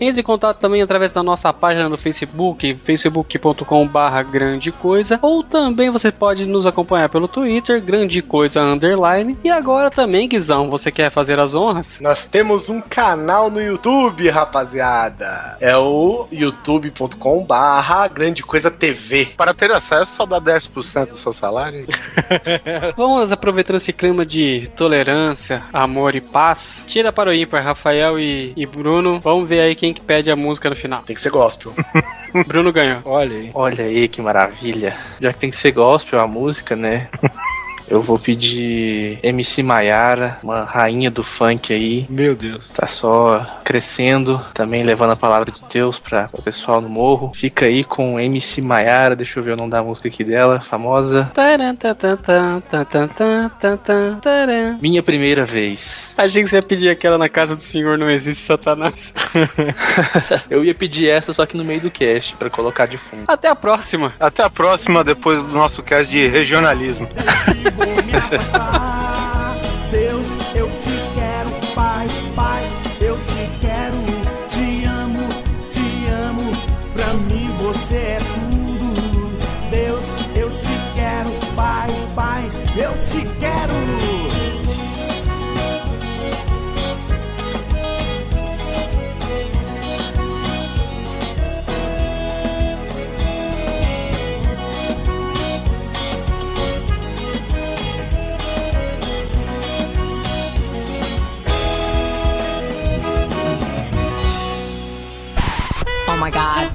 Entre 0.00 0.20
em 0.20 0.24
contato 0.24 0.58
também 0.58 0.82
através 0.82 1.12
da 1.12 1.22
nossa 1.22 1.52
página 1.52 1.88
no 1.88 1.98
Facebook, 1.98 2.74
facebook.com 2.74 3.86
barra 3.86 4.22
grande 4.22 4.72
coisa, 4.72 5.18
ou 5.22 5.42
também 5.42 5.90
você 5.90 6.10
pode 6.12 6.46
nos 6.46 6.66
acompanhar 6.66 7.08
pelo 7.08 7.28
Twitter, 7.28 7.82
grande 7.82 8.22
coisa 8.22 8.62
underline. 8.62 9.36
E 9.42 9.50
agora 9.50 9.90
também, 9.90 10.28
Guizão, 10.28 10.70
você 10.70 10.90
quer 10.90 11.10
fazer 11.10 11.38
as 11.38 11.54
honras? 11.54 11.98
Nós 12.00 12.26
temos 12.26 12.68
um 12.68 12.80
canal 12.80 13.50
no 13.50 13.60
YouTube, 13.60 14.28
rapaziada. 14.28 15.56
É 15.60 15.76
o 15.76 16.26
youtube.com 16.30 17.44
barra 17.44 18.08
grande 18.08 18.42
coisa 18.42 18.70
TV. 18.70 19.28
Para 19.36 19.54
ter 19.54 19.70
acesso, 19.70 20.14
só 20.14 20.26
dá 20.26 20.40
10% 20.40 21.08
do 21.08 21.16
seu 21.16 21.32
salário. 21.32 21.84
Vamos 22.96 23.32
aproveitando 23.32 23.76
esse 23.76 23.92
clima 23.92 24.24
de 24.24 24.68
tolerância, 24.76 25.62
amor 25.72 26.14
e 26.14 26.20
paz. 26.20 26.84
Tira 26.86 27.12
para 27.12 27.30
o 27.30 27.34
ímpar, 27.34 27.64
Rafael 27.64 28.18
e, 28.18 28.52
e 28.56 28.66
Bruno. 28.66 28.99
Vamos 29.20 29.48
ver 29.48 29.60
aí 29.60 29.74
quem 29.74 29.92
que 29.92 30.00
pede 30.00 30.30
a 30.30 30.36
música 30.36 30.70
no 30.70 30.76
final. 30.76 31.02
Tem 31.02 31.14
que 31.14 31.20
ser 31.20 31.30
gospel. 31.30 31.72
Bruno 32.46 32.72
ganhou. 32.72 33.00
Olha 33.04 33.36
aí. 33.36 33.50
Olha 33.54 33.84
aí 33.84 34.08
que 34.08 34.20
maravilha. 34.22 34.96
Já 35.20 35.32
que 35.32 35.38
tem 35.38 35.50
que 35.50 35.56
ser 35.56 35.72
gospel 35.72 36.20
a 36.20 36.26
música, 36.26 36.76
né? 36.76 37.08
Eu 37.90 38.00
vou 38.00 38.20
pedir 38.20 39.18
MC 39.20 39.64
Maiara, 39.64 40.38
uma 40.44 40.62
rainha 40.62 41.10
do 41.10 41.24
funk 41.24 41.72
aí. 41.72 42.06
Meu 42.08 42.36
Deus. 42.36 42.70
Tá 42.70 42.86
só 42.86 43.44
crescendo, 43.64 44.40
também 44.54 44.84
levando 44.84 45.10
a 45.10 45.16
palavra 45.16 45.50
de 45.50 45.60
Deus 45.72 45.98
para 45.98 46.30
o 46.32 46.40
pessoal 46.40 46.80
no 46.80 46.88
morro. 46.88 47.32
Fica 47.34 47.66
aí 47.66 47.82
com 47.82 48.20
MC 48.20 48.62
Maiara, 48.62 49.16
deixa 49.16 49.40
eu 49.40 49.42
ver 49.42 49.54
o 49.54 49.56
nome 49.56 49.72
da 49.72 49.82
música 49.82 50.06
aqui 50.06 50.22
dela, 50.22 50.60
famosa. 50.60 51.28
Minha 54.80 55.02
primeira 55.02 55.44
vez. 55.44 56.14
Achei 56.16 56.44
que 56.44 56.48
você 56.48 56.56
ia 56.56 56.62
pedir 56.62 56.90
aquela 56.90 57.18
na 57.18 57.28
casa 57.28 57.56
do 57.56 57.62
Senhor 57.62 57.98
não 57.98 58.08
existe 58.08 58.44
Satanás. 58.44 59.12
eu 60.48 60.64
ia 60.64 60.74
pedir 60.74 61.08
essa 61.08 61.32
só 61.32 61.44
que 61.44 61.56
no 61.56 61.64
meio 61.64 61.80
do 61.80 61.90
cast 61.90 62.36
para 62.36 62.48
colocar 62.48 62.86
de 62.86 62.98
fundo. 62.98 63.24
Até 63.26 63.48
a 63.48 63.56
próxima. 63.56 64.14
Até 64.20 64.44
a 64.44 64.50
próxima 64.50 65.02
depois 65.02 65.42
do 65.42 65.52
nosso 65.52 65.82
cast 65.82 66.08
de 66.08 66.28
regionalismo. 66.28 67.08
vou 67.86 68.02
me 68.02 68.14
afastar. 68.14 69.49
My 106.20 106.30
god. 106.30 106.70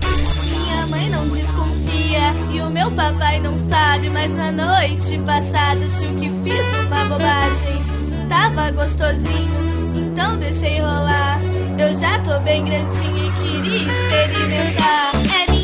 Minha 0.50 0.88
mãe 0.88 1.08
não 1.10 1.28
desconfia 1.30 2.34
e 2.52 2.60
o 2.62 2.70
meu 2.72 2.90
papai 2.92 3.40
não 3.40 3.56
sabe, 3.70 4.10
mas 4.10 4.34
na 4.34 4.52
noite 4.52 5.20
passada 5.20 5.86
acho 5.86 6.08
que 6.20 6.32
fiz 6.44 6.66
uma 6.88 7.06
bobagem. 7.06 7.86
Tava 8.28 8.72
gostosinho, 8.72 9.94
então 9.96 10.38
deixei 10.38 10.80
rolar. 10.80 11.40
Eu 11.78 11.96
já 11.96 12.18
tô 12.20 12.40
bem 12.40 12.66
grandinha 12.66 13.28
e 13.28 13.32
queria 13.40 13.88
experimentar. 13.88 15.12
É 15.48 15.55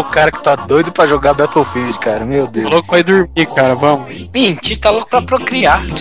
o 0.00 0.04
cara 0.04 0.30
que 0.30 0.42
tá 0.42 0.54
doido 0.56 0.90
pra 0.92 1.06
jogar 1.06 1.34
Battlefield, 1.34 1.98
cara. 1.98 2.24
Meu 2.24 2.46
Tô 2.46 2.52
Deus. 2.52 2.70
louco 2.70 2.88
pra 2.88 2.98
ir 2.98 3.02
dormir, 3.04 3.46
cara. 3.54 3.74
Vamos. 3.74 4.12
Pinti 4.32 4.76
tá 4.76 4.90
louco 4.90 5.08
pra 5.10 5.22
procriar. 5.22 5.82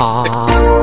Ah. 0.00 0.79